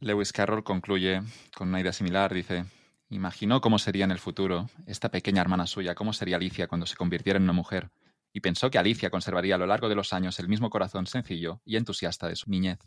Lewis 0.00 0.32
Carroll 0.32 0.64
concluye 0.64 1.22
con 1.54 1.68
una 1.68 1.80
idea 1.80 1.92
similar, 1.92 2.32
dice, 2.32 2.64
imaginó 3.08 3.60
cómo 3.60 3.78
sería 3.78 4.04
en 4.04 4.10
el 4.10 4.18
futuro 4.18 4.68
esta 4.86 5.10
pequeña 5.10 5.42
hermana 5.42 5.66
suya, 5.66 5.94
cómo 5.94 6.12
sería 6.12 6.36
Alicia 6.36 6.68
cuando 6.68 6.86
se 6.86 6.96
convirtiera 6.96 7.36
en 7.36 7.44
una 7.44 7.52
mujer, 7.52 7.90
y 8.32 8.40
pensó 8.40 8.70
que 8.70 8.78
Alicia 8.78 9.10
conservaría 9.10 9.56
a 9.56 9.58
lo 9.58 9.66
largo 9.66 9.88
de 9.88 9.94
los 9.94 10.12
años 10.12 10.38
el 10.38 10.48
mismo 10.48 10.70
corazón 10.70 11.06
sencillo 11.06 11.60
y 11.64 11.76
entusiasta 11.76 12.28
de 12.28 12.36
su 12.36 12.50
niñez, 12.50 12.78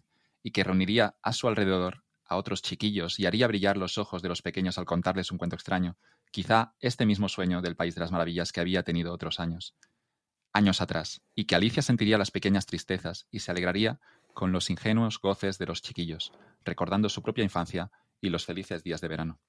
y 0.42 0.52
que 0.52 0.64
reuniría 0.64 1.16
a 1.22 1.34
su 1.34 1.48
alrededor 1.48 2.04
a 2.28 2.38
otros 2.38 2.62
chiquillos 2.62 3.20
y 3.20 3.26
haría 3.26 3.48
brillar 3.48 3.78
los 3.78 3.98
ojos 3.98 4.22
de 4.22 4.30
los 4.30 4.42
pequeños 4.42 4.78
al 4.78 4.86
contarles 4.86 5.32
un 5.32 5.38
cuento 5.38 5.56
extraño, 5.56 5.98
quizá 6.32 6.74
este 6.80 7.06
mismo 7.06 7.30
sueño 7.30 7.62
del 7.62 7.76
País 7.76 7.96
de 7.96 8.02
las 8.02 8.12
Maravillas 8.12 8.52
que 8.52 8.62
había 8.62 8.84
tenido 8.84 9.14
otros 9.14 9.40
años. 9.40 9.76
Años 10.54 10.82
atrás, 10.82 11.22
y 11.36 11.46
que 11.46 11.56
Alicia 11.56 11.82
sentiría 11.82 12.18
las 12.18 12.32
pequeñas 12.32 12.66
tristezas 12.66 13.28
y 13.30 13.40
se 13.40 13.52
alegraría 13.52 14.00
con 14.34 14.52
los 14.52 14.70
ingenuos 14.70 15.20
goces 15.20 15.58
de 15.58 15.66
los 15.66 15.82
chiquillos, 15.82 16.32
recordando 16.64 17.10
su 17.10 17.22
propia 17.22 17.44
infancia 17.44 17.92
y 18.22 18.30
los 18.30 18.46
felices 18.46 18.84
días 18.84 19.02
de 19.02 19.08
verano. 19.08 19.40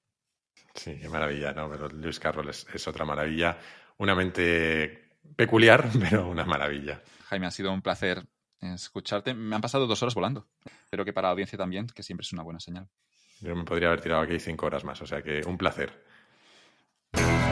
Sí, 0.73 0.97
qué 0.99 1.09
maravilla, 1.09 1.53
¿no? 1.53 1.69
Pero 1.69 1.89
Luis 1.89 2.19
Carroll 2.19 2.49
es, 2.49 2.87
otra 2.87 3.05
maravilla. 3.05 3.57
Una 3.97 4.15
mente 4.15 5.09
peculiar, 5.35 5.89
pero 5.99 6.27
una 6.29 6.45
maravilla. 6.45 7.01
Jaime, 7.25 7.47
ha 7.47 7.51
sido 7.51 7.71
un 7.71 7.81
placer 7.81 8.25
escucharte. 8.61 9.33
Me 9.33 9.55
han 9.55 9.61
pasado 9.61 9.87
dos 9.87 10.01
horas 10.01 10.15
volando. 10.15 10.47
Espero 10.83 11.05
que 11.05 11.13
para 11.13 11.27
la 11.27 11.31
audiencia 11.31 11.57
también, 11.57 11.87
que 11.87 12.03
siempre 12.03 12.23
es 12.23 12.33
una 12.33 12.43
buena 12.43 12.59
señal. 12.59 12.87
Yo 13.41 13.55
me 13.55 13.63
podría 13.63 13.89
haber 13.89 14.01
tirado 14.01 14.21
aquí 14.21 14.39
cinco 14.39 14.65
horas 14.65 14.83
más, 14.83 15.01
o 15.01 15.05
sea 15.05 15.21
que 15.21 15.41
un 15.45 15.57
placer. 15.57 16.03
Thank 17.17 17.41
you. 17.41 17.46